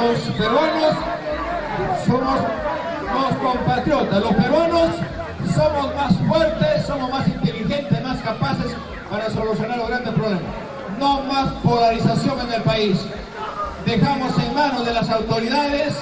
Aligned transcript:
Los 0.00 0.18
peruanos 0.34 0.96
somos 2.06 2.40
los 3.14 3.36
compatriotas. 3.36 4.20
Los 4.20 4.34
peruanos 4.34 4.90
somos 5.54 5.94
más 5.94 6.16
fuertes, 6.26 6.86
somos 6.86 7.10
más 7.10 7.28
inteligentes, 7.28 8.02
más 8.02 8.18
capaces 8.22 8.72
para 9.10 9.28
solucionar 9.28 9.76
los 9.76 9.88
grandes 9.88 10.14
problemas. 10.14 10.42
No 10.98 11.22
más 11.24 11.52
polarización 11.62 12.40
en 12.40 12.52
el 12.54 12.62
país. 12.62 12.98
Dejamos 13.84 14.32
en 14.38 14.54
manos 14.54 14.86
de 14.86 14.94
las 14.94 15.10
autoridades 15.10 15.94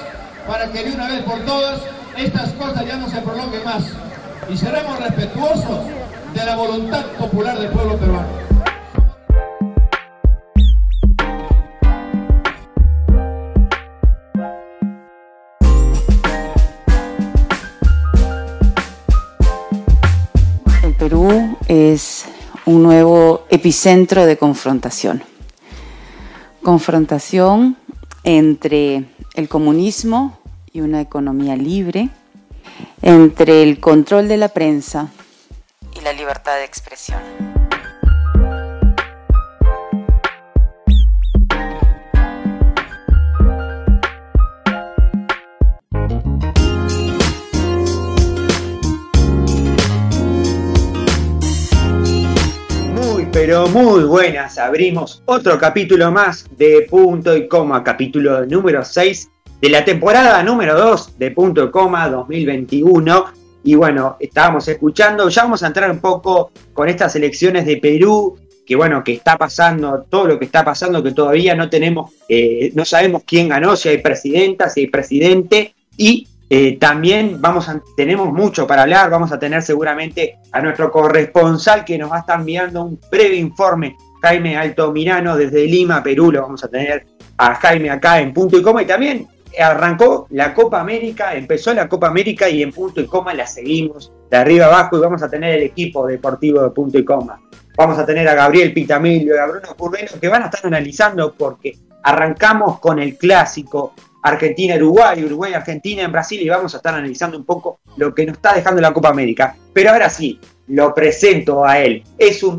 para 0.47 0.71
que 0.71 0.85
de 0.85 0.93
una 0.93 1.09
vez 1.09 1.23
por 1.25 1.41
todas 1.41 1.81
estas 2.17 2.53
cosas 2.53 2.87
ya 2.87 2.97
no 2.99 3.09
se 3.09 3.21
prolonguen 3.21 3.65
más. 3.65 3.83
Y 4.49 4.57
seremos 4.57 4.97
respetuosos 5.01 5.87
de 6.35 6.47
la 6.47 6.55
voluntad 6.55 7.05
popular 7.19 7.59
del 7.59 7.71
pueblo 7.71 7.97
peruano. 7.97 8.29
Es 21.79 22.27
un 22.67 22.83
nuevo 22.83 23.47
epicentro 23.51 24.27
de 24.27 24.37
confrontación. 24.37 25.23
Confrontación 26.63 27.77
entre 28.25 29.05
el 29.35 29.49
comunismo 29.49 30.39
y 30.73 30.81
una 30.81 31.01
economía 31.01 31.57
libre, 31.57 32.11
entre 33.03 33.63
el 33.63 33.81
control 33.81 34.29
de 34.29 34.37
la 34.37 34.49
prensa 34.49 35.09
y 35.97 36.01
la 36.01 36.13
libertad 36.13 36.57
de 36.57 36.65
expresión. 36.65 37.58
Pero 53.41 53.69
muy 53.69 54.03
buenas. 54.03 54.59
Abrimos 54.59 55.23
otro 55.25 55.61
capítulo 55.61 56.11
más 56.11 56.45
de 56.57 56.89
Punto 56.91 57.37
y 57.37 57.47
Coma, 57.47 57.85
capítulo 57.85 58.45
número 58.45 58.85
6 58.85 59.31
de 59.61 59.69
la 59.69 59.85
temporada 59.85 60.43
número 60.43 60.77
2 60.77 61.21
de 61.21 61.31
Punto 61.31 61.63
y 61.63 61.71
Coma 61.71 62.09
2021. 62.09 63.27
Y 63.63 63.77
bueno, 63.77 64.17
estábamos 64.19 64.67
escuchando, 64.67 65.29
ya 65.29 65.45
vamos 65.45 65.63
a 65.63 65.69
entrar 65.69 65.89
un 65.89 66.01
poco 66.01 66.51
con 66.73 66.89
estas 66.89 67.15
elecciones 67.15 67.65
de 67.65 67.77
Perú, 67.77 68.37
que 68.67 68.75
bueno, 68.75 69.05
que 69.05 69.13
está 69.13 69.39
pasando, 69.39 70.05
todo 70.11 70.27
lo 70.27 70.39
que 70.41 70.47
está 70.47 70.65
pasando, 70.65 71.01
que 71.01 71.13
todavía 71.13 71.55
no 71.55 71.71
tenemos, 71.71 72.11
eh, 72.29 72.73
no 72.75 72.85
sabemos 72.85 73.23
quién 73.25 73.51
ganó, 73.51 73.77
si 73.77 73.89
hay 73.89 73.99
presidenta, 73.99 74.69
si 74.69 74.81
hay 74.81 74.87
presidente, 74.89 75.77
y 75.97 76.27
eh, 76.51 76.79
también 76.79 77.41
vamos 77.41 77.71
tenemos 77.97 78.33
mucho 78.33 78.67
para 78.67 78.83
hablar, 78.83 79.11
vamos 79.11 79.33
a 79.33 79.39
tener 79.39 79.63
seguramente 79.63 80.39
a 80.53 80.61
nuestro 80.61 80.91
corresponsal 80.91 81.85
que 81.85 81.99
nos 81.99 82.11
va 82.11 82.17
a 82.17 82.21
estar 82.21 82.41
enviando 82.41 82.83
un 82.83 82.99
breve 83.11 83.37
informe, 83.37 83.97
Jaime 84.23 84.57
Alto 84.57 84.91
Mirano 84.91 85.37
desde 85.37 85.67
Lima, 85.67 86.03
Perú, 86.03 86.33
lo 86.33 86.43
vamos 86.43 86.65
a 86.65 86.69
tener 86.69 87.07
a 87.37 87.55
Jaime 87.55 87.91
acá 87.91 88.21
en 88.21 88.33
punto 88.33 88.59
y 88.59 88.63
coma 88.63 88.83
y 88.83 88.87
también 88.87 89.29
arrancó 89.59 90.27
la 90.31 90.55
Copa 90.55 90.81
América, 90.81 91.35
empezó 91.35 91.75
la 91.75 91.89
Copa 91.89 92.09
América 92.09 92.49
y 92.49 92.63
en 92.63 92.73
punto 92.73 93.01
y 93.01 93.07
coma 93.07 93.35
la 93.35 93.47
seguimos 93.47 94.13
de 94.31 94.37
arriba 94.37 94.67
abajo 94.67 94.97
y 94.97 95.01
vamos 95.01 95.23
a 95.23 95.31
tener 95.31 95.57
el 95.57 95.63
equipo 95.65 96.07
deportivo 96.07 96.63
de 96.63 96.71
punto 96.71 96.99
y 96.99 97.05
coma. 97.05 97.41
Vamos 97.77 97.99
a 97.99 98.05
tener 98.05 98.27
a 98.27 98.35
Gabriel 98.35 98.73
Pitamilio 98.73 99.37
y 99.37 99.39
a 99.39 99.47
Bruno 99.47 99.69
Curveno 99.77 100.11
que 100.21 100.29
van 100.29 100.43
a 100.43 100.47
estar 100.47 100.67
analizando 100.67 101.33
porque 101.35 101.77
arrancamos 102.03 102.81
con 102.81 102.99
el 102.99 103.17
clásico 103.17 103.95
Argentina-Uruguay, 104.29 105.25
Uruguay-Argentina 105.25 106.03
en 106.03 106.13
Brasil 106.13 106.41
y 106.41 106.49
vamos 106.49 106.75
a 106.75 106.79
estar 106.79 106.95
analizando 106.95 107.37
un 107.37 107.45
poco 107.45 107.81
lo 107.97 108.15
que 108.15 108.27
nos 108.27 108.37
está 108.37 108.55
dejando 108.55 108.81
la 108.81 108.93
Copa 108.93 109.09
América. 109.09 109.57
Pero 109.73 109.91
ahora 109.91 110.11
sí, 110.11 110.39
lo 110.69 110.95
presento 110.95 111.65
a 111.65 111.79
él. 111.81 112.03
Es 112.17 112.43
un 112.43 112.59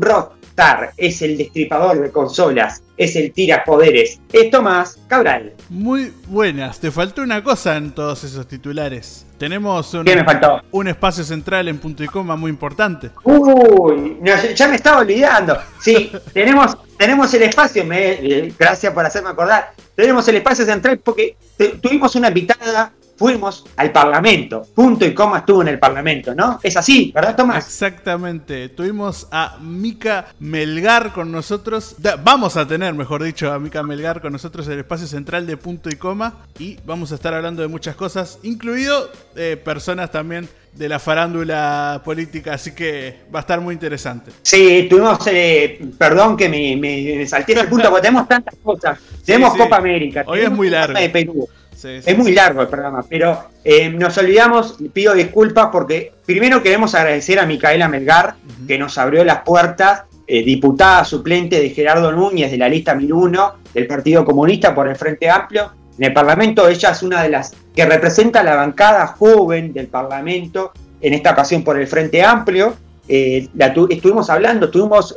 es 0.96 1.22
el 1.22 1.38
destripador 1.38 2.00
de 2.00 2.10
consolas, 2.10 2.82
es 2.96 3.16
el 3.16 3.32
tira 3.32 3.64
poderes. 3.64 4.20
Es 4.32 4.50
Tomás 4.50 4.98
Cabral. 5.08 5.54
Muy 5.70 6.12
buenas, 6.26 6.78
te 6.80 6.90
faltó 6.90 7.22
una 7.22 7.42
cosa 7.42 7.76
en 7.76 7.92
todos 7.92 8.24
esos 8.24 8.46
titulares. 8.46 9.26
Tenemos 9.38 9.94
un, 9.94 10.04
me 10.04 10.22
faltó? 10.22 10.60
un 10.70 10.88
espacio 10.88 11.24
central 11.24 11.68
en 11.68 11.78
punto 11.78 12.04
y 12.04 12.08
coma 12.08 12.36
muy 12.36 12.50
importante. 12.50 13.10
Uy, 13.24 14.18
ya 14.54 14.68
me 14.68 14.76
estaba 14.76 15.00
olvidando. 15.00 15.56
Sí, 15.80 16.12
tenemos, 16.34 16.76
tenemos 16.98 17.32
el 17.32 17.44
espacio, 17.44 17.84
me, 17.84 18.52
gracias 18.58 18.92
por 18.92 19.06
hacerme 19.06 19.30
acordar. 19.30 19.72
Tenemos 19.94 20.28
el 20.28 20.36
espacio 20.36 20.66
central 20.66 20.98
porque 20.98 21.36
tuvimos 21.80 22.14
una 22.16 22.28
invitada 22.28 22.92
fuimos 23.20 23.66
al 23.76 23.92
Parlamento. 23.92 24.66
Punto 24.74 25.04
y 25.04 25.12
coma 25.12 25.40
estuvo 25.40 25.60
en 25.60 25.68
el 25.68 25.78
Parlamento, 25.78 26.34
¿no? 26.34 26.58
Es 26.62 26.74
así, 26.78 27.12
¿verdad, 27.14 27.36
Tomás? 27.36 27.66
Exactamente. 27.66 28.70
Tuvimos 28.70 29.28
a 29.30 29.58
Mica 29.60 30.28
Melgar 30.38 31.12
con 31.12 31.30
nosotros. 31.30 31.96
Vamos 32.24 32.56
a 32.56 32.66
tener, 32.66 32.94
mejor 32.94 33.22
dicho, 33.22 33.52
a 33.52 33.58
Mica 33.58 33.82
Melgar 33.82 34.22
con 34.22 34.32
nosotros 34.32 34.66
en 34.68 34.72
el 34.72 34.78
espacio 34.78 35.06
central 35.06 35.46
de 35.46 35.58
Punto 35.58 35.90
y 35.90 35.96
Coma. 35.96 36.46
Y 36.58 36.78
vamos 36.86 37.12
a 37.12 37.16
estar 37.16 37.34
hablando 37.34 37.60
de 37.60 37.68
muchas 37.68 37.94
cosas, 37.94 38.38
incluido 38.42 39.10
eh, 39.36 39.60
personas 39.62 40.10
también 40.10 40.48
de 40.72 40.88
la 40.88 40.98
farándula 40.98 42.00
política, 42.02 42.54
así 42.54 42.74
que 42.74 43.16
va 43.34 43.40
a 43.40 43.42
estar 43.42 43.60
muy 43.60 43.74
interesante. 43.74 44.30
Sí, 44.40 44.86
tuvimos, 44.88 45.18
eh, 45.26 45.78
perdón 45.98 46.38
que 46.38 46.48
me, 46.48 46.74
me, 46.76 47.26
salté 47.26 47.52
el 47.52 47.68
punto, 47.68 47.90
porque 47.90 48.02
tenemos 48.02 48.26
tantas 48.26 48.54
cosas. 48.62 48.98
Tenemos 49.26 49.54
Copa 49.58 49.76
América. 49.76 50.24
Hoy 50.26 50.40
es 50.40 50.50
muy 50.50 50.70
largo. 50.70 50.98
De 50.98 51.10
Perú 51.10 51.46
es 51.84 52.18
muy 52.18 52.32
largo 52.32 52.62
el 52.62 52.68
programa, 52.68 53.04
pero 53.08 53.46
eh, 53.64 53.88
nos 53.90 54.16
olvidamos, 54.18 54.76
pido 54.92 55.14
disculpas 55.14 55.68
porque 55.72 56.12
primero 56.26 56.62
queremos 56.62 56.94
agradecer 56.94 57.38
a 57.38 57.46
Micaela 57.46 57.88
Melgar, 57.88 58.34
que 58.66 58.78
nos 58.78 58.98
abrió 58.98 59.24
las 59.24 59.42
puertas, 59.42 60.04
eh, 60.26 60.44
diputada 60.44 61.04
suplente 61.04 61.60
de 61.60 61.70
Gerardo 61.70 62.12
Núñez 62.12 62.50
de 62.50 62.58
la 62.58 62.68
lista 62.68 62.94
1001 62.94 63.54
del 63.74 63.86
Partido 63.86 64.24
Comunista 64.24 64.74
por 64.74 64.88
el 64.88 64.96
Frente 64.96 65.28
Amplio. 65.28 65.72
En 65.98 66.04
el 66.04 66.12
Parlamento 66.12 66.68
ella 66.68 66.90
es 66.90 67.02
una 67.02 67.22
de 67.22 67.30
las 67.30 67.52
que 67.74 67.84
representa 67.84 68.42
la 68.42 68.56
bancada 68.56 69.06
joven 69.08 69.72
del 69.72 69.88
Parlamento, 69.88 70.72
en 71.00 71.14
esta 71.14 71.32
ocasión 71.32 71.64
por 71.64 71.78
el 71.78 71.86
Frente 71.86 72.22
Amplio. 72.22 72.74
Eh, 73.08 73.48
estuvimos 73.90 74.30
hablando, 74.30 74.66
estuvimos 74.66 75.14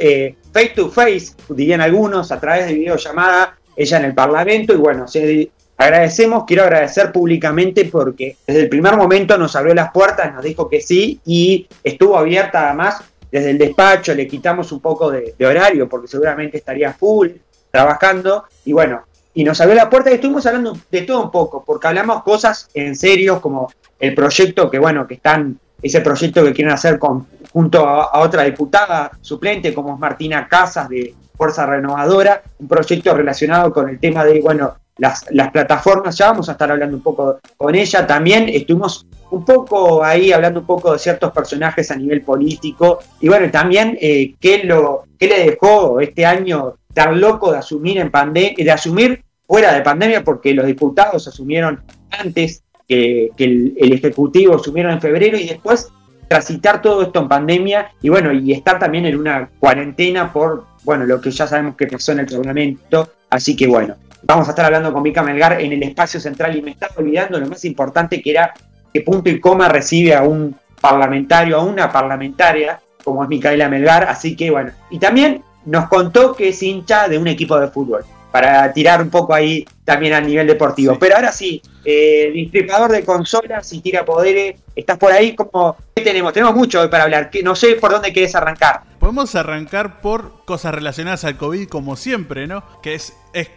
face 0.52 0.74
to 0.76 0.90
face, 0.90 1.34
dirían 1.50 1.82
algunos, 1.82 2.32
a 2.32 2.40
través 2.40 2.68
de 2.68 2.74
videollamada, 2.74 3.58
ella 3.76 3.98
en 3.98 4.06
el 4.06 4.14
Parlamento, 4.16 4.74
y 4.74 4.78
bueno, 4.78 5.08
se 5.08 5.52
Agradecemos, 5.78 6.44
quiero 6.46 6.64
agradecer 6.64 7.12
públicamente 7.12 7.86
porque 7.86 8.38
desde 8.46 8.62
el 8.62 8.70
primer 8.70 8.96
momento 8.96 9.38
nos 9.38 9.56
abrió 9.56 9.74
las 9.74 9.92
puertas, 9.92 10.34
nos 10.34 10.44
dijo 10.44 10.70
que 10.70 10.82
sí 10.82 11.20
y 11.26 11.68
estuvo 11.84 12.18
abierta 12.18 12.68
además 12.68 13.02
desde 13.32 13.50
el 13.50 13.58
despacho, 13.58 14.14
le 14.14 14.28
quitamos 14.28 14.72
un 14.72 14.80
poco 14.80 15.10
de, 15.10 15.34
horario 15.44 15.90
porque 15.90 16.08
seguramente 16.08 16.58
estaría 16.58 16.94
full 16.94 17.30
trabajando 17.72 18.46
y 18.66 18.74
bueno, 18.74 19.02
y 19.34 19.44
nos 19.44 19.60
abrió 19.62 19.76
la 19.76 19.90
puerta 19.90 20.12
y 20.12 20.16
estuvimos 20.16 20.46
hablando 20.46 20.78
de 20.92 21.02
todo 21.02 21.24
un 21.24 21.32
poco 21.32 21.64
porque 21.66 21.88
hablamos 21.88 22.22
cosas 22.22 22.70
en 22.76 22.96
serio 22.96 23.42
como 23.42 23.74
el 24.00 24.14
proyecto 24.14 24.70
que 24.70 24.78
bueno, 24.78 25.08
que 25.08 25.16
están, 25.16 25.60
ese 25.82 26.02
proyecto 26.02 26.44
que 26.44 26.54
quieren 26.54 26.74
hacer 26.74 27.00
con, 27.00 27.26
junto 27.52 27.88
a, 27.88 28.04
a 28.04 28.20
otra 28.20 28.44
diputada 28.44 29.12
suplente 29.22 29.74
como 29.74 29.96
es 29.96 30.00
Martina 30.00 30.48
Casas 30.48 30.88
de 30.88 31.16
Fuerza 31.36 31.66
Renovadora, 31.66 32.44
un 32.60 32.68
proyecto 32.68 33.16
relacionado 33.16 33.74
con 33.74 33.90
el 33.90 34.00
tema 34.00 34.24
de, 34.24 34.40
bueno, 34.40 34.76
las, 34.98 35.24
plataformas, 35.52 36.18
ya 36.18 36.28
vamos 36.28 36.50
a 36.50 36.54
estar 36.54 36.72
hablando 36.72 36.98
un 36.98 37.04
poco 37.04 37.40
con 37.58 37.76
ella. 37.76 38.06
También 38.06 38.48
estuvimos 38.50 39.06
un 39.32 39.44
poco 39.44 40.04
ahí 40.04 40.32
hablando 40.32 40.60
un 40.60 40.66
poco 40.66 40.94
de 40.94 41.00
ciertos 41.00 41.32
personajes 41.32 41.90
a 41.92 41.96
nivel 41.96 42.22
político. 42.22 43.00
Y 43.20 43.28
bueno, 43.28 43.50
también 43.50 43.98
eh, 44.00 44.36
qué, 44.40 44.64
lo, 44.64 45.06
qué 45.18 45.28
le 45.28 45.46
dejó 45.46 46.00
este 46.00 46.26
año 46.26 46.76
tan 46.94 47.20
loco 47.20 47.52
de 47.52 47.58
asumir 47.58 47.98
en 47.98 48.12
pandemia, 48.12 48.54
de 48.58 48.72
asumir 48.72 49.24
fuera 49.46 49.74
de 49.74 49.82
pandemia, 49.82 50.24
porque 50.24 50.54
los 50.54 50.66
diputados 50.66 51.28
asumieron 51.28 51.84
antes 52.12 52.64
que, 52.88 53.32
el, 53.38 53.74
el, 53.78 53.94
Ejecutivo 53.94 54.56
asumieron 54.56 54.94
en 54.94 55.02
febrero 55.02 55.38
y 55.38 55.48
después 55.48 55.92
transitar 56.28 56.82
todo 56.82 57.02
esto 57.02 57.20
en 57.20 57.28
pandemia 57.28 57.92
y 58.02 58.10
bueno, 58.10 58.32
y 58.32 58.54
estar 58.54 58.80
también 58.80 59.06
en 59.06 59.18
una 59.18 59.50
cuarentena 59.60 60.32
por, 60.32 60.66
bueno, 60.84 61.06
lo 61.06 61.20
que 61.20 61.32
ya 61.32 61.48
sabemos 61.48 61.76
que 61.76 61.88
pasó 61.88 62.12
en 62.12 62.20
el 62.20 62.26
Parlamento. 62.28 63.10
Así 63.30 63.56
que 63.56 63.68
bueno, 63.68 63.96
Vamos 64.26 64.48
a 64.48 64.52
estar 64.52 64.66
hablando 64.66 64.94
con 64.94 65.04
Mica 65.04 65.22
Melgar 65.22 65.60
en 65.60 65.74
el 65.74 65.84
espacio 65.84 66.20
central 66.20 66.56
y 66.56 66.62
me 66.62 66.72
estaba 66.72 66.94
olvidando 66.98 67.40
lo 67.40 67.48
más 67.48 67.66
importante 67.66 68.22
que 68.22 68.32
era 68.32 68.54
que 68.94 69.02
punto 69.02 69.30
y 69.30 69.40
coma 69.40 69.68
recibe 69.68 70.16
a 70.16 70.24
un 70.24 70.56
parlamentario, 70.80 71.58
a 71.58 71.64
una 71.64 71.92
parlamentaria, 71.92 72.80
como 73.04 73.24
es 73.24 73.30
Micaela 73.30 73.68
Melgar, 73.68 74.06
así 74.06 74.36
que 74.36 74.50
bueno. 74.50 74.72
Y 74.90 75.00
también 75.00 75.44
nos 75.66 75.90
contó 75.90 76.36
que 76.36 76.50
es 76.50 76.64
hincha 76.64 77.10
de 77.10 77.18
un 77.18 77.28
equipo 77.28 77.60
de 77.60 77.68
fútbol, 77.68 78.06
para 78.34 78.74
tirar 78.74 79.00
un 79.00 79.12
poco 79.12 79.32
ahí 79.32 79.64
también 79.86 80.12
al 80.16 80.26
nivel 80.26 80.48
deportivo. 80.48 80.98
Pero 80.98 81.18
ahora 81.18 81.32
sí, 81.32 81.62
eh, 81.86 82.32
distribuidor 82.34 82.92
de 82.92 83.06
consolas 83.06 83.72
y 83.74 83.80
tira 83.80 84.04
poderes, 84.04 84.56
estás 84.76 84.98
por 84.98 85.12
ahí, 85.12 85.36
como 85.36 85.78
¿qué 85.96 86.02
tenemos? 86.02 86.34
Tenemos 86.34 86.56
mucho 86.56 86.82
hoy 86.82 86.88
para 86.88 87.04
hablar, 87.04 87.30
que 87.30 87.44
no 87.44 87.56
sé 87.56 87.76
por 87.76 87.92
dónde 87.92 88.12
quieres 88.12 88.34
arrancar. 88.34 88.82
podemos 88.98 89.36
arrancar 89.36 90.02
por 90.02 90.44
cosas 90.46 90.74
relacionadas 90.74 91.26
al 91.26 91.38
COVID 91.38 91.68
como 91.68 91.96
siempre, 91.96 92.48
¿no? 92.48 92.64
Que 92.82 92.96
es, 92.96 93.16
es, 93.34 93.52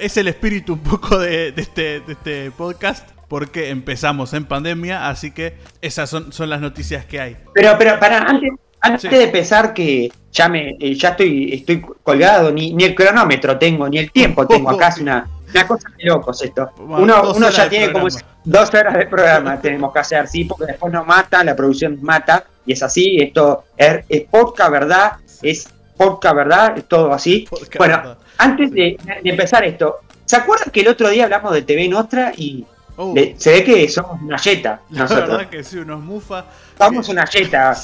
es, 0.00 0.16
el 0.16 0.28
espíritu 0.28 0.72
un 0.72 0.82
poco 0.82 1.18
de, 1.18 1.52
este, 1.54 2.00
de 2.00 2.12
este 2.12 2.50
podcast 2.52 3.06
porque 3.28 3.68
empezamos 3.68 4.32
en 4.32 4.46
pandemia, 4.46 5.10
así 5.10 5.30
que 5.30 5.58
esas 5.82 6.08
son, 6.08 6.32
son 6.32 6.48
las 6.48 6.62
noticias 6.62 7.04
que 7.04 7.20
hay. 7.20 7.36
Pero, 7.52 7.76
pero 7.78 8.00
para 8.00 8.20
antes, 8.20 8.50
antes 8.82 9.10
de 9.10 9.22
empezar 9.22 9.72
que 9.72 10.12
ya 10.32 10.48
me 10.48 10.76
eh, 10.78 10.94
ya 10.94 11.10
estoy 11.10 11.54
estoy 11.54 11.80
colgado, 12.02 12.50
ni, 12.50 12.74
ni 12.74 12.84
el 12.84 12.94
cronómetro 12.94 13.58
tengo, 13.58 13.88
ni 13.88 13.98
el 13.98 14.10
tiempo 14.10 14.46
tengo, 14.48 14.70
acá 14.70 14.88
es 14.88 14.98
una, 14.98 15.28
una 15.54 15.66
cosa 15.66 15.88
de 15.96 16.04
locos 16.04 16.42
esto. 16.42 16.70
Uno, 16.78 17.32
uno 17.34 17.50
ya 17.50 17.68
tiene 17.68 17.92
como 17.92 18.08
dos 18.44 18.74
horas 18.74 18.94
de 18.94 19.06
programa 19.06 19.60
tenemos 19.62 19.92
que 19.92 19.98
hacer, 20.00 20.26
sí, 20.26 20.44
porque 20.44 20.66
después 20.66 20.92
nos 20.92 21.06
mata, 21.06 21.44
la 21.44 21.54
producción 21.54 21.98
mata, 22.02 22.44
y 22.66 22.72
es 22.72 22.82
así, 22.82 23.18
esto 23.20 23.64
es, 23.76 24.04
es 24.08 24.22
podcast, 24.22 24.70
¿verdad? 24.70 25.12
Es 25.40 25.68
podcast, 25.96 26.34
¿verdad? 26.34 26.78
Es 26.78 26.84
todo 26.86 27.12
así. 27.12 27.46
bueno, 27.78 28.16
antes 28.38 28.70
de, 28.72 28.98
de 29.22 29.30
empezar 29.30 29.64
esto, 29.64 30.00
¿se 30.24 30.36
acuerdan 30.36 30.70
que 30.70 30.80
el 30.80 30.88
otro 30.88 31.08
día 31.08 31.24
hablamos 31.24 31.52
de 31.52 31.62
TV 31.62 31.88
Nostra 31.88 32.32
y 32.36 32.66
Oh. 32.96 33.14
se 33.36 33.52
ve 33.52 33.64
que 33.64 33.88
somos 33.88 34.20
una 34.20 34.36
yeta. 34.36 34.82
La 34.90 35.06
verdad 35.06 35.48
que 35.48 35.64
sí, 35.64 35.78
unos 35.78 36.00
mufa. 36.00 36.44
Somos 36.86 37.08
una 37.08 37.24
yeta. 37.24 37.76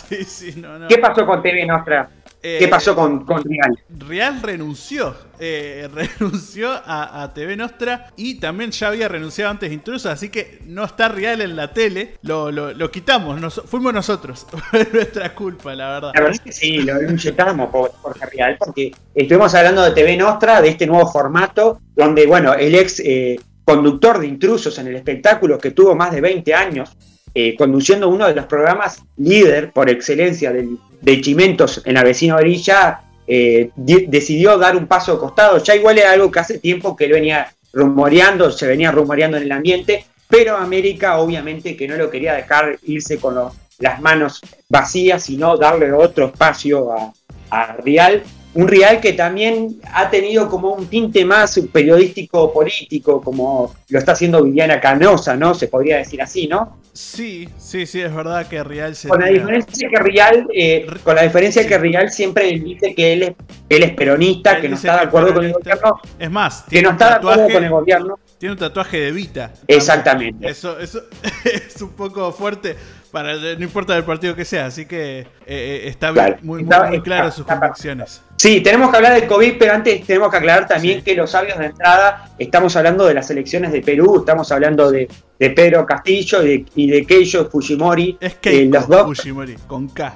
¿Qué 0.88 0.98
pasó 0.98 1.26
con 1.26 1.42
TV 1.42 1.66
Nostra? 1.66 2.08
¿Qué 2.40 2.64
eh, 2.64 2.68
pasó 2.68 2.94
con, 2.94 3.24
con, 3.24 3.42
Real? 3.42 3.78
Real 3.88 4.40
renunció. 4.40 5.14
Eh, 5.40 5.88
renunció 6.18 6.70
a, 6.70 7.30
TV 7.34 7.56
Nostra 7.56 8.10
y 8.16 8.38
también 8.38 8.70
ya 8.70 8.88
había 8.88 9.08
renunciado 9.08 9.50
antes 9.50 9.72
Intruso, 9.72 10.08
así 10.08 10.28
que 10.28 10.60
no 10.64 10.84
está 10.84 11.08
Real 11.08 11.40
en 11.40 11.56
la 11.56 11.72
tele. 11.72 12.14
Lo, 12.22 12.52
lo, 12.52 12.90
quitamos, 12.90 13.60
fuimos 13.66 13.92
nosotros. 13.92 14.46
nuestra 14.92 15.34
culpa, 15.34 15.74
la 15.74 15.90
verdad. 15.90 16.12
La 16.14 16.20
verdad 16.20 16.36
es 16.36 16.40
que 16.40 16.52
sí, 16.52 16.78
lo 16.78 17.02
inyectamos 17.02 17.70
por, 17.70 17.90
por 18.00 18.16
Real, 18.18 18.56
porque 18.58 18.92
estuvimos 19.14 19.54
hablando 19.54 19.82
de 19.82 19.90
TV 19.90 20.16
Nostra, 20.16 20.62
de 20.62 20.68
este 20.68 20.86
nuevo 20.86 21.10
formato, 21.10 21.80
donde, 21.96 22.26
bueno, 22.26 22.54
el 22.54 22.74
ex 22.74 23.00
eh, 23.00 23.38
conductor 23.64 24.18
de 24.18 24.28
intrusos 24.28 24.78
en 24.78 24.86
el 24.86 24.96
espectáculo 24.96 25.58
que 25.58 25.72
tuvo 25.72 25.96
más 25.96 26.12
de 26.12 26.20
20 26.20 26.54
años, 26.54 26.96
eh, 27.34 27.54
conduciendo 27.56 28.08
uno 28.08 28.26
de 28.26 28.34
los 28.34 28.46
programas 28.46 29.02
líder 29.16 29.72
por 29.72 29.88
excelencia 29.90 30.52
de 30.52 31.20
Chimentos 31.20 31.82
en 31.84 31.94
la 31.94 32.04
vecina 32.04 32.36
orilla, 32.36 33.00
eh, 33.26 33.70
decidió 33.76 34.56
dar 34.56 34.76
un 34.76 34.86
paso 34.86 35.12
al 35.12 35.18
costado. 35.18 35.62
Ya 35.62 35.76
igual 35.76 35.98
era 35.98 36.12
algo 36.12 36.30
que 36.30 36.40
hace 36.40 36.58
tiempo 36.58 36.96
que 36.96 37.04
él 37.04 37.12
venía 37.12 37.52
rumoreando, 37.72 38.50
se 38.50 38.66
venía 38.66 38.90
rumoreando 38.90 39.36
en 39.36 39.42
el 39.44 39.52
ambiente, 39.52 40.06
pero 40.28 40.56
América 40.56 41.18
obviamente 41.18 41.76
que 41.76 41.86
no 41.86 41.96
lo 41.96 42.10
quería 42.10 42.34
dejar 42.34 42.78
irse 42.84 43.18
con 43.18 43.36
las 43.78 44.00
manos 44.00 44.40
vacías, 44.68 45.22
sino 45.22 45.56
darle 45.56 45.92
otro 45.92 46.26
espacio 46.26 46.92
a, 46.92 47.12
a 47.50 47.76
Real 47.76 48.22
un 48.58 48.66
Real 48.66 49.00
que 49.00 49.12
también 49.12 49.76
ha 49.94 50.10
tenido 50.10 50.48
como 50.48 50.72
un 50.72 50.88
tinte 50.88 51.24
más 51.24 51.60
periodístico 51.72 52.52
político, 52.52 53.20
como 53.22 53.72
lo 53.88 53.98
está 54.00 54.12
haciendo 54.12 54.42
Viviana 54.42 54.80
Canosa, 54.80 55.36
¿no? 55.36 55.54
Se 55.54 55.68
podría 55.68 55.98
decir 55.98 56.20
así, 56.20 56.48
¿no? 56.48 56.76
Sí, 56.92 57.48
sí, 57.56 57.86
sí, 57.86 58.00
es 58.00 58.12
verdad 58.12 58.48
que 58.48 58.64
Real 58.64 58.96
se. 58.96 59.06
Con 59.06 59.20
la 59.20 59.28
diferencia 59.28 59.88
que 59.88 59.98
Real, 59.98 60.48
eh, 60.52 60.86
con 61.04 61.14
la 61.14 61.22
diferencia 61.22 61.64
que 61.68 61.78
Real 61.78 62.10
siempre 62.10 62.50
dice 62.58 62.96
que 62.96 63.12
él 63.12 63.22
es, 63.22 63.32
él 63.68 63.84
es 63.84 63.92
peronista, 63.92 64.60
que 64.60 64.68
no 64.68 64.74
está 64.74 64.96
de 64.96 65.02
acuerdo 65.02 65.34
con 65.34 65.44
el 65.44 65.52
gobierno. 65.52 66.00
Es 66.18 66.30
más, 66.30 66.64
que 66.68 66.82
no 66.82 66.90
está 66.90 67.10
de 67.10 67.14
acuerdo 67.14 67.48
con 67.48 67.62
el 67.62 67.70
gobierno. 67.70 68.18
Tiene 68.38 68.54
un 68.54 68.58
tatuaje 68.58 68.98
de 68.98 69.12
Vita. 69.12 69.52
Exactamente. 69.68 70.48
Eso, 70.48 70.80
eso 70.80 71.02
es 71.44 71.80
un 71.80 71.90
poco 71.90 72.32
fuerte 72.32 72.74
para 73.12 73.34
no 73.34 73.64
importa 73.64 73.94
del 73.94 74.04
partido 74.04 74.34
que 74.34 74.44
sea, 74.44 74.66
así 74.66 74.84
que 74.86 75.20
eh, 75.20 75.26
eh, 75.46 75.82
está 75.84 76.12
muy, 76.42 76.64
muy, 76.64 77.00
claro 77.02 77.30
sus 77.30 77.46
convicciones. 77.46 78.22
Sí, 78.38 78.60
tenemos 78.60 78.90
que 78.90 78.96
hablar 78.96 79.14
del 79.14 79.26
COVID, 79.26 79.58
pero 79.58 79.72
antes 79.72 80.06
tenemos 80.06 80.30
que 80.30 80.36
aclarar 80.36 80.68
también 80.68 81.02
que 81.02 81.16
los 81.16 81.28
sabios 81.28 81.58
de 81.58 81.66
entrada, 81.66 82.30
estamos 82.38 82.76
hablando 82.76 83.04
de 83.04 83.14
las 83.14 83.28
elecciones 83.30 83.72
de 83.72 83.80
Perú, 83.80 84.18
estamos 84.20 84.52
hablando 84.52 84.92
de, 84.92 85.08
Pedro 85.38 85.86
Castillo 85.86 86.42
y 86.42 86.48
de, 86.48 86.66
y 86.74 86.90
de 86.90 87.06
Keiko 87.06 87.48
Fujimori. 87.50 88.16
Es 88.20 88.34
Keiko 88.34 88.74
los 88.74 88.88
dos. 88.88 89.06
Fujimori, 89.06 89.54
con 89.66 89.88
K. 89.88 90.14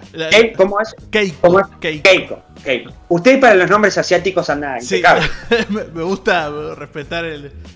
¿Cómo 0.56 0.80
es? 0.80 0.94
Keiko. 1.10 1.36
¿Cómo 1.40 1.60
es? 1.60 1.66
Keiko. 1.80 2.42
Keiko. 2.64 2.92
Usted 3.08 3.40
para 3.40 3.54
los 3.54 3.68
nombres 3.68 3.98
asiáticos 3.98 4.48
anda 4.48 4.80
sí, 4.80 5.02
me 5.68 6.02
gusta 6.02 6.50
respetar 6.74 7.24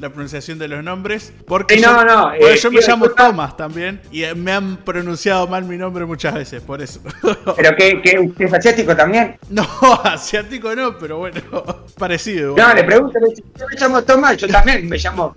la 0.00 0.08
pronunciación 0.08 0.58
de 0.58 0.68
los 0.68 0.82
nombres. 0.82 1.32
Porque 1.46 1.76
no, 1.76 1.82
yo, 1.82 2.04
no, 2.04 2.32
eh, 2.32 2.56
yo 2.56 2.70
me 2.70 2.80
llamo 2.80 3.10
Thomas 3.10 3.56
también 3.56 4.00
y 4.10 4.24
me 4.34 4.52
han 4.52 4.78
pronunciado 4.78 5.46
mal 5.46 5.64
mi 5.64 5.76
nombre 5.76 6.04
muchas 6.06 6.34
veces, 6.34 6.62
por 6.62 6.80
eso. 6.80 7.00
¿Pero 7.56 7.76
que, 7.76 8.18
usted 8.18 8.44
es 8.46 8.54
asiático 8.54 8.96
también? 8.96 9.36
No, 9.50 9.66
asiático 10.04 10.74
no, 10.74 10.96
pero 10.98 11.18
bueno, 11.18 11.40
parecido. 11.98 12.56
No, 12.56 12.72
le 12.74 12.84
pregunto, 12.84 13.18
yo 13.58 13.66
me 13.70 13.76
llamo 13.78 14.02
Thomas, 14.04 14.36
yo 14.36 14.48
también 14.48 14.88
me 14.88 14.96
llamo. 14.96 15.34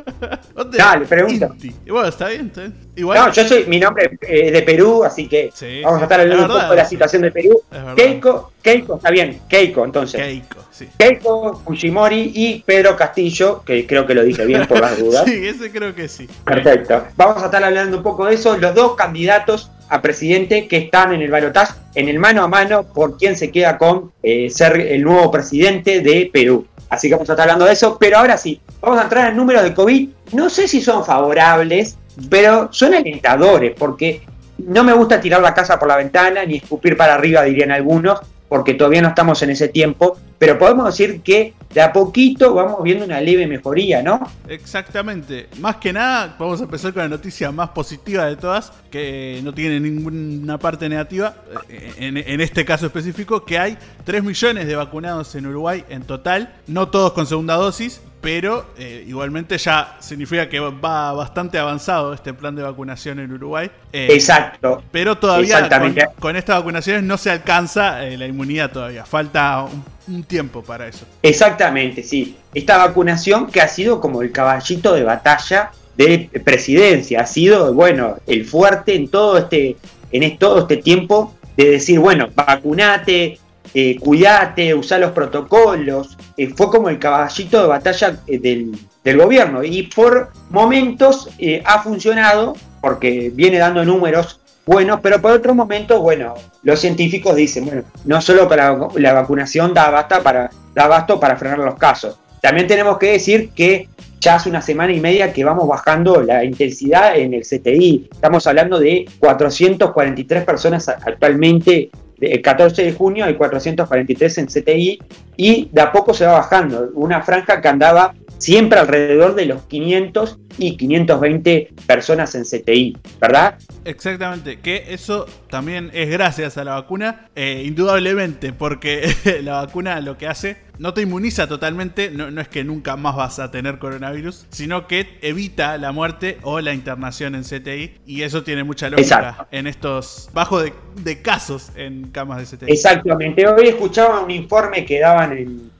Dale, 0.71 1.05
pregunto. 1.05 1.55
Bueno, 1.99 2.09
está 2.09 2.27
bien, 2.29 2.47
está 2.47 2.61
bien. 2.61 2.73
No, 2.95 3.31
yo 3.31 3.47
soy, 3.47 3.65
mi 3.65 3.79
nombre 3.79 4.17
es 4.21 4.53
de 4.53 4.61
Perú, 4.61 5.03
así 5.03 5.27
que 5.27 5.51
vamos 5.83 5.99
a 6.01 6.03
estar 6.03 6.19
hablando 6.19 6.45
un 6.45 6.61
poco 6.61 6.71
de 6.71 6.77
la 6.77 6.85
situación 6.85 7.21
de 7.21 7.31
Perú. 7.31 7.61
Keiko, 7.95 8.51
Keiko, 8.61 8.95
está 8.95 9.09
bien, 9.11 9.41
Keiko, 9.47 9.85
entonces. 9.85 10.21
Keiko, 10.21 10.59
sí. 10.71 10.87
Keiko, 10.97 11.61
Fujimori 11.65 12.31
y 12.33 12.63
Pedro 12.65 12.95
Castillo, 12.95 13.63
que 13.65 13.85
creo 13.85 14.05
que 14.05 14.13
lo 14.13 14.23
dije 14.23 14.45
bien 14.45 14.65
por 14.65 14.79
las 14.79 14.97
dudas. 14.97 15.23
sí, 15.27 15.47
ese 15.47 15.71
creo 15.71 15.93
que 15.93 16.07
sí. 16.07 16.27
Perfecto. 16.45 17.05
Vamos 17.15 17.41
a 17.41 17.45
estar 17.45 17.63
hablando 17.63 17.97
un 17.97 18.03
poco 18.03 18.25
de 18.25 18.35
eso. 18.35 18.57
Los 18.57 18.73
dos 18.73 18.95
candidatos 18.95 19.71
a 19.89 20.01
presidente 20.01 20.67
que 20.67 20.77
están 20.77 21.13
en 21.13 21.21
el 21.21 21.31
balotaje, 21.31 21.73
en 21.95 22.09
el 22.09 22.19
mano 22.19 22.43
a 22.43 22.47
mano, 22.47 22.83
por 22.83 23.17
quién 23.17 23.35
se 23.35 23.51
queda 23.51 23.77
con 23.77 24.11
eh, 24.21 24.49
ser 24.49 24.79
el 24.79 25.01
nuevo 25.01 25.31
presidente 25.31 26.01
de 26.01 26.29
Perú. 26.31 26.67
Así 26.89 27.07
que 27.07 27.15
vamos 27.15 27.29
a 27.29 27.33
estar 27.33 27.43
hablando 27.43 27.65
de 27.65 27.73
eso. 27.73 27.97
Pero 27.99 28.17
ahora 28.17 28.37
sí, 28.37 28.59
vamos 28.81 28.99
a 28.99 29.03
entrar 29.03 29.29
en 29.29 29.37
números 29.37 29.63
de 29.63 29.73
COVID. 29.73 30.09
No 30.33 30.49
sé 30.49 30.67
si 30.67 30.81
son 30.81 31.05
favorables 31.05 31.97
pero 32.29 32.69
son 32.71 32.93
alentadores 32.93 33.73
porque 33.77 34.23
no 34.57 34.83
me 34.83 34.93
gusta 34.93 35.21
tirar 35.21 35.41
la 35.41 35.53
casa 35.53 35.79
por 35.79 35.87
la 35.87 35.97
ventana 35.97 36.43
ni 36.45 36.57
escupir 36.57 36.97
para 36.97 37.13
arriba, 37.13 37.43
dirían 37.43 37.71
algunos, 37.71 38.19
porque 38.49 38.73
todavía 38.73 39.01
no 39.01 39.09
estamos 39.09 39.41
en 39.43 39.51
ese 39.51 39.67
tiempo, 39.69 40.17
pero 40.39 40.57
podemos 40.57 40.85
decir 40.85 41.21
que 41.21 41.53
de 41.71 41.81
a 41.81 41.93
poquito 41.93 42.55
vamos 42.55 42.81
viendo 42.81 43.05
una 43.05 43.21
leve 43.21 43.45
mejoría, 43.45 44.01
¿no? 44.01 44.19
Exactamente. 44.47 45.47
Más 45.59 45.75
que 45.75 45.93
nada, 45.93 46.35
vamos 46.39 46.59
a 46.59 46.63
empezar 46.63 46.91
con 46.91 47.03
la 47.03 47.09
noticia 47.09 47.51
más 47.51 47.69
positiva 47.69 48.25
de 48.25 48.35
todas, 48.35 48.73
que 48.89 49.39
no 49.43 49.53
tiene 49.53 49.79
ninguna 49.79 50.57
parte 50.57 50.89
negativa, 50.89 51.35
eh, 51.69 51.93
en, 51.97 52.41
este 52.41 52.65
caso 52.65 52.87
específico, 52.87 53.45
que 53.45 53.59
hay 53.59 53.77
3 54.03 54.23
millones 54.23 54.65
de 54.65 54.75
vacunados 54.75 55.35
en 55.35 55.45
Uruguay 55.45 55.83
en 55.89 56.01
total, 56.01 56.55
no 56.65 56.87
todos 56.89 57.13
con 57.13 57.27
segunda 57.27 57.53
dosis, 57.55 58.01
pero 58.21 58.65
eh, 58.77 59.05
igualmente 59.07 59.57
ya 59.57 59.97
significa 59.99 60.49
que 60.49 60.59
va 60.59 61.13
bastante 61.13 61.57
avanzado 61.57 62.13
este 62.13 62.33
plan 62.33 62.55
de 62.55 62.63
vacunación 62.63 63.19
en 63.19 63.31
Uruguay. 63.31 63.69
Eh, 63.93 64.07
Exacto. 64.11 64.83
Pero 64.91 65.17
todavía 65.17 65.69
con, 65.69 65.95
con, 66.19 66.35
estas 66.35 66.57
vacunaciones 66.57 67.03
no 67.03 67.17
se 67.17 67.31
alcanza 67.31 68.01
la 68.01 68.25
inmunidad 68.25 68.71
todavía, 68.71 69.05
falta 69.05 69.63
un 69.63 69.83
un 70.09 70.23
tiempo 70.23 70.61
para 70.61 70.87
eso. 70.87 71.05
Exactamente, 71.21 72.03
sí. 72.03 72.35
Esta 72.53 72.77
vacunación 72.77 73.47
que 73.47 73.61
ha 73.61 73.67
sido 73.67 74.01
como 74.01 74.21
el 74.21 74.31
caballito 74.31 74.93
de 74.93 75.03
batalla 75.03 75.71
de 75.95 76.29
presidencia, 76.43 77.21
ha 77.21 77.25
sido, 77.25 77.73
bueno, 77.73 78.17
el 78.25 78.45
fuerte 78.45 78.95
en 78.95 79.09
todo 79.09 79.37
este, 79.37 79.75
en 80.11 80.37
todo 80.37 80.59
este 80.59 80.77
tiempo 80.77 81.35
de 81.57 81.71
decir, 81.71 81.99
bueno, 81.99 82.29
vacunate, 82.33 83.37
eh, 83.73 83.97
cuídate, 83.99 84.73
usa 84.73 84.97
los 84.97 85.11
protocolos. 85.11 86.17
Eh, 86.39 86.53
fue 86.55 86.69
como 86.69 86.87
el 86.87 86.99
caballito 86.99 87.61
de 87.61 87.67
batalla 87.67 88.17
eh, 88.25 88.39
del, 88.39 88.71
del, 89.03 89.17
gobierno 89.17 89.61
y 89.61 89.83
por 89.83 90.31
momentos 90.49 91.29
eh, 91.37 91.61
ha 91.65 91.83
funcionado 91.83 92.55
porque 92.79 93.29
viene 93.35 93.57
dando 93.57 93.83
números 93.83 94.39
bueno, 94.65 95.01
pero 95.01 95.19
por 95.19 95.31
otro 95.31 95.53
momento, 95.53 95.99
bueno, 95.99 96.35
los 96.63 96.79
científicos 96.79 97.35
dicen, 97.35 97.65
bueno, 97.65 97.83
no 98.05 98.21
solo 98.21 98.47
la 98.95 99.13
vacunación 99.13 99.73
da, 99.73 99.89
basta 99.89 100.21
para, 100.21 100.49
da 100.75 100.87
basto 100.87 101.19
para 101.19 101.35
frenar 101.35 101.57
los 101.57 101.75
casos. 101.75 102.19
También 102.39 102.67
tenemos 102.67 102.99
que 102.99 103.13
decir 103.13 103.49
que 103.49 103.89
ya 104.21 104.35
hace 104.35 104.47
una 104.47 104.61
semana 104.61 104.93
y 104.93 104.99
media 104.99 105.33
que 105.33 105.43
vamos 105.43 105.67
bajando 105.67 106.21
la 106.21 106.45
intensidad 106.45 107.17
en 107.17 107.33
el 107.33 107.41
CTI. 107.41 108.09
Estamos 108.11 108.45
hablando 108.45 108.79
de 108.79 109.09
443 109.19 110.45
personas 110.45 110.87
actualmente. 110.87 111.89
El 112.21 112.41
14 112.41 112.83
de 112.83 112.93
junio 112.93 113.25
hay 113.25 113.35
443 113.35 114.37
en 114.39 114.45
CTI 114.47 114.99
y 115.37 115.69
de 115.71 115.81
a 115.81 115.91
poco 115.91 116.13
se 116.13 116.25
va 116.25 116.33
bajando. 116.33 116.89
Una 116.93 117.21
franja 117.21 117.61
que 117.61 117.67
andaba 117.67 118.13
siempre 118.39 118.79
alrededor 118.79 119.35
de 119.35 119.45
los 119.45 119.63
500 119.63 120.39
y 120.57 120.75
520 120.77 121.73
personas 121.85 122.35
en 122.35 122.43
CTI, 122.43 122.97
¿verdad? 123.19 123.57
Exactamente, 123.85 124.59
que 124.59 124.85
eso 124.89 125.25
también 125.49 125.91
es 125.93 126.09
gracias 126.09 126.57
a 126.57 126.63
la 126.63 126.73
vacuna, 126.73 127.29
eh, 127.35 127.63
indudablemente, 127.65 128.51
porque 128.51 129.13
la 129.43 129.61
vacuna 129.61 130.01
lo 130.01 130.17
que 130.17 130.27
hace 130.27 130.57
no 130.79 130.93
te 130.93 131.01
inmuniza 131.01 131.47
totalmente, 131.47 132.09
no, 132.09 132.39
es 132.39 132.47
que 132.47 132.63
nunca 132.63 132.95
más 132.95 133.15
vas 133.15 133.39
a 133.39 133.51
tener 133.51 133.79
coronavirus, 133.79 134.47
sino 134.49 134.87
que 134.87 135.17
evita 135.21 135.77
la 135.77 135.91
muerte 135.91 136.37
o 136.41 136.61
la 136.61 136.73
internación 136.73 137.35
en 137.35 137.43
CTI, 137.43 137.99
y 138.05 138.21
eso 138.23 138.43
tiene 138.43 138.63
mucha 138.63 138.89
lógica 138.89 139.47
en 139.51 139.67
estos 139.67 140.29
bajos 140.33 140.71
de, 140.95 141.21
casos 141.21 141.71
en 141.75 142.11
camas 142.11 142.49
de 142.49 142.57
CTI. 142.57 142.71
Exactamente, 142.71 143.45
hoy 143.47 143.67
escuchaba 143.67 144.21
un 144.21 144.31
informe 144.31 144.85
que 144.85 144.99
daban 144.99 145.37
en, 145.37 145.78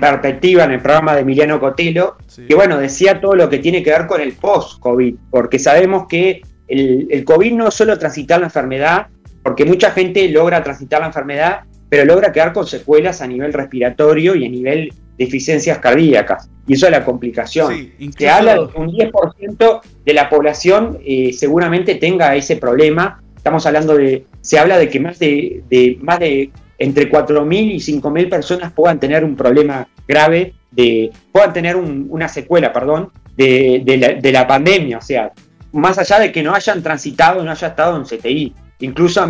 perspectiva 0.00 0.64
en 0.64 0.72
el 0.72 0.80
programa 0.80 1.14
de 1.14 1.20
Emiliano 1.20 1.60
Cotelo, 1.60 2.16
que 2.48 2.54
bueno, 2.54 2.78
decía 2.78 3.20
todo 3.20 3.34
lo 3.34 3.48
que 3.48 3.58
tiene 3.58 3.82
que 3.82 3.90
ver 3.90 4.06
con 4.06 4.20
el 4.20 4.32
post-COVID, 4.34 5.16
porque 5.30 5.58
sabemos 5.58 6.06
que 6.08 6.42
el, 6.68 7.06
el 7.10 7.24
COVID 7.24 7.52
no 7.52 7.68
es 7.68 7.74
solo 7.74 7.98
transitar 7.98 8.40
la 8.40 8.46
enfermedad, 8.46 9.08
porque 9.42 9.64
mucha 9.64 9.90
gente 9.90 10.28
logra 10.28 10.62
transitar 10.62 11.00
la 11.00 11.08
enfermedad, 11.08 11.60
pero 11.88 12.04
logra 12.04 12.32
quedar 12.32 12.52
con 12.52 12.66
secuelas 12.66 13.20
a 13.20 13.26
nivel 13.26 13.52
respiratorio 13.52 14.34
y 14.34 14.46
a 14.46 14.48
nivel 14.48 14.92
de 15.16 15.24
deficiencias 15.24 15.78
cardíacas. 15.78 16.50
Y 16.66 16.74
eso 16.74 16.86
es 16.86 16.92
la 16.92 17.04
complicación. 17.04 17.92
Se 18.16 18.28
habla 18.28 18.54
de 18.54 18.68
que 18.68 18.78
un 18.78 18.90
10% 18.90 19.80
de 20.04 20.14
la 20.14 20.28
población 20.28 20.98
eh, 21.04 21.32
seguramente 21.32 21.96
tenga 21.96 22.34
ese 22.34 22.56
problema. 22.56 23.22
Estamos 23.36 23.66
hablando 23.66 23.96
de, 23.96 24.24
se 24.40 24.58
habla 24.58 24.78
de 24.78 24.88
que 24.88 25.00
más 25.00 25.18
de, 25.18 25.98
más 26.00 26.18
de 26.18 26.50
entre 26.78 27.10
4.000 27.10 27.72
y 27.72 27.76
5.000 27.76 28.28
personas 28.28 28.72
puedan 28.72 28.98
tener 28.98 29.24
un 29.24 29.36
problema 29.36 29.86
grave, 30.06 30.54
de, 30.70 31.10
puedan 31.32 31.52
tener 31.52 31.76
una 31.76 32.28
secuela, 32.28 32.72
perdón, 32.72 33.10
de, 33.36 33.82
la, 33.98 34.20
de 34.20 34.32
la 34.32 34.46
pandemia. 34.46 34.98
O 34.98 35.02
sea, 35.02 35.32
más 35.72 35.98
allá 35.98 36.20
de 36.20 36.32
que 36.32 36.42
no 36.42 36.54
hayan 36.54 36.82
transitado, 36.82 37.42
no 37.42 37.50
haya 37.50 37.68
estado 37.68 37.96
en 37.96 38.04
CTI. 38.04 38.54
Incluso, 38.80 39.26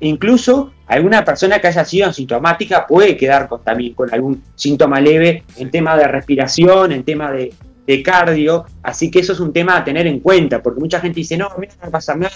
incluso 0.00 0.72
alguna 0.86 1.24
persona 1.24 1.60
que 1.60 1.68
haya 1.68 1.84
sido 1.84 2.08
asintomática 2.08 2.86
puede 2.86 3.16
quedar 3.16 3.48
con, 3.48 3.62
también 3.62 3.94
con 3.94 4.12
algún 4.12 4.42
síntoma 4.54 5.00
leve 5.00 5.44
en 5.56 5.70
tema 5.70 5.96
de 5.96 6.08
respiración, 6.08 6.92
en 6.92 7.04
tema 7.04 7.30
de, 7.30 7.52
cardio. 8.02 8.64
Así 8.82 9.10
que 9.10 9.20
eso 9.20 9.32
es 9.32 9.40
un 9.40 9.52
tema 9.52 9.76
a 9.76 9.84
tener 9.84 10.06
en 10.06 10.20
cuenta, 10.20 10.62
porque 10.62 10.80
mucha 10.80 11.00
gente 11.00 11.20
dice, 11.20 11.36
no, 11.36 11.46
a 11.46 11.58
mí 11.58 11.66
no 11.66 11.74
me 11.76 11.82
va 11.82 11.88
a 11.88 11.92
pasar 11.92 12.18
nada, 12.18 12.32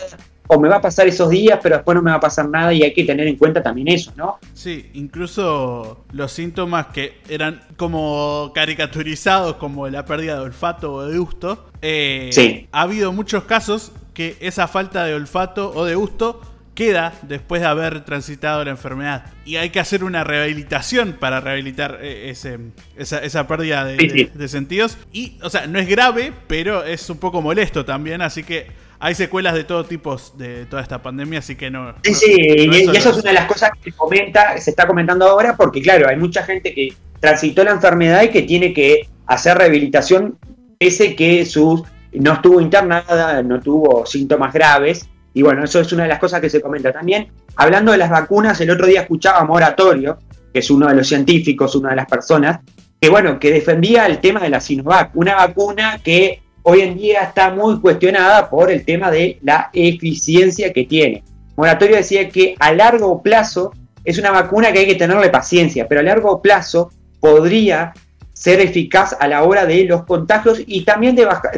o 0.49 0.59
me 0.59 0.69
va 0.69 0.77
a 0.77 0.81
pasar 0.81 1.07
esos 1.07 1.31
días, 1.31 1.59
pero 1.63 1.77
después 1.77 1.95
no 1.95 2.03
me 2.03 2.11
va 2.11 2.17
a 2.17 2.21
pasar 2.21 2.49
nada 2.49 2.73
y 2.73 2.83
hay 2.83 2.93
que 2.93 3.05
tener 3.05 3.27
en 3.27 3.37
cuenta 3.37 3.63
también 3.63 3.89
eso, 3.89 4.13
¿no? 4.17 4.39
Sí, 4.55 4.91
incluso 4.95 6.05
los 6.13 6.33
síntomas 6.33 6.89
que 6.89 7.21
eran 7.29 7.63
como 7.77 8.53
caricaturizados 8.55 9.57
como 9.57 9.89
la 9.89 10.05
pérdida 10.05 10.37
de 10.37 10.41
olfato 10.43 10.93
o 10.93 11.07
de 11.07 11.19
gusto, 11.19 11.67
eh, 11.81 12.69
ha 12.73 12.83
habido 12.83 13.13
muchos 13.13 13.45
casos 13.45 13.93
que 14.15 14.37
esa 14.41 14.69
falta 14.69 15.05
de 15.05 15.15
olfato 15.15 15.73
o 15.75 15.85
de 15.85 15.95
gusto 15.95 16.41
queda 16.75 17.13
después 17.23 17.61
de 17.61 17.69
haber 17.69 18.05
transitado 18.05 18.65
la 18.65 18.71
enfermedad. 18.71 19.27
Y 19.45 19.57
hay 19.57 19.71
que 19.71 19.81
hacer 19.81 20.05
una 20.05 20.25
rehabilitación 20.25 21.15
para 21.15 21.41
rehabilitar 21.41 21.99
eh, 22.01 22.31
ese, 22.31 22.59
esa, 22.97 23.47
pérdida 23.47 23.85
de, 23.85 24.49
sentidos. 24.49 24.99
Y, 25.13 25.39
o 25.43 25.51
sea, 25.51 25.67
no 25.67 25.79
es 25.79 25.89
grave, 25.89 26.33
pero 26.47 26.85
es 26.85 27.09
un 27.11 27.19
poco 27.19 27.43
molesto 27.43 27.85
también, 27.85 28.23
así 28.23 28.43
que 28.43 28.69
hay 28.99 29.15
secuelas 29.15 29.55
de 29.55 29.65
todo 29.65 29.85
tipo 29.85 30.17
de 30.37 30.65
toda 30.67 30.81
esta 30.81 31.03
pandemia, 31.03 31.41
así 31.41 31.57
que 31.57 31.71
no. 31.71 31.95
Sí, 32.05 32.15
sí, 32.15 32.37
y, 32.39 32.97
eso 32.97 33.11
es 33.11 33.17
una 33.17 33.31
de 33.31 33.33
las 33.33 33.47
cosas 33.47 33.71
que 33.73 33.91
se 33.91 33.97
comenta, 33.97 34.57
se 34.59 34.71
está 34.71 34.87
comentando 34.87 35.27
ahora, 35.27 35.57
porque 35.57 35.83
claro, 35.83 36.09
hay 36.09 36.17
mucha 36.17 36.45
gente 36.45 36.73
que 36.73 36.95
transitó 37.19 37.65
la 37.65 37.73
enfermedad 37.73 38.23
y 38.23 38.29
que 38.29 38.43
tiene 38.43 38.73
que 38.73 39.09
hacer 39.27 39.59
rehabilitación, 39.59 40.39
pese 40.79 41.17
que 41.17 41.45
sus 41.45 41.83
no 42.13 42.35
estuvo 42.35 42.61
internada, 42.61 43.43
no 43.43 43.61
tuvo 43.61 44.05
síntomas 44.07 44.53
graves, 44.53 45.09
y 45.35 45.43
bueno, 45.43 45.65
eso 45.65 45.81
es 45.81 45.93
una 45.93 46.05
de 46.05 46.11
las 46.11 46.19
cosas 46.19 46.41
que 46.41 46.51
se 46.51 46.61
comenta 46.61 46.93
también. 46.93 47.29
Hablando 47.57 47.93
de 47.93 47.99
las 47.99 48.11
vacunas, 48.11 48.61
el 48.61 48.71
otro 48.71 48.87
día 48.87 49.03
escuchaba 49.03 49.39
a 49.39 49.45
Moratorio, 49.45 50.19
que 50.53 50.61
es 50.61 50.71
uno 50.71 50.89
de 50.89 50.95
los 50.95 51.09
científicos, 51.09 51.75
una 51.75 51.91
de 51.91 51.97
las 51.97 52.07
personas, 52.07 52.61
que 53.01 53.09
bueno, 53.09 53.39
que 53.39 53.51
defendía 53.51 54.07
el 54.07 54.19
tema 54.19 54.41
de 54.41 54.51
la 54.51 54.61
Sinovac, 54.61 55.17
una 55.17 55.35
vacuna 55.35 56.01
que 56.05 56.43
hoy 56.63 56.81
en 56.83 56.97
día 56.97 57.23
está 57.23 57.51
muy 57.51 57.81
cuestionada 57.81 58.49
por 58.49 58.71
el 58.71 58.85
tema 58.85 59.11
de 59.11 59.39
la 59.43 59.71
eficiencia 59.73 60.73
que 60.73 60.85
tiene. 60.85 61.25
Moratorio 61.57 61.97
decía 61.97 62.29
que 62.29 62.55
a 62.59 62.73
largo 62.73 63.23
plazo 63.23 63.73
es 64.05 64.19
una 64.19 64.31
vacuna 64.31 64.73
que 64.73 64.81
hay 64.81 64.87
que 64.87 64.95
tenerle 64.95 65.31
paciencia, 65.31 65.87
pero 65.89 66.01
a 66.01 66.05
largo 66.05 66.41
plazo 66.43 66.91
podría 67.21 67.93
ser 68.33 68.61
eficaz 68.61 69.17
a 69.19 69.29
la 69.29 69.45
hora 69.45 69.67
de 69.67 69.85
los 69.85 70.05
contagios 70.05 70.63
y 70.67 70.85
también 70.85 71.15
de 71.15 71.25
bajar, 71.25 71.53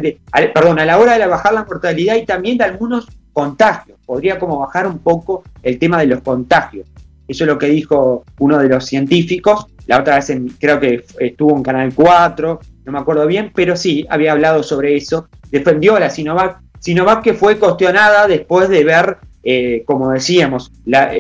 perdón, 0.53 0.79
a 0.79 0.85
la 0.85 0.99
hora 0.99 1.19
de 1.19 1.27
bajar 1.27 1.55
la 1.55 1.65
mortalidad 1.65 2.17
y 2.17 2.27
también 2.27 2.59
de 2.59 2.65
algunos 2.65 3.07
contagios. 3.35 3.99
Podría 4.07 4.39
como 4.39 4.61
bajar 4.61 4.87
un 4.87 5.01
poco 5.01 5.43
el 5.63 5.79
tema 5.79 5.99
de 5.99 6.07
los 6.07 6.23
contagios. 6.23 6.87
Eso 7.29 7.45
es 7.45 7.49
lo 7.49 7.59
que 7.59 7.67
dijo 7.67 8.25
uno 8.39 8.59
de 8.59 8.69
los 8.69 8.87
científicos. 8.87 9.67
La 9.87 10.01
otra 10.01 10.17
vez 10.17 10.33
creo 10.59 10.81
que 10.81 11.05
estuvo 11.19 11.55
en 11.55 11.63
Canal 11.63 11.93
4, 11.95 12.61
no 12.87 12.93
me 12.93 12.99
acuerdo 12.99 13.27
bien, 13.27 13.51
pero 13.55 13.77
sí, 13.77 14.07
había 14.09 14.33
hablado 14.33 14.63
sobre 14.63 14.97
eso. 14.97 15.29
Defendió 15.51 15.97
a 15.97 16.01
la 16.01 16.11
Sinovac. 16.11 16.61
Sinovac 16.79 17.23
que 17.23 17.35
fue 17.35 17.59
cuestionada 17.59 18.27
después 18.27 18.69
de 18.69 18.85
ver, 18.85 19.19
eh, 19.43 19.83
como 19.87 20.11
decíamos, 20.11 20.73
la 20.87 21.13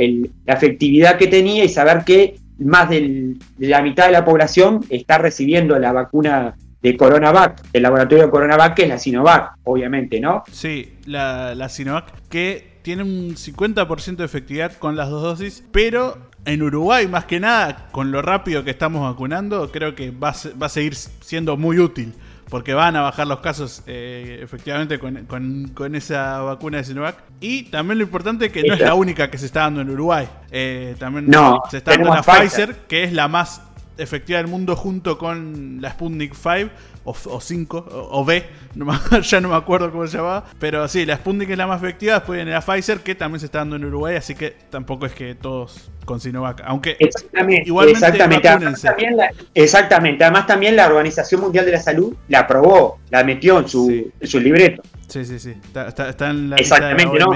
efectividad 0.47 1.18
que 1.18 1.26
tenía 1.26 1.64
y 1.64 1.68
saber 1.68 2.04
que 2.04 2.37
más 2.59 2.88
de 2.88 3.37
la 3.59 3.83
mitad 3.83 4.06
de 4.06 4.12
la 4.12 4.25
población 4.25 4.85
está 4.88 5.18
recibiendo 5.18 5.78
la 5.78 5.92
vacuna 5.92 6.54
de 6.85 6.97
Coronavac, 6.99 7.62
el 7.73 7.83
laboratorio 7.83 8.26
de 8.26 8.31
Coronavac, 8.31 8.75
que 8.75 8.83
es 8.83 8.88
la 8.91 8.99
Sinovac, 8.99 9.57
obviamente, 9.64 10.21
¿no? 10.21 10.45
Sí, 10.53 10.99
la, 11.07 11.55
la 11.55 11.71
Sinovac, 11.71 12.12
que 12.29 12.79
tiene 12.83 13.03
un 13.03 13.37
50% 13.37 14.17
de 14.17 14.25
efectividad 14.25 14.75
con 14.75 14.95
las 14.95 15.09
dos 15.09 15.23
dosis, 15.23 15.64
pero 15.73 16.19
en 16.45 16.62
Uruguay, 16.62 17.09
más 17.09 17.25
que 17.25 17.41
nada, 17.41 17.88
con 17.91 18.12
lo 18.12 18.21
rápido 18.21 18.64
que 18.64 18.71
estamos 18.71 19.11
vacunando, 19.11 19.73
creo 19.73 19.95
que 19.95 20.11
va 20.11 20.35
va 20.61 20.67
a 20.67 20.69
seguir 20.69 20.95
siendo 20.95 21.57
muy 21.57 21.79
útil 21.79 22.12
porque 22.50 22.75
van 22.75 22.95
a 22.97 23.00
bajar 23.00 23.26
los 23.26 23.41
casos 23.41 23.83
eh, 23.87 24.41
efectivamente 24.43 24.99
con, 24.99 25.95
esa 25.95 26.41
vacuna 26.41 26.76
de 26.79 26.85
Sinovac. 26.85 27.17
Y 27.41 27.64
también 27.64 27.99
lo 27.99 28.05
importante 28.05 28.47
es 28.47 28.53
que 28.53 28.62
no 28.62 28.75
es 28.75 28.81
la 28.81 28.95
única 28.95 29.31
que 29.31 29.38
se 29.38 29.47
está 29.47 29.61
dando 29.61 29.81
en 29.81 29.91
Uruguay. 29.91 30.29
Eh, 30.50 30.95
también 30.99 31.31
se 31.71 31.79
está 31.79 31.93
dando 31.93 32.14
la 32.14 32.23
Pfizer, 32.23 32.76
que 32.87 33.05
es 33.05 33.12
la 33.14 33.26
más 33.26 33.62
efectiva 33.99 34.39
del 34.39 34.49
mundo 34.49 34.77
junto 34.77 35.19
con 35.19 35.79
la 35.81 35.91
Sputnik 35.91 36.35
5 36.35 36.71
o, 37.05 37.41
5 37.41 37.87
o, 38.11 38.25
B, 38.25 38.45
ya 39.23 39.41
no 39.41 39.49
me 39.49 39.57
acuerdo 39.57 39.91
cómo 39.93 40.07
se 40.07 40.17
llamaba, 40.17 40.45
pero 40.59 40.89
sí, 40.89 41.05
la 41.05 41.17
Sputnik 41.17 41.51
es 41.51 41.59
la 41.59 41.67
más 41.67 41.83
efectiva, 41.83 42.15
después 42.15 42.39
viene 42.39 42.53
la 42.53 42.61
Pfizer 42.61 43.01
que 43.01 43.15
también 43.15 43.41
se 43.41 43.47
está 43.47 43.59
dando 43.59 43.77
en 43.77 43.85
Uruguay, 43.85 44.17
así 44.17 44.35
que 44.35 44.57
tampoco 44.71 45.07
es 45.07 45.13
que 45.13 45.35
todos 45.35 45.91
con 46.05 46.21
Sinovac, 46.21 46.63
aunque 46.65 46.97
exactamente, 46.99 47.65
igualmente 47.67 47.99
exactamente, 47.99 48.49
además 48.49 48.83
también, 48.83 49.17
la, 49.17 49.31
exactamente, 49.55 50.25
además 50.25 50.47
también 50.47 50.77
la 50.77 50.87
Organización 50.87 51.41
Mundial 51.41 51.67
de 51.67 51.73
la 51.73 51.81
Salud 51.81 52.15
la 52.29 52.41
aprobó, 52.41 52.99
la 53.11 53.23
metió 53.25 53.59
en 53.59 53.69
su, 53.69 54.13
su 54.23 54.41
libreto. 54.41 54.83
Sí, 55.09 55.25
sí, 55.25 55.39
sí, 55.39 55.55
está, 55.75 56.31
en 56.31 56.51
la 56.51 56.57
Exactamente, 56.57 57.19
¿no? 57.19 57.31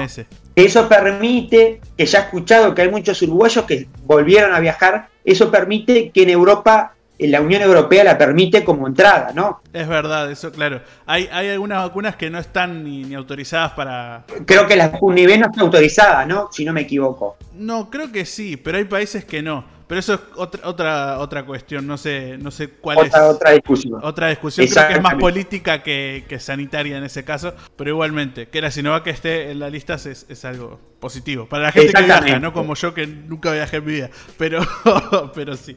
Eso 0.65 0.89
permite, 0.89 1.79
que 1.97 2.05
ya 2.05 2.19
he 2.19 2.21
escuchado 2.23 2.75
que 2.75 2.81
hay 2.81 2.89
muchos 2.89 3.21
uruguayos 3.21 3.63
que 3.65 3.87
volvieron 4.03 4.53
a 4.53 4.59
viajar, 4.59 5.07
eso 5.23 5.49
permite 5.49 6.09
que 6.11 6.23
en 6.23 6.31
Europa 6.31 6.95
la 7.17 7.41
Unión 7.41 7.61
Europea 7.61 8.03
la 8.03 8.17
permite 8.17 8.63
como 8.63 8.87
entrada, 8.87 9.31
¿no? 9.33 9.61
Es 9.71 9.87
verdad, 9.87 10.29
eso 10.31 10.51
claro. 10.51 10.81
Hay, 11.05 11.29
hay 11.31 11.49
algunas 11.49 11.83
vacunas 11.83 12.15
que 12.15 12.29
no 12.29 12.39
están 12.39 12.83
ni, 12.83 13.13
autorizadas 13.13 13.71
para... 13.71 14.25
Creo 14.45 14.67
que 14.67 14.75
la 14.75 14.91
Unive 15.01 15.37
no 15.37 15.47
está 15.47 15.61
autorizada, 15.61 16.25
¿no? 16.25 16.49
Si 16.51 16.65
no 16.65 16.73
me 16.73 16.81
equivoco. 16.81 17.37
No, 17.53 17.89
creo 17.89 18.11
que 18.11 18.25
sí, 18.25 18.57
pero 18.57 18.77
hay 18.77 18.85
países 18.85 19.25
que 19.25 19.41
no. 19.41 19.78
Pero 19.89 20.01
eso 20.01 20.13
es 20.13 20.19
otra 20.35 20.69
otra 20.69 21.17
otra 21.17 21.45
cuestión, 21.47 21.87
no 21.87 21.97
sé 21.97 22.37
no 22.37 22.51
sé 22.51 22.69
cuál 22.69 23.07
es. 23.07 23.15
Otra 23.15 23.53
discusión. 23.53 23.99
Otra 24.03 24.27
discusión, 24.27 24.67
creo 24.67 24.87
que 24.87 24.93
es 24.93 25.01
más 25.01 25.15
política 25.15 25.81
que, 25.81 26.37
sanitaria 26.39 26.95
en 26.99 27.03
ese 27.03 27.25
caso, 27.25 27.55
pero 27.75 27.89
igualmente, 27.89 28.49
que 28.49 28.61
la 28.61 28.69
Sinovac 28.69 29.07
esté 29.07 29.49
en 29.49 29.57
la 29.57 29.71
lista 29.71 29.95
es, 29.95 30.27
es 30.29 30.45
algo 30.45 30.79
positivo. 30.99 31.47
Para 31.47 31.63
la 31.63 31.71
gente 31.71 31.91
que 31.91 32.03
viaja, 32.03 32.37
no 32.37 32.53
como 32.53 32.75
yo 32.75 32.93
que 32.93 33.07
nunca 33.07 33.51
viajé 33.51 33.77
en 33.77 33.85
mi 33.85 33.93
vida, 33.93 34.11
pero, 34.37 34.61
pero 35.33 35.57
sí. 35.57 35.75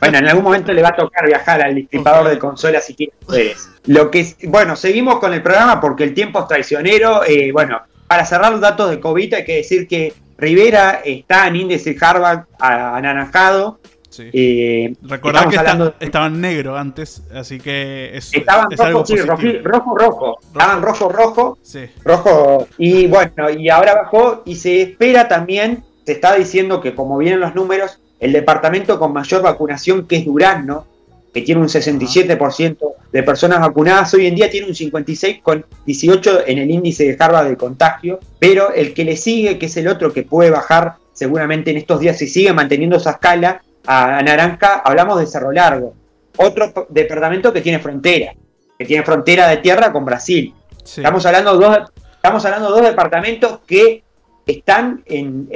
Bueno, 0.00 0.16
en 0.16 0.26
algún 0.26 0.44
momento 0.44 0.72
le 0.72 0.80
va 0.80 0.88
a 0.88 0.96
tocar 0.96 1.26
viajar 1.26 1.60
al 1.60 1.74
distribuidor 1.74 2.26
de 2.26 2.38
consolas 2.38 2.86
si 2.86 2.94
quieres. 2.94 3.68
Lo 3.84 4.10
que, 4.10 4.34
bueno, 4.44 4.76
seguimos 4.76 5.18
con 5.18 5.34
el 5.34 5.42
programa 5.42 5.78
porque 5.78 6.04
el 6.04 6.14
tiempo 6.14 6.40
es 6.40 6.48
traicionero. 6.48 7.22
Eh, 7.26 7.52
bueno, 7.52 7.82
para 8.06 8.24
cerrar 8.24 8.50
los 8.50 8.62
datos 8.62 8.88
de 8.88 8.98
COVID 8.98 9.34
hay 9.34 9.44
que 9.44 9.56
decir 9.56 9.86
que 9.86 10.14
Rivera 10.40 11.02
está 11.04 11.46
en 11.46 11.56
índice 11.56 11.96
Harvard 12.00 12.44
anaranjado. 12.58 13.78
Sí. 14.08 14.28
Eh, 14.32 14.94
Recordad 15.02 15.48
que 15.48 15.58
hablando 15.58 15.94
estaban 16.00 16.40
negro 16.40 16.76
antes, 16.76 17.22
así 17.32 17.60
que 17.60 18.10
es, 18.16 18.34
estaban 18.34 18.68
rojo, 18.70 19.06
sí, 19.06 19.16
rojo, 19.16 19.96
rojo, 19.96 20.38
Estaban 20.52 20.82
rojo, 20.82 21.08
rojo. 21.08 21.58
Sí. 21.62 21.88
Rojo. 22.04 22.66
Y 22.76 23.06
bueno, 23.06 23.50
y 23.50 23.68
ahora 23.68 23.94
bajó 23.94 24.42
y 24.44 24.56
se 24.56 24.82
espera 24.82 25.28
también, 25.28 25.84
se 26.04 26.12
está 26.12 26.34
diciendo 26.34 26.80
que 26.80 26.94
como 26.94 27.18
vienen 27.18 27.38
los 27.38 27.54
números, 27.54 28.00
el 28.18 28.32
departamento 28.32 28.98
con 28.98 29.12
mayor 29.12 29.42
vacunación, 29.42 30.08
que 30.08 30.16
es 30.16 30.24
Durazno, 30.24 30.86
que 31.32 31.42
tiene 31.42 31.60
un 31.60 31.68
67% 31.68 32.92
de 33.12 33.22
personas 33.22 33.60
vacunadas, 33.60 34.12
hoy 34.14 34.26
en 34.26 34.34
día 34.34 34.50
tiene 34.50 34.68
un 34.68 34.74
56 34.74 35.40
con 35.42 35.64
18 35.86 36.46
en 36.46 36.58
el 36.58 36.70
índice 36.70 37.04
de 37.04 37.16
Harvard 37.18 37.48
de 37.48 37.56
contagio, 37.56 38.20
pero 38.38 38.72
el 38.72 38.94
que 38.94 39.04
le 39.04 39.16
sigue, 39.16 39.58
que 39.58 39.66
es 39.66 39.76
el 39.76 39.88
otro 39.88 40.12
que 40.12 40.22
puede 40.22 40.50
bajar 40.50 40.96
seguramente 41.12 41.70
en 41.70 41.76
estos 41.76 42.00
días 42.00 42.18
si 42.18 42.26
sigue 42.26 42.52
manteniendo 42.52 42.96
esa 42.96 43.12
escala 43.12 43.62
a 43.86 44.22
Naranja, 44.22 44.82
hablamos 44.84 45.20
de 45.20 45.26
Cerro 45.26 45.52
Largo, 45.52 45.94
otro 46.36 46.86
departamento 46.88 47.52
que 47.52 47.60
tiene 47.60 47.78
frontera, 47.78 48.34
que 48.78 48.84
tiene 48.84 49.04
frontera 49.04 49.48
de 49.48 49.58
tierra 49.58 49.92
con 49.92 50.04
Brasil. 50.04 50.54
Estamos 50.84 51.24
hablando 51.26 51.56
de 51.56 51.66
dos, 51.66 51.78
estamos 52.14 52.44
hablando 52.44 52.70
dos 52.70 52.82
departamentos 52.82 53.60
que 53.66 54.02
están 54.46 55.02
en, 55.06 55.48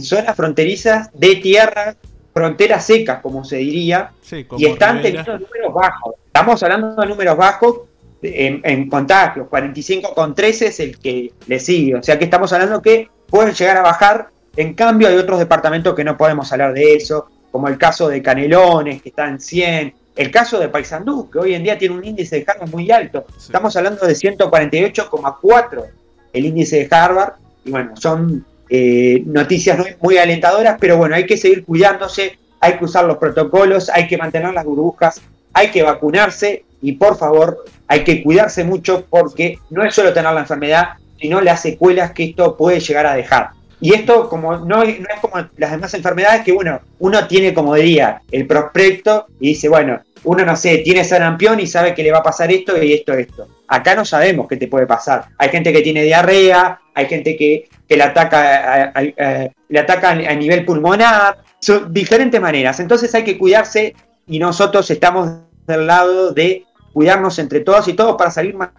zonas 0.00 0.36
fronterizas 0.36 1.10
de 1.12 1.36
tierra, 1.36 1.96
fronteras 2.32 2.84
secas, 2.84 3.20
como 3.20 3.44
se 3.44 3.56
diría, 3.56 4.12
y 4.56 4.66
están 4.66 5.02
teniendo 5.02 5.38
números 5.38 5.74
bajos. 5.74 6.14
Estamos 6.26 6.62
hablando 6.62 6.94
de 6.94 7.06
números 7.06 7.36
bajos 7.36 7.80
en, 8.22 8.60
en 8.64 8.88
contagios, 8.88 9.48
45 9.48 10.14
con 10.14 10.34
13 10.34 10.66
es 10.68 10.80
el 10.80 10.98
que 10.98 11.32
le 11.46 11.58
sigue, 11.58 11.96
o 11.96 12.02
sea 12.02 12.18
que 12.18 12.24
estamos 12.24 12.52
hablando 12.52 12.80
que 12.80 13.08
pueden 13.28 13.52
llegar 13.52 13.76
a 13.78 13.82
bajar, 13.82 14.28
en 14.56 14.74
cambio 14.74 15.08
hay 15.08 15.16
otros 15.16 15.38
departamentos 15.38 15.94
que 15.94 16.04
no 16.04 16.16
podemos 16.16 16.50
hablar 16.52 16.72
de 16.72 16.94
eso, 16.94 17.26
como 17.50 17.68
el 17.68 17.78
caso 17.78 18.08
de 18.08 18.22
Canelones, 18.22 19.02
que 19.02 19.08
está 19.08 19.28
en 19.28 19.40
100, 19.40 19.94
el 20.14 20.30
caso 20.30 20.58
de 20.58 20.68
Paysandú, 20.68 21.28
que 21.30 21.38
hoy 21.38 21.54
en 21.54 21.64
día 21.64 21.76
tiene 21.76 21.94
un 21.94 22.04
índice 22.04 22.36
de 22.36 22.44
Harvard 22.46 22.70
muy 22.70 22.90
alto. 22.90 23.24
Estamos 23.36 23.74
hablando 23.76 24.06
de 24.06 24.14
148,4 24.14 25.84
el 26.32 26.46
índice 26.46 26.86
de 26.86 26.94
Harvard. 26.94 27.34
Y 27.64 27.70
bueno, 27.70 27.96
son 27.96 28.44
eh, 28.74 29.22
noticias 29.26 29.78
muy, 30.00 30.16
alentadoras, 30.16 30.78
pero 30.80 30.96
bueno, 30.96 31.14
hay 31.14 31.26
que 31.26 31.36
seguir 31.36 31.62
cuidándose, 31.62 32.38
hay 32.58 32.78
que 32.78 32.86
usar 32.86 33.04
los 33.04 33.18
protocolos, 33.18 33.90
hay 33.90 34.06
que 34.06 34.16
mantener 34.16 34.54
las 34.54 34.64
burbujas, 34.64 35.20
hay 35.52 35.70
que 35.70 35.82
vacunarse 35.82 36.64
y 36.80 36.92
por 36.92 37.18
favor 37.18 37.66
hay 37.86 38.02
que 38.02 38.22
cuidarse 38.22 38.64
mucho 38.64 39.04
porque 39.10 39.58
no 39.68 39.84
es 39.84 39.94
solo 39.94 40.14
tener 40.14 40.32
la 40.32 40.40
enfermedad, 40.40 40.88
sino 41.20 41.42
las 41.42 41.60
secuelas 41.60 42.12
que 42.12 42.24
esto 42.24 42.56
puede 42.56 42.80
llegar 42.80 43.04
a 43.04 43.14
dejar. 43.14 43.50
Y 43.78 43.92
esto 43.92 44.30
como 44.30 44.56
no, 44.56 44.82
es 44.82 44.96
como 45.20 45.46
las 45.58 45.72
demás 45.72 45.92
enfermedades 45.92 46.42
que, 46.42 46.52
bueno, 46.52 46.80
uno 46.98 47.26
tiene, 47.26 47.52
como 47.52 47.74
diría, 47.74 48.22
el 48.30 48.46
prospecto 48.46 49.26
y 49.38 49.48
dice, 49.48 49.68
bueno, 49.68 50.00
uno 50.24 50.44
no 50.44 50.56
sé, 50.56 50.78
tiene 50.78 51.04
sarampión 51.04 51.60
y 51.60 51.66
sabe 51.66 51.94
que 51.94 52.02
le 52.02 52.12
va 52.12 52.18
a 52.18 52.22
pasar 52.22 52.50
esto 52.52 52.80
y 52.82 52.92
esto, 52.92 53.12
esto. 53.12 53.48
Acá 53.68 53.94
no 53.94 54.04
sabemos 54.04 54.46
qué 54.48 54.56
te 54.56 54.68
puede 54.68 54.86
pasar. 54.86 55.26
Hay 55.38 55.48
gente 55.48 55.72
que 55.72 55.82
tiene 55.82 56.02
diarrea, 56.02 56.80
hay 56.94 57.06
gente 57.06 57.36
que, 57.36 57.68
que 57.88 57.96
le 57.96 58.02
ataca, 58.02 58.92
a, 58.94 59.02
le 59.02 59.78
ataca 59.78 60.10
a 60.10 60.34
nivel 60.34 60.64
pulmonar, 60.64 61.38
son 61.60 61.92
diferentes 61.92 62.40
maneras. 62.40 62.80
Entonces 62.80 63.14
hay 63.14 63.24
que 63.24 63.38
cuidarse 63.38 63.94
y 64.26 64.38
nosotros 64.38 64.90
estamos 64.90 65.30
del 65.66 65.86
lado 65.86 66.32
de 66.32 66.64
cuidarnos 66.92 67.38
entre 67.38 67.60
todos 67.60 67.88
y 67.88 67.94
todos 67.94 68.16
para 68.16 68.30
salir 68.30 68.54
más, 68.54 68.70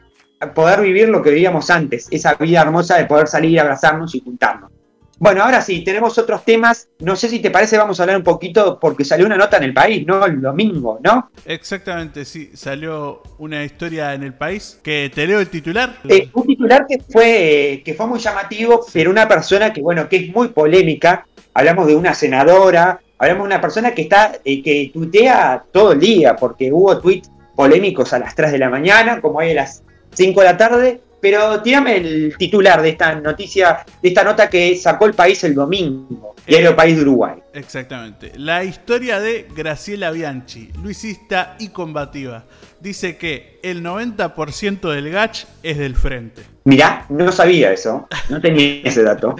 poder 0.54 0.82
vivir 0.82 1.10
lo 1.10 1.22
que 1.22 1.32
vivíamos 1.32 1.70
antes, 1.70 2.08
esa 2.12 2.36
vida 2.36 2.62
hermosa 2.62 2.98
de 2.98 3.06
poder 3.06 3.28
salir, 3.28 3.60
abrazarnos 3.60 4.14
y 4.16 4.22
juntarnos. 4.22 4.73
Bueno, 5.20 5.44
ahora 5.44 5.62
sí, 5.62 5.84
tenemos 5.84 6.18
otros 6.18 6.44
temas. 6.44 6.90
No 7.00 7.16
sé 7.16 7.30
si 7.30 7.40
te 7.40 7.52
parece, 7.52 7.78
vamos 7.78 8.00
a 8.00 8.04
hablar 8.04 8.18
un 8.18 8.24
poquito, 8.24 8.80
porque 8.80 9.06
salió 9.06 9.26
una 9.26 9.38
nota 9.38 9.58
en 9.58 9.64
el 9.64 9.74
país, 9.74 10.06
¿no? 10.06 10.26
El 10.26 10.42
domingo, 10.42 11.00
¿no? 11.04 11.30
Exactamente, 11.46 12.26
sí, 12.26 12.52
salió 12.56 13.22
una 13.38 13.64
historia 13.64 14.14
en 14.14 14.24
el 14.24 14.34
país. 14.34 14.80
Que 14.84 15.12
te 15.14 15.28
leo 15.28 15.40
el 15.40 15.50
titular. 15.50 15.98
Eh, 16.10 16.30
un 16.34 16.46
titular 16.46 16.86
que 16.88 17.00
fue, 17.00 17.82
que 17.86 17.94
fue 17.94 18.08
muy 18.08 18.20
llamativo, 18.20 18.86
pero 18.92 19.12
una 19.12 19.28
persona 19.28 19.72
que, 19.72 19.82
bueno, 19.82 20.10
que 20.10 20.18
es 20.18 20.30
muy 20.34 20.50
polémica. 20.50 21.26
Hablamos 21.54 21.88
de 21.88 21.96
una 21.96 22.16
senadora, 22.16 23.00
hablamos 23.18 23.44
de 23.44 23.54
una 23.54 23.62
persona 23.62 23.94
que 23.94 24.02
está, 24.04 24.34
eh, 24.44 24.64
que 24.64 24.90
tuitea 24.92 25.64
todo 25.72 25.94
el 25.94 26.00
día, 26.00 26.36
porque 26.36 26.72
hubo 26.74 27.00
tweets 27.00 27.30
polémicos 27.56 28.12
a 28.14 28.20
las 28.20 28.36
3 28.36 28.52
de 28.52 28.58
la 28.58 28.70
mañana, 28.70 29.22
como 29.22 29.40
hay 29.40 29.52
a 29.52 29.56
las 29.56 29.84
5 30.14 30.42
de 30.42 30.46
la 30.46 30.58
tarde, 30.58 31.02
pero 31.24 31.62
tírame 31.62 31.96
el 31.96 32.36
titular 32.38 32.82
de 32.82 32.90
esta 32.90 33.16
noticia, 33.16 33.86
de 34.02 34.10
esta 34.10 34.26
nota 34.26 34.50
que 34.50 34.76
sacó 34.76 35.06
el 35.06 35.14
país 35.14 35.42
el 35.46 35.56
domingo, 35.56 36.36
Diario 36.46 36.72
el 36.72 36.76
País 36.76 36.98
de 36.98 37.04
Uruguay. 37.04 37.36
Exactamente. 37.54 38.34
La 38.36 38.66
historia 38.66 39.22
de 39.22 39.48
Graciela 39.56 40.12
Bianchi, 40.12 40.74
luisista 40.84 41.56
y 41.60 41.70
combativa. 41.70 42.44
Dice 42.82 43.16
que 43.16 43.62
el 43.64 43.82
90% 43.82 44.92
del 44.92 45.12
GACH 45.12 45.46
es 45.64 45.78
del 45.78 45.96
frente. 45.96 46.42
Mirá, 46.66 47.06
no 47.08 47.32
sabía 47.32 47.72
eso. 47.72 48.06
No 48.28 48.42
tenía 48.42 48.82
ese 48.84 49.04
dato. 49.04 49.38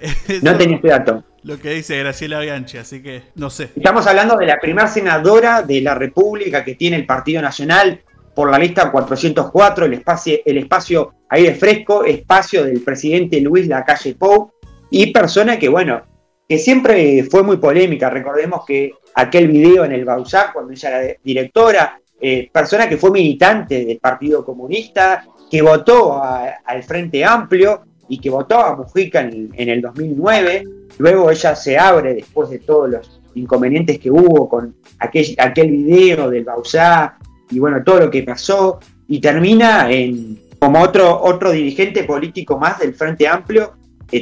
no 0.42 0.56
tenía 0.56 0.78
ese 0.78 0.88
dato. 0.88 1.22
Lo 1.42 1.60
que 1.60 1.68
dice 1.68 1.98
Graciela 1.98 2.40
Bianchi, 2.40 2.78
así 2.78 3.02
que 3.02 3.24
no 3.34 3.50
sé. 3.50 3.68
Estamos 3.76 4.06
hablando 4.06 4.36
de 4.36 4.46
la 4.46 4.58
primera 4.58 4.88
senadora 4.88 5.60
de 5.60 5.82
la 5.82 5.94
República 5.94 6.64
que 6.64 6.76
tiene 6.76 6.96
el 6.96 7.04
Partido 7.04 7.42
Nacional 7.42 8.00
por 8.36 8.50
la 8.50 8.58
lista 8.58 8.92
404, 8.92 9.86
el 9.86 9.94
espacio, 9.94 10.38
el 10.44 10.58
espacio 10.58 11.14
aire 11.30 11.54
fresco, 11.54 12.04
espacio 12.04 12.64
del 12.64 12.82
presidente 12.82 13.40
Luis 13.40 13.66
Lacalle 13.66 14.14
Pou, 14.14 14.52
y 14.90 15.10
persona 15.10 15.58
que, 15.58 15.70
bueno, 15.70 16.02
que 16.46 16.58
siempre 16.58 17.24
fue 17.30 17.42
muy 17.42 17.56
polémica. 17.56 18.10
Recordemos 18.10 18.66
que 18.66 18.92
aquel 19.14 19.48
video 19.48 19.86
en 19.86 19.92
el 19.92 20.04
Bausac, 20.04 20.52
cuando 20.52 20.70
ella 20.72 21.00
era 21.02 21.18
directora, 21.24 21.98
eh, 22.20 22.50
persona 22.52 22.86
que 22.86 22.98
fue 22.98 23.10
militante 23.10 23.86
del 23.86 23.98
Partido 23.98 24.44
Comunista, 24.44 25.24
que 25.50 25.62
votó 25.62 26.22
al 26.22 26.82
Frente 26.82 27.24
Amplio 27.24 27.84
y 28.06 28.20
que 28.20 28.28
votó 28.28 28.58
a 28.58 28.76
Mujica 28.76 29.22
en, 29.22 29.50
el 29.56 29.80
2009. 29.80 30.62
Luego 30.98 31.30
ella 31.30 31.56
se 31.56 31.78
abre 31.78 32.12
después 32.12 32.50
de 32.50 32.58
todos 32.58 32.90
los 32.90 33.20
inconvenientes 33.34 33.98
que 33.98 34.10
hubo 34.10 34.46
con 34.46 34.76
aquel, 34.98 35.34
aquel 35.38 35.70
video 35.70 36.28
del 36.28 36.44
Bausac 36.44 37.25
y 37.50 37.58
bueno, 37.58 37.82
todo 37.84 38.00
lo 38.00 38.10
que 38.10 38.22
pasó, 38.22 38.78
y 39.08 39.20
termina 39.20 39.90
en, 39.90 40.38
como 40.58 40.80
otro, 40.80 41.22
otro 41.22 41.52
dirigente 41.52 42.04
político 42.04 42.58
más 42.58 42.78
del 42.78 42.94
Frente 42.94 43.28
Amplio, 43.28 43.74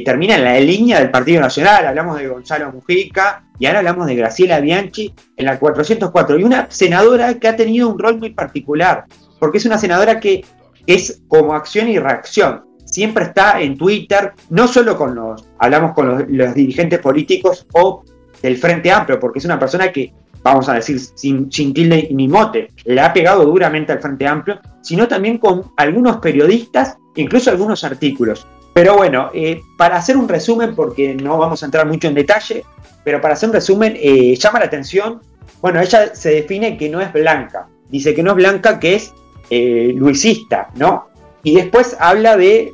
termina 0.03 0.35
en 0.35 0.43
la 0.43 0.59
línea 0.59 0.99
del 0.99 1.11
Partido 1.11 1.41
Nacional, 1.41 1.85
hablamos 1.85 2.17
de 2.17 2.27
Gonzalo 2.27 2.71
Mujica, 2.71 3.43
y 3.59 3.65
ahora 3.65 3.79
hablamos 3.79 4.07
de 4.07 4.15
Graciela 4.15 4.59
Bianchi 4.59 5.13
en 5.37 5.45
la 5.45 5.59
404, 5.59 6.39
y 6.39 6.43
una 6.43 6.67
senadora 6.69 7.35
que 7.35 7.47
ha 7.47 7.55
tenido 7.55 7.89
un 7.89 7.99
rol 7.99 8.17
muy 8.17 8.31
particular, 8.31 9.05
porque 9.39 9.59
es 9.59 9.65
una 9.65 9.77
senadora 9.77 10.19
que 10.19 10.43
es 10.87 11.21
como 11.27 11.53
acción 11.53 11.87
y 11.87 11.99
reacción, 11.99 12.65
siempre 12.85 13.25
está 13.25 13.59
en 13.61 13.77
Twitter, 13.77 14.33
no 14.49 14.67
solo 14.67 14.97
con 14.97 15.15
los, 15.15 15.45
hablamos 15.59 15.93
con 15.93 16.25
los 16.29 16.53
dirigentes 16.53 16.99
políticos 16.99 17.65
o 17.73 18.03
del 18.41 18.57
Frente 18.57 18.91
Amplio, 18.91 19.19
porque 19.19 19.39
es 19.39 19.45
una 19.45 19.59
persona 19.59 19.91
que 19.91 20.13
vamos 20.45 20.69
a 20.69 20.75
decir, 20.75 20.99
sin, 20.99 21.51
sin 21.51 21.73
tilde 21.73 22.07
ni 22.11 22.27
mote, 22.27 22.69
le 22.85 23.01
ha 23.01 23.11
pegado 23.11 23.43
duramente 23.45 23.91
al 23.91 23.99
Frente 23.99 24.27
Amplio, 24.27 24.59
sino 24.81 25.07
también 25.07 25.39
con 25.39 25.71
algunos 25.75 26.17
periodistas, 26.17 26.97
incluso 27.15 27.49
algunos 27.49 27.83
artículos. 27.83 28.45
Pero 28.71 28.95
bueno, 28.95 29.31
eh, 29.33 29.59
para 29.75 29.95
hacer 29.95 30.15
un 30.15 30.29
resumen, 30.29 30.75
porque 30.75 31.15
no 31.15 31.39
vamos 31.39 31.63
a 31.63 31.65
entrar 31.65 31.87
mucho 31.87 32.07
en 32.07 32.13
detalle, 32.13 32.63
pero 33.03 33.19
para 33.19 33.33
hacer 33.33 33.49
un 33.49 33.53
resumen, 33.53 33.97
eh, 33.99 34.35
llama 34.35 34.59
la 34.59 34.65
atención, 34.65 35.19
bueno, 35.61 35.81
ella 35.81 36.13
se 36.13 36.29
define 36.29 36.77
que 36.77 36.89
no 36.89 37.01
es 37.01 37.11
blanca, 37.11 37.67
dice 37.89 38.13
que 38.13 38.21
no 38.21 38.31
es 38.31 38.37
blanca, 38.37 38.79
que 38.79 38.95
es 38.95 39.13
eh, 39.49 39.93
luisista, 39.95 40.69
¿no? 40.75 41.07
Y 41.41 41.55
después 41.55 41.97
habla 41.99 42.37
de 42.37 42.71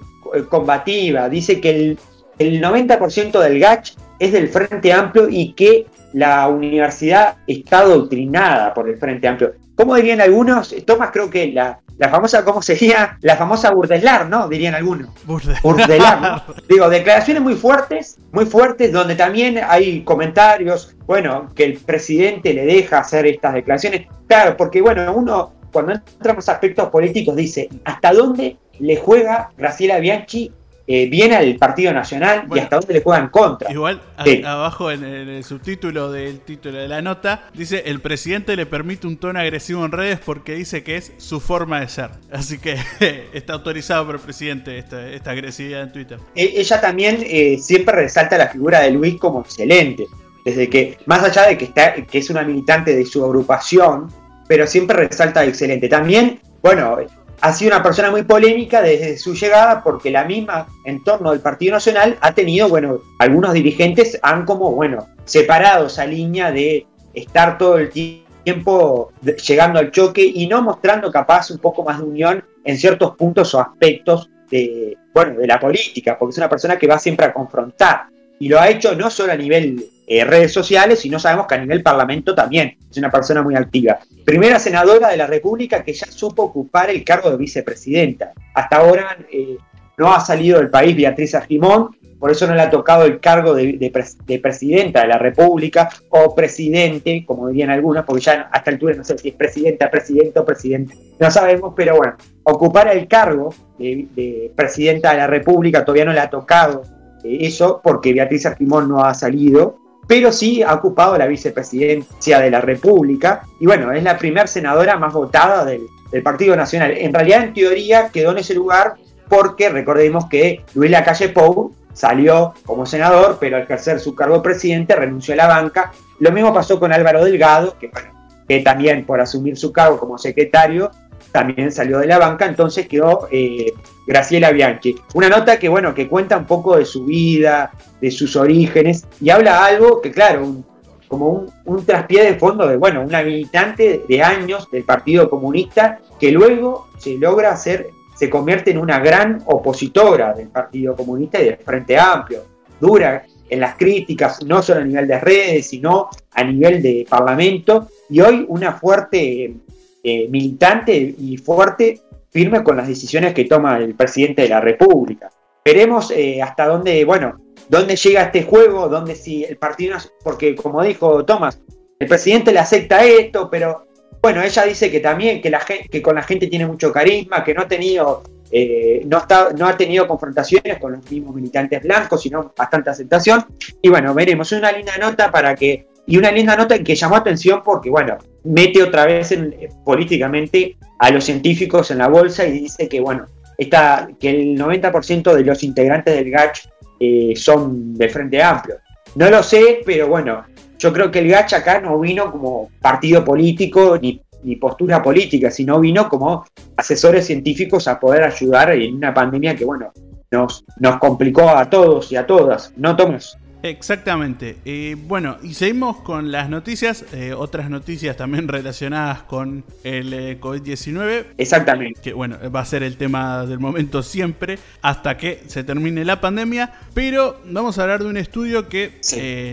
combativa, 0.50 1.30
dice 1.30 1.62
que 1.62 1.70
el, 1.70 2.00
el 2.38 2.62
90% 2.62 3.40
del 3.40 3.60
GACH 3.60 3.94
es 4.20 4.34
del 4.34 4.50
Frente 4.50 4.92
Amplio 4.92 5.30
y 5.30 5.54
que 5.54 5.88
la 6.14 6.48
universidad 6.48 7.38
está 7.48 7.80
adoctrinada 7.80 8.74
por 8.74 8.90
el 8.90 8.98
Frente 8.98 9.28
Amplio. 9.28 9.54
¿Cómo 9.76 9.96
dirían 9.96 10.22
algunos? 10.22 10.76
Tomás, 10.86 11.10
creo 11.12 11.30
que 11.30 11.52
la, 11.52 11.80
famosa, 12.10 12.44
¿cómo 12.44 12.62
sería? 12.62 13.18
La 13.22 13.36
famosa 13.36 13.72
burdelar, 13.72 14.30
¿no? 14.30 14.48
Dirían 14.48 14.76
algunos. 14.76 15.10
Burdelar. 15.26 16.22
¿no? 16.22 16.54
Digo, 16.70 16.90
declaraciones 16.90 17.42
muy 17.42 17.56
fuertes, 17.56 18.18
muy 18.32 18.46
fuertes, 18.46 18.92
donde 18.92 19.16
también 19.16 19.60
hay 19.68 20.04
comentarios, 20.04 20.96
bueno, 21.06 21.52
que 21.56 21.64
el 21.64 21.78
presidente 21.78 22.54
le 22.54 22.66
deja 22.66 23.00
hacer 23.00 23.26
estas 23.26 23.54
declaraciones. 23.54 24.08
Claro, 24.28 24.56
porque 24.58 24.82
bueno, 24.82 25.14
uno 25.14 25.54
cuando 25.72 25.94
entramos 25.94 26.48
a 26.50 26.54
aspectos 26.54 26.90
políticos 26.90 27.36
dice, 27.36 27.70
¿hasta 27.86 28.14
dónde 28.14 28.58
le 28.80 28.98
juega 28.98 29.52
Graciela 29.58 30.00
Bianchi 30.00 30.52
eh, 30.88 31.08
viene 31.10 31.36
al 31.36 31.56
Partido 31.58 31.94
Nacional 31.94 32.46
y 32.54 32.60
hasta 32.60 32.78
dónde 32.78 32.96
le 32.96 33.02
juegan 33.02 33.30
contra. 33.30 33.72
Igual, 33.72 34.02
abajo 34.46 34.92
en 34.92 35.04
el, 35.04 35.44
subtítulo 35.44 36.12
del 36.12 36.42
título 36.42 36.78
de 36.78 36.88
la 36.88 37.02
nota, 37.02 37.50
dice, 37.54 37.84
el 37.86 38.02
presidente 38.02 38.56
le 38.56 38.66
permite 38.66 39.08
un 39.08 39.18
tono 39.18 39.40
agresivo 39.40 39.86
en 39.86 39.92
redes 39.92 40.20
porque 40.20 40.56
dice 40.56 40.84
que 40.84 40.98
es 40.98 41.14
su 41.18 41.40
forma 41.40 41.80
de 41.80 41.88
ser. 41.88 42.10
Así 42.32 42.58
que 42.58 42.78
está 43.34 43.54
autorizado 43.54 44.06
por 44.06 44.16
el 44.16 44.22
presidente 44.22 44.78
esta, 44.78 45.32
agresividad 45.32 45.84
en 45.84 45.92
Twitter. 45.92 46.20
E, 46.36 46.54
ella 46.56 46.82
también 46.82 47.24
eh, 47.28 47.58
siempre 47.60 47.96
resalta 47.96 48.38
la 48.38 48.48
figura 48.48 48.82
de 48.82 48.92
Luis 48.92 49.18
como 49.20 49.42
excelente. 49.42 50.08
Desde 50.44 50.70
que, 50.70 50.98
más 51.06 51.24
allá 51.24 51.48
de 51.48 51.58
que, 51.58 51.66
está, 51.66 51.94
que 51.94 52.18
es 52.18 52.30
una 52.32 52.42
militante 52.42 52.96
de 52.96 53.06
su 53.06 53.24
agrupación, 53.24 54.08
pero 54.48 54.66
siempre 54.66 55.08
resalta 55.08 55.46
excelente. 55.46 55.88
También, 55.88 56.42
bueno, 56.62 56.98
ha 57.42 57.54
sido 57.54 57.76
una 57.76 57.84
persona 57.84 58.12
muy 58.12 58.24
polémica 58.24 58.82
desde 58.82 59.18
su 59.18 59.34
llegada 59.34 59.84
porque 59.84 60.12
la 60.12 60.24
misma 60.26 60.68
entorno 60.86 61.32
del 61.32 61.40
Partido 61.40 61.74
Nacional 61.74 62.18
ha 62.22 62.34
tenido, 62.34 62.70
bueno, 62.70 63.00
algunos 63.18 63.54
dirigentes 63.54 64.20
han 64.22 64.46
como, 64.46 64.72
bueno, 64.72 65.08
separado 65.26 65.88
esa 65.88 66.06
línea 66.06 66.52
de 66.52 66.86
estar 67.14 67.58
todo 67.58 67.80
el 67.80 67.90
tiempo 67.90 69.12
llegando 69.46 69.80
al 69.80 69.92
choque 69.92 70.24
y 70.24 70.48
no 70.48 70.62
mostrando 70.62 71.12
capaz 71.12 71.50
un 71.50 71.58
poco 71.58 71.84
más 71.84 71.98
de 71.98 72.06
unión 72.06 72.44
en 72.64 72.78
ciertos 72.78 73.16
puntos 73.16 73.54
o 73.56 73.60
aspectos 73.60 74.30
de, 74.52 74.98
bueno, 75.14 75.40
de 75.40 75.48
la 75.48 75.60
política, 75.60 76.18
porque 76.20 76.32
es 76.32 76.38
una 76.38 76.50
persona 76.50 76.78
que 76.78 76.88
va 76.88 77.00
siempre 77.00 77.26
a 77.26 77.34
confrontar. 77.34 78.06
Y 78.40 78.50
lo 78.50 78.60
ha 78.60 78.70
hecho 78.70 78.96
no 78.96 79.10
solo 79.10 79.34
a 79.34 79.38
nivel 79.38 79.84
eh, 80.14 80.26
redes 80.26 80.52
sociales, 80.52 81.00
sino 81.00 81.20
sabemos 81.20 81.48
que 81.48 81.56
a 81.56 81.58
nivel 81.58 81.82
parlamento 81.82 82.36
también 82.36 82.76
es 82.92 82.98
una 82.98 83.10
persona 83.10 83.42
muy 83.42 83.56
activa. 83.56 83.98
Primera 84.26 84.60
senadora 84.60 85.08
de 85.08 85.16
la 85.16 85.26
República 85.26 85.86
que 85.86 85.94
ya 85.94 86.06
supo 86.12 86.44
ocupar 86.44 86.90
el 86.90 87.02
cargo 87.06 87.32
de 87.32 87.38
vicepresidenta. 87.38 88.34
Hasta 88.54 88.76
ahora 88.76 89.18
eh, 89.32 89.56
no 89.98 90.14
ha 90.14 90.20
salido 90.20 90.58
del 90.58 90.70
país 90.70 90.98
Beatriz 90.98 91.34
Argimón, 91.34 91.96
por 92.20 92.30
eso 92.30 92.46
no 92.46 92.54
le 92.56 92.62
ha 92.62 92.70
tocado 92.70 93.06
el 93.06 93.22
cargo 93.22 93.54
de, 93.54 94.40
presidenta 94.44 95.00
de 95.04 95.08
la 95.08 95.18
República 95.18 95.88
o 96.10 96.36
presidente, 96.36 97.24
como 97.26 97.48
dirían 97.48 97.70
algunos, 97.70 98.04
porque 98.04 98.24
ya 98.24 98.50
hasta 98.52 98.70
el 98.70 98.76
altura 98.76 98.96
no 98.96 99.06
sé 99.06 99.18
si 99.18 99.30
es 99.30 99.36
presidenta, 99.36 99.90
presidente 99.90 100.38
o 100.38 100.44
presidente, 100.44 100.94
no 101.22 101.32
sabemos, 101.32 101.74
pero 101.74 101.96
bueno, 101.96 102.18
ocupar 102.44 102.90
el 102.90 103.08
cargo 103.08 103.56
de, 103.80 104.52
presidenta 104.58 105.12
de 105.12 105.20
la 105.20 105.28
República 105.28 105.86
todavía 105.86 106.04
no 106.04 106.12
le 106.12 106.20
ha 106.20 106.30
tocado 106.30 106.82
eh, 107.24 107.38
eso 107.40 107.80
porque 107.82 108.12
Beatriz 108.12 108.46
Argimón 108.46 108.90
no 108.90 109.06
ha 109.06 109.14
salido, 109.14 109.78
pero 110.08 110.32
sí 110.32 110.62
ha 110.64 110.74
ocupado 110.74 111.18
la 111.18 111.28
vicepresidencia 111.28 112.40
de 112.40 112.52
la 112.52 112.62
República 112.62 113.44
y 113.60 113.66
bueno, 113.66 113.92
es 113.92 114.04
la 114.04 114.18
primera 114.18 114.48
senadora 114.48 114.98
más 114.98 115.14
votada 115.14 115.66
del, 115.66 115.88
Partido 116.26 116.58
Nacional. 116.58 116.92
En 116.98 117.14
realidad, 117.14 117.42
en 117.42 117.54
teoría, 117.54 118.10
quedó 118.10 118.32
en 118.32 118.40
ese 118.40 118.54
lugar 118.54 118.96
porque 119.30 119.70
recordemos 119.70 120.26
que 120.26 120.62
Luis 120.74 120.92
Lacalle 120.92 121.30
Pou 121.30 121.74
salió 121.94 122.54
como 122.66 122.86
senador, 122.86 123.38
pero 123.40 123.56
al 123.56 123.64
ejercer 123.64 123.98
su 124.02 124.14
cargo 124.14 124.36
de 124.36 124.42
presidente 124.42 124.94
renunció 124.94 125.34
a 125.36 125.38
la 125.38 125.48
banca. 125.48 125.94
Lo 126.20 126.34
mismo 126.34 126.54
pasó 126.54 126.82
con 126.82 126.92
Álvaro 126.92 127.24
Delgado, 127.24 127.78
que 127.80 128.60
también 128.60 129.06
por 129.06 129.22
asumir 129.22 129.58
su 129.58 129.72
cargo 129.72 129.98
como 129.98 130.18
secretario 130.18 130.92
también 131.32 131.72
salió 131.72 132.00
de 132.00 132.08
la 132.08 132.18
banca, 132.18 132.46
entonces 132.46 132.88
quedó 132.88 133.28
eh, 133.32 133.74
Graciela 134.06 134.52
Bianchi. 134.52 134.96
Una 135.14 135.30
nota 135.30 135.58
que, 135.58 135.70
bueno, 135.70 135.94
que 135.94 136.08
cuenta 136.08 136.38
un 136.38 136.46
poco 136.46 136.78
de 136.78 136.86
su 136.86 137.06
vida, 137.06 137.72
de 138.00 138.12
sus 138.12 138.36
orígenes, 138.36 139.06
y 139.20 139.30
habla 139.30 139.64
algo 139.64 140.02
que, 140.02 140.12
claro, 140.12 140.64
como 141.08 141.30
un, 141.30 141.52
un, 141.66 141.86
traspié 141.86 142.24
de 142.24 142.36
fondo 142.36 142.68
de, 142.68 142.78
bueno, 142.78 143.02
una 143.02 143.22
militante 143.22 144.04
de 144.08 144.24
años 144.24 144.70
del 144.72 144.84
Partido 144.84 145.30
Comunista 145.30 146.00
que 146.20 146.32
luego 146.32 146.88
se 146.98 147.18
logra 147.18 147.52
hacer 147.52 147.90
se 148.22 148.30
convierte 148.30 148.70
en 148.70 148.78
una 148.78 149.00
gran 149.00 149.42
opositora 149.46 150.32
del 150.36 150.50
Partido 150.50 150.96
Comunista 150.96 151.42
y 151.42 151.46
del 151.46 151.58
Frente 151.58 151.98
Amplio, 151.98 152.44
dura 152.80 153.24
en 153.50 153.60
las 153.60 153.76
críticas, 153.78 154.44
no 154.46 154.62
solo 154.62 154.82
a 154.82 154.84
nivel 154.84 155.08
de 155.08 155.20
redes, 155.20 155.70
sino 155.70 156.08
a 156.32 156.44
nivel 156.44 156.84
de 156.84 157.08
Parlamento, 157.10 157.88
y 158.12 158.22
hoy 158.22 158.46
una 158.48 158.74
fuerte 158.74 159.56
eh, 160.04 160.28
militante 160.30 160.94
y 161.18 161.38
fuerte, 161.38 162.02
firme 162.30 162.64
con 162.64 162.78
las 162.78 162.88
decisiones 162.88 163.34
que 163.34 163.46
toma 163.46 163.78
el 163.78 163.96
presidente 163.96 164.44
de 164.44 164.50
la 164.50 164.62
República. 164.62 165.30
Veremos 165.64 166.12
eh, 166.12 166.42
hasta 166.42 166.66
dónde, 166.68 167.06
bueno, 167.06 167.40
dónde 167.70 167.96
llega 167.96 168.24
este 168.24 168.44
juego, 168.44 168.90
dónde 168.90 169.16
si 169.16 169.44
el 169.44 169.58
partido, 169.58 169.98
porque 170.24 170.56
como 170.56 170.82
dijo 170.84 171.24
Tomás, 171.26 171.60
el 172.00 172.08
presidente 172.08 172.52
le 172.52 172.60
acepta 172.60 173.06
esto, 173.06 173.50
pero 173.50 173.86
bueno, 174.22 174.42
ella 174.42 174.64
dice 174.64 174.90
que 174.90 175.00
también 175.00 175.42
que, 175.42 175.50
la, 175.50 175.60
que 175.60 176.02
con 176.02 176.16
la 176.16 176.24
gente 176.24 176.48
tiene 176.48 176.66
mucho 176.66 176.92
carisma, 176.92 177.44
que 177.44 177.54
no 177.54 177.62
ha 177.62 177.68
tenido 177.68 178.24
eh, 178.52 179.04
no, 179.06 179.20
está, 179.20 179.54
no 179.58 179.66
ha 179.66 179.78
tenido 179.78 180.06
confrontaciones 180.06 180.78
con 180.78 180.92
los 180.92 181.10
mismos 181.10 181.34
militantes 181.34 181.82
blancos, 181.82 182.22
sino 182.22 182.54
bastante 182.56 182.90
aceptación. 182.90 183.46
Y 183.82 183.90
bueno, 183.90 184.14
veremos 184.14 184.52
una 184.52 184.72
linda 184.72 184.98
nota 184.98 185.32
para 185.32 185.56
que, 185.56 185.88
y 186.08 186.18
una 186.18 186.32
linda 186.32 186.56
nota 186.56 186.80
que 186.80 186.96
llamó 186.96 187.16
atención 187.16 187.62
porque, 187.64 187.90
bueno, 187.90 188.18
mete 188.44 188.82
otra 188.84 189.06
vez 189.06 189.32
en, 189.32 189.56
políticamente 189.86 190.78
a 191.00 191.12
los 191.12 191.24
científicos 191.24 191.92
en 191.92 192.00
la 192.00 192.08
bolsa 192.08 192.46
y 192.46 192.52
dice 192.52 192.90
que, 192.90 193.00
bueno, 193.00 193.26
está, 193.58 194.10
que 194.20 194.30
el 194.30 194.58
90% 194.58 195.34
de 195.34 195.44
los 195.44 195.64
integrantes 195.64 196.16
del 196.16 196.32
GACH 196.32 196.68
eh, 197.00 197.34
son 197.36 197.94
del 197.94 198.10
Frente 198.10 198.42
Amplio. 198.42 198.78
No 199.16 199.30
lo 199.30 199.44
sé, 199.44 199.82
pero 199.86 200.08
bueno, 200.08 200.44
yo 200.80 200.92
creo 200.92 201.12
que 201.12 201.20
el 201.20 201.30
GACH 201.30 201.54
acá 201.54 201.80
no 201.80 202.00
vino 202.00 202.32
como 202.32 202.70
partido 202.82 203.24
político 203.24 203.98
ni, 204.02 204.22
postura 204.60 205.04
política, 205.04 205.52
sino 205.52 205.80
vino 205.80 206.10
como 206.10 206.44
asesores 206.76 207.28
científicos 207.28 207.88
a 207.88 208.00
poder 208.00 208.24
ayudar 208.24 208.72
en 208.72 208.96
una 208.96 209.14
pandemia 209.14 209.56
que, 209.56 209.66
bueno, 209.66 209.92
nos, 210.32 210.66
nos 210.80 210.98
complicó 210.98 211.50
a 211.50 211.70
todos 211.70 212.12
y 212.12 212.16
a 212.16 212.26
todas, 212.26 212.74
¿no, 212.76 212.96
Tomás? 212.96 213.38
Exactamente. 213.64 214.58
Eh, 214.66 214.96
bueno, 215.08 215.38
y 215.44 215.54
seguimos 215.54 215.98
con 215.98 216.32
las 216.32 216.50
noticias, 216.50 217.06
eh, 217.14 217.34
otras 217.34 217.70
noticias 217.70 218.18
también 218.18 218.48
relacionadas 218.48 219.24
con 219.24 219.64
el 219.84 220.14
eh, 220.14 220.40
COVID-19. 220.40 221.26
Exactamente. 221.38 222.02
Que 222.02 222.14
bueno, 222.14 222.38
va 222.54 222.62
a 222.62 222.66
ser 222.66 222.84
el 222.84 222.98
tema 222.98 223.46
del 223.46 223.60
momento 223.60 224.04
siempre, 224.04 224.58
hasta 224.82 225.18
que 225.18 225.44
se 225.48 225.64
termine 225.64 226.04
la 226.06 226.22
pandemia. 226.22 226.74
Pero 226.94 227.40
vamos 227.46 227.78
a 227.78 227.84
hablar 227.84 228.04
de 228.04 228.10
un 228.10 228.18
estudio 228.18 228.68
que 228.68 229.00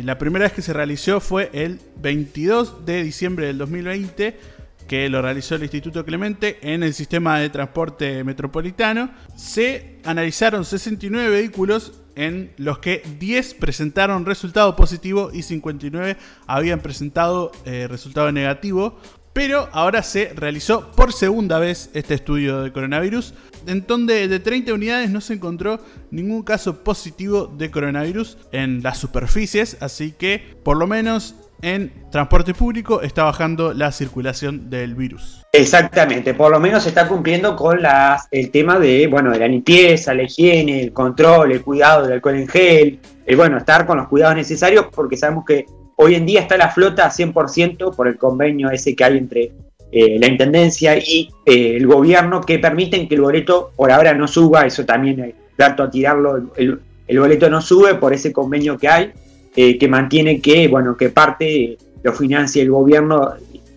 la 0.05 0.19
primera 0.19 0.45
vez 0.45 0.53
que 0.53 0.63
se 0.63 0.73
realizó 0.73 1.21
fue 1.21 1.51
el 1.53 1.81
22 2.01 2.87
de 2.87 3.03
diciembre 3.03 3.47
del 3.47 3.59
2020 3.59 4.58
que 4.89 5.09
lo 5.09 5.23
realizó 5.23 5.55
el 5.55 5.63
Instituto 5.63 6.05
Clemente 6.05 6.59
en 6.63 6.83
el 6.83 6.95
sistema 6.95 7.39
de 7.39 7.51
transporte 7.51 8.25
metropolitano. 8.25 9.11
Se 9.37 10.01
analizaron 10.05 10.65
69 10.65 11.29
vehículos 11.29 12.01
en 12.17 12.51
los 12.57 12.79
que 12.81 13.03
10 13.21 13.55
presentaron 13.55 14.27
resultado 14.27 14.75
positivo 14.75 15.31
y 15.33 15.43
59 15.43 16.17
habían 16.47 16.81
presentado 16.81 17.53
eh, 17.65 17.87
resultado 17.89 18.33
negativo. 18.33 18.99
Pero 19.35 19.69
ahora 19.73 20.03
se 20.03 20.33
realizó 20.35 20.91
por 20.93 21.13
segunda 21.13 21.61
vez 21.61 21.91
este 21.93 22.15
estudio 22.15 22.63
de 22.63 22.73
coronavirus, 22.73 23.35
en 23.67 23.87
donde 23.87 24.27
de 24.27 24.41
30 24.41 24.73
unidades 24.73 25.11
no 25.11 25.21
se 25.21 25.35
encontró 25.35 25.79
ningún 26.11 26.43
caso 26.43 26.83
positivo 26.83 27.47
de 27.47 27.71
coronavirus 27.71 28.39
en 28.51 28.83
las 28.83 28.99
superficies, 28.99 29.77
así 29.81 30.11
que 30.11 30.57
por 30.65 30.77
lo 30.77 30.89
menos 30.89 31.37
en 31.63 31.93
transporte 32.11 32.55
público 32.55 33.03
está 33.03 33.25
bajando 33.25 33.73
la 33.75 33.91
circulación 33.93 34.71
del 34.71 34.95
virus. 34.95 35.45
Exactamente, 35.53 36.35
por 36.35 36.51
lo 36.51 36.61
menos 36.61 36.85
se 36.85 36.91
está 36.91 37.09
cumpliendo 37.09 37.57
con 37.57 37.83
las, 37.83 38.29
el 38.31 38.51
tema 38.51 38.79
de, 38.79 39.07
bueno, 39.07 39.33
de 39.33 39.39
la 39.39 39.49
limpieza, 39.49 40.15
la 40.15 40.23
higiene, 40.23 40.83
el 40.83 40.93
control, 40.93 41.53
el 41.53 41.63
cuidado 41.63 42.05
del 42.05 42.15
alcohol 42.15 42.37
en 42.37 42.49
gel, 42.49 43.01
el 43.27 43.37
bueno, 43.37 43.59
estar 43.59 43.87
con 43.87 43.99
los 43.99 44.09
cuidados 44.09 44.37
necesarios 44.37 44.87
porque 44.93 45.17
sabemos 45.17 45.45
que 45.45 45.67
hoy 45.97 46.15
en 46.15 46.27
día 46.27 46.41
está 46.41 46.57
la 46.57 46.71
flota 46.71 47.11
100% 47.11 47.95
por 47.95 48.09
el 48.09 48.17
convenio 48.17 48.71
ese 48.71 48.95
que 48.95 49.05
hay 49.05 49.19
entre 49.19 49.53
eh, 49.91 50.19
la 50.19 50.29
Intendencia 50.29 50.97
y 50.97 51.31
eh, 51.45 51.77
el 51.77 51.87
gobierno 51.87 52.41
que 52.41 52.59
permiten 52.59 53.09
que 53.09 53.17
el 53.17 53.23
boleto 53.23 53.73
por 53.75 53.91
ahora 53.91 54.15
no 54.15 54.29
suba, 54.29 54.67
eso 54.67 54.85
también 54.85 55.21
es 55.21 55.35
dato 55.57 55.83
a 55.83 55.91
tirarlo, 55.91 56.53
el 56.57 57.19
boleto 57.19 57.51
no 57.51 57.61
sube 57.61 57.97
por 57.97 58.13
ese 58.13 58.33
convenio 58.33 58.79
que 58.79 58.87
hay, 58.87 59.13
eh, 59.57 59.79
que 59.79 59.89
mantiene 59.89 60.41
que, 60.41 60.69
bueno, 60.69 60.97
que 60.97 61.11
parte 61.11 61.79
lo 62.03 62.13
financia 62.13 62.63
el 62.63 62.71
gobierno 62.71 63.35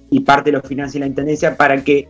y 0.09 0.19
parte 0.21 0.51
lo 0.51 0.61
financia 0.61 0.99
la 0.99 1.07
intendencia 1.07 1.55
para 1.55 1.83
que 1.83 2.07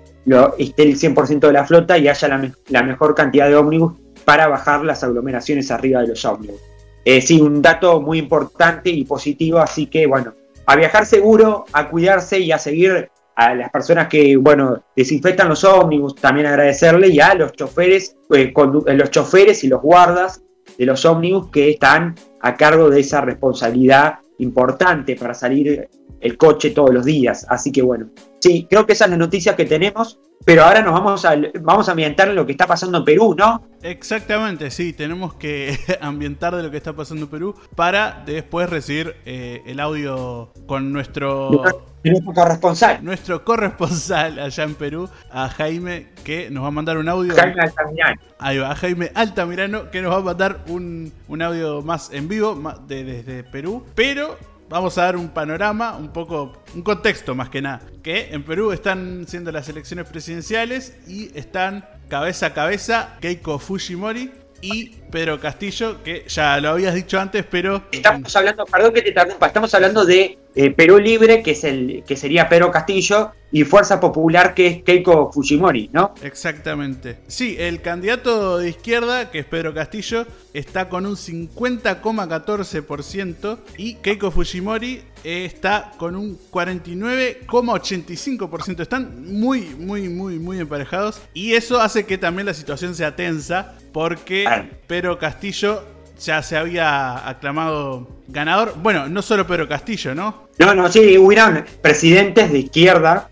esté 0.57 0.83
el 0.83 0.97
100% 0.97 1.39
de 1.39 1.53
la 1.53 1.65
flota 1.65 1.97
y 1.97 2.07
haya 2.07 2.27
la, 2.69 2.83
mejor 2.83 3.15
cantidad 3.15 3.47
de 3.47 3.55
ómnibus 3.55 3.93
para 4.25 4.47
bajar 4.47 4.83
las 4.83 5.03
aglomeraciones 5.03 5.71
arriba 5.71 6.01
de 6.01 6.09
los 6.09 6.25
ómnibus. 6.25 6.59
Eh, 7.03 7.21
sí, 7.21 7.41
un 7.41 7.61
dato 7.61 8.01
muy 8.01 8.19
importante 8.19 8.89
y 8.89 9.03
positivo, 9.05 9.59
así 9.59 9.87
que 9.87 10.05
bueno, 10.05 10.33
a 10.65 10.75
viajar 10.75 11.05
seguro, 11.05 11.65
a 11.73 11.89
cuidarse 11.89 12.39
y 12.39 12.51
a 12.51 12.59
seguir 12.59 13.09
a 13.35 13.55
las 13.55 13.71
personas 13.71 14.07
que, 14.07 14.37
bueno, 14.37 14.83
desinfectan 14.95 15.49
los 15.49 15.63
ómnibus, 15.63 16.15
también 16.15 16.45
agradecerle 16.45 17.07
y 17.07 17.19
a 17.19 17.33
los 17.33 17.53
choferes, 17.53 18.15
eh, 18.35 18.53
los 18.55 19.09
choferes 19.09 19.63
y 19.63 19.67
los 19.67 19.81
guardas 19.81 20.41
de 20.77 20.85
los 20.85 21.05
ómnibus 21.05 21.49
que 21.49 21.71
están 21.71 22.15
a 22.41 22.55
cargo 22.55 22.89
de 22.89 22.99
esa 22.99 23.21
responsabilidad 23.21 24.15
importante 24.39 25.15
para 25.15 25.33
salir 25.33 25.89
el 26.19 26.37
coche 26.37 26.71
todos 26.71 26.93
los 26.93 27.05
días. 27.05 27.45
Así 27.49 27.71
que 27.71 27.81
bueno, 27.81 28.09
sí, 28.41 28.67
creo 28.69 28.85
que 28.85 28.93
esa 28.93 29.05
es 29.05 29.11
la 29.11 29.17
noticia 29.17 29.55
que 29.55 29.65
tenemos, 29.65 30.19
pero 30.43 30.63
ahora 30.63 30.81
nos 30.81 30.93
vamos 30.93 31.23
a, 31.25 31.35
vamos 31.61 31.87
a 31.87 31.91
ambientar 31.91 32.27
en 32.29 32.35
lo 32.35 32.45
que 32.45 32.53
está 32.53 32.65
pasando 32.65 32.97
en 32.97 33.05
Perú, 33.05 33.35
¿no? 33.37 33.63
Exactamente, 33.83 34.71
sí, 34.71 34.93
tenemos 34.93 35.35
que 35.35 35.77
ambientar 36.01 36.55
de 36.55 36.63
lo 36.63 36.71
que 36.71 36.77
está 36.77 36.93
pasando 36.93 37.25
en 37.25 37.31
Perú 37.31 37.55
para 37.75 38.23
después 38.25 38.69
recibir 38.69 39.15
eh, 39.25 39.61
el 39.65 39.79
audio 39.79 40.51
con 40.65 40.91
nuestro... 40.91 41.63
Nuestro 42.03 42.33
corresponsal. 42.33 43.03
Nuestro 43.03 43.45
corresponsal 43.45 44.39
allá 44.39 44.63
en 44.63 44.73
Perú, 44.73 45.07
a 45.29 45.49
Jaime, 45.49 46.07
que 46.23 46.49
nos 46.49 46.63
va 46.63 46.69
a 46.69 46.71
mandar 46.71 46.97
un 46.97 47.07
audio. 47.07 47.35
Jaime 47.35 47.61
Altamirano. 47.61 48.21
Ahí 48.39 48.57
va, 48.57 48.71
a 48.71 48.75
Jaime 48.75 49.11
Altamirano, 49.13 49.91
que 49.91 50.01
nos 50.01 50.11
va 50.11 50.17
a 50.17 50.21
mandar 50.21 50.61
un, 50.67 51.13
audio 51.39 51.83
más 51.83 52.11
en 52.11 52.27
vivo 52.27 52.59
desde 52.87 53.43
Perú. 53.43 53.85
Pero 53.93 54.35
vamos 54.71 54.97
a 54.97 55.03
dar 55.03 55.17
un 55.17 55.29
panorama, 55.29 55.97
un 55.97 56.11
poco, 56.13 56.53
un 56.73 56.81
contexto 56.81 57.35
más 57.35 57.49
que 57.49 57.61
nada. 57.61 57.81
Que 58.01 58.29
en 58.31 58.43
Perú 58.43 58.71
están 58.71 59.25
siendo 59.27 59.51
las 59.51 59.67
elecciones 59.69 60.07
presidenciales 60.07 60.97
y 61.07 61.37
están 61.37 61.85
cabeza 62.07 62.47
a 62.47 62.53
cabeza 62.53 63.17
Keiko 63.19 63.59
Fujimori 63.59 64.31
y 64.61 64.89
Pedro 65.11 65.39
Castillo, 65.39 66.01
que 66.03 66.23
ya 66.27 66.59
lo 66.61 66.69
habías 66.69 66.95
dicho 66.95 67.19
antes, 67.19 67.45
pero... 67.49 67.83
Estamos 67.91 68.33
hablando, 68.35 68.65
perdón 68.65 68.93
que 68.93 69.01
te 69.01 69.09
interrumpa, 69.09 69.47
estamos 69.47 69.73
hablando 69.73 70.05
de 70.05 70.37
eh, 70.55 70.71
Perú 70.71 70.99
Libre, 70.99 71.43
que, 71.43 71.51
es 71.51 71.63
el, 71.63 72.03
que 72.05 72.15
sería 72.15 72.49
Pedro 72.49 72.71
Castillo, 72.71 73.31
y 73.51 73.63
Fuerza 73.65 73.99
Popular, 73.99 74.53
que 74.53 74.67
es 74.67 74.83
Keiko 74.83 75.31
Fujimori, 75.31 75.89
¿no? 75.91 76.13
Exactamente. 76.23 77.17
Sí, 77.27 77.57
el 77.59 77.81
candidato 77.81 78.57
de 78.57 78.69
izquierda, 78.69 79.29
que 79.29 79.39
es 79.39 79.45
Pedro 79.45 79.73
Castillo, 79.73 80.25
está 80.53 80.87
con 80.87 81.05
un 81.05 81.17
50,14% 81.17 83.57
y 83.77 83.95
Keiko 83.95 84.31
Fujimori 84.31 85.01
está 85.23 85.91
con 85.97 86.15
un 86.15 86.39
49,85%. 86.51 88.81
Están 88.81 89.33
muy, 89.33 89.75
muy, 89.77 90.07
muy, 90.07 90.39
muy 90.39 90.59
emparejados 90.59 91.21
y 91.33 91.51
eso 91.53 91.81
hace 91.81 92.05
que 92.05 92.17
también 92.17 92.45
la 92.45 92.53
situación 92.53 92.95
sea 92.95 93.13
tensa 93.15 93.75
porque 93.91 94.45
Pedro 94.87 95.19
Castillo 95.19 95.83
ya 96.23 96.41
se 96.41 96.57
había 96.57 97.27
aclamado 97.27 98.07
ganador. 98.27 98.75
Bueno, 98.81 99.07
no 99.09 99.21
solo 99.21 99.45
Pedro 99.45 99.67
Castillo, 99.67 100.15
¿no? 100.15 100.47
No, 100.59 100.73
no, 100.73 100.91
sí, 100.91 101.17
hubieron 101.17 101.65
presidentes 101.81 102.51
de 102.51 102.59
izquierda, 102.59 103.29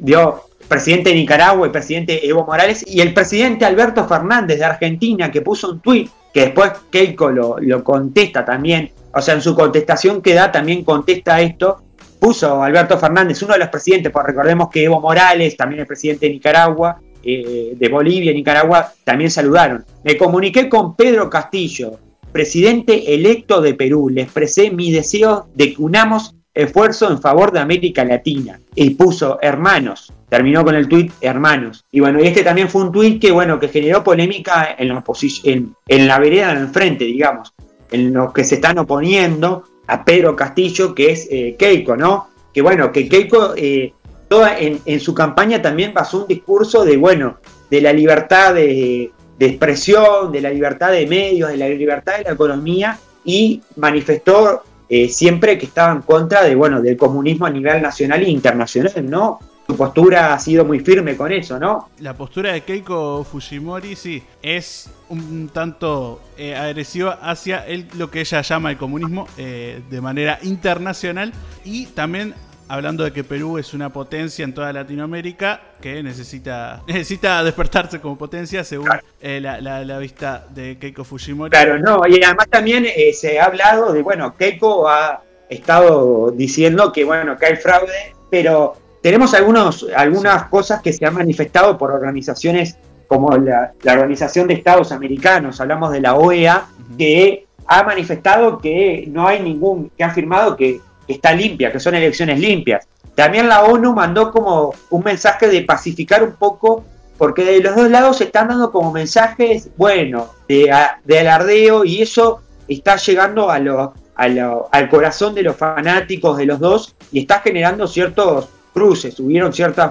dio 0.00 0.42
presidente 0.68 1.10
de 1.10 1.16
Nicaragua, 1.16 1.66
el 1.66 1.72
presidente 1.72 2.26
Evo 2.26 2.44
Morales 2.44 2.84
y 2.86 3.00
el 3.00 3.14
presidente 3.14 3.64
Alberto 3.64 4.06
Fernández 4.08 4.58
de 4.58 4.64
Argentina 4.64 5.30
que 5.30 5.42
puso 5.42 5.70
un 5.70 5.80
tuit 5.80 6.10
que 6.32 6.40
después 6.40 6.72
Keiko 6.90 7.30
lo, 7.30 7.56
lo 7.60 7.84
contesta 7.84 8.44
también, 8.44 8.90
o 9.12 9.22
sea, 9.22 9.34
en 9.34 9.40
su 9.40 9.54
contestación 9.54 10.20
que 10.20 10.34
da 10.34 10.52
también 10.52 10.84
contesta 10.84 11.40
esto, 11.40 11.82
puso 12.18 12.62
Alberto 12.62 12.98
Fernández, 12.98 13.42
uno 13.42 13.54
de 13.54 13.60
los 13.60 13.68
presidentes, 13.68 14.12
pues 14.12 14.26
recordemos 14.26 14.68
que 14.68 14.84
Evo 14.84 15.00
Morales, 15.00 15.56
también 15.56 15.80
el 15.80 15.86
presidente 15.86 16.26
de 16.26 16.32
Nicaragua, 16.32 17.00
eh, 17.22 17.72
de 17.76 17.88
Bolivia, 17.88 18.32
Nicaragua, 18.32 18.92
también 19.02 19.30
saludaron. 19.30 19.84
Me 20.04 20.16
comuniqué 20.16 20.68
con 20.68 20.94
Pedro 20.94 21.28
Castillo, 21.30 21.98
presidente 22.32 23.14
electo 23.14 23.60
de 23.60 23.74
Perú, 23.74 24.08
le 24.08 24.22
expresé 24.22 24.70
mi 24.70 24.90
deseo 24.90 25.48
de 25.54 25.74
que 25.74 25.82
unamos 25.82 26.34
esfuerzo 26.56 27.10
en 27.10 27.20
favor 27.20 27.52
de 27.52 27.60
América 27.60 28.04
Latina. 28.04 28.58
Y 28.74 28.90
puso 28.90 29.38
hermanos, 29.42 30.12
terminó 30.28 30.64
con 30.64 30.74
el 30.74 30.88
tuit 30.88 31.12
hermanos. 31.20 31.84
Y 31.92 32.00
bueno, 32.00 32.20
y 32.20 32.26
este 32.26 32.42
también 32.42 32.68
fue 32.68 32.82
un 32.82 32.92
tuit 32.92 33.20
que, 33.20 33.30
bueno, 33.30 33.60
que 33.60 33.68
generó 33.68 34.02
polémica 34.02 34.74
en 34.76 34.88
la, 34.88 35.04
en, 35.44 36.06
la 36.08 36.18
vereda 36.18 36.54
del 36.54 36.68
frente, 36.68 37.04
digamos, 37.04 37.52
en 37.90 38.12
los 38.12 38.32
que 38.32 38.42
se 38.42 38.56
están 38.56 38.78
oponiendo 38.78 39.64
a 39.86 40.04
Pedro 40.04 40.34
Castillo, 40.34 40.94
que 40.94 41.12
es 41.12 41.28
eh, 41.30 41.56
Keiko, 41.58 41.96
¿no? 41.96 42.28
Que 42.52 42.62
bueno, 42.62 42.90
que 42.90 43.08
Keiko 43.08 43.52
eh, 43.54 43.92
toda 44.28 44.58
en, 44.58 44.80
en, 44.86 44.98
su 44.98 45.14
campaña 45.14 45.60
también 45.60 45.92
pasó 45.92 46.22
un 46.22 46.26
discurso 46.26 46.84
de, 46.84 46.96
bueno, 46.96 47.36
de 47.70 47.80
la 47.82 47.92
libertad 47.92 48.54
de, 48.54 49.12
de 49.38 49.46
expresión, 49.46 50.32
de 50.32 50.40
la 50.40 50.50
libertad 50.50 50.92
de 50.92 51.06
medios, 51.06 51.50
de 51.50 51.56
la 51.56 51.68
libertad 51.68 52.18
de 52.18 52.24
la 52.24 52.32
economía 52.32 52.98
y 53.24 53.62
manifestó 53.76 54.62
eh, 54.88 55.08
siempre 55.08 55.58
que 55.58 55.66
estaba 55.66 55.92
en 55.92 56.02
contra 56.02 56.44
de, 56.44 56.54
bueno, 56.54 56.80
del 56.80 56.96
comunismo 56.96 57.46
a 57.46 57.50
nivel 57.50 57.82
nacional 57.82 58.22
e 58.22 58.30
internacional, 58.30 59.10
¿no? 59.10 59.40
Su 59.66 59.76
postura 59.76 60.32
ha 60.32 60.38
sido 60.38 60.64
muy 60.64 60.78
firme 60.78 61.16
con 61.16 61.32
eso, 61.32 61.58
¿no? 61.58 61.88
La 61.98 62.14
postura 62.14 62.52
de 62.52 62.60
Keiko 62.60 63.24
Fujimori, 63.24 63.96
sí, 63.96 64.22
es 64.40 64.88
un 65.08 65.50
tanto 65.52 66.20
eh, 66.38 66.54
agresiva 66.54 67.18
hacia 67.20 67.66
el, 67.66 67.88
lo 67.98 68.08
que 68.08 68.20
ella 68.20 68.42
llama 68.42 68.70
el 68.70 68.76
comunismo 68.76 69.26
eh, 69.36 69.82
de 69.90 70.00
manera 70.00 70.38
internacional 70.44 71.32
y 71.64 71.86
también 71.86 72.32
hablando 72.68 73.04
de 73.04 73.12
que 73.12 73.24
Perú 73.24 73.58
es 73.58 73.74
una 73.74 73.92
potencia 73.92 74.44
en 74.44 74.54
toda 74.54 74.72
Latinoamérica 74.72 75.60
que 75.80 76.02
necesita, 76.02 76.82
necesita 76.88 77.42
despertarse 77.44 78.00
como 78.00 78.16
potencia 78.16 78.64
según 78.64 78.88
eh, 79.20 79.40
la, 79.40 79.98
vista 79.98 80.46
de 80.50 80.78
Keiko 80.78 81.04
Fujimori. 81.04 81.50
Claro, 81.50 81.78
no, 81.78 82.02
y 82.06 82.22
además 82.22 82.48
también 82.50 82.86
eh, 82.86 83.12
se 83.12 83.40
ha 83.40 83.46
hablado 83.46 83.92
de, 83.92 84.02
bueno, 84.02 84.36
Keiko 84.36 84.88
ha 84.88 85.22
estado 85.48 86.32
diciendo 86.32 86.92
que, 86.92 87.04
bueno, 87.04 87.36
que 87.36 87.46
hay 87.46 87.56
fraude, 87.56 88.14
pero 88.30 88.76
tenemos 89.02 89.34
algunos, 89.34 89.86
algunas 89.94 90.44
cosas 90.44 90.82
que 90.82 90.92
se 90.92 91.06
han 91.06 91.14
manifestado 91.14 91.78
por 91.78 91.92
organizaciones 91.92 92.76
como 93.06 93.36
la, 93.36 93.72
Organización 93.84 94.48
de 94.48 94.54
Estados 94.54 94.90
Americanos, 94.92 95.60
hablamos 95.60 95.92
de 95.92 96.00
la 96.00 96.14
OEA, 96.14 96.66
que 96.98 97.46
ha 97.66 97.82
manifestado 97.84 98.58
que 98.58 99.04
no 99.08 99.26
hay 99.26 99.40
ningún, 99.40 99.90
que 99.96 100.04
ha 100.04 100.08
afirmado 100.08 100.56
que 100.56 100.80
está 101.06 101.32
limpia, 101.32 101.72
que 101.72 101.80
son 101.80 101.94
elecciones 101.94 102.38
limpias. 102.38 102.86
También 103.14 103.48
la 103.48 103.64
ONU 103.64 103.94
mandó 103.94 104.30
como 104.30 104.74
un 104.90 105.02
mensaje 105.02 105.48
de 105.48 105.62
pacificar 105.62 106.22
un 106.22 106.32
poco, 106.32 106.84
porque 107.16 107.44
de 107.44 107.60
los 107.60 107.74
dos 107.74 107.90
lados 107.90 108.18
se 108.18 108.24
están 108.24 108.48
dando 108.48 108.70
como 108.70 108.92
mensajes, 108.92 109.70
bueno, 109.76 110.28
de, 110.48 110.70
alardeo 110.70 111.84
y 111.84 112.02
eso 112.02 112.42
está 112.68 112.96
llegando 112.96 113.50
a 113.50 113.58
lo, 113.58 113.94
al 114.16 114.88
corazón 114.90 115.34
de 115.34 115.42
los 115.42 115.56
fanáticos 115.56 116.36
de 116.36 116.46
los 116.46 116.60
dos 116.60 116.94
y 117.10 117.20
está 117.20 117.40
generando 117.40 117.86
ciertos 117.86 118.48
cruces. 118.74 119.18
Hubieron 119.18 119.54
ciertas 119.54 119.90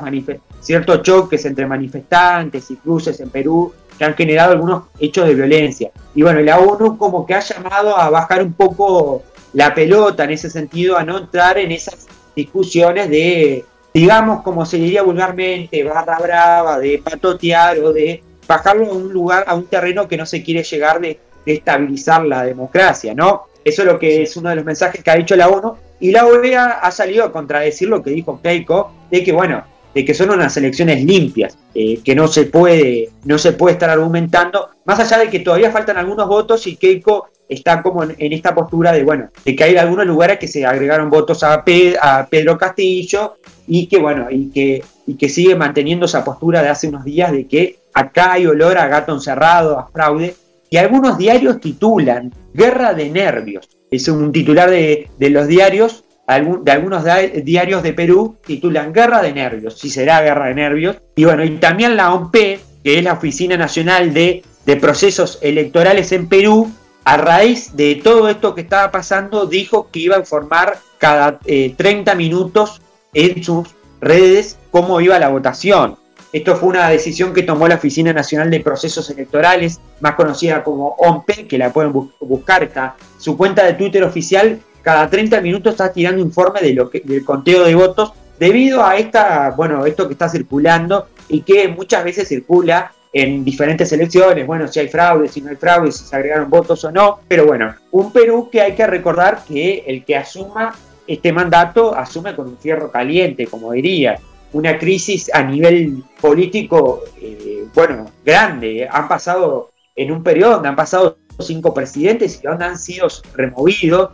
ciertos 0.60 1.02
choques 1.02 1.44
entre 1.46 1.66
manifestantes 1.66 2.70
y 2.70 2.76
cruces 2.76 3.20
en 3.20 3.32
Perú 3.32 3.74
que 3.98 4.06
han 4.06 4.14
generado 4.14 4.52
algunos 4.52 4.84
hechos 5.00 5.28
de 5.28 5.34
violencia. 5.34 5.90
Y 6.14 6.22
bueno, 6.22 6.42
la 6.42 6.60
ONU 6.60 6.98
como 6.98 7.26
que 7.26 7.34
ha 7.34 7.40
llamado 7.40 7.98
a 7.98 8.10
bajar 8.12 8.44
un 8.44 8.54
poco 8.54 9.24
la 9.56 9.74
pelota 9.74 10.26
en 10.26 10.32
ese 10.32 10.50
sentido, 10.50 10.98
a 10.98 11.04
no 11.04 11.18
entrar 11.18 11.58
en 11.58 11.72
esas 11.72 12.08
discusiones 12.36 13.10
de, 13.10 13.64
digamos, 13.94 14.44
como 14.44 14.66
se 14.66 14.78
diría 14.78 15.02
vulgarmente, 15.02 15.82
barra 15.84 16.20
brava, 16.20 16.78
de 16.78 17.02
patotear 17.04 17.80
o 17.80 17.94
de 17.94 18.22
bajarlo 18.46 18.88
a 18.88 18.94
un 18.94 19.14
lugar, 19.14 19.46
a 19.48 19.56
un 19.56 19.66
terreno 19.68 20.10
que 20.10 20.18
no 20.18 20.26
se 20.26 20.44
quiere 20.44 20.62
llegar 20.62 21.00
de, 21.00 21.20
estabilizar 21.46 22.26
la 22.26 22.44
democracia, 22.44 23.14
¿no? 23.14 23.44
Eso 23.64 23.84
es 23.84 23.88
lo 23.88 24.00
que 24.00 24.24
es 24.24 24.36
uno 24.36 24.50
de 24.50 24.56
los 24.56 24.66
mensajes 24.66 25.04
que 25.04 25.12
ha 25.12 25.16
dicho 25.16 25.36
la 25.36 25.48
ONU. 25.48 25.76
Y 26.00 26.10
la 26.10 26.26
OEA 26.26 26.80
ha 26.82 26.90
salido 26.90 27.24
a 27.24 27.32
contradecir 27.32 27.88
lo 27.88 28.02
que 28.02 28.10
dijo 28.10 28.42
Keiko, 28.42 28.92
de 29.12 29.24
que, 29.24 29.32
bueno, 29.32 29.64
de 29.94 30.04
que 30.04 30.16
son 30.16 30.32
unas 30.32 30.58
elecciones 30.58 31.04
limpias, 31.04 31.56
eh, 31.76 32.00
que 32.04 32.16
no 32.16 32.28
se 32.28 32.46
puede, 32.46 33.10
no 33.26 33.38
se 33.38 33.54
puede 33.54 33.74
estar 33.74 33.92
argumentando, 33.92 34.72
más 34.86 35.00
allá 35.00 35.20
de 35.20 35.30
que 35.30 35.40
todavía 35.40 35.70
faltan 35.70 35.98
algunos 35.98 36.28
votos 36.28 36.66
y 36.66 36.78
Keiko 36.78 37.30
está 37.48 37.82
como 37.82 38.04
en, 38.04 38.16
esta 38.18 38.54
postura 38.54 38.92
de, 38.92 39.04
bueno, 39.04 39.30
de 39.44 39.56
que 39.56 39.64
hay 39.64 39.78
algunos 39.78 40.06
lugares 40.06 40.40
que 40.40 40.48
se 40.48 40.66
agregaron 40.66 41.10
votos 41.10 41.44
a, 41.44 41.64
a 42.02 42.28
Pedro 42.28 42.58
Castillo 42.58 43.38
y 43.68 43.88
que, 43.88 44.00
bueno, 44.00 44.28
y 44.30 44.50
que, 44.50 44.84
y 45.08 45.16
que 45.16 45.30
sigue 45.30 45.56
manteniendo 45.56 46.06
esa 46.06 46.24
postura 46.24 46.62
de 46.62 46.70
hace 46.70 46.88
unos 46.88 47.04
días 47.04 47.32
de 47.32 47.48
que 47.48 47.80
acá 47.94 48.34
hay 48.34 48.46
olor 48.46 48.78
a 48.78 48.88
gato 48.88 49.14
encerrado, 49.14 49.80
a 49.80 49.88
fraude, 49.88 50.36
y 50.70 50.78
algunos 50.78 51.18
diarios 51.18 51.60
titulan 51.60 52.32
Guerra 52.54 52.94
de 52.94 53.10
Nervios. 53.10 53.70
Es 53.90 54.08
un 54.08 54.32
titular 54.32 54.70
de, 54.70 55.10
los 55.20 55.48
diarios, 55.48 56.04
de 56.28 56.72
algunos 56.72 57.04
diarios 57.44 57.84
de 57.84 57.94
Perú, 57.94 58.38
titulan 58.46 58.92
Guerra 58.92 59.22
de 59.22 59.32
Nervios, 59.32 59.80
si 59.80 59.90
será 59.90 60.22
Guerra 60.22 60.48
de 60.48 60.56
Nervios. 60.56 60.98
Y 61.16 61.24
bueno, 61.24 61.46
y 61.46 61.52
también 61.58 61.96
la 61.96 62.14
OMP, 62.14 62.34
que 62.34 62.98
es 62.98 63.04
la 63.04 63.14
Oficina 63.14 63.56
Nacional 63.56 64.14
de, 64.14 64.44
de 64.66 64.76
Procesos 64.76 65.40
Electorales 65.42 66.12
en 66.12 66.28
Perú, 66.28 66.70
a 67.06 67.18
raíz 67.18 67.76
de 67.76 68.02
todo 68.04 68.28
esto 68.28 68.56
que 68.56 68.62
estaba 68.62 68.92
pasando, 68.92 69.46
dijo 69.46 69.90
que 69.92 70.00
iba 70.00 70.16
a 70.16 70.20
informar 70.20 70.80
cada 70.98 71.40
30 71.40 72.12
eh, 72.12 72.16
minutos 72.16 72.82
en 73.14 73.44
sus 73.44 73.70
redes 74.02 74.58
cómo 74.72 75.00
iba 75.00 75.18
la 75.20 75.30
votación. 75.30 75.98
Esto 76.34 76.56
fue 76.56 76.70
una 76.70 76.90
decisión 76.90 77.34
que 77.34 77.44
tomó 77.44 77.68
la 77.68 77.76
Oficina 77.76 78.12
Nacional 78.12 78.50
de 78.50 78.60
Procesos 78.60 79.10
Electorales, 79.10 79.80
más 80.02 80.16
conocida 80.16 80.64
como 80.64 80.96
OMPE, 80.98 81.48
que 81.48 81.58
la 81.58 81.72
pueden 81.72 81.94
buscar, 82.20 82.64
está 82.64 82.96
su 83.20 83.38
cuenta 83.38 83.64
de 83.64 83.74
Twitter 83.74 84.04
oficial, 84.04 84.60
cada 84.82 85.10
30 85.10 85.40
minutos 85.42 85.74
está 85.74 85.94
tirando 85.94 86.22
informe 86.22 86.60
de 86.60 86.74
lo 86.74 86.90
que, 86.90 87.02
del 87.02 87.24
conteo 87.24 87.64
de 87.64 87.76
votos 87.76 88.14
debido 88.40 88.84
a 88.84 88.98
esta, 88.98 89.52
bueno, 89.52 89.86
esto 89.86 90.08
que 90.08 90.14
está 90.14 90.28
circulando 90.28 91.08
y 91.30 91.42
que 91.42 91.68
muchas 91.70 92.04
veces 92.04 92.28
circula 92.28 92.92
en 93.16 93.46
diferentes 93.46 93.90
elecciones, 93.94 94.46
bueno, 94.46 94.68
si 94.68 94.82
hay 94.82 94.90
fraude, 94.90 95.30
si 95.30 95.40
no 95.40 95.50
hay 95.50 95.56
fraude, 95.56 95.90
si 95.90 96.04
se 96.04 96.14
agregaron 96.14 96.50
votos 96.50 96.84
o 96.84 96.92
no, 96.92 97.22
pero 97.30 97.46
bueno, 97.46 97.74
un 97.92 98.12
Perú 98.12 98.50
que 98.52 98.60
hay 98.60 98.76
que 98.76 98.86
recordar 98.86 99.46
que 99.48 99.86
el 99.88 100.04
que 100.04 100.18
asuma 100.18 100.76
este 101.08 101.32
mandato 101.32 101.96
asume 101.96 102.36
con 102.36 102.50
un 102.50 102.58
fierro 102.58 102.92
caliente, 102.92 103.48
como 103.48 103.72
diría, 103.72 104.20
una 104.52 104.78
crisis 104.78 105.34
a 105.34 105.44
nivel 105.44 106.04
político, 106.20 107.04
eh, 107.22 107.64
bueno, 107.74 108.12
grande, 108.26 108.86
han 108.92 109.08
pasado 109.08 109.72
en 109.96 110.12
un 110.12 110.22
periodo 110.22 110.56
donde 110.56 110.68
han 110.68 110.76
pasado 110.76 111.18
cinco 111.40 111.74
presidentes 111.74 112.42
y 112.44 112.48
donde 112.48 112.66
han 112.66 112.78
sido 112.78 113.08
removidos 113.34 114.10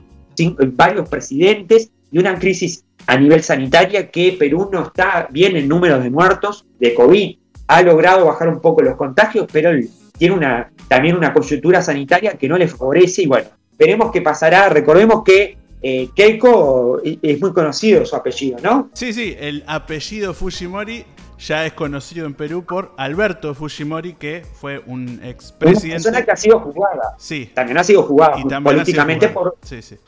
varios 0.73 1.09
presidentes 1.09 1.89
y 2.11 2.19
una 2.19 2.37
crisis 2.37 2.85
a 3.07 3.17
nivel 3.17 3.41
sanitaria 3.41 4.11
que 4.11 4.33
Perú 4.33 4.69
no 4.71 4.83
está 4.83 5.27
bien 5.31 5.55
en 5.55 5.67
números 5.67 6.03
de 6.03 6.11
muertos 6.11 6.67
de 6.79 6.93
COVID 6.93 7.40
ha 7.71 7.81
logrado 7.83 8.25
bajar 8.25 8.49
un 8.49 8.59
poco 8.59 8.81
los 8.81 8.97
contagios, 8.97 9.47
pero 9.49 9.71
tiene 10.17 10.35
una, 10.35 10.71
también 10.89 11.15
una 11.15 11.33
coyuntura 11.33 11.81
sanitaria 11.81 12.33
que 12.33 12.49
no 12.49 12.57
le 12.57 12.67
favorece 12.67 13.21
y 13.21 13.27
bueno, 13.27 13.47
veremos 13.79 14.11
qué 14.11 14.21
pasará. 14.21 14.67
Recordemos 14.67 15.23
que 15.23 15.57
eh, 15.81 16.09
Keiko 16.13 17.01
es 17.03 17.39
muy 17.39 17.53
conocido 17.53 18.05
su 18.05 18.13
apellido, 18.13 18.57
¿no? 18.61 18.89
Sí, 18.93 19.13
sí, 19.13 19.37
el 19.39 19.63
apellido 19.67 20.33
Fujimori 20.33 21.05
ya 21.39 21.65
es 21.65 21.71
conocido 21.71 22.25
en 22.25 22.33
Perú 22.33 22.65
por 22.65 22.91
Alberto 22.97 23.55
Fujimori, 23.55 24.15
que 24.15 24.43
fue 24.59 24.83
un 24.85 25.21
expresidente. 25.23 25.87
Una 25.87 25.93
persona 25.95 26.25
que 26.25 26.31
ha 26.31 26.35
sido 26.35 26.59
juzgada. 26.59 27.15
Sí. 27.17 27.51
También 27.55 27.77
ha 27.77 27.83
sido 27.85 28.03
juzgada 28.03 28.35
políticamente 28.61 29.29
Por, 29.29 29.55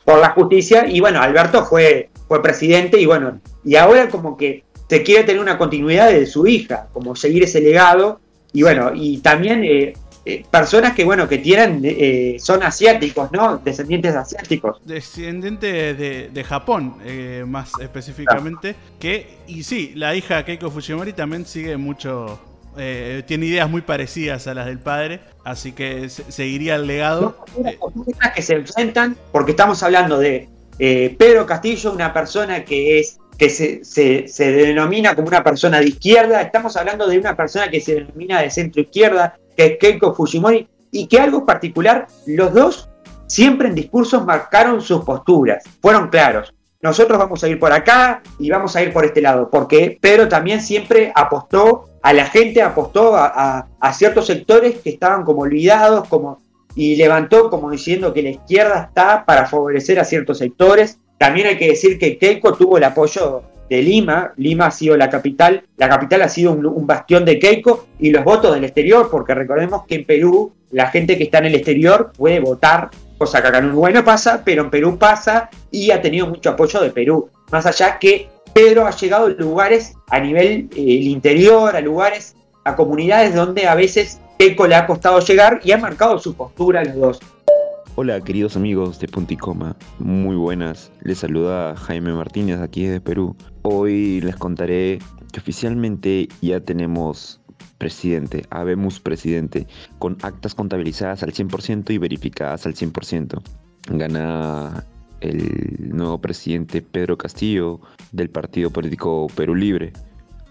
por 0.04 0.18
la 0.20 0.30
justicia. 0.30 0.86
Y 0.86 1.00
bueno, 1.00 1.20
Alberto 1.20 1.64
fue 1.64 2.10
fue 2.28 2.42
presidente 2.42 3.00
y 3.00 3.06
bueno, 3.06 3.40
y 3.64 3.76
ahora 3.76 4.08
como 4.08 4.36
que 4.36 4.64
se 4.88 5.02
quiere 5.02 5.24
tener 5.24 5.40
una 5.40 5.58
continuidad 5.58 6.10
de 6.10 6.26
su 6.26 6.46
hija, 6.46 6.88
como 6.92 7.16
seguir 7.16 7.44
ese 7.44 7.60
legado 7.60 8.20
y 8.54 8.62
bueno, 8.62 8.92
y 8.94 9.18
también 9.18 9.64
eh, 9.64 9.94
eh, 10.24 10.44
personas 10.48 10.94
que 10.94 11.04
bueno 11.04 11.28
que 11.28 11.38
tienen 11.38 11.80
eh, 11.84 12.36
son 12.38 12.62
asiáticos, 12.62 13.32
¿no? 13.32 13.58
Descendientes 13.58 14.14
asiáticos. 14.14 14.80
Descendiente 14.84 15.94
de, 15.94 16.44
Japón, 16.44 16.98
más 17.46 17.72
específicamente, 17.80 18.76
que 19.00 19.38
y 19.48 19.64
sí, 19.64 19.92
la 19.96 20.14
hija 20.14 20.44
Keiko 20.44 20.70
Fujimori 20.70 21.12
también 21.12 21.44
sigue 21.44 21.76
mucho 21.76 22.38
tiene 23.26 23.46
ideas 23.46 23.70
muy 23.70 23.82
parecidas 23.82 24.48
a 24.48 24.54
las 24.54 24.66
del 24.66 24.80
padre, 24.80 25.20
así 25.44 25.70
que 25.70 26.08
seguiría 26.08 26.74
el 26.74 26.88
legado. 26.88 27.44
Son 27.54 27.64
que 28.34 28.42
se 28.42 28.54
enfrentan, 28.54 29.16
porque 29.30 29.52
estamos 29.52 29.80
hablando 29.84 30.18
de 30.18 30.48
Pedro 30.78 31.46
Castillo, 31.46 31.92
una 31.92 32.12
persona 32.12 32.64
que 32.64 32.98
es 32.98 33.18
que 33.38 33.50
se, 33.50 33.84
se, 33.84 34.52
denomina 34.52 35.14
como 35.14 35.28
una 35.28 35.42
persona 35.42 35.80
de 35.80 35.88
izquierda, 35.88 36.40
estamos 36.40 36.76
hablando 36.76 37.06
de 37.06 37.18
una 37.18 37.36
persona 37.36 37.68
que 37.68 37.80
se 37.80 37.94
denomina 37.96 38.40
de 38.40 38.50
centro 38.50 38.82
izquierda, 38.82 39.36
que 39.56 39.66
es 39.66 39.78
Keiko 39.78 40.14
Fujimori, 40.14 40.68
y 40.90 41.06
que 41.06 41.18
algo 41.18 41.44
particular, 41.44 42.06
los 42.26 42.52
dos 42.54 42.88
siempre 43.26 43.68
en 43.68 43.74
discursos 43.74 44.24
marcaron 44.24 44.80
sus 44.80 45.04
posturas, 45.04 45.64
fueron 45.80 46.08
claros. 46.08 46.54
Nosotros 46.80 47.18
vamos 47.18 47.42
a 47.42 47.48
ir 47.48 47.58
por 47.58 47.72
acá 47.72 48.22
y 48.38 48.50
vamos 48.50 48.76
a 48.76 48.82
ir 48.82 48.92
por 48.92 49.04
este 49.04 49.22
lado, 49.22 49.48
porque 49.50 49.98
Pedro 50.00 50.28
también 50.28 50.60
siempre 50.60 51.12
apostó 51.14 51.86
a 52.02 52.12
la 52.12 52.26
gente, 52.26 52.60
apostó 52.62 53.16
a, 53.16 53.68
a 53.80 53.92
ciertos 53.94 54.26
sectores 54.26 54.80
que 54.80 54.90
estaban 54.90 55.24
como 55.24 55.42
olvidados, 55.42 56.06
como, 56.08 56.38
y 56.76 56.96
levantó 56.96 57.48
como 57.48 57.70
diciendo 57.70 58.12
que 58.12 58.22
la 58.22 58.30
izquierda 58.30 58.84
está 58.88 59.24
para 59.24 59.46
favorecer 59.46 59.98
a 59.98 60.04
ciertos 60.04 60.38
sectores 60.38 60.98
también 61.24 61.46
hay 61.46 61.56
que 61.56 61.68
decir 61.68 61.98
que 61.98 62.18
Keiko 62.18 62.52
tuvo 62.52 62.76
el 62.76 62.84
apoyo 62.84 63.44
de 63.70 63.80
Lima, 63.80 64.34
Lima 64.36 64.66
ha 64.66 64.70
sido 64.70 64.94
la 64.94 65.08
capital, 65.08 65.64
la 65.78 65.88
capital 65.88 66.20
ha 66.20 66.28
sido 66.28 66.52
un, 66.52 66.86
bastión 66.86 67.24
de 67.24 67.38
Keiko 67.38 67.86
y 67.98 68.10
los 68.10 68.22
votos 68.24 68.54
del 68.54 68.64
exterior, 68.64 69.08
porque 69.10 69.32
recordemos 69.32 69.86
que 69.86 69.94
en 69.94 70.04
Perú 70.04 70.52
la 70.70 70.88
gente 70.88 71.16
que 71.16 71.24
está 71.24 71.38
en 71.38 71.46
el 71.46 71.54
exterior 71.54 72.12
puede 72.14 72.40
votar, 72.40 72.90
cosa 73.16 73.40
que 73.40 73.48
acá 73.48 73.56
en 73.56 73.70
Uruguay 73.70 73.94
no 73.94 74.04
pasa, 74.04 74.42
pero 74.44 74.64
en 74.64 74.70
Perú 74.70 74.98
pasa 74.98 75.48
y 75.70 75.92
ha 75.92 76.02
tenido 76.02 76.26
mucho 76.26 76.50
apoyo 76.50 76.82
de 76.82 76.90
Perú. 76.90 77.30
Más 77.50 77.64
allá 77.64 77.98
que 77.98 78.28
Pedro 78.52 78.86
ha 78.86 78.90
llegado 78.90 79.24
a 79.24 79.30
lugares 79.30 79.94
a 80.10 80.20
nivel 80.20 80.68
eh, 80.76 80.98
el 80.98 81.06
interior, 81.06 81.74
a 81.74 81.80
lugares, 81.80 82.36
a 82.64 82.76
comunidades 82.76 83.34
donde 83.34 83.66
a 83.66 83.74
veces 83.74 84.20
Keiko 84.38 84.66
le 84.66 84.74
ha 84.74 84.86
costado 84.86 85.20
llegar 85.20 85.62
y 85.64 85.72
ha 85.72 85.78
marcado 85.78 86.18
su 86.18 86.34
postura 86.34 86.84
los 86.84 86.96
dos. 86.96 87.20
Hola 87.96 88.20
queridos 88.20 88.56
amigos 88.56 88.98
de 88.98 89.06
Punticoma, 89.06 89.76
muy 90.00 90.34
buenas. 90.34 90.90
Les 91.04 91.18
saluda 91.18 91.76
Jaime 91.76 92.12
Martínez 92.12 92.58
aquí 92.58 92.86
desde 92.86 93.00
Perú. 93.00 93.36
Hoy 93.62 94.20
les 94.20 94.34
contaré 94.34 94.98
que 95.32 95.38
oficialmente 95.38 96.26
ya 96.42 96.58
tenemos 96.58 97.40
presidente, 97.78 98.46
habemos 98.50 98.98
presidente, 98.98 99.68
con 100.00 100.16
actas 100.22 100.56
contabilizadas 100.56 101.22
al 101.22 101.32
100% 101.32 101.94
y 101.94 101.98
verificadas 101.98 102.66
al 102.66 102.74
100%. 102.74 103.40
Gana 103.90 104.84
el 105.20 105.96
nuevo 105.96 106.20
presidente 106.20 106.82
Pedro 106.82 107.16
Castillo 107.16 107.78
del 108.10 108.28
partido 108.28 108.70
político 108.70 109.28
Perú 109.36 109.54
Libre. 109.54 109.92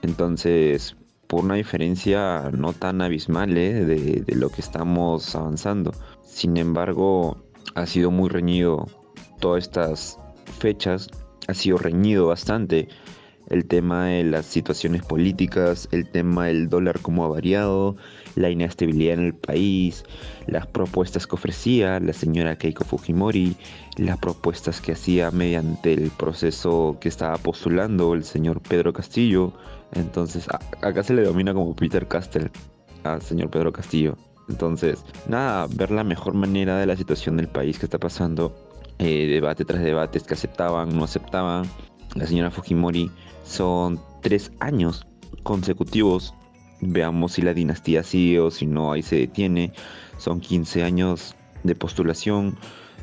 Entonces, 0.01 0.95
por 1.27 1.43
una 1.43 1.56
diferencia 1.56 2.51
no 2.53 2.71
tan 2.71 3.01
abismal 3.01 3.58
¿eh? 3.58 3.84
de, 3.84 4.21
de 4.21 4.36
lo 4.36 4.49
que 4.49 4.62
estamos 4.62 5.36
avanzando. 5.36 5.91
Sin 6.34 6.58
embargo, 6.58 7.38
ha 7.76 7.86
sido 7.86 8.10
muy 8.10 8.28
reñido 8.28 8.88
todas 9.39 9.65
estas 9.65 10.19
fechas, 10.58 11.08
ha 11.48 11.54
sido 11.54 11.78
reñido 11.78 12.26
bastante 12.26 12.88
el 13.50 13.65
tema 13.65 14.08
de 14.08 14.24
las 14.24 14.48
situaciones 14.48 15.04
políticas, 15.04 15.88
el 15.91 16.10
tema 16.10 16.48
del 16.48 16.69
dólar 16.69 17.00
como 17.02 17.24
ha 17.24 17.28
variado, 17.28 17.98
la 18.36 18.50
inestabilidad 18.50 19.19
en 19.19 19.26
el 19.26 19.36
país, 19.36 20.06
las 20.48 20.65
propuestas 20.65 21.28
que 21.28 21.36
ofrecía 21.36 22.00
la 22.00 22.13
señora 22.13 22.58
Keiko 22.58 22.84
Fujimori, 22.84 23.56
las 23.98 24.17
propuestas 24.17 24.82
que 24.82 24.93
hacía 24.93 25.30
mediante 25.30 25.93
el 25.93 26.10
proceso 26.10 26.98
que 27.00 27.10
estaba 27.10 27.38
postulando 27.38 28.15
el 28.15 28.24
señor 28.24 28.60
Pedro 28.60 28.91
Castillo. 28.91 29.54
Entonces, 29.91 30.48
acá 30.82 31.04
se 31.04 31.13
le 31.13 31.22
domina 31.22 31.54
como 31.54 31.76
Peter 31.76 32.08
Castell 32.08 32.50
al 33.04 33.22
señor 33.22 33.52
Pedro 33.52 33.72
Castillo. 33.72 34.17
Entonces, 34.49 35.03
nada, 35.27 35.67
ver 35.75 35.91
la 35.91 36.03
mejor 36.03 36.34
manera 36.34 36.77
de 36.77 36.86
la 36.86 36.97
situación 36.97 37.38
del 37.38 37.47
país 37.47 37.79
que 37.79 37.86
está 37.86 37.97
pasando, 37.97 38.53
eh, 38.99 39.27
debate 39.27 39.65
tras 39.65 39.82
debate, 39.82 40.19
que 40.19 40.34
aceptaban, 40.34 40.95
no 40.95 41.03
aceptaban. 41.03 41.65
La 42.15 42.27
señora 42.27 42.51
Fujimori 42.51 43.10
son 43.43 43.99
tres 44.21 44.51
años 44.60 45.06
consecutivos. 45.43 46.34
Veamos 46.82 47.34
si 47.34 47.41
la 47.41 47.53
dinastía 47.53 48.03
sigue 48.03 48.39
o 48.39 48.51
si 48.51 48.65
no, 48.65 48.91
ahí 48.91 49.01
se 49.01 49.15
detiene. 49.15 49.73
Son 50.17 50.39
15 50.39 50.84
años 50.84 51.36
de 51.63 51.75
postulación. 51.75 52.58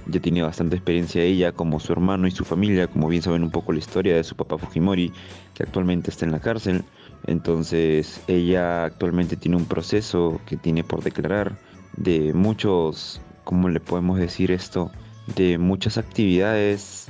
Ya 0.07 0.21
tiene 0.21 0.43
bastante 0.43 0.77
experiencia 0.77 1.23
ella, 1.23 1.53
como 1.53 1.79
su 1.81 1.93
hermano 1.93 2.27
y 2.27 2.31
su 2.31 2.45
familia, 2.45 2.87
como 2.87 3.09
bien 3.09 3.23
saben 3.23 3.43
un 3.43 3.51
poco 3.51 3.73
la 3.73 3.79
historia 3.79 4.17
de 4.17 4.25
su 4.25 4.35
papá 4.35 4.59
Fujimori, 4.59 5.13
que 5.55 5.63
actualmente 5.63 6.11
está 6.11 6.25
en 6.25 6.33
la 6.33 6.41
cárcel. 6.41 6.85
Entonces 7.27 8.21
ella 8.29 8.85
actualmente 8.85 9.37
tiene 9.37 9.57
un 9.57 9.67
proceso 9.67 10.41
que 10.47 10.57
tiene 10.57 10.85
por 10.85 11.03
declarar 11.03 11.59
de 11.97 12.33
muchos, 12.33 13.21
¿cómo 13.45 13.69
le 13.69 13.81
podemos 13.81 14.19
decir 14.19 14.51
esto? 14.51 14.91
De 15.37 15.59
muchas 15.59 15.99
actividades 15.99 17.09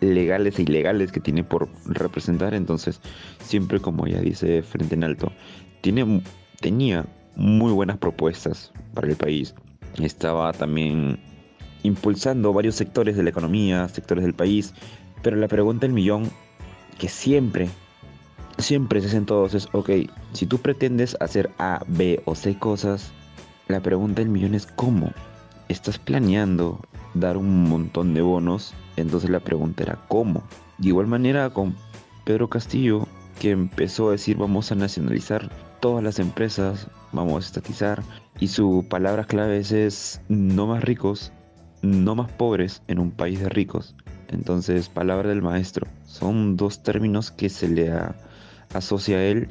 legales 0.00 0.58
e 0.58 0.62
ilegales 0.62 1.12
que 1.12 1.20
tiene 1.20 1.44
por 1.44 1.68
representar. 1.84 2.54
Entonces, 2.54 3.00
siempre 3.40 3.80
como 3.80 4.06
ella 4.06 4.20
dice 4.20 4.62
frente 4.62 4.94
en 4.94 5.04
alto, 5.04 5.32
tiene, 5.82 6.22
tenía 6.60 7.06
muy 7.36 7.72
buenas 7.72 7.98
propuestas 7.98 8.72
para 8.94 9.08
el 9.08 9.16
país. 9.16 9.54
Estaba 10.00 10.52
también 10.52 11.20
impulsando 11.82 12.52
varios 12.52 12.74
sectores 12.74 13.16
de 13.16 13.22
la 13.22 13.30
economía, 13.30 13.88
sectores 13.88 14.24
del 14.24 14.34
país. 14.34 14.74
Pero 15.22 15.36
la 15.36 15.48
pregunta 15.48 15.86
del 15.86 15.94
millón 15.94 16.30
que 16.98 17.08
siempre 17.08 17.68
siempre 18.60 19.00
se 19.00 19.16
es, 19.16 19.68
ok, 19.72 19.90
si 20.32 20.46
tú 20.46 20.58
pretendes 20.58 21.16
hacer 21.20 21.50
A, 21.58 21.82
B 21.86 22.22
o 22.24 22.34
C 22.34 22.58
cosas, 22.58 23.12
la 23.68 23.80
pregunta 23.80 24.20
del 24.20 24.30
millón 24.30 24.54
es 24.54 24.66
cómo. 24.66 25.12
Estás 25.68 25.98
planeando 25.98 26.80
dar 27.14 27.36
un 27.36 27.68
montón 27.68 28.14
de 28.14 28.22
bonos, 28.22 28.74
entonces 28.96 29.30
la 29.30 29.40
pregunta 29.40 29.82
era 29.82 29.98
cómo. 30.08 30.42
De 30.78 30.88
igual 30.88 31.06
manera 31.06 31.50
con 31.50 31.76
Pedro 32.24 32.48
Castillo, 32.48 33.06
que 33.38 33.50
empezó 33.50 34.08
a 34.08 34.12
decir 34.12 34.36
vamos 34.36 34.72
a 34.72 34.74
nacionalizar 34.74 35.50
todas 35.80 36.02
las 36.02 36.18
empresas, 36.18 36.88
vamos 37.12 37.44
a 37.44 37.46
estatizar, 37.46 38.02
y 38.38 38.48
su 38.48 38.86
palabra 38.88 39.24
clave 39.24 39.58
es 39.58 40.20
no 40.28 40.66
más 40.66 40.82
ricos, 40.82 41.32
no 41.82 42.14
más 42.14 42.30
pobres 42.32 42.82
en 42.88 42.98
un 42.98 43.10
país 43.10 43.40
de 43.40 43.48
ricos. 43.48 43.94
Entonces, 44.28 44.88
palabra 44.88 45.28
del 45.28 45.42
maestro. 45.42 45.86
Son 46.06 46.56
dos 46.56 46.82
términos 46.82 47.30
que 47.30 47.48
se 47.48 47.68
le 47.68 47.90
ha 47.90 48.14
asocia 48.74 49.18
a 49.18 49.24
él. 49.24 49.48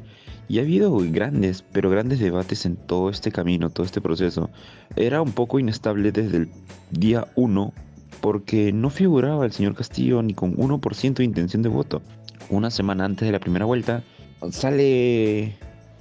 Y 0.48 0.58
ha 0.58 0.62
habido 0.62 0.96
grandes, 1.12 1.62
pero 1.70 1.90
grandes 1.90 2.18
debates 2.18 2.66
en 2.66 2.76
todo 2.76 3.08
este 3.08 3.30
camino, 3.30 3.70
todo 3.70 3.86
este 3.86 4.00
proceso. 4.00 4.50
Era 4.96 5.22
un 5.22 5.32
poco 5.32 5.60
inestable 5.60 6.10
desde 6.10 6.38
el 6.38 6.48
día 6.90 7.28
1 7.36 7.72
porque 8.20 8.72
no 8.72 8.90
figuraba 8.90 9.46
el 9.46 9.52
señor 9.52 9.74
Castillo 9.74 10.22
ni 10.22 10.34
con 10.34 10.56
1% 10.56 11.14
de 11.14 11.24
intención 11.24 11.62
de 11.62 11.68
voto. 11.68 12.02
Una 12.48 12.70
semana 12.70 13.04
antes 13.04 13.26
de 13.26 13.32
la 13.32 13.38
primera 13.38 13.64
vuelta 13.64 14.02
sale 14.50 15.56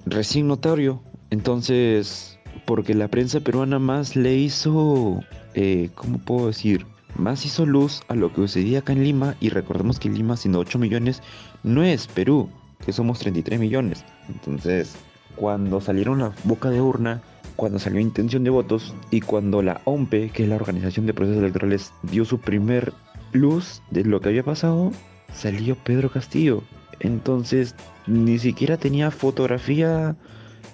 recién 0.06 0.48
notario. 0.48 1.02
Entonces, 1.30 2.40
porque 2.66 2.96
la 2.96 3.08
prensa 3.08 3.40
peruana 3.40 3.78
más 3.78 4.16
le 4.16 4.36
hizo, 4.36 5.24
eh, 5.54 5.90
¿cómo 5.94 6.18
puedo 6.18 6.48
decir? 6.48 6.86
Más 7.16 7.46
hizo 7.46 7.66
luz 7.66 8.02
a 8.08 8.16
lo 8.16 8.30
que 8.30 8.42
sucedía 8.42 8.80
acá 8.80 8.94
en 8.94 9.04
Lima 9.04 9.36
y 9.40 9.50
recordemos 9.50 10.00
que 10.00 10.10
Lima, 10.10 10.38
siendo 10.38 10.60
8 10.60 10.80
millones, 10.80 11.22
no 11.64 11.84
es 11.84 12.08
Perú 12.08 12.50
que 12.86 12.94
somos 12.94 13.20
33 13.20 13.60
millones. 13.60 14.04
Entonces, 14.28 14.96
cuando 15.36 15.82
salieron 15.82 16.20
la 16.20 16.34
boca 16.44 16.70
de 16.70 16.82
urna, 16.82 17.22
cuando 17.56 17.80
salió 17.80 18.00
intención 18.00 18.44
de 18.44 18.50
votos 18.50 18.94
y 19.12 19.22
cuando 19.22 19.62
la 19.62 19.82
OMPE, 19.86 20.30
que 20.30 20.44
es 20.44 20.50
la 20.50 20.56
Organización 20.56 21.06
de 21.06 21.14
Procesos 21.14 21.42
Electorales, 21.42 21.94
dio 22.04 22.26
su 22.26 22.40
primer 22.40 22.94
luz 23.32 23.82
de 23.92 24.04
lo 24.06 24.22
que 24.22 24.30
había 24.30 24.44
pasado, 24.44 24.92
salió 25.34 25.76
Pedro 25.76 26.10
Castillo. 26.10 26.64
Entonces, 27.00 27.76
ni 28.08 28.40
siquiera 28.40 28.78
tenía 28.78 29.12
fotografía 29.12 30.16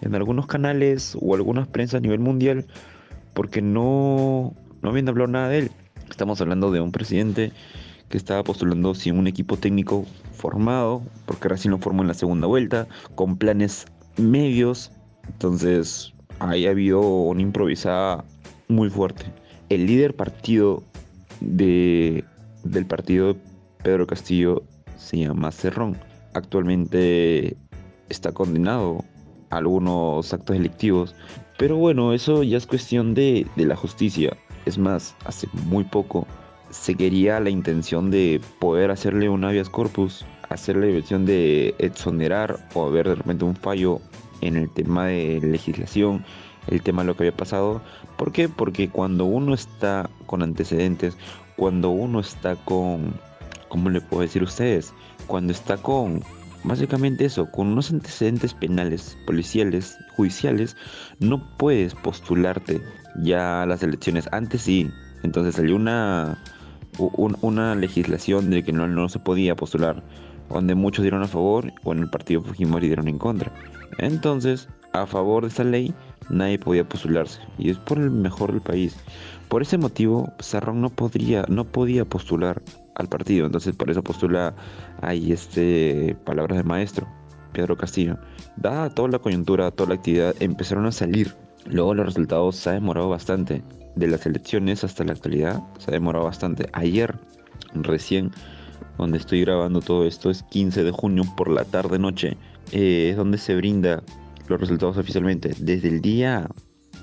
en 0.02 0.16
algunos 0.16 0.48
canales 0.48 1.18
o 1.20 1.36
algunas 1.36 1.68
prensas 1.68 2.00
a 2.00 2.02
nivel 2.02 2.20
mundial 2.20 2.66
porque 3.34 3.62
no, 3.62 4.54
no 4.82 4.90
habían 4.90 5.10
hablado 5.10 5.28
nada 5.28 5.50
de 5.50 5.60
él. 5.60 5.72
Estamos 6.10 6.40
hablando 6.42 6.72
de 6.72 6.82
un 6.82 6.92
presidente 6.92 7.52
que 8.10 8.18
estaba 8.18 8.44
postulando 8.44 8.94
sin 8.94 9.18
un 9.18 9.28
equipo 9.28 9.58
técnico 9.58 10.06
formado, 10.34 11.02
porque 11.26 11.50
recién 11.50 11.72
lo 11.72 11.80
formó 11.80 12.02
en 12.02 12.08
la 12.08 12.14
segunda 12.14 12.48
vuelta, 12.48 12.88
con 13.16 13.38
planes 13.38 13.86
medios. 14.18 14.92
Entonces, 15.28 16.14
ahí 16.40 16.68
ha 16.68 16.72
habido 16.72 17.02
una 17.02 17.42
improvisada 17.42 18.24
muy 18.68 18.90
fuerte. 18.90 19.26
El 19.70 19.88
líder 19.88 20.16
partido 20.16 20.84
de, 21.42 22.24
del 22.64 22.86
partido 22.86 23.36
Pedro 23.84 24.06
Castillo 24.08 24.64
se 24.98 25.20
llama 25.20 25.52
Cerrón. 25.52 25.98
Actualmente 26.34 27.58
está 28.10 28.32
condenado 28.32 29.04
a 29.50 29.58
algunos 29.58 30.34
actos 30.34 30.56
delictivos, 30.56 31.16
pero 31.58 31.78
bueno, 31.78 32.14
eso 32.14 32.44
ya 32.44 32.58
es 32.58 32.68
cuestión 32.68 33.14
de, 33.14 33.48
de 33.56 33.66
la 33.66 33.76
justicia. 33.76 34.36
Es 34.66 34.78
más, 34.78 35.16
hace 35.26 35.48
muy 35.66 35.84
poco 35.84 36.28
se 36.82 36.96
quería 36.96 37.40
la 37.40 37.50
intención 37.50 38.12
de 38.12 38.40
poder 38.60 38.92
hacerle 38.92 39.30
un 39.30 39.44
habeas 39.44 39.70
corpus, 39.70 40.26
hacer 40.50 40.76
la 40.76 40.88
intención 40.88 41.26
de 41.26 41.74
exonerar 41.80 42.60
o 42.74 42.86
haber 42.86 43.08
de 43.08 43.16
repente 43.16 43.46
un 43.46 43.56
fallo 43.56 44.02
en 44.42 44.56
el 44.56 44.70
tema 44.70 45.08
de 45.08 45.40
legislación, 45.42 46.24
el 46.68 46.82
tema 46.82 47.02
de 47.02 47.08
lo 47.08 47.16
que 47.16 47.24
había 47.24 47.36
pasado. 47.36 47.82
¿Por 48.18 48.32
qué? 48.32 48.50
Porque 48.50 48.90
cuando 48.90 49.26
uno 49.26 49.54
está 49.54 50.10
con 50.28 50.44
antecedentes, 50.44 51.18
cuando 51.56 51.90
uno 51.90 52.20
está 52.20 52.56
con, 52.56 53.20
¿cómo 53.70 53.90
le 53.90 54.02
puedo 54.02 54.22
decir 54.22 54.42
a 54.44 54.46
ustedes? 54.46 54.94
Cuando 55.26 55.54
está 55.54 55.78
con, 55.78 56.22
básicamente 56.66 57.26
eso, 57.26 57.50
con 57.52 57.68
unos 57.68 57.90
antecedentes 57.90 58.54
penales, 58.54 59.18
policiales, 59.26 59.98
judiciales, 60.18 60.76
no 61.20 61.58
puedes 61.58 61.96
postularte 61.96 62.82
ya 63.24 63.64
a 63.64 63.66
las 63.66 63.82
elecciones. 63.82 64.28
Antes 64.32 64.62
sí, 64.62 64.92
entonces 65.24 65.56
salió 65.56 65.76
una, 65.78 66.38
una 66.98 67.76
legislación 67.76 68.50
de 68.50 68.64
que 68.64 68.72
no, 68.72 68.88
no 68.88 69.10
se 69.10 69.20
podía 69.20 69.56
postular, 69.56 70.04
donde 70.50 70.76
muchos 70.76 71.04
dieron 71.04 71.24
a 71.24 71.28
favor 71.28 71.72
o 71.84 71.94
en 71.94 72.00
el 72.00 72.10
partido 72.10 72.42
Fujimori 72.42 72.88
dieron 72.88 73.08
en 73.08 73.18
contra. 73.18 73.52
Entonces, 73.98 74.68
a 74.94 75.06
favor 75.06 75.44
de 75.44 75.50
esta 75.50 75.64
ley, 75.64 75.94
nadie 76.30 76.60
podía 76.60 76.88
postularse 76.88 77.42
y 77.58 77.70
es 77.70 77.78
por 77.78 77.98
el 77.98 78.12
mejor 78.12 78.52
del 78.52 78.62
país. 78.62 78.96
Por 79.50 79.62
ese 79.62 79.78
motivo, 79.78 80.32
Sarrón 80.40 80.82
no 80.82 80.90
podría, 80.90 81.46
no 81.50 81.66
podía 81.66 82.06
postular 82.06 82.62
al 82.96 83.08
partido, 83.08 83.46
entonces 83.46 83.76
por 83.76 83.90
eso 83.90 84.04
postula 84.04 84.56
ahí 85.02 85.32
este 85.32 86.16
palabras 86.26 86.58
de 86.58 86.64
maestro, 86.64 87.08
Pedro 87.54 87.78
Castillo. 87.78 88.18
Dada 88.58 88.90
toda 88.90 89.10
la 89.10 89.20
coyuntura, 89.20 89.72
toda 89.72 89.90
la 89.90 89.96
actividad, 89.96 90.36
empezaron 90.40 90.86
a 90.86 90.92
salir. 90.92 91.36
Luego 91.66 91.94
los 91.94 92.06
resultados 92.06 92.56
se 92.56 92.70
ha 92.70 92.74
demorado 92.74 93.10
bastante. 93.10 93.64
De 93.96 94.08
las 94.08 94.26
elecciones 94.26 94.84
hasta 94.84 95.04
la 95.04 95.14
actualidad 95.14 95.64
se 95.78 95.92
ha 95.92 95.94
demorado 95.94 96.26
bastante. 96.26 96.68
Ayer, 96.74 97.16
recién, 97.74 98.32
donde 98.98 99.18
estoy 99.18 99.42
grabando 99.42 99.82
todo 99.82 100.06
esto, 100.06 100.30
es 100.30 100.44
15 100.44 100.84
de 100.84 100.92
junio 100.92 101.24
por 101.38 101.50
la 101.50 101.64
tarde 101.64 101.98
noche, 101.98 102.38
eh, 102.72 103.10
es 103.12 103.18
donde 103.18 103.38
se 103.38 103.56
brinda 103.56 104.04
los 104.48 104.60
resultados 104.60 104.98
oficialmente. 104.98 105.54
Desde 105.60 105.88
el 105.88 106.02
día 106.02 106.50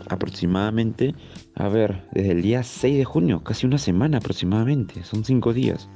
aproximadamente, 0.09 1.15
a 1.55 1.69
ver, 1.69 2.03
desde 2.13 2.33
el 2.33 2.43
día 2.43 2.63
6 2.63 2.99
de 2.99 3.05
junio, 3.05 3.43
casi 3.43 3.67
una 3.67 3.79
semana 3.79 4.19
aproximadamente, 4.19 5.03
son 5.05 5.25
5 5.25 5.53
días, 5.53 5.89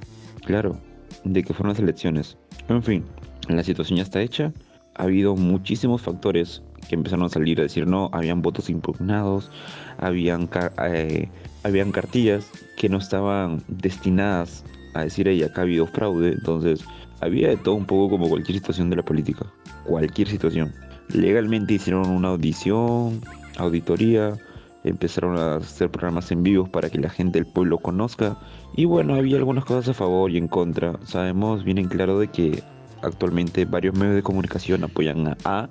claro, 0.44 0.80
de 1.24 1.42
que 1.42 1.52
fueron 1.52 1.72
las 1.72 1.80
elecciones. 1.80 2.38
En 2.68 2.82
fin, 2.82 3.04
la 3.48 3.62
situación 3.62 3.98
ya 3.98 4.02
está 4.02 4.20
hecha, 4.22 4.52
ha 4.94 5.04
habido 5.04 5.36
muchísimos 5.36 6.02
factores 6.02 6.62
que 6.88 6.94
empezaron 6.94 7.24
a 7.26 7.28
salir 7.28 7.60
a 7.60 7.64
decir 7.64 7.86
no, 7.86 8.10
habían 8.12 8.42
votos 8.42 8.70
impugnados, 8.70 9.50
habían, 9.98 10.48
eh, 10.84 11.28
habían 11.62 11.92
cartillas 11.92 12.50
que 12.76 12.88
no 12.88 12.98
estaban 12.98 13.62
destinadas 13.68 14.64
a 14.94 15.02
decir 15.02 15.28
ahí 15.28 15.42
acá 15.42 15.62
ha 15.62 15.64
habido 15.64 15.86
fraude, 15.86 16.32
entonces 16.32 16.84
había 17.20 17.48
de 17.48 17.56
todo 17.56 17.74
un 17.74 17.86
poco 17.86 18.10
como 18.10 18.28
cualquier 18.28 18.58
situación 18.58 18.90
de 18.90 18.96
la 18.96 19.04
política, 19.04 19.46
cualquier 19.84 20.28
situación. 20.28 20.72
Legalmente 21.12 21.74
hicieron 21.74 22.08
una 22.08 22.28
audición, 22.28 23.20
auditoría, 23.58 24.36
empezaron 24.84 25.36
a 25.36 25.56
hacer 25.56 25.90
programas 25.90 26.30
en 26.30 26.42
vivo 26.42 26.66
para 26.66 26.90
que 26.90 26.98
la 26.98 27.10
gente 27.10 27.38
del 27.38 27.46
pueblo 27.46 27.78
conozca. 27.78 28.38
Y 28.76 28.84
bueno, 28.84 29.14
había 29.14 29.36
algunas 29.36 29.64
cosas 29.64 29.88
a 29.88 29.94
favor 29.94 30.30
y 30.30 30.38
en 30.38 30.48
contra. 30.48 30.98
Sabemos 31.04 31.64
bien 31.64 31.78
en 31.78 31.88
claro 31.88 32.18
de 32.18 32.28
que 32.28 32.62
actualmente 33.02 33.64
varios 33.64 33.94
medios 33.96 34.16
de 34.16 34.22
comunicación 34.22 34.84
apoyan 34.84 35.28
a 35.28 35.36
A 35.44 35.68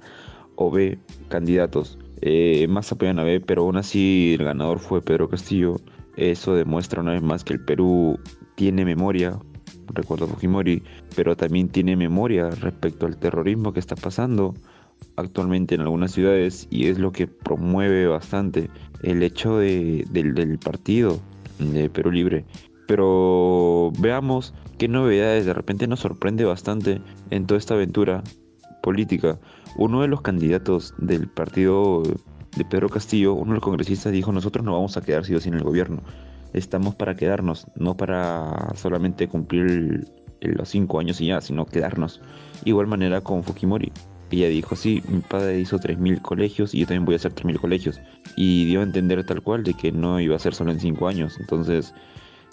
o 0.56 0.72
B 0.72 1.00
candidatos. 1.30 1.98
Eh, 2.22 2.68
más 2.70 2.92
apoyan 2.92 3.20
a 3.20 3.24
B, 3.24 3.40
pero 3.42 3.64
aún 3.64 3.78
así 3.78 4.36
el 4.38 4.46
ganador 4.46 4.80
fue 4.80 5.02
Pedro 5.02 5.30
Castillo. 5.30 5.76
Eso 6.16 6.56
demuestra 6.56 7.02
una 7.02 7.12
vez 7.12 7.22
más 7.22 7.44
que 7.44 7.54
el 7.54 7.64
Perú 7.64 8.20
tiene 8.56 8.86
memoria, 8.86 9.38
recuerdo 9.94 10.28
Fujimori, 10.28 10.82
pero 11.16 11.36
también 11.36 11.70
tiene 11.70 11.96
memoria 11.96 12.50
respecto 12.50 13.06
al 13.06 13.18
terrorismo 13.18 13.74
que 13.74 13.80
está 13.80 13.96
pasando 13.96 14.54
actualmente 15.18 15.76
en 15.76 15.82
algunas 15.82 16.12
ciudades 16.12 16.68
y 16.70 16.88
es 16.88 17.00
lo 17.00 17.12
que 17.12 17.28
promueve 17.28 18.08
bastante 18.08 18.70
el 19.04 19.24
hecho 19.24 19.58
de, 19.58 20.06
del, 20.10 20.60
partido 20.60 21.20
de 21.60 21.90
Perú 21.90 22.12
Libre. 22.12 22.46
Pero 22.88 23.92
veamos 24.00 24.54
qué 24.78 24.88
novedades 24.88 25.46
de 25.46 25.54
repente 25.54 25.88
nos 25.88 26.02
sorprende 26.02 26.46
bastante 26.46 27.02
en 27.30 27.46
toda 27.46 27.58
esta 27.58 27.74
aventura 27.74 28.24
política. 28.84 29.40
Uno 29.78 30.02
de 30.02 30.08
los 30.08 30.22
candidatos 30.22 30.94
del 30.98 31.28
partido 31.28 32.04
de 32.56 32.66
Pedro 32.66 32.90
Castillo, 32.90 33.34
uno 33.34 33.52
de 33.52 33.56
los 33.56 33.64
congresistas, 33.64 34.14
dijo 34.14 34.32
nosotros 34.32 34.66
no 34.66 34.74
vamos 34.74 34.96
a 34.98 35.02
quedar 35.02 35.26
sí 35.26 35.40
sin 35.40 35.54
el 35.54 35.64
gobierno. 35.64 36.02
Estamos 36.54 36.96
para 36.96 37.16
quedarnos, 37.16 37.68
no 37.76 37.98
para 37.98 38.74
solamente 38.76 39.28
cumplir 39.28 40.08
los 40.40 40.70
cinco 40.70 41.00
años 41.00 41.20
y 41.20 41.28
ya, 41.28 41.42
sino 41.42 41.66
quedarnos. 41.66 42.22
Igual 42.64 42.88
manera 42.88 43.22
con 43.22 43.44
Fujimori. 43.44 43.92
Ella 44.32 44.50
dijo, 44.50 44.76
sí, 44.76 45.02
mi 45.08 45.20
padre 45.22 45.60
hizo 45.60 45.80
3.000 45.80 46.22
colegios 46.22 46.74
y 46.74 46.80
yo 46.80 46.88
también 46.88 47.06
voy 47.06 47.14
a 47.14 47.18
hacer 47.18 47.34
3.000 47.34 47.60
colegios. 47.60 48.02
Y 48.36 48.66
dio 48.66 48.82
a 48.82 48.84
entender 48.84 49.24
tal 49.26 49.42
cual 49.42 49.64
de 49.64 49.74
que 49.74 49.94
no 49.94 50.20
iba 50.20 50.36
a 50.36 50.40
ser 50.40 50.54
solo 50.54 50.72
en 50.72 50.80
5 50.82 51.08
años. 51.08 51.38
Entonces, 51.40 51.94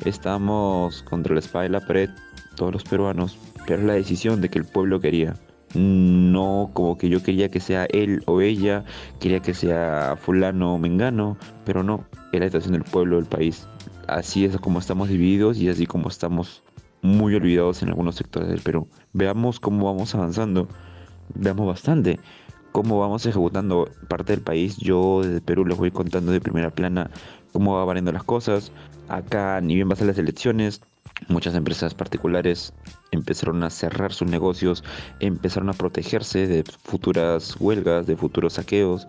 estamos 0.04 1.02
contra 1.02 1.34
la 1.34 1.40
espada 1.40 1.64
de 1.64 1.70
la 1.70 1.80
pared, 1.80 2.10
todos 2.54 2.72
los 2.72 2.84
peruanos, 2.84 3.36
pero 3.66 3.82
la 3.82 3.94
decisión 3.94 4.40
de 4.40 4.48
que 4.48 4.60
el 4.60 4.64
pueblo 4.64 5.00
quería. 5.00 5.34
No 5.74 6.70
como 6.72 6.98
que 6.98 7.08
yo 7.08 7.22
quería 7.22 7.50
que 7.50 7.60
sea 7.60 7.86
él 7.86 8.22
o 8.26 8.40
ella, 8.40 8.84
quería 9.20 9.40
que 9.40 9.54
sea 9.54 10.16
fulano 10.20 10.74
o 10.74 10.78
mengano, 10.78 11.36
pero 11.64 11.82
no, 11.82 12.04
es 12.32 12.40
la 12.40 12.46
decisión 12.46 12.72
del 12.72 12.84
pueblo, 12.84 13.16
del 13.16 13.26
país. 13.26 13.66
Así 14.06 14.44
es 14.44 14.56
como 14.58 14.78
estamos 14.78 15.08
divididos 15.08 15.58
y 15.58 15.68
así 15.68 15.86
como 15.86 16.08
estamos 16.08 16.62
muy 17.00 17.34
olvidados 17.34 17.82
en 17.82 17.88
algunos 17.88 18.16
sectores 18.16 18.48
del 18.48 18.60
Perú. 18.60 18.88
Veamos 19.12 19.60
cómo 19.60 19.86
vamos 19.86 20.14
avanzando 20.14 20.68
veamos 21.34 21.66
bastante 21.66 22.20
cómo 22.72 22.98
vamos 22.98 23.24
ejecutando 23.26 23.88
parte 24.08 24.32
del 24.32 24.42
país. 24.42 24.76
Yo 24.78 25.20
desde 25.22 25.40
Perú 25.40 25.64
les 25.66 25.78
voy 25.78 25.90
contando 25.90 26.32
de 26.32 26.40
primera 26.40 26.70
plana 26.70 27.10
cómo 27.52 27.74
va 27.76 27.84
variando 27.84 28.12
las 28.12 28.24
cosas. 28.24 28.72
Acá, 29.08 29.60
ni 29.60 29.74
bien 29.74 29.94
ser 29.94 30.06
las 30.06 30.18
elecciones, 30.18 30.80
muchas 31.28 31.54
empresas 31.54 31.94
particulares 31.94 32.72
empezaron 33.10 33.62
a 33.62 33.70
cerrar 33.70 34.12
sus 34.12 34.28
negocios, 34.28 34.82
empezaron 35.20 35.68
a 35.70 35.74
protegerse 35.74 36.46
de 36.46 36.64
futuras 36.84 37.56
huelgas, 37.60 38.06
de 38.06 38.16
futuros 38.16 38.54
saqueos, 38.54 39.06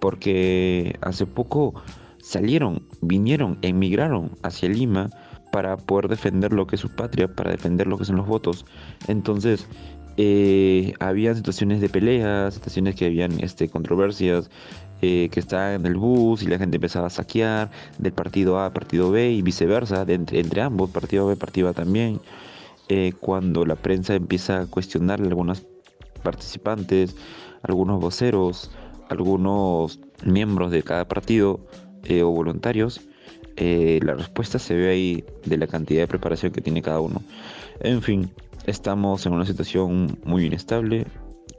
porque 0.00 0.96
hace 1.00 1.26
poco 1.26 1.74
salieron, 2.18 2.82
vinieron, 3.02 3.58
emigraron 3.62 4.32
hacia 4.42 4.68
Lima 4.68 5.10
para 5.52 5.76
poder 5.76 6.08
defender 6.08 6.52
lo 6.52 6.66
que 6.66 6.76
es 6.76 6.82
su 6.82 6.94
patria, 6.94 7.28
para 7.28 7.52
defender 7.52 7.86
lo 7.86 7.98
que 7.98 8.04
son 8.04 8.16
los 8.16 8.26
votos. 8.26 8.66
Entonces, 9.08 9.68
eh, 10.18 10.94
había 10.98 11.34
situaciones 11.34 11.80
de 11.80 11.88
peleas, 11.88 12.54
situaciones 12.54 12.94
que 12.94 13.06
habían 13.06 13.38
este, 13.40 13.68
controversias, 13.68 14.50
eh, 15.02 15.28
que 15.30 15.40
estaban 15.40 15.74
en 15.74 15.86
el 15.86 15.96
bus 15.96 16.42
y 16.42 16.46
la 16.46 16.58
gente 16.58 16.76
empezaba 16.76 17.08
a 17.08 17.10
saquear 17.10 17.70
del 17.98 18.12
partido 18.12 18.58
A 18.58 18.66
a 18.66 18.72
partido 18.72 19.10
B 19.10 19.30
y 19.30 19.42
viceversa, 19.42 20.04
entre, 20.08 20.40
entre, 20.40 20.62
ambos, 20.62 20.90
partido 20.90 21.26
B, 21.26 21.36
partido 21.36 21.68
A 21.68 21.72
también. 21.72 22.20
Eh, 22.88 23.12
cuando 23.18 23.66
la 23.66 23.76
prensa 23.76 24.14
empieza 24.14 24.60
a 24.60 24.66
cuestionar 24.66 25.20
a 25.20 25.24
algunos 25.24 25.64
participantes, 26.22 27.16
algunos 27.62 28.00
voceros, 28.00 28.70
algunos 29.08 30.00
miembros 30.24 30.70
de 30.70 30.82
cada 30.82 31.06
partido 31.06 31.60
o 32.08 32.30
voluntarios, 32.30 33.00
la 33.56 34.14
respuesta 34.14 34.60
se 34.60 34.74
ve 34.74 34.90
ahí 34.90 35.24
de 35.44 35.56
la 35.56 35.66
cantidad 35.66 36.02
de 36.02 36.06
preparación 36.06 36.52
que 36.52 36.60
tiene 36.60 36.82
cada 36.82 37.00
uno. 37.00 37.20
En 37.80 38.00
fin, 38.00 38.30
Estamos 38.66 39.24
en 39.26 39.32
una 39.32 39.46
situación 39.46 40.18
muy 40.24 40.44
inestable. 40.44 41.06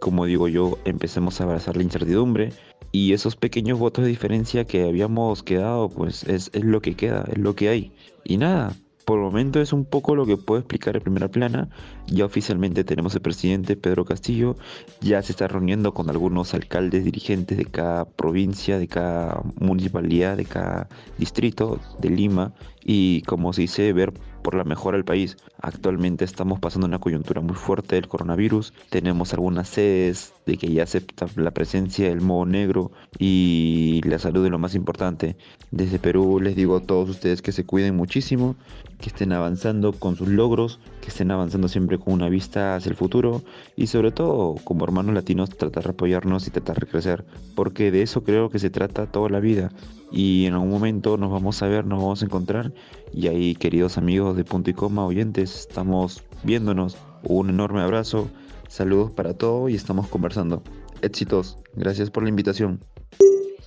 Como 0.02 0.26
digo 0.26 0.50
yo, 0.50 0.78
empecemos 0.84 1.40
a 1.40 1.46
abrazar 1.46 1.78
la 1.78 1.84
incertidumbre 1.84 2.52
y 2.92 3.14
esos 3.14 3.36
pequeños 3.36 3.80
votos 3.80 4.04
de 4.04 4.10
diferencia 4.10 4.66
que 4.66 4.84
habíamos 4.88 5.44
quedado, 5.44 5.90
pues 5.90 6.24
es, 6.24 6.50
es 6.54 6.64
lo 6.64 6.82
que 6.82 6.96
queda, 6.96 7.26
es 7.32 7.38
lo 7.38 7.56
que 7.56 7.70
hay. 7.70 7.92
Y 8.24 8.38
nada, 8.38 8.76
por 9.08 9.20
el 9.20 9.24
momento 9.24 9.62
es 9.62 9.72
un 9.72 9.86
poco 9.86 10.16
lo 10.16 10.26
que 10.26 10.36
puedo 10.36 10.60
explicar 10.60 10.98
en 10.98 11.02
primera 11.02 11.30
plana. 11.30 11.70
Ya 12.08 12.26
oficialmente 12.26 12.84
tenemos 12.84 13.16
el 13.16 13.22
presidente 13.22 13.78
Pedro 13.78 14.04
Castillo, 14.04 14.58
ya 15.00 15.22
se 15.24 15.32
está 15.32 15.48
reuniendo 15.48 15.94
con 15.94 16.10
algunos 16.10 16.54
alcaldes, 16.54 17.06
dirigentes 17.06 17.58
de 17.58 17.64
cada 17.64 18.04
provincia, 18.04 18.78
de 18.78 18.90
cada 18.90 19.42
municipalidad, 19.62 20.36
de 20.36 20.44
cada 20.44 20.90
distrito 21.18 21.80
de 22.00 22.10
Lima 22.10 22.54
y 22.84 23.22
como 23.22 23.54
se 23.54 23.62
dice, 23.62 23.94
ver 23.94 24.12
por 24.44 24.56
la 24.56 24.66
mejora 24.66 24.98
del 24.98 25.06
país. 25.06 25.38
Actualmente 25.62 26.26
estamos 26.26 26.60
pasando 26.60 26.86
una 26.86 27.00
coyuntura 27.00 27.40
muy 27.40 27.56
fuerte 27.56 27.96
del 27.96 28.10
coronavirus. 28.10 28.74
Tenemos 28.90 29.32
algunas 29.32 29.70
sedes 29.70 30.34
de 30.48 30.58
que 30.58 30.72
ya 30.72 30.84
acepta 30.84 31.28
la 31.36 31.52
presencia 31.52 32.08
del 32.08 32.22
modo 32.22 32.46
negro 32.46 32.92
y 33.20 34.02
la 34.06 34.18
salud 34.18 34.46
es 34.46 34.52
lo 34.52 34.58
más 34.58 34.76
importante. 34.76 35.36
Desde 35.72 36.00
Perú. 36.00 36.40
Les 36.42 36.56
digo 36.56 36.78
a 36.78 36.82
todos 36.82 37.10
ustedes 37.10 37.42
que 37.42 37.52
se 37.52 37.66
cuiden 37.66 37.96
muchísimo, 37.96 38.56
que 39.02 39.10
estén 39.10 39.34
avanzando 39.34 39.92
con 39.92 40.16
sus 40.16 40.30
logros, 40.30 40.80
que 41.02 41.10
estén 41.10 41.32
avanzando 41.32 41.68
siempre 41.68 42.00
con 42.00 42.14
una 42.14 42.30
vista 42.30 42.76
hacia 42.76 42.90
el 42.90 42.96
futuro 42.96 43.44
y 43.76 43.88
sobre 43.88 44.12
todo 44.12 44.56
como 44.64 44.86
hermanos 44.86 45.14
latinos 45.14 45.50
tratar 45.50 45.84
de 45.84 45.90
apoyarnos 45.90 46.48
y 46.48 46.52
tratar 46.52 46.80
de 46.80 46.88
crecer, 46.88 47.26
porque 47.54 47.92
de 47.92 48.02
eso 48.02 48.24
creo 48.24 48.50
que 48.50 48.60
se 48.60 48.70
trata 48.70 49.12
toda 49.12 49.30
la 49.30 49.42
vida. 49.42 49.72
Y 50.10 50.46
en 50.46 50.54
algún 50.54 50.70
momento 50.70 51.18
nos 51.18 51.30
vamos 51.30 51.62
a 51.62 51.68
ver, 51.68 51.86
nos 51.86 52.00
vamos 52.00 52.22
a 52.22 52.26
encontrar. 52.26 52.72
Y 53.14 53.28
ahí 53.28 53.54
queridos 53.54 53.98
amigos 53.98 54.38
de 54.38 54.46
punto 54.46 54.70
y 54.70 54.74
coma 54.74 55.06
oyentes, 55.06 55.60
estamos 55.60 56.24
viéndonos, 56.44 56.98
un 57.24 57.50
enorme 57.50 57.82
abrazo, 57.82 58.30
saludos 58.68 59.12
para 59.12 59.34
todos 59.34 59.70
y 59.72 59.76
estamos 59.76 60.08
conversando. 60.08 60.64
Éxitos, 61.02 61.58
gracias 61.76 62.10
por 62.10 62.24
la 62.24 62.30
invitación. 62.30 62.80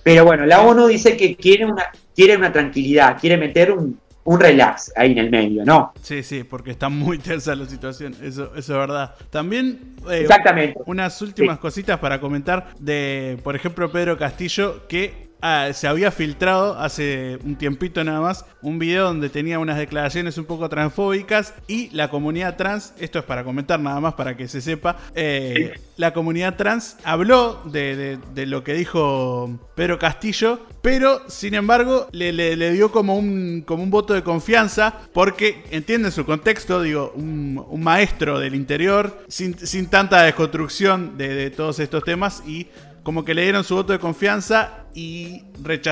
Pero 0.03 0.25
bueno, 0.25 0.45
la 0.45 0.61
ONU 0.61 0.87
dice 0.87 1.15
que 1.15 1.35
quiere 1.35 1.65
una, 1.65 1.83
quiere 2.15 2.35
una 2.35 2.51
tranquilidad, 2.51 3.19
quiere 3.19 3.37
meter 3.37 3.71
un, 3.71 3.99
un 4.23 4.39
relax 4.39 4.91
ahí 4.95 5.11
en 5.11 5.17
el 5.19 5.29
medio, 5.29 5.63
¿no? 5.63 5.93
Sí, 6.01 6.23
sí, 6.23 6.43
porque 6.43 6.71
está 6.71 6.89
muy 6.89 7.19
tensa 7.19 7.55
la 7.55 7.65
situación, 7.67 8.15
eso, 8.21 8.45
eso 8.55 8.57
es 8.57 8.67
verdad. 8.67 9.13
También 9.29 9.95
eh, 10.09 10.21
Exactamente. 10.21 10.79
unas 10.87 11.21
últimas 11.21 11.57
Sí. 11.57 11.61
cositas 11.61 11.99
para 11.99 12.19
comentar 12.19 12.73
de, 12.79 13.37
por 13.43 13.55
ejemplo, 13.55 13.91
Pedro 13.91 14.17
Castillo, 14.17 14.87
que 14.87 15.30
ah, 15.41 15.69
se 15.73 15.87
había 15.87 16.11
filtrado 16.11 16.79
hace 16.79 17.37
un 17.43 17.55
tiempito 17.55 18.03
nada 18.03 18.21
más 18.21 18.45
un 18.61 18.77
video 18.77 19.05
donde 19.05 19.29
tenía 19.29 19.57
unas 19.59 19.77
declaraciones 19.77 20.37
un 20.37 20.45
poco 20.45 20.69
transfóbicas 20.69 21.53
y 21.67 21.89
la 21.91 22.09
comunidad 22.09 22.57
trans, 22.57 22.93
esto 22.99 23.17
es 23.19 23.25
para 23.25 23.43
comentar 23.43 23.79
nada 23.79 23.99
más 23.99 24.13
para 24.13 24.37
que 24.37 24.47
se 24.47 24.61
sepa, 24.61 24.97
eh, 25.15 25.73
la 25.97 26.13
comunidad 26.13 26.55
trans 26.57 26.97
habló 27.03 27.61
de, 27.65 27.95
de- 27.95 28.19
de 28.35 28.45
lo 28.45 28.63
que 28.63 28.73
dijo 28.73 29.49
Pedro 29.75 29.97
Castillo, 29.97 30.59
pero 30.83 31.21
sin 31.27 31.55
embargo 31.55 32.07
le, 32.11 32.31
le- 32.33 32.55
le 32.55 32.71
dio 32.71 32.91
como 32.91 33.17
un, 33.17 33.63
como 33.65 33.81
un 33.83 33.89
voto 33.89 34.13
de 34.13 34.21
confianza 34.23 34.93
porque 35.13 35.63
entiende 35.71 36.11
su 36.11 36.23
contexto, 36.25 36.81
digo, 36.83 37.11
un, 37.15 37.63
un 37.67 37.81
maestro 37.83 38.39
del 38.39 38.53
interior 38.53 39.23
sin, 39.27 39.57
sin 39.57 39.87
tanta 39.87 40.21
desconstrucción 40.23 41.17
de, 41.17 41.29
de 41.33 41.49
todos 41.49 41.79
estos 41.79 42.03
temas 42.03 42.43
y 42.45 42.67
como 43.03 43.25
que 43.25 43.33
le 43.33 43.41
dieron 43.41 43.63
su 43.63 43.73
voto 43.73 43.93
de 43.93 43.99
confianza 43.99 44.80
y 44.93 45.43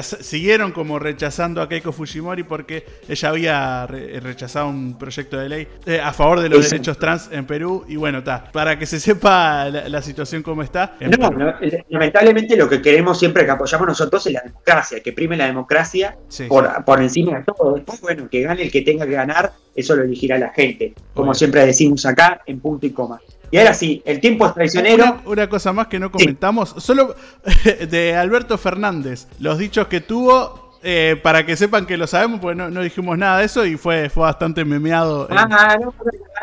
siguieron 0.01 0.71
como 0.71 0.99
rechazando 0.99 1.61
a 1.61 1.69
Keiko 1.69 1.91
Fujimori 1.91 2.43
porque 2.43 2.85
ella 3.07 3.29
había 3.29 3.87
re- 3.87 4.19
rechazado 4.19 4.67
un 4.69 4.97
proyecto 4.97 5.37
de 5.37 5.49
ley 5.49 5.67
eh, 5.85 5.99
a 6.01 6.11
favor 6.13 6.39
de 6.41 6.49
los 6.49 6.69
derechos 6.69 6.97
trans 6.97 7.29
en 7.31 7.45
Perú 7.45 7.85
y 7.87 7.95
bueno, 7.95 8.19
está, 8.19 8.51
para 8.51 8.77
que 8.77 8.85
se 8.85 8.99
sepa 8.99 9.69
la, 9.69 9.87
la 9.89 10.01
situación 10.01 10.43
como 10.43 10.63
está. 10.63 10.95
No, 10.99 11.31
lamentablemente 11.89 12.55
lo 12.57 12.67
que 12.69 12.81
queremos 12.81 13.17
siempre 13.19 13.45
que 13.45 13.51
apoyamos 13.51 13.87
nosotros 13.87 14.25
es 14.27 14.33
la 14.33 14.41
democracia, 14.41 14.99
que 15.01 15.13
prime 15.13 15.37
la 15.37 15.45
democracia 15.47 16.17
Sí, 16.27 16.45
por, 16.45 16.83
por 16.85 17.01
encima 17.01 17.37
de 17.39 17.43
todo. 17.45 17.75
Después, 17.75 18.01
bueno, 18.01 18.29
que 18.29 18.41
gane 18.41 18.63
el 18.63 18.71
que 18.71 18.81
tenga 18.81 19.05
que 19.05 19.13
ganar, 19.13 19.51
eso 19.75 19.95
lo 19.95 20.03
elegirá 20.03 20.37
la 20.37 20.49
gente, 20.49 20.93
como 21.13 21.33
siempre 21.33 21.65
decimos 21.65 22.05
acá, 22.05 22.41
en 22.45 22.59
punto 22.59 22.85
y 22.85 22.89
coma. 22.91 23.19
Y 23.51 23.57
ahora 23.57 23.73
sí, 23.73 24.01
el 24.05 24.19
tiempo 24.19 24.45
es 24.47 24.53
traicionero. 24.53 24.95
Una, 25.03 25.21
una 25.25 25.49
cosa 25.49 25.73
más 25.73 25.87
que 25.87 25.99
no 25.99 26.11
comentamos, 26.11 26.75
solo 26.77 27.15
de 27.89 28.15
Alberto 28.15 28.57
Fernández, 28.57 29.27
los 29.39 29.57
dichos 29.57 29.87
que 29.87 30.01
tuvo, 30.01 30.77
eh, 30.81 31.19
para 31.21 31.45
que 31.45 31.57
sepan 31.57 31.85
que 31.85 31.97
lo 31.97 32.07
sabemos, 32.07 32.39
porque 32.39 32.55
no, 32.55 32.69
no 32.69 32.81
dijimos 32.81 33.17
nada 33.17 33.39
de 33.39 33.45
eso 33.45 33.65
y 33.65 33.75
fue, 33.75 34.09
fue 34.09 34.23
bastante 34.23 34.63
memeado. 34.63 35.27
en- 35.29 35.37
Ah, 35.37 35.77
no, 35.81 35.89
es 35.89 35.95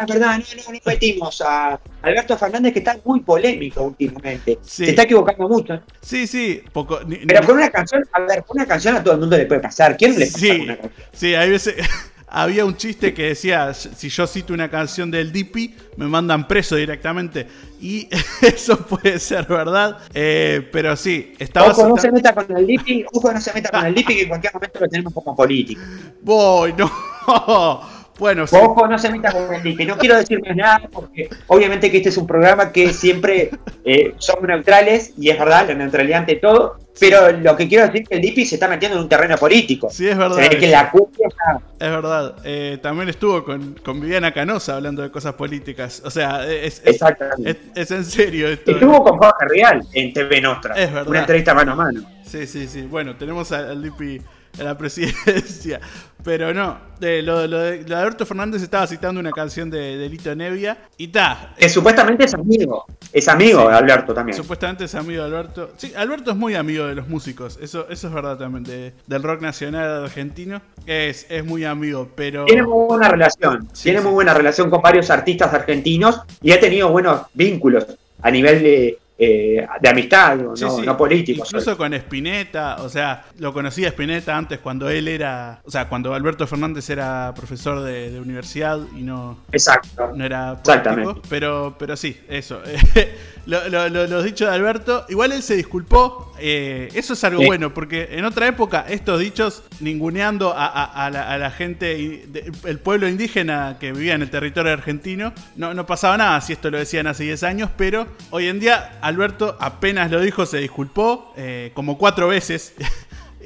verdad, 0.09 0.37
no, 0.37 0.37
no, 0.37 0.39
no 0.75 0.81
metimos 0.85 1.41
a 1.41 1.81
Alberto 2.03 2.37
Fernández 2.37 2.73
que 2.75 2.81
está 2.81 2.99
muy 3.05 3.21
polémico 3.21 3.83
últimamente. 3.83 4.59
Sí. 4.63 4.85
Se 4.85 4.91
está 4.91 5.05
equivocando 5.05 5.49
mucho. 5.49 5.81
Sí, 6.03 6.27
sí, 6.27 6.63
poco. 6.73 7.01
ni- 7.07 7.17
Pero 7.25 7.47
con 7.47 7.57
una 7.57 7.71
canción, 7.71 8.03
a 8.13 8.21
ver, 8.21 8.45
con 8.45 8.59
una 8.59 8.67
canción 8.67 8.97
a 8.97 9.03
todo 9.03 9.15
el 9.15 9.21
mundo 9.21 9.39
le 9.39 9.47
puede 9.47 9.61
pasar. 9.63 9.97
¿Quién 9.97 10.19
le 10.19 10.27
pasa 10.27 10.39
Sí. 10.39 10.51
una 10.51 10.77
canción? 10.77 10.93
Sí, 11.13 11.35
hay 11.35 11.51
veces. 11.51 11.77
Había 12.39 12.67
un 12.67 12.77
chiste 12.77 13.15
que 13.15 13.29
decía: 13.29 13.73
si 13.73 14.11
yo 14.11 14.27
cito 14.27 14.53
una 14.53 14.71
canción 14.71 15.11
del 15.11 15.33
Dipi, 15.33 15.75
me 15.97 16.07
mandan 16.07 16.47
preso 16.47 16.77
directamente. 16.77 17.47
Y 17.81 18.09
eso 18.43 18.77
puede 18.77 19.19
ser 19.19 19.47
verdad. 19.47 20.01
eh, 20.13 20.69
pero 20.71 20.95
sí, 20.97 21.33
estaba. 21.39 21.69
Ojo, 21.69 21.89
no 21.89 21.97
se 21.97 22.13
meta 22.13 22.35
con 22.35 22.55
el 22.55 22.67
Lipi, 22.67 23.07
ojo, 23.11 23.33
no 23.33 23.41
se 23.41 23.55
meta 23.55 23.71
con 23.71 23.87
el 23.87 23.95
Lipi, 23.95 24.15
que 24.15 24.23
en 24.25 24.29
cualquier 24.29 24.53
momento 24.53 24.81
lo 24.81 24.89
tenemos 24.89 25.15
como 25.15 25.35
político. 25.35 25.81
Voy, 26.21 26.75
no. 26.75 27.96
Bueno, 28.19 28.47
sí. 28.47 28.57
Ojo, 28.59 28.87
no 28.89 28.99
se 28.99 29.11
meta 29.11 29.31
con 29.33 29.55
el. 29.55 29.87
No 29.87 29.99
quiero 29.99 30.17
decir 30.17 30.41
más 30.47 30.57
nada, 30.57 30.89
porque 30.93 31.29
obviamente 31.49 31.91
que 31.91 31.99
este 31.99 32.09
es 32.09 32.17
un 32.17 32.27
programa 32.27 32.73
que 32.73 32.93
siempre 32.93 33.51
eh, 33.85 34.15
somos 34.19 34.45
neutrales, 34.49 35.13
y 35.19 35.29
es 35.31 35.39
verdad, 35.39 35.69
la 35.69 35.75
neutralidad 35.75 36.21
ante 36.21 36.37
todo, 36.37 36.79
pero 36.99 37.31
lo 37.31 37.55
que 37.57 37.69
quiero 37.69 37.85
decir 37.87 38.03
es 38.03 38.09
que 38.09 38.15
el 38.15 38.23
Lipi 38.23 38.47
se 38.47 38.55
está 38.57 38.69
metiendo 38.69 38.97
en 38.97 39.03
un 39.03 39.09
terreno 39.11 39.37
político. 39.37 39.91
Sí, 39.91 40.07
es 40.07 40.13
Se 40.15 40.19
verdad. 40.19 40.37
ve 40.39 40.49
que 40.49 40.69
la 40.69 40.91
cumbia 40.91 41.29
está 41.29 41.61
Es 41.79 41.91
verdad. 41.91 42.37
Eh, 42.45 42.79
también 42.81 43.11
estuvo 43.11 43.45
con, 43.45 43.75
con 43.85 44.01
Viviana 44.01 44.33
Canosa 44.33 44.77
hablando 44.77 45.03
de 45.03 45.11
cosas 45.11 45.35
políticas. 45.35 46.01
O 46.05 46.11
sea, 46.11 46.47
es, 46.51 46.81
es, 46.85 46.95
Exactamente. 46.95 47.51
es- 47.51 47.57
es 47.75 47.91
en 47.91 48.05
serio 48.07 48.49
esto. 48.49 48.71
Estuvo 48.71 49.05
con 49.05 49.19
Jorge 49.19 49.45
Real 49.51 49.83
en 49.93 50.13
TV 50.15 50.41
Nostra. 50.41 50.75
Es 50.75 50.91
verdad. 50.91 51.09
Una 51.11 51.21
entrevista 51.21 51.53
mano 51.53 51.73
a 51.73 51.77
mano. 51.77 52.01
Sí, 52.25 52.47
sí, 52.47 52.67
sí. 52.67 52.81
Bueno, 52.83 53.15
tenemos 53.17 53.53
al 53.53 53.69
al 53.73 53.83
Lipi 53.83 54.23
en 54.59 54.65
la 54.65 54.79
presidencia. 54.79 55.81
Pero 56.27 56.53
no, 56.53 56.77
de, 56.99 57.23
lo, 57.23 57.47
lo 57.47 57.59
de, 57.61 57.79
lo 57.79 57.85
de 57.85 57.95
Alberto 57.95 58.27
Fernández 58.27 58.61
estaba 58.61 58.85
citando 58.89 59.21
una 59.21 59.31
canción 59.31 59.71
de, 59.71 59.97
de 59.97 60.09
Lito 60.09 60.35
Nevia. 60.35 60.77
Y 60.99 61.07
ta, 61.09 61.55
Que 61.57 61.69
supuestamente 61.69 62.25
es 62.25 62.35
amigo. 62.35 62.85
Es 63.13 63.29
amigo 63.29 63.63
Sí. 63.63 63.69
de 63.69 63.75
Alberto 63.75 64.13
también. 64.13 64.37
supuestamente 64.37 64.85
es 64.87 64.95
amigo 64.97 65.23
de 65.23 65.29
Alberto. 65.29 65.71
Sí, 65.77 65.93
Alberto 65.97 66.33
es 66.33 66.37
muy 66.37 66.57
amigo 66.57 66.85
de 66.87 66.97
los 66.97 67.07
músicos. 67.09 67.59
Eso, 67.63 67.87
eso 67.89 68.09
es 68.09 68.13
verdad 68.13 68.37
también. 68.37 68.65
de- 68.65 68.93
del 69.07 69.23
rock 69.23 69.41
nacional 69.41 70.03
argentino. 70.05 70.61
Es, 70.85 71.27
es 71.31 71.45
muy 71.45 71.65
amigo, 71.65 72.09
pero. 72.17 72.45
Tiene 72.45 72.63
muy 72.65 72.87
buena 72.89 73.09
relación. 73.09 73.69
Sí, 73.73 73.85
Tiene 73.85 74.01
sí. 74.01 74.05
muy 74.05 74.13
buena 74.15 74.35
relación 74.35 74.69
con 74.69 74.83
varios 74.83 75.09
artistas 75.11 75.55
argentinos 75.55 76.21
y 76.43 76.51
ha 76.51 76.59
tenido 76.59 76.89
buenos 76.91 77.21
vínculos 77.35 77.87
a 78.21 78.31
nivel 78.33 78.63
de, 78.65 78.99
eh, 79.19 79.67
de 79.81 79.89
amistad, 79.89 80.37
no, 80.37 80.57
Sí, 80.57 80.65
no, 80.65 80.77
sí. 80.77 80.83
no 80.83 80.97
políticos. 80.97 81.49
Incluso 81.49 81.77
con 81.77 81.95
Spinetta, 81.95 82.77
o 82.83 82.89
sea, 82.89 83.25
lo 83.39 83.53
conocía 83.53 83.89
Spinetta 83.89 84.37
antes 84.37 84.59
cuando 84.59 84.91
él 84.91 85.09
era, 85.09 85.61
o 85.65 85.71
sea, 85.71 85.89
cuando 85.89 86.15
Alberto 86.15 86.47
Fernández 86.47 86.89
era 86.91 87.33
profesor 87.35 87.83
de, 87.83 88.11
de 88.11 88.21
universidad 88.21 88.79
y 88.95 89.03
no, 89.03 89.39
Exacto. 89.53 90.13
no 90.15 90.25
era 90.25 90.63
político, 90.63 90.71
Exactamente. 90.71 91.21
pero, 91.31 91.77
pero 91.79 91.97
sí, 91.97 92.21
eso. 92.29 92.61
lo, 93.47 93.69
lo, 93.69 93.89
lo- 93.89 94.07
los 94.07 94.25
dichos 94.25 94.49
de 94.49 94.55
Alberto, 94.55 95.07
igual 95.09 95.33
él 95.33 95.43
se 95.43 95.55
disculpó, 95.57 96.33
eh, 96.39 96.89
eso 96.95 97.13
es 97.15 97.23
algo 97.25 97.41
Sí. 97.41 97.47
bueno, 97.47 97.73
porque 97.73 98.09
en 98.11 98.25
otra 98.25 98.47
época 98.49 98.85
estos 98.89 99.21
dichos 99.21 99.63
ninguneando 99.81 100.53
a, 100.53 100.67
a- 100.67 101.07
a 101.07 101.11
la, 101.11 101.31
a 101.31 101.39
la 101.39 101.51
gente, 101.51 101.87
de- 102.29 102.53
el 102.65 102.79
pueblo 102.81 103.09
indígena 103.09 103.77
que 103.79 103.93
vivía 103.93 104.15
en 104.15 104.23
el 104.23 104.31
territorio 104.31 104.73
argentino, 104.73 105.33
no, 105.57 105.75
no 105.75 105.87
pasaba 105.87 106.17
nada 106.17 106.41
si 106.41 106.53
esto 106.53 106.71
lo 106.71 106.79
decían 106.79 107.07
hace 107.07 107.25
10 107.25 107.43
años, 107.45 107.71
pero 107.77 108.07
hoy 108.31 108.49
en 108.49 108.59
día 108.61 108.99
Alberto 109.01 109.57
apenas 109.61 110.11
lo 110.11 110.21
dijo, 110.21 110.45
se 110.45 110.59
disculpó, 110.59 111.33
eh, 111.37 111.71
como 111.75 111.97
cuatro 111.99 112.29
veces, 112.29 112.75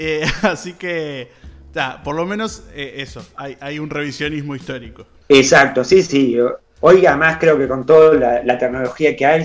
Eh, 0.03 0.25
así 0.43 0.73
que... 0.75 1.31
ta, 1.75 2.03
por 2.03 2.15
lo 2.17 2.25
menos 2.25 2.63
eh, 2.75 2.95
eso, 2.99 3.23
hay, 3.37 3.57
hay 3.61 3.79
un 3.79 3.91
revisionismo 3.91 4.57
histórico. 4.57 5.07
Exacto, 5.29 5.85
sí, 5.85 6.03
sí. 6.03 6.39
Hoy 6.81 7.05
además 7.05 7.37
creo 7.39 7.59
que 7.59 7.69
con 7.69 7.85
toda 7.85 8.15
la, 8.15 8.43
la 8.43 8.57
tecnología 8.57 9.15
que 9.15 9.27
hay, 9.27 9.45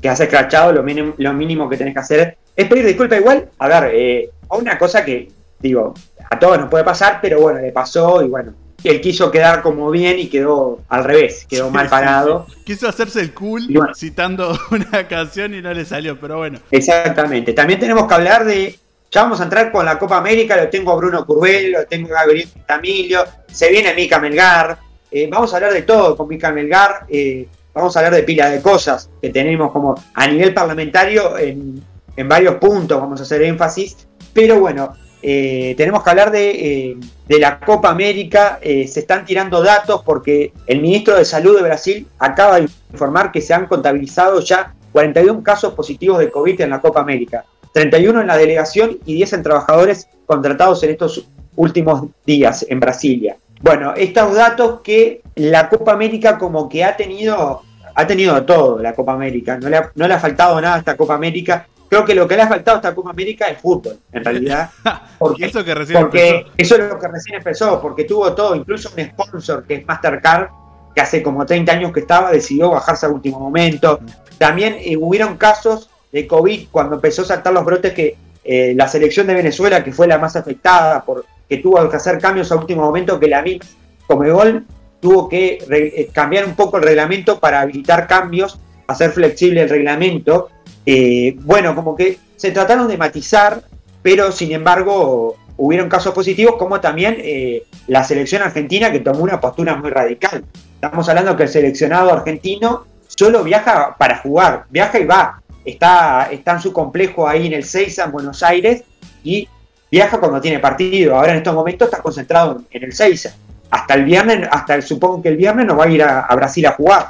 que 0.00 0.08
has 0.08 0.20
escrachado, 0.20 0.72
lo 0.72 0.82
mínimo, 0.82 1.14
lo 1.18 1.32
mínimo 1.32 1.68
que 1.68 1.76
tenés 1.76 1.94
que 1.94 2.00
hacer 2.00 2.36
es 2.54 2.68
pedir 2.68 2.86
disculpas 2.86 3.18
igual. 3.20 3.48
A 3.58 3.68
ver, 3.68 3.90
eh, 3.94 4.30
una 4.50 4.78
cosa 4.78 5.04
que, 5.04 5.28
digo, 5.58 5.94
a 6.30 6.38
todos 6.38 6.58
nos 6.58 6.68
puede 6.68 6.84
pasar, 6.84 7.18
pero 7.22 7.40
bueno, 7.40 7.60
le 7.60 7.72
pasó 7.72 8.22
y 8.22 8.28
bueno, 8.28 8.52
él 8.84 9.00
quiso 9.00 9.30
quedar 9.30 9.62
como 9.62 9.90
bien 9.90 10.18
y 10.18 10.26
quedó 10.28 10.80
al 10.88 11.04
revés, 11.04 11.46
quedó 11.48 11.66
Sí, 11.68 11.72
mal 11.72 11.88
parado. 11.88 12.46
sí. 12.48 12.62
Quiso 12.64 12.88
hacerse 12.88 13.20
el 13.20 13.32
cool 13.32 13.66
bueno. 13.70 13.94
citando 13.94 14.56
una 14.70 15.08
canción 15.08 15.54
y 15.54 15.62
no 15.62 15.72
le 15.72 15.84
salió, 15.84 16.18
pero 16.20 16.38
bueno. 16.38 16.58
Exactamente. 16.70 17.52
También 17.52 17.80
tenemos 17.80 18.06
que 18.06 18.14
hablar 18.14 18.44
de. 18.44 18.78
Ya 19.10 19.22
vamos 19.22 19.40
a 19.40 19.44
entrar 19.44 19.70
con 19.70 19.86
la 19.86 19.98
Copa 19.98 20.18
América, 20.18 20.56
lo 20.56 20.68
tengo 20.68 20.92
a 20.92 20.96
Bruno 20.96 21.24
Curbel, 21.24 21.72
lo 21.72 21.86
tengo 21.86 22.08
a 22.14 22.20
Gabriel 22.22 22.48
Tamilio, 22.66 23.24
se 23.50 23.70
viene 23.70 23.94
Mica 23.94 24.18
Melgar. 24.18 24.78
eh, 25.10 25.28
vamos 25.30 25.52
a 25.52 25.56
hablar 25.56 25.72
de 25.72 25.82
todo 25.82 26.16
con 26.16 26.28
Mica 26.28 26.50
Melgar. 26.52 27.06
eh, 27.08 27.46
vamos 27.76 27.94
a 27.94 28.00
hablar 28.00 28.14
de 28.14 28.22
pila 28.22 28.48
de 28.48 28.62
cosas 28.62 29.10
que 29.20 29.28
tenemos 29.28 29.70
como 29.70 29.94
a 30.14 30.26
nivel 30.26 30.54
parlamentario 30.54 31.36
en, 31.36 31.82
en 32.16 32.28
varios 32.28 32.54
puntos, 32.54 32.98
vamos 32.98 33.20
a 33.20 33.22
hacer 33.22 33.42
énfasis. 33.42 34.08
Pero 34.32 34.58
bueno, 34.58 34.94
eh, 35.22 35.74
tenemos 35.76 36.02
que 36.02 36.10
hablar 36.10 36.30
de, 36.30 36.50
eh, 36.50 36.96
de 37.28 37.38
la 37.38 37.60
Copa 37.60 37.90
América. 37.90 38.58
eh, 38.62 38.88
se 38.88 39.00
están 39.00 39.26
tirando 39.26 39.62
datos 39.62 40.02
porque 40.04 40.52
el 40.66 40.80
ministro 40.80 41.16
de 41.16 41.26
Salud 41.26 41.54
de 41.54 41.62
Brasil 41.62 42.06
acaba 42.18 42.56
de 42.56 42.68
informar 42.92 43.30
que 43.30 43.42
se 43.42 43.52
han 43.52 43.66
contabilizado 43.66 44.40
ya 44.40 44.74
41 44.92 45.42
casos 45.42 45.74
positivos 45.74 46.18
de 46.18 46.30
COVID 46.30 46.58
en 46.62 46.70
la 46.70 46.80
Copa 46.80 47.00
América. 47.00 47.44
31 47.74 48.22
en 48.22 48.26
la 48.26 48.38
delegación 48.38 48.98
y 49.04 49.14
10 49.16 49.34
en 49.34 49.42
trabajadores 49.42 50.08
contratados 50.24 50.82
en 50.82 50.90
estos 50.90 51.28
últimos 51.56 52.08
días 52.24 52.64
en 52.66 52.80
Brasilia. 52.80 53.36
Bueno, 53.60 53.94
estos 53.96 54.34
datos 54.34 54.80
que 54.82 55.22
la 55.34 55.68
Copa 55.68 55.92
América 55.92 56.38
como 56.38 56.68
que 56.68 56.84
ha 56.84 56.96
tenido, 56.96 57.62
ha 57.94 58.06
tenido 58.06 58.44
todo 58.44 58.80
la 58.80 58.94
Copa 58.94 59.12
América, 59.12 59.58
no 59.58 59.68
le 59.68 59.76
ha, 59.76 59.90
no 59.94 60.06
le 60.06 60.14
ha 60.14 60.20
faltado 60.20 60.60
nada 60.60 60.76
a 60.76 60.78
esta 60.78 60.96
Copa 60.96 61.14
América. 61.14 61.66
Creo 61.88 62.04
que 62.04 62.14
lo 62.14 62.26
que 62.26 62.36
le 62.36 62.42
ha 62.42 62.48
faltado 62.48 62.76
a 62.76 62.80
esta 62.80 62.94
Copa 62.94 63.10
América 63.10 63.46
es 63.46 63.58
fútbol, 63.58 63.98
en 64.12 64.24
realidad. 64.24 64.70
Porque, 65.18 65.46
eso 65.46 65.64
que 65.64 65.74
recién 65.74 66.00
porque 66.00 66.28
empezó. 66.28 66.52
eso 66.56 66.74
es 66.76 66.90
lo 66.90 66.98
que 66.98 67.08
recién 67.08 67.36
empezó, 67.36 67.80
porque 67.80 68.04
tuvo 68.04 68.34
todo, 68.34 68.54
incluso 68.54 68.90
un 68.94 69.02
sponsor 69.02 69.64
que 69.64 69.76
es 69.76 69.86
Mastercard, 69.86 70.48
que 70.94 71.00
hace 71.00 71.22
como 71.22 71.46
30 71.46 71.72
años 71.72 71.92
que 71.92 72.00
estaba, 72.00 72.30
decidió 72.30 72.70
bajarse 72.70 73.06
a 73.06 73.08
último 73.08 73.40
momento. 73.40 74.00
También 74.36 74.76
eh, 74.78 74.96
hubieron 74.98 75.38
casos 75.38 75.88
de 76.12 76.26
COVID 76.26 76.68
cuando 76.70 76.96
empezó 76.96 77.22
a 77.22 77.26
saltar 77.26 77.54
los 77.54 77.64
brotes 77.64 77.94
que 77.94 78.16
eh, 78.44 78.74
la 78.76 78.88
selección 78.88 79.26
de 79.26 79.34
Venezuela, 79.34 79.82
que 79.82 79.92
fue 79.92 80.06
la 80.06 80.18
más 80.18 80.36
afectada, 80.36 81.02
por, 81.04 81.24
que 81.48 81.58
tuvo 81.58 81.88
que 81.88 81.96
hacer 81.96 82.18
cambios 82.18 82.50
a 82.52 82.56
último 82.56 82.82
momento, 82.82 83.20
que 83.20 83.28
la 83.28 83.42
misma 83.42 83.64
Comebol 84.06 84.64
tuvo 85.00 85.28
que 85.28 85.58
eh, 85.70 86.08
cambiar 86.12 86.46
un 86.46 86.54
poco 86.54 86.78
el 86.78 86.84
reglamento 86.84 87.38
para 87.38 87.60
habilitar 87.60 88.06
cambios, 88.06 88.58
hacer 88.86 89.10
flexible 89.10 89.62
el 89.62 89.68
reglamento. 89.68 90.48
Eh, 90.84 91.36
bueno, 91.40 91.74
como 91.74 91.96
que 91.96 92.18
se 92.36 92.50
trataron 92.50 92.88
de 92.88 92.96
matizar, 92.96 93.62
pero 94.02 94.32
sin 94.32 94.52
embargo 94.52 95.36
hubieron 95.56 95.88
casos 95.88 96.14
positivos, 96.14 96.56
como 96.56 96.80
también 96.80 97.16
eh, 97.18 97.64
la 97.88 98.04
selección 98.04 98.42
argentina 98.42 98.92
que 98.92 99.00
tomó 99.00 99.20
una 99.20 99.40
postura 99.40 99.76
muy 99.76 99.90
radical. 99.90 100.44
Estamos 100.74 101.08
hablando 101.08 101.36
que 101.36 101.44
el 101.44 101.48
seleccionado 101.48 102.12
argentino 102.12 102.84
solo 103.06 103.42
viaja 103.42 103.96
para 103.98 104.18
jugar, 104.18 104.64
viaja 104.70 104.98
y 104.98 105.04
va. 105.04 105.42
Está, 105.64 106.28
está 106.30 106.52
en 106.52 106.60
su 106.60 106.72
complejo 106.72 107.26
ahí 107.26 107.46
en 107.46 107.54
el 107.54 107.64
Seiza, 107.64 108.04
en 108.04 108.12
Buenos 108.12 108.42
Aires, 108.42 108.84
y 109.24 109.48
viaja 109.90 110.18
cuando 110.18 110.40
tiene 110.40 110.58
partido. 110.58 111.16
Ahora 111.16 111.32
en 111.32 111.38
estos 111.38 111.54
momentos 111.54 111.88
está 111.88 112.02
concentrado 112.02 112.62
en 112.70 112.84
el 112.84 112.92
Seiza. 112.92 113.34
Hasta 113.70 113.94
el 113.94 114.04
viernes, 114.04 114.48
hasta 114.50 114.74
el, 114.74 114.82
supongo 114.82 115.22
que 115.22 115.28
el 115.28 115.36
viernes 115.36 115.66
no 115.66 115.76
va 115.76 115.84
a 115.84 115.88
ir 115.88 116.02
a, 116.02 116.26
Brasil 116.34 116.66
a 116.66 116.72
jugar. 116.72 117.08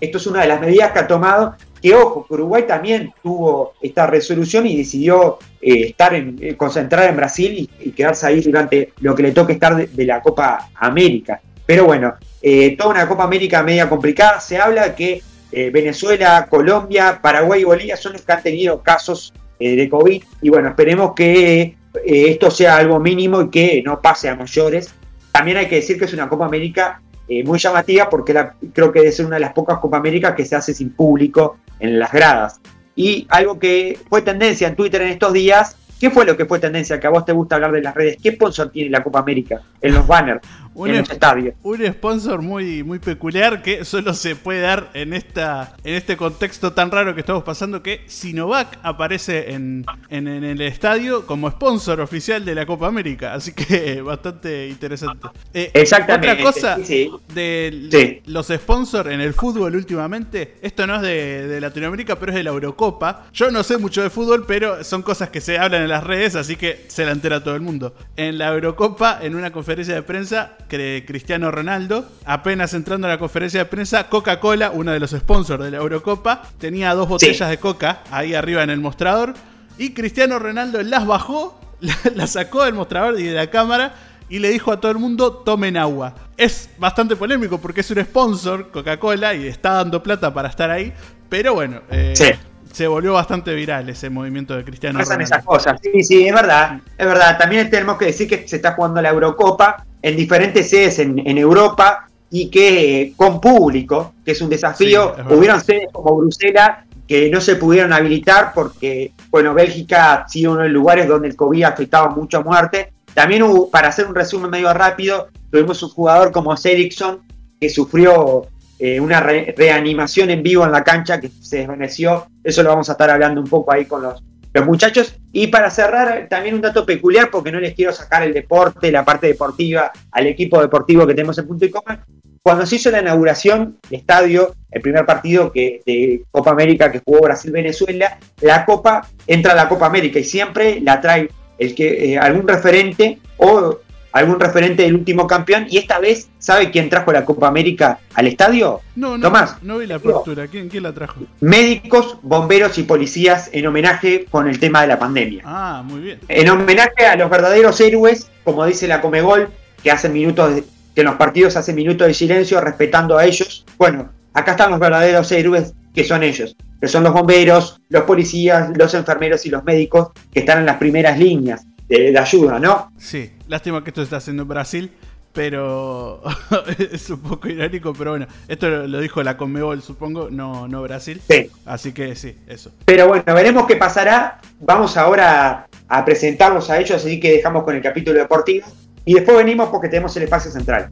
Esto 0.00 0.18
es 0.18 0.26
una 0.26 0.42
de 0.42 0.48
las 0.48 0.60
medidas 0.60 0.92
que 0.92 0.98
ha 1.00 1.06
tomado, 1.06 1.54
que 1.82 1.94
ojo, 1.94 2.26
Uruguay 2.28 2.64
también 2.68 3.12
tuvo 3.22 3.74
esta 3.80 4.06
resolución 4.06 4.66
y 4.66 4.76
decidió 4.76 5.38
eh, 5.60 5.86
estar 5.88 6.14
en, 6.14 6.38
eh, 6.40 6.56
en 6.56 7.16
Brasil 7.16 7.68
y, 7.80 7.90
quedarse 7.90 8.26
ahí 8.26 8.40
durante 8.40 8.92
lo 9.00 9.14
que 9.14 9.24
le 9.24 9.32
toque 9.32 9.54
estar 9.54 9.74
de, 9.74 9.88
de 9.88 10.04
la 10.04 10.20
Copa 10.22 10.70
América. 10.76 11.40
Pero 11.66 11.84
bueno, 11.84 12.14
eh, 12.40 12.76
toda 12.76 12.90
una 12.90 13.08
Copa 13.08 13.24
América 13.24 13.62
media 13.62 13.88
complicada. 13.88 14.40
Se 14.40 14.58
habla 14.58 14.94
que 14.94 15.22
eh, 15.50 15.70
Venezuela, 15.70 16.46
Colombia, 16.48 17.20
Paraguay 17.22 17.62
y 17.62 17.64
Bolivia 17.64 17.96
son 17.96 18.12
los 18.12 18.22
que 18.22 18.32
han 18.32 18.42
tenido 18.42 18.82
casos 18.82 19.32
eh, 19.58 19.76
de 19.76 19.88
COVID. 19.88 20.22
Y 20.42 20.48
bueno, 20.50 20.68
esperemos 20.68 21.14
que 21.14 21.76
eh, 22.04 22.30
esto 22.30 22.50
sea 22.50 22.76
algo 22.76 22.98
mínimo 23.00 23.42
y 23.42 23.50
que 23.50 23.82
no 23.84 24.00
pase 24.00 24.28
a 24.28 24.36
mayores. 24.36 24.94
También 25.32 25.56
hay 25.58 25.66
que 25.66 25.76
decir 25.76 25.98
que 25.98 26.06
es 26.06 26.12
una 26.12 26.28
Copa 26.28 26.46
América 26.46 27.00
eh, 27.28 27.44
muy 27.44 27.58
llamativa 27.58 28.08
porque 28.08 28.34
creo 28.72 28.90
que 28.90 29.00
debe 29.00 29.12
ser 29.12 29.26
una 29.26 29.36
de 29.36 29.40
las 29.40 29.52
pocas 29.52 29.78
Copa 29.78 29.98
América 29.98 30.34
que 30.34 30.44
se 30.44 30.56
hace 30.56 30.74
sin 30.74 30.90
público 30.90 31.58
en 31.78 31.98
las 31.98 32.12
gradas. 32.12 32.60
Y 32.96 33.26
algo 33.28 33.58
que 33.58 33.98
fue 34.08 34.22
tendencia 34.22 34.66
en 34.66 34.74
Twitter 34.74 35.02
en 35.02 35.08
estos 35.08 35.32
días, 35.32 35.76
¿qué 36.00 36.10
fue 36.10 36.24
lo 36.24 36.36
que 36.36 36.46
fue 36.46 36.58
tendencia? 36.58 36.98
Que 36.98 37.06
a 37.06 37.10
vos 37.10 37.24
te 37.24 37.32
gusta 37.32 37.56
hablar 37.56 37.72
de 37.72 37.82
las 37.82 37.94
redes. 37.94 38.16
¿Qué 38.20 38.32
sponsor 38.32 38.70
tiene 38.70 38.90
la 38.90 39.04
Copa 39.04 39.20
América 39.20 39.60
en 39.80 39.94
los 39.94 40.06
banners, 40.06 40.40
Un, 40.78 40.90
en 40.90 40.98
los 40.98 41.10
estadios? 41.10 41.54
un 41.62 41.84
sponsor 41.86 42.42
muy, 42.42 42.82
muy 42.82 42.98
peculiar 42.98 43.62
que 43.62 43.84
solo 43.84 44.14
se 44.14 44.36
puede 44.36 44.60
dar 44.60 44.90
en, 44.94 45.12
esta, 45.12 45.74
en 45.84 45.94
este 45.94 46.16
contexto 46.16 46.72
tan 46.72 46.90
raro 46.90 47.14
que 47.14 47.20
estamos 47.20 47.42
pasando 47.42 47.82
que 47.82 48.02
Sinovac 48.06 48.78
aparece 48.82 49.52
en, 49.52 49.84
en- 50.10 50.28
en 50.28 50.44
el 50.44 50.60
estadio 50.60 51.26
como 51.26 51.50
sponsor 51.50 52.00
oficial 52.00 52.44
de 52.44 52.54
la 52.54 52.66
Copa 52.66 52.86
América. 52.86 53.34
Así 53.34 53.52
que 53.52 54.00
bastante 54.02 54.68
interesante. 54.68 55.28
Eh, 55.54 55.70
Exactamente. 55.74 56.30
Otra 56.32 56.42
cosa 56.44 56.76
sí, 56.76 56.84
sí. 56.84 57.10
de 57.34 57.88
Sí. 57.90 58.22
los 58.26 58.46
sponsors 58.48 59.10
en 59.10 59.20
el 59.20 59.34
fútbol 59.34 59.74
últimamente, 59.76 60.56
esto 60.62 60.86
no 60.86 60.96
es 60.96 61.02
de, 61.02 61.46
de 61.48 61.60
Latinoamérica, 61.60 62.18
pero 62.18 62.32
es 62.32 62.36
de 62.36 62.42
la 62.44 62.50
Eurocopa. 62.50 63.26
Yo 63.32 63.50
no 63.50 63.62
sé 63.62 63.78
mucho 63.78 64.02
de 64.02 64.10
fútbol, 64.10 64.44
pero 64.46 64.84
son 64.84 65.02
cosas 65.02 65.30
que 65.30 65.40
se 65.40 65.58
hablan 65.58 65.82
en 65.82 65.88
las 65.88 66.04
redes, 66.04 66.36
así 66.36 66.56
que 66.56 66.84
se 66.88 67.04
la 67.04 67.12
entera 67.12 67.42
todo 67.42 67.54
el 67.54 67.60
mundo. 67.60 67.94
En 68.16 68.38
la 68.38 68.48
Eurocopa, 68.52 69.18
en 69.22 69.34
una 69.34 69.50
conferencia 69.50 69.94
de 69.94 70.02
prensa, 70.02 70.56
que 70.68 71.04
Cristiano 71.06 71.50
Ronaldo, 71.50 72.08
apenas 72.24 72.74
entrando 72.74 73.06
a 73.06 73.10
la 73.10 73.18
conferencia 73.18 73.60
de 73.60 73.64
prensa, 73.66 74.08
Coca-Cola, 74.08 74.70
uno 74.70 74.92
de 74.92 75.00
los 75.00 75.10
sponsors 75.10 75.64
de 75.64 75.70
la 75.70 75.78
Eurocopa, 75.78 76.42
tenía 76.58 76.94
dos 76.94 77.08
botellas 77.08 77.48
de 77.48 77.58
coca 77.58 78.02
ahí 78.10 78.34
arriba 78.34 78.62
en 78.62 78.70
el 78.70 78.80
mostrador, 78.80 79.34
y 79.78 79.94
Cristiano 79.94 80.38
Ronaldo 80.38 80.82
las 80.82 81.06
bajó, 81.06 81.58
las 82.14 82.30
sacó 82.32 82.64
del 82.64 82.74
mostrador 82.74 83.18
y 83.18 83.24
de 83.24 83.34
la 83.34 83.48
cámara 83.48 83.94
y 84.28 84.40
le 84.40 84.50
dijo 84.50 84.70
a 84.72 84.78
todo 84.80 84.92
el 84.92 84.98
mundo 84.98 85.32
tomen 85.32 85.76
agua. 85.76 86.14
Es 86.36 86.68
bastante 86.78 87.16
polémico 87.16 87.58
porque 87.58 87.80
es 87.80 87.90
un 87.90 88.04
sponsor, 88.04 88.70
Coca-Cola, 88.70 89.34
y 89.34 89.46
está 89.46 89.72
dando 89.74 90.02
plata 90.02 90.32
para 90.34 90.48
estar 90.48 90.70
ahí, 90.70 90.92
pero 91.28 91.54
bueno, 91.54 91.80
eh, 91.90 92.12
Sí. 92.14 92.30
se 92.72 92.86
volvió 92.86 93.14
bastante 93.14 93.54
viral 93.54 93.88
ese 93.88 94.10
movimiento 94.10 94.54
de 94.54 94.64
Cristiano 94.64 94.98
pasan 94.98 95.14
Ronaldo. 95.20 95.34
esas 95.34 95.44
cosas. 95.46 95.80
Sí, 95.82 96.02
sí, 96.04 96.26
es 96.28 96.34
verdad, 96.34 96.80
es 96.98 97.06
verdad. 97.06 97.38
También 97.38 97.70
tenemos 97.70 97.96
que 97.96 98.04
decir 98.06 98.28
que 98.28 98.46
se 98.46 98.56
está 98.56 98.72
jugando 98.74 99.00
la 99.00 99.08
Eurocopa 99.08 99.84
en 100.02 100.16
diferentes 100.16 100.70
sedes 100.70 100.98
en, 100.98 101.18
en 101.18 101.38
Europa 101.38 102.08
y 102.30 102.48
que 102.50 103.00
eh, 103.00 103.12
con 103.16 103.40
público, 103.40 104.14
que 104.24 104.32
es 104.32 104.40
un 104.40 104.50
desafío. 104.50 105.14
Sí, 105.14 105.22
es. 105.26 105.32
Hubieron 105.32 105.60
sedes 105.60 105.88
como 105.92 106.16
Bruselas 106.16 106.84
que 107.06 107.30
no 107.30 107.40
se 107.40 107.56
pudieron 107.56 107.92
habilitar 107.92 108.52
porque, 108.54 109.12
bueno, 109.30 109.54
Bélgica 109.54 110.12
ha 110.12 110.28
sido 110.28 110.52
uno 110.52 110.62
de 110.62 110.68
los 110.68 110.74
lugares 110.74 111.08
donde 111.08 111.28
el 111.28 111.36
COVID 111.36 111.62
afectaba 111.64 112.10
mucho 112.10 112.38
a 112.38 112.42
muerte. 112.42 112.92
También 113.14 113.42
hubo, 113.42 113.70
para 113.70 113.88
hacer 113.88 114.06
un 114.06 114.14
resumen 114.14 114.50
medio 114.50 114.72
rápido, 114.74 115.28
tuvimos 115.50 115.82
un 115.82 115.88
jugador 115.88 116.30
como 116.32 116.54
Eriksson 116.62 117.20
que 117.58 117.70
sufrió 117.70 118.46
eh, 118.78 119.00
una 119.00 119.20
re- 119.20 119.54
reanimación 119.56 120.28
en 120.28 120.42
vivo 120.42 120.64
en 120.64 120.70
la 120.70 120.84
cancha 120.84 121.18
que 121.18 121.30
se 121.40 121.60
desvaneció. 121.60 122.26
Eso 122.44 122.62
lo 122.62 122.68
vamos 122.68 122.90
a 122.90 122.92
estar 122.92 123.08
hablando 123.08 123.40
un 123.40 123.48
poco 123.48 123.72
ahí 123.72 123.86
con 123.86 124.02
los, 124.02 124.22
los 124.52 124.66
muchachos. 124.66 125.16
Y 125.32 125.48
para 125.48 125.70
cerrar, 125.70 126.26
también 126.28 126.54
un 126.54 126.60
dato 126.60 126.86
peculiar, 126.86 127.30
porque 127.30 127.52
no 127.52 127.60
les 127.60 127.74
quiero 127.74 127.92
sacar 127.92 128.22
el 128.22 128.32
deporte, 128.32 128.90
la 128.90 129.04
parte 129.04 129.26
deportiva, 129.26 129.92
al 130.10 130.26
equipo 130.26 130.60
deportivo 130.60 131.06
que 131.06 131.14
tenemos 131.14 131.38
en 131.38 131.46
punto 131.46 131.64
y 131.64 131.70
coma. 131.70 132.04
Cuando 132.42 132.64
se 132.64 132.76
hizo 132.76 132.90
la 132.90 133.00
inauguración 133.00 133.78
del 133.90 134.00
estadio, 134.00 134.54
el 134.70 134.80
primer 134.80 135.04
partido 135.04 135.52
que, 135.52 135.82
de 135.84 136.22
Copa 136.30 136.50
América 136.50 136.90
que 136.90 137.02
jugó 137.04 137.22
Brasil-Venezuela, 137.22 138.18
la 138.40 138.64
Copa 138.64 139.06
entra 139.26 139.52
a 139.52 139.56
la 139.56 139.68
Copa 139.68 139.86
América 139.86 140.18
y 140.18 140.24
siempre 140.24 140.80
la 140.80 141.00
trae 141.00 141.28
el 141.58 141.74
que, 141.74 142.12
eh, 142.12 142.18
algún 142.18 142.46
referente 142.46 143.18
o 143.36 143.80
algún 144.18 144.38
referente 144.40 144.82
del 144.82 144.94
último 144.94 145.26
campeón. 145.26 145.66
Y 145.70 145.78
esta 145.78 145.98
vez, 145.98 146.28
¿sabe 146.38 146.70
quién 146.70 146.88
trajo 146.90 147.12
la 147.12 147.24
Copa 147.24 147.48
América 147.48 147.98
al 148.14 148.26
estadio? 148.26 148.80
No, 148.96 149.16
no, 149.16 149.22
Tomás. 149.22 149.56
no 149.62 149.78
vi 149.78 149.86
la 149.86 149.96
apertura. 149.96 150.46
¿Quién, 150.46 150.68
quién 150.68 150.82
la 150.82 150.92
trajo? 150.92 151.20
Médicos, 151.40 152.18
bomberos 152.22 152.76
y 152.78 152.82
policías 152.82 153.50
en 153.52 153.66
homenaje 153.66 154.26
con 154.30 154.48
el 154.48 154.58
tema 154.60 154.82
de 154.82 154.88
la 154.88 154.98
pandemia. 154.98 155.42
Ah, 155.46 155.82
muy 155.84 156.00
bien. 156.00 156.20
En 156.28 156.48
homenaje 156.50 157.06
a 157.06 157.16
los 157.16 157.30
verdaderos 157.30 157.80
héroes, 157.80 158.30
como 158.44 158.64
dice 158.66 158.86
la 158.88 159.00
Comegol, 159.00 159.48
que 159.82 159.90
hacen 159.90 160.12
minutos 160.12 160.54
de- 160.56 160.64
que 160.94 161.02
en 161.02 161.06
los 161.06 161.16
partidos 161.16 161.56
hacen 161.56 161.74
minutos 161.76 162.06
de 162.06 162.14
silencio 162.14 162.60
respetando 162.60 163.16
a 163.16 163.24
ellos. 163.24 163.64
Bueno, 163.78 164.08
acá 164.34 164.50
están 164.52 164.70
los 164.70 164.80
verdaderos 164.80 165.30
héroes 165.32 165.72
que 165.94 166.02
son 166.04 166.22
ellos, 166.22 166.56
que 166.80 166.88
son 166.88 167.02
los 167.04 167.12
bomberos, 167.12 167.80
los 167.88 168.02
policías, 168.02 168.70
los 168.76 168.94
enfermeros 168.94 169.46
y 169.46 169.50
los 169.50 169.64
médicos 169.64 170.08
que 170.32 170.40
están 170.40 170.58
en 170.58 170.66
las 170.66 170.76
primeras 170.76 171.18
líneas 171.18 171.64
de, 171.88 172.12
de 172.12 172.18
ayuda, 172.18 172.58
¿no? 172.58 172.92
Sí, 172.98 173.32
lástima 173.46 173.82
que 173.82 173.90
esto 173.90 174.00
se 174.00 174.04
está 174.04 174.16
haciendo 174.18 174.42
en 174.42 174.48
Brasil, 174.48 174.90
pero 175.32 176.22
es 176.78 177.08
un 177.10 177.20
poco 177.20 177.48
irónico, 177.48 177.92
pero 177.92 178.10
bueno, 178.10 178.26
esto 178.48 178.68
lo, 178.68 178.86
lo 178.86 179.00
dijo 179.00 179.22
la 179.22 179.36
Conmebol, 179.36 179.82
supongo, 179.82 180.28
no, 180.30 180.68
no 180.68 180.82
Brasil. 180.82 181.20
Sí. 181.28 181.50
Así 181.64 181.92
que 181.92 182.14
sí, 182.16 182.36
eso. 182.46 182.72
Pero 182.84 183.08
bueno, 183.08 183.24
veremos 183.34 183.66
qué 183.66 183.76
pasará. 183.76 184.40
Vamos 184.60 184.96
ahora 184.96 185.68
a 185.88 186.04
presentarlos 186.04 186.70
a 186.70 186.78
ellos, 186.78 186.92
así 186.92 187.20
que 187.20 187.32
dejamos 187.32 187.64
con 187.64 187.76
el 187.76 187.82
capítulo 187.82 188.18
deportivo. 188.18 188.66
Y 189.04 189.14
después 189.14 189.36
venimos 189.36 189.68
porque 189.70 189.88
tenemos 189.88 190.16
el 190.16 190.24
espacio 190.24 190.50
central. 190.50 190.88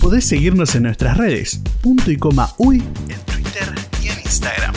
Podés 0.00 0.26
seguirnos 0.26 0.74
en 0.74 0.84
nuestras 0.84 1.16
redes, 1.16 1.60
punto 1.82 2.10
y 2.10 2.16
coma 2.16 2.50
uy, 2.58 2.82
en 3.08 3.20
Twitter 3.20 3.74
y 4.02 4.08
en 4.08 4.18
Instagram. 4.20 4.74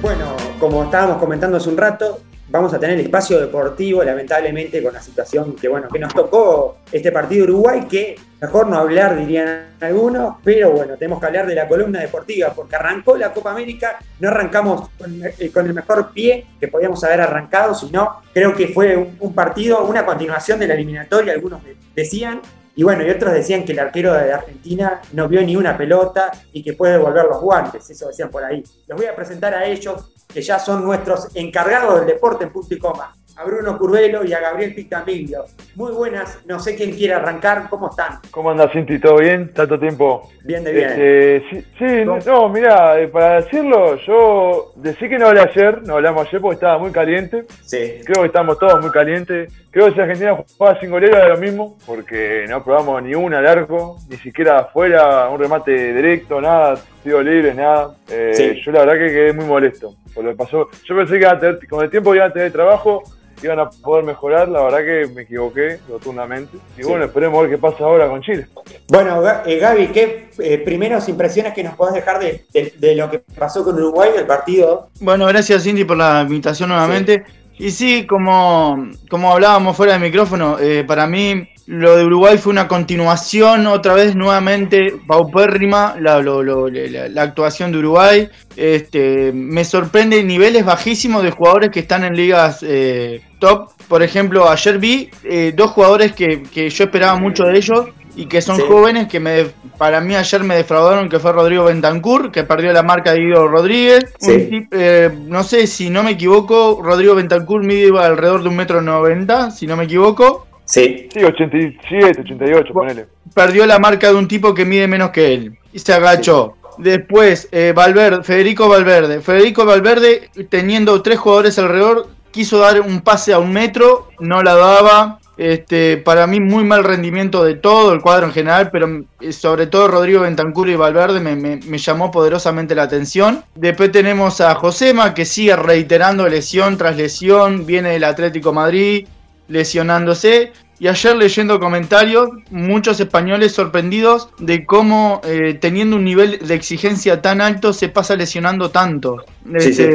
Bueno, 0.00 0.36
como 0.60 0.84
estábamos 0.84 1.18
comentando 1.18 1.56
hace 1.56 1.68
un 1.68 1.76
rato, 1.76 2.20
vamos 2.48 2.72
a 2.72 2.78
tener 2.78 2.98
el 2.98 3.04
espacio 3.04 3.38
deportivo, 3.40 4.02
lamentablemente, 4.04 4.82
con 4.82 4.92
la 4.94 5.02
situación 5.02 5.54
que, 5.56 5.68
bueno, 5.68 5.88
que 5.88 5.98
nos 5.98 6.14
tocó 6.14 6.78
este 6.92 7.10
partido 7.10 7.44
Uruguay, 7.44 7.86
que 7.90 8.16
mejor 8.40 8.68
no 8.68 8.78
hablar, 8.78 9.16
dirían 9.18 9.70
algunos, 9.80 10.36
pero 10.44 10.70
bueno, 10.70 10.96
tenemos 10.96 11.18
que 11.20 11.26
hablar 11.26 11.46
de 11.46 11.56
la 11.56 11.66
columna 11.66 12.00
deportiva, 12.00 12.52
porque 12.54 12.76
arrancó 12.76 13.16
la 13.16 13.32
Copa 13.32 13.50
América, 13.50 13.98
no 14.20 14.28
arrancamos 14.28 14.88
con, 14.96 15.20
eh, 15.24 15.50
con 15.52 15.66
el 15.66 15.74
mejor 15.74 16.12
pie 16.12 16.46
que 16.60 16.68
podíamos 16.68 17.02
haber 17.02 17.20
arrancado, 17.20 17.74
sino 17.74 18.22
creo 18.32 18.54
que 18.54 18.68
fue 18.68 19.10
un, 19.18 19.34
partido, 19.34 19.84
una 19.84 20.06
continuación 20.06 20.60
de 20.60 20.68
la 20.68 20.74
eliminatoria, 20.74 21.32
algunos 21.32 21.62
de- 21.64 21.76
decían, 21.96 22.40
Y 22.78 22.84
bueno, 22.84 23.04
y 23.04 23.10
otros 23.10 23.32
decían 23.32 23.64
que 23.64 23.72
el 23.72 23.80
arquero 23.80 24.12
de 24.12 24.32
Argentina 24.32 25.00
no 25.12 25.26
vio 25.26 25.42
ni 25.42 25.56
una 25.56 25.76
pelota 25.76 26.30
y 26.52 26.62
que 26.62 26.74
puede 26.74 26.92
devolver 26.92 27.24
los 27.24 27.40
guantes, 27.40 27.90
eso 27.90 28.06
decían 28.06 28.30
por 28.30 28.44
ahí. 28.44 28.62
Les 28.86 28.96
voy 28.96 29.06
a 29.06 29.16
presentar 29.16 29.52
a 29.52 29.64
ellos, 29.64 30.12
que 30.28 30.40
ya 30.40 30.60
son 30.60 30.84
nuestros 30.84 31.34
encargados 31.34 31.98
del 31.98 32.06
deporte 32.06 32.44
en 32.44 32.52
punto 32.52 32.72
y 32.72 32.78
coma 32.78 33.17
a 33.38 33.44
Bruno 33.44 33.78
Curvelo 33.78 34.24
y 34.24 34.32
a 34.32 34.40
Gabriel 34.40 34.74
Pictamilio. 34.74 35.44
Muy 35.76 35.92
buenas, 35.92 36.40
no 36.46 36.58
sé 36.58 36.74
quién 36.74 36.90
quiere 36.90 37.14
arrancar, 37.14 37.68
¿cómo 37.70 37.88
están? 37.88 38.18
¿Cómo 38.32 38.50
andas, 38.50 38.72
Cinti? 38.72 38.98
¿Todo 38.98 39.18
bien? 39.18 39.52
¿Tanto 39.54 39.78
tiempo? 39.78 40.28
Bien 40.42 40.64
de 40.64 40.72
bien. 40.72 40.90
Este, 40.90 41.64
sí, 41.78 42.04
no, 42.26 42.48
mira, 42.48 42.98
eh, 42.98 43.06
para 43.06 43.42
decirlo, 43.42 43.94
yo 44.04 44.72
decí 44.74 45.08
que 45.08 45.18
no 45.18 45.28
hablé 45.28 45.42
ayer, 45.42 45.82
no 45.86 45.94
hablamos 45.94 46.26
ayer 46.26 46.40
porque 46.40 46.54
estaba 46.54 46.78
muy 46.78 46.90
caliente. 46.90 47.44
Sí. 47.62 48.00
Creo 48.04 48.22
que 48.22 48.26
estamos 48.26 48.58
todos 48.58 48.80
muy 48.80 48.90
calientes. 48.90 49.52
Creo 49.70 49.86
que 49.86 49.92
si 49.92 50.00
Argentina 50.00 50.34
jugaba 50.34 50.80
sin 50.80 50.90
golero 50.90 51.16
era 51.16 51.28
lo 51.28 51.36
mismo, 51.36 51.76
porque 51.86 52.44
no 52.48 52.64
probamos 52.64 53.02
ni 53.04 53.14
una 53.14 53.40
largo, 53.40 53.98
ni 54.08 54.16
siquiera 54.16 54.58
afuera, 54.58 55.28
un 55.28 55.38
remate 55.38 55.92
directo, 55.94 56.40
nada, 56.40 56.74
tiro 57.02 57.22
libre, 57.22 57.54
nada. 57.54 57.94
Eh, 58.10 58.60
yo 58.64 58.72
la 58.72 58.80
verdad 58.84 58.94
que 58.94 59.12
quedé 59.12 59.32
muy 59.32 59.44
molesto 59.44 59.94
por 60.14 60.24
lo 60.24 60.30
que 60.30 60.36
pasó. 60.36 60.68
Yo 60.84 60.96
pensé 60.96 61.18
que 61.18 61.66
con 61.68 61.84
el 61.84 61.90
tiempo 61.90 62.14
iba 62.14 62.24
a 62.24 62.32
tener 62.32 62.52
trabajo 62.52 63.02
iban 63.42 63.60
a 63.60 63.70
poder 63.70 64.04
mejorar, 64.04 64.48
la 64.48 64.62
verdad 64.62 64.78
que 64.78 65.12
me 65.14 65.22
equivoqué 65.22 65.78
rotundamente. 65.88 66.58
Y 66.76 66.82
bueno, 66.82 67.04
esperemos 67.04 67.40
ver 67.42 67.50
qué 67.50 67.58
pasa 67.58 67.84
ahora 67.84 68.08
con 68.08 68.22
Chile. 68.22 68.46
Bueno, 68.88 69.22
eh, 69.46 69.58
Gaby, 69.58 69.88
¿qué 69.88 70.30
eh, 70.38 70.58
primeras 70.58 71.08
impresiones 71.08 71.52
que 71.54 71.62
nos 71.62 71.74
podés 71.74 71.94
dejar 71.94 72.18
de, 72.18 72.94
lo 72.96 73.10
que 73.10 73.20
pasó 73.38 73.64
con 73.64 73.76
Uruguay 73.76 74.10
del 74.12 74.26
partido? 74.26 74.88
Bueno, 75.00 75.26
gracias 75.26 75.62
Cindy 75.62 75.84
por 75.84 75.96
la 75.96 76.22
invitación 76.22 76.68
nuevamente. 76.68 77.24
Y 77.58 77.70
sí, 77.70 78.06
como, 78.06 78.88
como 79.10 79.32
hablábamos 79.32 79.76
fuera 79.76 79.92
del 79.92 80.02
micrófono, 80.02 80.58
eh, 80.60 80.84
para 80.86 81.06
mí 81.06 81.48
lo 81.68 81.98
de 81.98 82.04
Uruguay 82.06 82.38
fue 82.38 82.50
una 82.50 82.66
continuación, 82.66 83.66
otra 83.66 83.92
vez 83.92 84.16
nuevamente 84.16 84.94
paupérrima, 85.06 85.96
la, 86.00 86.22
la, 86.22 87.22
actuación 87.22 87.72
de 87.72 87.78
Uruguay. 87.78 88.30
Este, 88.56 89.32
me 89.34 89.66
sorprende 89.66 90.24
niveles 90.24 90.64
bajísimos 90.64 91.22
de 91.22 91.30
jugadores 91.30 91.68
que 91.70 91.80
están 91.80 92.04
en 92.04 92.16
ligas 92.16 92.60
eh, 92.62 93.20
top. 93.38 93.68
Por 93.86 94.02
ejemplo, 94.02 94.48
ayer 94.48 94.78
vi 94.78 95.10
eh, 95.24 95.52
dos 95.54 95.72
jugadores 95.72 96.14
que, 96.14 96.42
yo 96.70 96.84
esperaba 96.84 97.18
mucho 97.18 97.44
de 97.44 97.58
ellos 97.58 97.88
y 98.16 98.24
que 98.24 98.40
son 98.40 98.58
jóvenes 98.60 99.06
que 99.06 99.20
me, 99.20 99.44
para 99.76 100.00
mí 100.00 100.14
ayer 100.16 100.42
me 100.44 100.56
defraudaron, 100.56 101.10
que 101.10 101.18
fue 101.18 101.32
Rodrigo 101.32 101.66
Bentancur, 101.66 102.32
que 102.32 102.44
perdió 102.44 102.72
la 102.72 102.82
marca 102.82 103.12
de 103.12 103.20
Guido 103.20 103.46
Rodríguez. 103.46 104.06
Eh, 104.26 105.10
no 105.26 105.44
sé 105.44 105.66
si 105.66 105.90
no 105.90 106.02
me 106.02 106.12
equivoco, 106.12 106.80
Rodrigo 106.82 107.14
Bentancur 107.14 107.62
mide 107.62 107.90
alrededor 108.00 108.42
de 108.42 108.48
un 108.48 108.56
metro 108.56 108.80
noventa, 108.80 109.50
si 109.50 109.66
no 109.66 109.76
me 109.76 109.84
equivoco. 109.84 110.47
Sí. 110.68 111.08
Sí, 111.12 111.24
87, 111.24 112.20
88, 112.20 112.72
ponele. 112.74 113.06
Perdió 113.34 113.64
la 113.64 113.78
marca 113.78 114.08
de 114.08 114.14
un 114.14 114.28
tipo 114.28 114.54
que 114.54 114.66
mide 114.66 114.86
menos 114.86 115.10
que 115.10 115.32
él 115.32 115.58
y 115.72 115.78
se 115.78 115.94
agachó. 115.94 116.54
Después, 116.76 117.48
eh, 117.50 117.72
Valverde, 117.74 118.22
Federico 118.22 118.68
Valverde. 118.68 119.20
Federico 119.20 119.64
Valverde, 119.64 120.30
teniendo 120.48 121.02
tres 121.02 121.18
jugadores 121.18 121.58
alrededor, 121.58 122.08
quiso 122.30 122.58
dar 122.58 122.82
un 122.82 123.00
pase 123.00 123.32
a 123.32 123.38
un 123.38 123.52
metro, 123.52 124.10
no 124.20 124.42
la 124.42 124.54
daba. 124.54 125.18
Este, 125.38 125.98
para 125.98 126.26
mí 126.26 126.40
muy 126.40 126.64
mal 126.64 126.82
rendimiento 126.82 127.44
de 127.44 127.54
todo 127.54 127.92
el 127.92 128.00
cuadro 128.00 128.26
en 128.26 128.32
general, 128.32 128.70
pero 128.72 129.04
eh, 129.20 129.32
sobre 129.32 129.68
todo 129.68 129.86
Rodrigo 129.86 130.22
Bentancur 130.22 130.68
y 130.68 130.74
Valverde 130.74 131.20
me, 131.20 131.36
me, 131.36 131.78
llamó 131.78 132.10
poderosamente 132.10 132.74
la 132.74 132.82
atención. 132.82 133.44
Después 133.54 133.92
tenemos 133.92 134.40
a 134.40 134.56
Josema 134.56 135.14
que 135.14 135.24
sigue 135.24 135.54
reiterando 135.54 136.28
lesión 136.28 136.76
tras 136.76 136.96
lesión, 136.96 137.66
viene 137.66 137.90
del 137.90 138.04
Atlético 138.04 138.52
Madrid 138.52 139.06
lesionándose. 139.48 140.52
Y 140.80 140.86
ayer 140.86 141.16
leyendo 141.16 141.58
comentarios, 141.58 142.30
muchos 142.50 143.00
españoles 143.00 143.52
sorprendidos 143.52 144.28
de 144.38 144.64
cómo 144.64 145.20
eh, 145.24 145.58
teniendo 145.60 145.96
un 145.96 146.04
nivel 146.04 146.38
de 146.38 146.54
exigencia 146.54 147.20
tan 147.20 147.40
alto 147.40 147.72
se 147.72 147.88
pasa 147.88 148.14
lesionando 148.14 148.70
tanto. 148.70 149.24
Sí, 149.58 149.72
sí. 149.72 149.88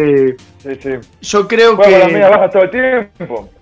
Este, 0.66 1.00
yo 1.22 1.48
creo 1.48 1.78
que... 1.78 3.10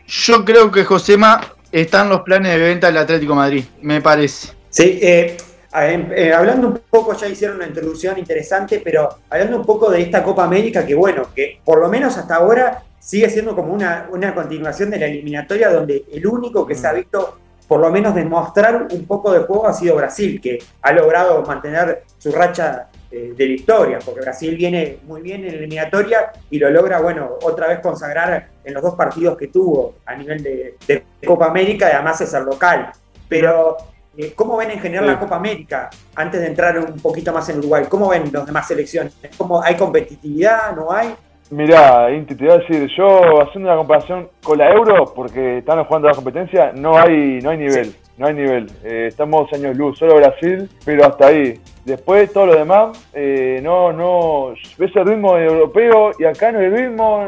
Yo 0.07 0.43
creo 0.43 0.71
que 0.71 0.83
Josema 0.83 1.41
está 1.71 2.01
en 2.01 2.09
los 2.09 2.21
planes 2.21 2.51
de 2.51 2.57
venta 2.57 2.87
del 2.87 2.97
Atlético 2.97 3.35
Madrid, 3.35 3.63
me 3.81 4.01
parece. 4.01 4.49
Sí, 4.69 4.99
eh, 5.01 5.37
eh, 5.73 6.33
hablando 6.33 6.67
un 6.67 6.81
poco, 6.89 7.15
ya 7.15 7.27
hicieron 7.27 7.57
una 7.57 7.67
introducción 7.67 8.17
interesante, 8.17 8.81
pero 8.83 9.07
hablando 9.29 9.57
un 9.57 9.65
poco 9.65 9.89
de 9.89 10.01
esta 10.01 10.21
Copa 10.21 10.43
América, 10.43 10.85
que 10.85 10.95
bueno, 10.95 11.29
que 11.33 11.59
por 11.63 11.79
lo 11.79 11.87
menos 11.87 12.17
hasta 12.17 12.35
ahora 12.35 12.83
sigue 13.01 13.29
siendo 13.29 13.55
como 13.55 13.73
una, 13.73 14.07
una 14.11 14.33
continuación 14.33 14.91
de 14.91 14.99
la 14.99 15.07
eliminatoria 15.07 15.69
donde 15.69 16.05
el 16.11 16.25
único 16.25 16.65
que 16.65 16.75
se 16.75 16.87
ha 16.87 16.93
mm. 16.93 16.95
visto 16.95 17.37
por 17.67 17.79
lo 17.79 17.89
menos 17.89 18.13
demostrar 18.13 18.87
un 18.91 19.05
poco 19.05 19.31
de 19.31 19.39
juego 19.39 19.65
ha 19.65 19.73
sido 19.73 19.95
Brasil, 19.95 20.41
que 20.41 20.59
ha 20.81 20.91
logrado 20.91 21.41
mantener 21.43 22.03
su 22.17 22.29
racha 22.29 22.89
eh, 23.09 23.33
de 23.33 23.45
victoria, 23.45 23.97
porque 24.03 24.19
Brasil 24.19 24.57
viene 24.57 24.99
muy 25.07 25.21
bien 25.21 25.45
en 25.45 25.53
la 25.53 25.57
eliminatoria 25.59 26.33
y 26.49 26.59
lo 26.59 26.69
logra, 26.69 26.99
bueno, 26.99 27.37
otra 27.41 27.69
vez 27.69 27.79
consagrar 27.79 28.49
en 28.63 28.73
los 28.73 28.83
dos 28.83 28.95
partidos 28.95 29.37
que 29.37 29.47
tuvo 29.47 29.95
a 30.05 30.15
nivel 30.15 30.43
de, 30.43 31.05
Copa 31.25 31.45
América 31.45 31.87
y 31.89 31.93
además 31.93 32.19
es 32.19 32.33
el 32.33 32.43
local. 32.43 32.91
Pero, 33.29 33.77
eh, 34.17 34.33
¿cómo 34.35 34.57
ven 34.57 34.71
en 34.71 34.79
general 34.81 35.07
la 35.07 35.17
Copa 35.17 35.37
América? 35.37 35.89
Antes 36.15 36.41
de 36.41 36.47
entrar 36.47 36.77
un 36.77 36.99
poquito 36.99 37.31
más 37.31 37.47
en 37.47 37.59
Uruguay, 37.59 37.85
¿cómo 37.87 38.09
ven 38.09 38.29
las 38.33 38.45
demás 38.45 38.67
selecciones? 38.67 39.13
¿Cómo, 39.37 39.63
¿Hay 39.63 39.77
competitividad? 39.77 40.75
¿No 40.75 40.91
hay? 40.91 41.15
Mirá, 41.51 42.09
Inti, 42.13 42.33
te 42.33 42.45
voy 42.45 42.53
a 42.53 42.57
decir, 42.59 42.87
yo 42.95 43.41
haciendo 43.41 43.67
una 43.67 43.75
comparación 43.75 44.29
con 44.41 44.57
la 44.57 44.71
Euro, 44.71 45.03
porque 45.13 45.57
están 45.57 45.83
jugando 45.83 46.07
la 46.07 46.13
competencia, 46.13 46.71
no 46.73 46.97
hay, 46.97 47.39
no 47.43 47.49
hay 47.49 47.57
nivel, 47.57 47.93
no 48.17 48.27
hay 48.27 48.33
nivel. 48.35 48.67
Eh, 48.85 49.07
estamos 49.09 49.51
años 49.51 49.75
luz, 49.75 49.99
solo 49.99 50.15
Brasil, 50.15 50.69
pero 50.85 51.05
hasta 51.05 51.27
ahí. 51.27 51.59
Después 51.83 52.31
todo 52.31 52.45
lo 52.45 52.55
demás, 52.55 53.05
eh, 53.13 53.59
no, 53.61 53.91
no, 53.91 54.53
ves 54.77 54.95
el 54.95 55.05
ritmo 55.05 55.37
europeo 55.37 56.11
y 56.17 56.23
acá 56.23 56.53
no 56.53 56.59
hay 56.59 56.69
ritmo. 56.69 57.27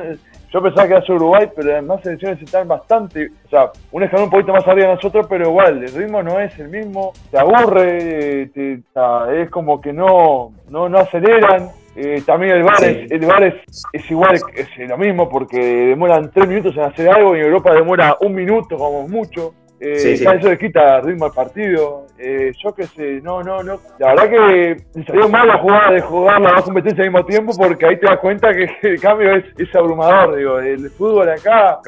Yo 0.53 0.61
pensaba 0.61 0.87
que 0.87 0.93
era 0.93 1.15
Uruguay, 1.15 1.49
pero 1.53 1.73
además 1.73 1.99
selecciones 2.01 2.41
están 2.41 2.65
bastante, 2.65 3.29
o 3.45 3.49
sea, 3.49 3.71
un 3.91 4.03
escalón 4.03 4.25
un 4.25 4.31
poquito 4.31 4.53
más 4.53 4.65
arriba 4.65 4.87
de 4.87 4.95
nosotros, 4.95 5.25
pero 5.27 5.49
igual, 5.49 5.83
el 5.83 5.93
ritmo 5.93 6.23
no 6.23 6.39
es 6.39 6.57
el 6.59 6.69
mismo, 6.69 7.11
te 7.29 7.39
aburre, 7.39 8.43
es 8.43 9.49
como 9.49 9.81
que 9.81 9.91
no, 9.91 10.53
no, 10.69 10.87
no 10.87 10.97
aceleran. 10.97 11.82
Eh, 11.95 12.23
también 12.25 12.55
el 12.55 12.63
bar, 12.63 12.83
es, 12.83 13.11
el 13.11 13.25
bar 13.25 13.43
es, 13.43 14.11
igual, 14.11 14.39
es 14.55 14.89
lo 14.89 14.97
mismo 14.97 15.29
porque 15.29 15.59
demoran 15.59 16.31
tres 16.31 16.47
minutos 16.47 16.75
en 16.75 16.83
hacer 16.83 17.09
algo 17.09 17.35
y 17.35 17.39
en 17.39 17.45
Europa 17.45 17.73
demora 17.73 18.17
un 18.21 18.33
minuto 18.33 18.77
como 18.77 19.07
mucho. 19.07 19.53
Eh, 19.79 20.13
Eso 20.13 20.49
le 20.49 20.57
quita 20.57 21.01
ritmo 21.01 21.25
al 21.25 21.33
partido. 21.33 22.07
Eh, 22.17 22.51
yo 22.63 22.73
qué 22.73 22.85
sé, 22.85 23.21
no, 23.21 23.43
no, 23.43 23.61
no. 23.61 23.79
La 23.99 24.15
verdad 24.15 24.29
que 24.29 25.03
salió 25.05 25.27
mal 25.27 25.47
la 25.47 25.57
jugada 25.57 25.91
de 25.91 26.01
jugar 26.01 26.41
las 26.41 26.53
dos 26.53 26.63
competencias 26.63 27.05
al 27.05 27.11
mismo 27.11 27.25
tiempo 27.25 27.53
porque 27.57 27.85
ahí 27.85 27.99
te 27.99 28.07
das 28.07 28.19
cuenta 28.19 28.53
que 28.53 28.69
el 28.87 28.99
cambio 28.99 29.35
es, 29.35 29.45
es 29.57 29.75
abrumador. 29.75 30.37
Digo, 30.37 30.59
el 30.59 30.89
fútbol 30.89 31.29
acá 31.29 31.79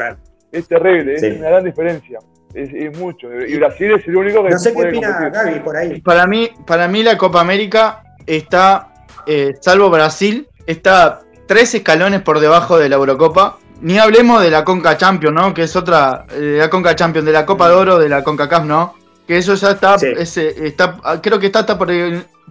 es 0.51 0.67
terrible, 0.67 1.15
es 1.15 1.23
una 1.39 1.49
gran 1.49 1.63
diferencia. 1.63 2.19
Es, 2.53 2.97
mucho. 2.97 3.27
Y 3.33 3.57
Brasil 3.57 3.91
es 3.91 4.07
el 4.07 4.15
único 4.15 4.43
que. 4.43 4.49
No 4.49 4.57
sé 4.57 4.73
qué 4.73 4.87
opina 4.87 5.29
Gaby 5.29 5.59
por 5.59 5.75
ahí. 5.75 5.99
Para 6.01 6.25
mí, 6.25 6.49
para 6.65 6.87
mí 6.87 7.03
la 7.03 7.17
Copa 7.17 7.41
América 7.41 8.01
está 8.25 8.94
eh, 9.27 9.53
salvo 9.61 9.89
Brasil, 9.89 10.47
está 10.65 11.21
tres 11.47 11.73
escalones 11.75 12.21
por 12.21 12.39
debajo 12.39 12.77
de 12.77 12.89
la 12.89 12.95
Eurocopa. 12.95 13.59
Ni 13.81 13.99
hablemos 13.99 14.41
de 14.41 14.49
la 14.49 14.63
Conca 14.63 14.97
Champions, 14.97 15.35
¿no? 15.35 15.53
Que 15.53 15.63
es 15.63 15.75
otra, 15.75 16.25
de 16.29 16.57
la 16.57 16.69
Conca 16.69 16.95
Champions, 16.95 17.25
de 17.25 17.33
la 17.33 17.45
Copa 17.45 17.67
de 17.67 17.75
Oro, 17.75 17.99
de 17.99 18.07
la 18.07 18.23
CONCACAF, 18.23 18.63
¿no? 18.63 18.95
Que 19.27 19.37
eso 19.37 19.55
ya 19.55 19.71
está, 19.71 19.95
está 19.95 21.19
creo 21.21 21.39
que 21.39 21.47
está 21.47 21.59
hasta 21.59 21.77
por, 21.77 21.91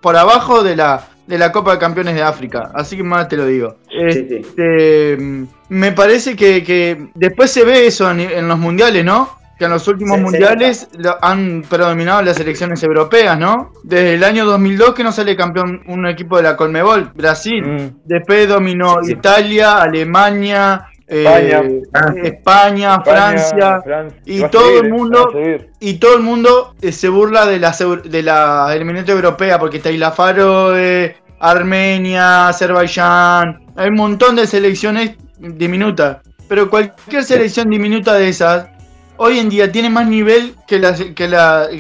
por 0.01 0.17
abajo 0.17 0.63
de 0.63 0.77
la, 0.77 1.09
de 1.27 1.39
la 1.39 1.51
Copa 1.51 1.73
de 1.73 1.79
Campeones 1.79 2.15
de 2.15 2.23
África. 2.23 2.71
Así 2.75 2.97
que 2.97 3.03
más 3.03 3.29
te 3.29 3.37
lo 3.37 3.47
digo. 3.47 3.77
Este, 3.89 5.17
me 5.69 5.93
parece 5.93 6.37
que, 6.37 6.63
que, 6.63 7.09
después 7.15 7.51
se 7.51 7.65
ve 7.65 7.87
eso 7.87 8.11
en 8.11 8.49
los 8.49 8.59
mundiales, 8.59 9.05
¿no? 9.05 9.44
Que 9.59 9.65
en 9.65 9.71
los 9.71 9.87
últimos 9.89 10.19
mundiales 10.21 10.89
han 11.23 11.63
predominado 11.69 12.23
las 12.23 12.37
selecciones 12.37 12.83
europeas, 12.83 13.39
¿no? 13.39 13.73
Desde 13.83 14.15
el 14.15 14.25
año 14.25 14.45
2002 14.45 14.95
que 14.95 15.05
no 15.05 15.13
sale 15.13 15.37
campeón 15.37 15.83
un 15.87 16.07
equipo 16.07 16.37
de 16.37 16.43
la 16.45 16.57
Colmebol, 16.57 17.13
Brasil. 17.15 17.63
Mm. 17.63 18.01
Después 18.05 18.49
dominó 18.49 18.97
Italia, 19.07 19.79
Alemania, 19.79 20.89
España, 21.07 22.95
eh, 22.97 23.01
Francia, 23.05 23.83
y 24.25 24.43
todo 24.49 24.81
el 24.81 24.91
mundo 24.91 25.31
y 25.79 25.95
todo 25.95 26.17
el 26.17 26.23
mundo 26.23 26.75
eh, 26.81 26.93
se 26.93 27.09
burla 27.09 27.47
de 27.47 27.59
la 27.59 27.77
de 28.05 28.23
la 28.23 28.75
eliminatoria 28.75 29.15
europea 29.15 29.59
porque 29.59 29.77
está 29.79 29.91
Isla 29.91 30.13
Faroe, 30.13 31.17
Armenia, 31.41 32.49
Azerbaiyán, 32.49 33.67
hay 33.77 33.89
un 33.89 33.97
montón 33.97 34.37
de 34.37 34.47
selecciones 34.47 35.17
diminutas, 35.39 36.19
pero 36.49 36.71
cualquier 36.71 37.23
selección 37.23 37.69
diminuta 37.69 38.15
de 38.15 38.29
esas 38.29 38.69
hoy 39.17 39.39
en 39.39 39.49
día 39.49 39.71
tiene 39.71 39.91
más 39.91 40.09
nivel 40.09 40.55
que 40.67 40.79
las, 40.79 41.01
que, 41.01 41.29
las 41.29 41.71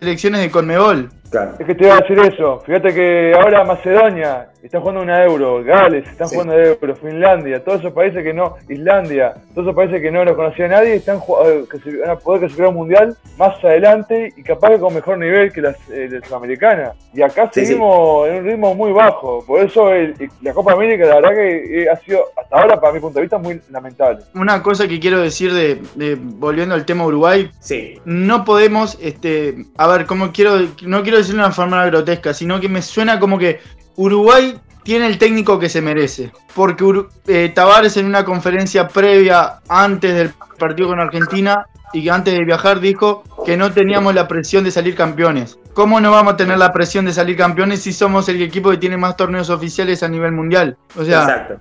elecciones 0.00 0.40
de 0.40 0.50
Conmebol. 0.50 1.10
Claro. 1.30 1.52
Es 1.58 1.66
que 1.66 1.74
te 1.74 1.84
iba 1.84 1.94
a 1.96 2.00
decir 2.00 2.18
eso. 2.18 2.60
Fíjate 2.66 2.92
que 2.94 3.32
ahora 3.34 3.64
Macedonia 3.64 4.46
está 4.62 4.78
jugando 4.80 5.00
una 5.02 5.24
euro, 5.24 5.62
Gales 5.64 6.06
está 6.06 6.26
Sí. 6.26 6.34
jugando 6.34 6.58
euro, 6.58 6.94
Finlandia, 6.96 7.64
todos 7.64 7.80
esos 7.80 7.92
países 7.92 8.22
que 8.22 8.34
no, 8.34 8.56
Islandia, 8.68 9.34
todos 9.54 9.66
esos 9.68 9.74
países 9.76 10.02
que 10.02 10.10
no 10.10 10.24
los 10.24 10.34
conocía 10.36 10.68
nadie, 10.68 10.94
están 10.96 11.18
eh, 11.46 11.64
que 11.70 11.78
se 11.78 11.96
van 11.98 12.10
a 12.10 12.16
poder 12.16 12.40
clasificar 12.40 12.68
un 12.68 12.74
mundial 12.74 13.16
más 13.38 13.62
adelante 13.64 14.32
y 14.36 14.42
capaz 14.42 14.70
que 14.70 14.78
con 14.80 14.92
mejor 14.92 15.18
nivel 15.18 15.52
que 15.52 15.62
las 15.62 15.76
eh, 15.90 16.08
de 16.08 16.20
Sudamericana. 16.26 16.92
Y 17.14 17.22
acá 17.22 17.48
Sí, 17.52 17.64
seguimos 17.64 18.28
en 18.28 18.34
un 18.36 18.44
ritmo 18.44 18.74
muy 18.74 18.92
bajo. 18.92 19.42
Por 19.46 19.60
eso 19.64 19.90
el- 19.92 20.14
la 20.42 20.52
Copa 20.52 20.72
América, 20.72 21.06
la 21.06 21.14
verdad 21.16 21.30
que 21.34 21.82
eh, 21.84 21.88
ha 21.90 21.96
sido 21.96 22.24
hasta 22.36 22.60
ahora, 22.60 22.80
para 22.80 22.92
mi 22.92 23.00
punto 23.00 23.18
de 23.18 23.22
vista, 23.22 23.38
muy 23.38 23.60
lamentable. 23.70 24.24
Una 24.34 24.62
cosa 24.62 24.86
que 24.86 25.00
quiero 25.00 25.20
decir 25.20 25.54
de, 25.54 25.80
de- 25.94 26.16
volviendo 26.20 26.74
al 26.74 26.84
tema 26.84 27.06
Uruguay, 27.06 27.50
Sí, 27.60 27.98
no 28.04 28.44
podemos, 28.44 28.98
este, 29.00 29.54
a 29.78 29.86
ver, 29.88 30.04
como 30.06 30.32
quiero, 30.32 30.56
no 30.82 31.02
quiero 31.02 31.19
decirlo 31.20 31.42
de 31.42 31.46
una 31.46 31.54
forma 31.54 31.86
grotesca, 31.86 32.34
sino 32.34 32.60
que 32.60 32.68
me 32.68 32.82
suena 32.82 33.18
como 33.18 33.38
que 33.38 33.60
Uruguay 33.96 34.58
tiene 34.82 35.06
el 35.06 35.18
técnico 35.18 35.58
que 35.58 35.68
se 35.68 35.80
merece. 35.80 36.32
Porque 36.54 37.04
eh, 37.26 37.52
Tavares 37.54 37.96
en 37.96 38.06
una 38.06 38.24
conferencia 38.24 38.88
previa, 38.88 39.60
antes 39.68 40.14
del 40.14 40.32
partido 40.58 40.88
con 40.88 41.00
Argentina, 41.00 41.66
y 41.92 42.04
que 42.04 42.10
antes 42.10 42.34
de 42.34 42.44
viajar 42.44 42.80
dijo 42.80 43.24
que 43.50 43.56
no 43.56 43.72
teníamos 43.72 44.14
la 44.14 44.28
presión 44.28 44.62
de 44.62 44.70
salir 44.70 44.94
campeones. 44.94 45.58
¿Cómo 45.74 46.00
no 46.00 46.12
vamos 46.12 46.34
a 46.34 46.36
tener 46.36 46.56
la 46.56 46.72
presión 46.72 47.04
de 47.04 47.12
salir 47.12 47.36
campeones 47.36 47.82
si 47.82 47.92
somos 47.92 48.28
el 48.28 48.40
equipo 48.40 48.70
que 48.70 48.76
tiene 48.76 48.96
más 48.96 49.16
torneos 49.16 49.50
oficiales 49.50 50.04
a 50.04 50.08
nivel 50.08 50.30
mundial? 50.30 50.76
O 50.96 51.02
sea, 51.02 51.22
exacto. 51.22 51.60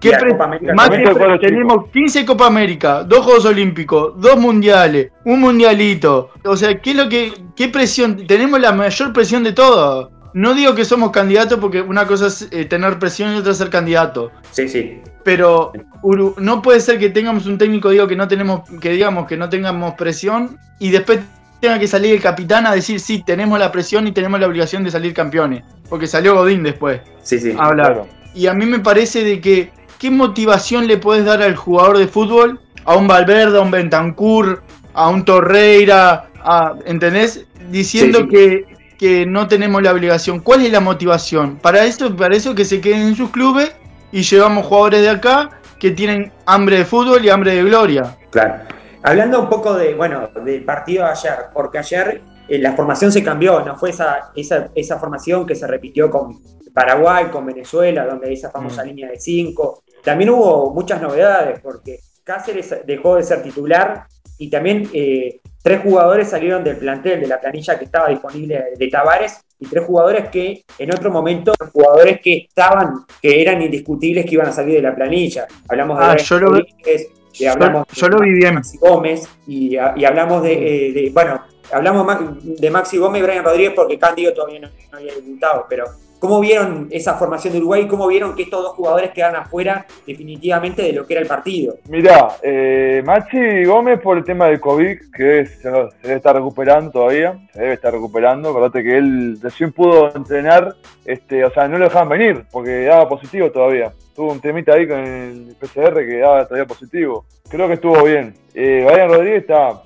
¿Qué 0.00 0.12
América 0.12 0.74
más 0.74 0.90
que 0.90 1.04
los 1.04 1.40
tenemos 1.40 1.88
15 1.92 2.26
Copa 2.26 2.48
América, 2.48 3.04
dos 3.04 3.24
Juegos 3.24 3.44
Olímpicos, 3.44 4.20
dos 4.20 4.38
Mundiales, 4.38 5.12
un 5.24 5.38
Mundialito. 5.38 6.30
O 6.44 6.56
sea, 6.56 6.76
¿qué 6.80 6.90
es 6.90 6.96
lo 6.96 7.08
que 7.08 7.32
qué 7.54 7.68
presión? 7.68 8.26
Tenemos 8.26 8.58
la 8.58 8.72
mayor 8.72 9.12
presión 9.12 9.44
de 9.44 9.52
todo. 9.52 10.10
No 10.34 10.54
digo 10.54 10.74
que 10.74 10.84
somos 10.84 11.10
candidatos 11.10 11.58
porque 11.58 11.80
una 11.82 12.06
cosa 12.06 12.26
es 12.28 12.48
eh, 12.50 12.64
tener 12.64 12.98
presión 12.98 13.34
y 13.34 13.38
otra 13.38 13.52
es 13.52 13.58
ser 13.58 13.70
candidato. 13.70 14.30
Sí, 14.52 14.68
sí. 14.68 15.00
Pero 15.24 15.72
Uru- 16.02 16.34
no 16.38 16.62
puede 16.62 16.80
ser 16.80 16.98
que 16.98 17.10
tengamos 17.10 17.46
un 17.46 17.58
técnico 17.58 17.90
digo 17.90 18.06
que 18.06 18.16
no 18.16 18.26
tenemos 18.28 18.62
que 18.80 18.90
digamos 18.90 19.26
que 19.26 19.36
no 19.36 19.48
tengamos 19.48 19.94
presión 19.94 20.56
y 20.78 20.90
después 20.90 21.20
tenga 21.60 21.78
que 21.78 21.86
salir 21.86 22.14
el 22.14 22.22
capitán 22.22 22.66
a 22.66 22.72
decir 22.74 23.00
sí, 23.00 23.22
tenemos 23.22 23.58
la 23.58 23.70
presión 23.70 24.06
y 24.06 24.12
tenemos 24.12 24.40
la 24.40 24.46
obligación 24.46 24.82
de 24.82 24.90
salir 24.90 25.12
campeones, 25.12 25.62
porque 25.90 26.06
salió 26.06 26.34
Godín 26.34 26.62
después 26.62 27.02
Sí, 27.22 27.38
sí. 27.38 27.54
a 27.58 27.64
hablar. 27.66 27.86
Claro. 27.92 28.08
Y 28.34 28.46
a 28.46 28.54
mí 28.54 28.64
me 28.64 28.78
parece 28.78 29.22
de 29.24 29.40
que, 29.42 29.70
¿qué 29.98 30.10
motivación 30.10 30.86
le 30.86 30.96
puedes 30.96 31.24
dar 31.26 31.42
al 31.42 31.56
jugador 31.56 31.98
de 31.98 32.06
fútbol? 32.08 32.60
A 32.86 32.96
un 32.96 33.06
Valverde, 33.06 33.58
a 33.58 33.60
un 33.60 33.70
Bentancur, 33.70 34.62
a 34.94 35.08
un 35.10 35.22
Torreira, 35.24 36.30
a, 36.42 36.76
¿entendés? 36.86 37.44
Diciendo 37.70 38.20
Sí, 38.20 38.24
sí. 38.24 38.30
Que, 38.30 38.64
que 39.00 39.24
no 39.24 39.48
tenemos 39.48 39.82
la 39.82 39.92
obligación. 39.92 40.40
¿Cuál 40.40 40.60
es 40.60 40.70
la 40.70 40.80
motivación? 40.80 41.56
Para 41.56 41.86
eso, 41.86 42.14
para 42.14 42.36
eso 42.36 42.54
que 42.54 42.66
se 42.66 42.82
queden 42.82 43.00
en 43.08 43.16
sus 43.16 43.30
clubes 43.30 43.74
y 44.12 44.20
llevamos 44.20 44.66
jugadores 44.66 45.00
de 45.00 45.08
acá 45.08 45.48
que 45.78 45.90
tienen 45.92 46.30
hambre 46.44 46.76
de 46.76 46.84
fútbol 46.84 47.24
y 47.24 47.30
hambre 47.30 47.54
de 47.54 47.62
gloria. 47.62 48.18
Claro. 48.28 48.64
Hablando 49.02 49.40
un 49.40 49.48
poco 49.48 49.72
de, 49.72 49.94
bueno, 49.94 50.28
del 50.44 50.66
partido 50.66 51.06
de 51.06 51.12
ayer, 51.12 51.46
porque 51.54 51.78
ayer 51.78 52.20
eh, 52.46 52.58
la 52.58 52.74
formación 52.74 53.10
se 53.10 53.24
cambió, 53.24 53.60
no 53.60 53.74
fue 53.78 53.88
esa, 53.88 54.32
esa, 54.36 54.68
esa 54.74 54.98
formación 54.98 55.46
que 55.46 55.54
se 55.54 55.66
repitió 55.66 56.10
con 56.10 56.38
Paraguay, 56.74 57.30
con 57.32 57.46
Venezuela, 57.46 58.04
donde 58.04 58.30
esa 58.30 58.50
famosa 58.50 58.84
línea 58.84 59.08
de 59.08 59.18
cinco. 59.18 59.82
También 60.04 60.28
hubo 60.28 60.74
muchas 60.74 61.00
novedades, 61.00 61.58
porque 61.60 62.00
Cáceres 62.22 62.82
dejó 62.84 63.16
de 63.16 63.22
ser 63.22 63.42
titular 63.42 64.04
y 64.36 64.50
también 64.50 64.90
eh, 64.92 65.40
tres 65.62 65.80
jugadores 65.82 66.28
salieron 66.28 66.62
del 66.64 66.76
plantel, 66.76 67.20
de 67.20 67.26
la 67.26 67.40
planilla 67.40 67.78
que 67.78 67.84
estaba 67.84 68.08
disponible 68.08 68.64
de 68.76 68.88
Tavares, 68.88 69.40
y 69.58 69.66
tres 69.66 69.84
jugadores 69.84 70.30
que 70.30 70.64
en 70.78 70.90
otro 70.92 71.10
momento, 71.10 71.52
jugadores 71.72 72.20
que 72.22 72.46
estaban, 72.48 73.04
que 73.20 73.42
eran 73.42 73.60
indiscutibles 73.60 74.24
que 74.24 74.34
iban 74.34 74.48
a 74.48 74.52
salir 74.52 74.76
de 74.76 74.82
la 74.82 74.94
planilla. 74.94 75.46
Hablamos 75.68 75.98
de 75.98 76.04
Ah, 76.04 76.12
Brian 76.12 76.26
yo 76.26 76.38
lo- 76.38 76.46
Rodríguez, 76.48 77.08
y 77.34 77.44
hablamos 77.44 77.86
yo 77.92 78.08
lo 78.08 78.18
vi 78.20 78.30
bien. 78.30 78.54
Maxi 78.54 78.78
Gómez 78.78 79.28
y, 79.46 79.74
y 79.74 80.04
hablamos 80.04 80.42
de, 80.42 80.52
eh, 80.88 80.92
de- 80.92 81.10
bueno, 81.12 81.42
hablamos 81.72 82.06
de 82.42 82.70
Maxi 82.70 82.96
Gómez 82.96 83.20
y 83.20 83.24
Brian 83.26 83.44
Rodríguez 83.44 83.72
porque 83.76 83.98
Cándido 83.98 84.32
todavía 84.32 84.60
no, 84.60 84.68
no 84.90 84.98
había 84.98 85.14
debutado, 85.14 85.66
pero 85.68 85.84
¿cómo 86.20 86.38
vieron 86.38 86.86
esa 86.90 87.14
formación 87.14 87.52
de 87.52 87.58
Uruguay 87.58 87.88
cómo 87.88 88.06
vieron 88.06 88.36
que 88.36 88.42
estos 88.42 88.62
dos 88.62 88.72
jugadores 88.74 89.10
quedan 89.10 89.34
afuera 89.34 89.86
definitivamente 90.06 90.82
de 90.82 90.92
lo 90.92 91.06
que 91.06 91.14
era 91.14 91.22
el 91.22 91.26
partido? 91.26 91.74
Mirá, 91.88 92.36
eh, 92.42 93.02
Machi 93.04 93.64
Gómez 93.64 93.98
por 94.00 94.18
el 94.18 94.24
tema 94.24 94.46
del 94.46 94.60
COVID, 94.60 94.98
que 95.12 95.46
se, 95.46 95.68
debe 96.02 96.14
estar 96.14 96.36
recuperando 96.36 96.90
todavía, 96.90 97.36
se 97.52 97.60
debe 97.60 97.74
estar 97.74 97.92
recuperando. 97.92 98.50
Acordate 98.50 98.84
que 98.84 98.98
él 98.98 99.38
recién 99.42 99.72
pudo 99.72 100.14
entrenar, 100.14 100.74
este, 101.04 101.44
o 101.44 101.50
sea, 101.50 101.66
no 101.66 101.78
lo 101.78 101.84
dejaban 101.84 102.10
venir 102.10 102.44
porque 102.52 102.84
daba 102.84 103.08
positivo 103.08 103.50
todavía. 103.50 103.92
Tuvo 104.14 104.32
un 104.32 104.40
temita 104.40 104.74
ahí 104.74 104.86
con 104.86 104.98
el 104.98 105.56
PCR 105.58 105.94
que 106.06 106.18
daba 106.18 106.44
todavía 106.44 106.66
positivo. 106.66 107.24
Creo 107.48 107.66
que 107.66 107.74
estuvo 107.74 108.04
bien. 108.04 108.34
Eh, 108.54 108.86
Brian 108.86 109.08
Rodríguez 109.08 109.42
está, 109.42 109.82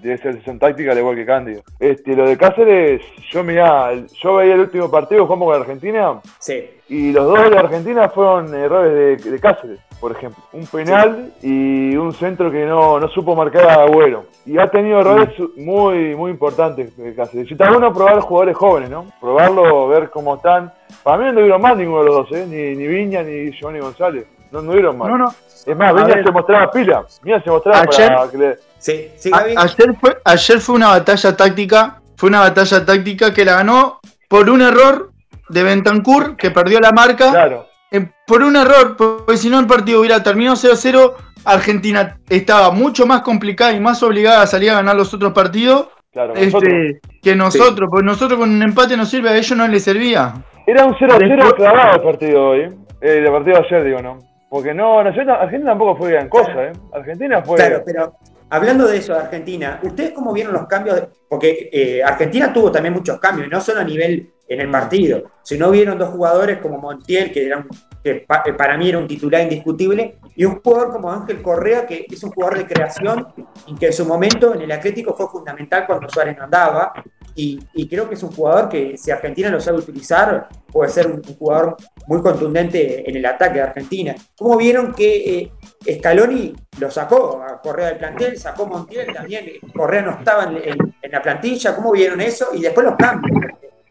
debe 0.00 0.18
ser 0.18 0.34
sesión 0.34 0.58
táctica 0.58 0.92
al 0.92 0.98
igual 0.98 1.16
que 1.16 1.26
Cándido. 1.26 1.62
Este, 1.80 2.14
lo 2.14 2.28
de 2.28 2.36
Cáceres, 2.36 3.02
yo 3.30 3.42
mirá, 3.42 3.92
yo 4.22 4.36
veía 4.36 4.54
el 4.54 4.60
último 4.60 4.90
partido, 4.90 5.24
jugamos 5.26 5.48
con 5.52 5.60
Argentina, 5.60 6.20
Sí, 6.38 6.68
y 6.88 7.12
los 7.12 7.26
dos 7.26 7.50
de 7.50 7.58
Argentina 7.58 8.08
fueron 8.08 8.54
errores 8.54 9.24
de, 9.24 9.30
de 9.30 9.40
Cáceres, 9.40 9.78
por 10.00 10.12
ejemplo. 10.12 10.42
Un 10.52 10.66
penal 10.66 11.32
y 11.42 11.96
un 11.96 12.12
centro 12.12 12.50
que 12.50 12.64
no, 12.66 13.00
no 13.00 13.08
supo 13.08 13.34
marcar 13.34 13.66
a 13.70 13.82
Agüero. 13.84 14.24
Y 14.44 14.58
ha 14.58 14.68
tenido 14.70 15.00
errores 15.00 15.30
muy, 15.56 16.14
muy 16.16 16.30
importantes 16.32 16.92
eh, 16.98 17.14
Cáceres. 17.16 17.48
Y 17.50 17.54
está 17.54 17.70
bueno 17.70 17.92
probar 17.94 18.20
jugadores 18.20 18.56
jóvenes, 18.56 18.90
¿no? 18.90 19.06
Probarlo, 19.20 19.88
ver 19.88 20.10
cómo 20.10 20.34
están. 20.36 20.72
Para 21.02 21.16
mí 21.18 21.24
no 21.26 21.34
tuvieron 21.34 21.62
mal 21.62 21.78
ninguno 21.78 22.00
de 22.00 22.06
los 22.06 22.14
dos, 22.16 22.32
¿eh? 22.32 22.46
Ni, 22.46 22.76
ni 22.76 22.86
Viña 22.86 23.22
ni 23.22 23.50
Giovanni 23.52 23.80
González. 23.80 24.26
No 24.50 24.58
anduvieron 24.58 24.98
mal. 24.98 25.08
No, 25.10 25.16
no. 25.18 25.28
Es 25.64 25.76
más, 25.76 25.94
Viña 25.94 26.22
se 26.22 26.30
mostraba 26.32 26.70
pila. 26.70 27.06
Viña 27.22 27.40
se 27.42 27.50
mostraba 27.50 27.80
Ayer- 27.80 28.08
para 28.14 28.30
que 28.30 28.36
le... 28.38 28.56
sí, 28.82 29.08
sí, 29.16 29.30
A- 29.32 29.38
Gaby. 29.40 29.54
ayer, 29.56 29.94
fue, 30.00 30.18
ayer 30.24 30.60
fue 30.60 30.74
una 30.74 30.88
batalla 30.88 31.36
táctica, 31.36 32.00
fue 32.16 32.28
una 32.28 32.40
batalla 32.40 32.84
táctica 32.84 33.32
que 33.32 33.44
la 33.44 33.54
ganó 33.56 34.00
por 34.28 34.50
un 34.50 34.60
error 34.62 35.10
de 35.48 35.62
Bentancur, 35.62 36.36
que 36.36 36.50
perdió 36.50 36.80
la 36.80 36.92
marca, 36.92 37.30
Claro. 37.30 37.66
eh, 37.90 38.06
por 38.26 38.42
un 38.42 38.56
error, 38.56 38.96
porque 38.96 39.36
si 39.36 39.48
no 39.50 39.58
el 39.60 39.66
partido 39.66 40.00
hubiera 40.00 40.22
terminado 40.22 40.56
0-0, 40.56 41.14
Argentina 41.44 42.18
estaba 42.28 42.70
mucho 42.70 43.06
más 43.06 43.22
complicada 43.22 43.72
y 43.72 43.80
más 43.80 44.02
obligada 44.02 44.42
a 44.42 44.46
salir 44.46 44.70
a 44.70 44.74
ganar 44.74 44.96
los 44.96 45.12
otros 45.12 45.32
partidos 45.32 45.88
Claro, 46.12 46.34
nosotros. 46.34 46.62
este, 46.72 47.00
que 47.22 47.34
nosotros, 47.34 47.88
porque 47.90 48.04
nosotros 48.06 48.38
con 48.38 48.50
un 48.50 48.62
empate 48.62 48.96
nos 48.96 49.08
sirve, 49.10 49.30
a 49.30 49.36
ellos 49.36 49.56
no 49.58 49.66
les 49.66 49.82
servía. 49.82 50.34
Era 50.66 50.84
un 50.84 50.94
0-0 50.94 51.18
Después- 51.18 51.54
clavado 51.54 51.96
el 51.96 52.02
partido 52.02 52.46
hoy. 52.50 52.60
Eh, 53.00 53.18
el 53.18 53.32
partido 53.32 53.58
de 53.58 53.66
ayer, 53.66 53.84
digo, 53.84 54.00
¿no? 54.02 54.18
Porque 54.48 54.72
no, 54.74 55.02
no 55.02 55.08
Argentina 55.10 55.70
tampoco 55.70 55.96
fue 55.96 56.12
gran 56.12 56.28
cosa, 56.28 56.52
¿eh? 56.64 56.72
Argentina 56.94 57.42
fue. 57.42 57.56
Claro, 57.56 57.82
pero 57.84 58.14
hablando 58.52 58.86
de 58.86 58.98
eso 58.98 59.14
de 59.14 59.20
Argentina, 59.20 59.80
¿ustedes 59.82 60.12
cómo 60.12 60.32
vieron 60.32 60.52
los 60.52 60.66
cambios? 60.66 61.02
porque 61.28 61.70
eh, 61.72 62.02
Argentina 62.04 62.52
tuvo 62.52 62.70
también 62.70 62.92
muchos 62.92 63.18
cambios, 63.18 63.48
no 63.50 63.58
solo 63.60 63.80
a 63.80 63.84
nivel 63.84 64.30
en 64.46 64.60
el 64.60 64.70
partido, 64.70 65.22
sino 65.42 65.70
vieron 65.70 65.96
dos 65.96 66.10
jugadores 66.10 66.58
como 66.58 66.76
Montiel, 66.78 67.32
que, 67.32 67.46
era 67.46 67.56
un- 67.56 67.68
que 68.04 68.16
pa- 68.16 68.42
eh, 68.44 68.52
para 68.52 68.76
mí 68.76 68.90
era 68.90 68.98
un 68.98 69.06
titular 69.06 69.40
indiscutible, 69.40 70.18
y 70.36 70.44
un 70.44 70.60
jugador 70.60 70.92
como 70.92 71.10
Ángel 71.10 71.40
Correa, 71.40 71.86
que 71.86 72.04
es 72.10 72.22
un 72.22 72.30
jugador 72.32 72.58
de 72.58 72.66
creación 72.66 73.28
y 73.66 73.74
que 73.76 73.86
en 73.86 73.92
su 73.94 74.04
momento 74.04 74.54
en 74.54 74.60
el 74.60 74.72
Atlético 74.72 75.14
fue 75.16 75.26
fundamental 75.28 75.86
cuando 75.86 76.06
Suárez 76.10 76.36
no 76.36 76.44
andaba. 76.44 76.92
Y, 77.34 77.58
y 77.74 77.88
creo 77.88 78.08
que 78.08 78.14
es 78.14 78.22
un 78.22 78.30
jugador 78.32 78.68
que 78.68 78.96
si 78.96 79.10
Argentina 79.10 79.48
lo 79.48 79.60
sabe 79.60 79.78
utilizar, 79.78 80.48
puede 80.70 80.90
ser 80.90 81.06
un, 81.06 81.14
un 81.26 81.34
jugador 81.36 81.76
muy 82.06 82.20
contundente 82.22 83.08
en 83.08 83.16
el 83.16 83.24
ataque 83.26 83.54
de 83.54 83.62
Argentina. 83.62 84.14
¿Cómo 84.36 84.56
vieron 84.58 84.92
que 84.92 85.38
eh, 85.38 85.52
Scaloni 85.98 86.52
lo 86.80 86.90
sacó 86.90 87.42
a 87.42 87.60
Correa 87.60 87.88
del 87.88 87.98
plantel, 87.98 88.36
sacó 88.36 88.66
Montiel 88.66 89.12
también, 89.12 89.46
Correa 89.74 90.02
no 90.02 90.10
estaba 90.12 90.44
en, 90.44 90.56
en- 90.56 90.94
en 91.02 91.10
la 91.10 91.20
plantilla, 91.22 91.74
¿cómo 91.74 91.92
vieron 91.92 92.20
eso? 92.20 92.48
Y 92.54 92.60
después 92.62 92.86
los 92.86 92.96
cambios. 92.96 93.36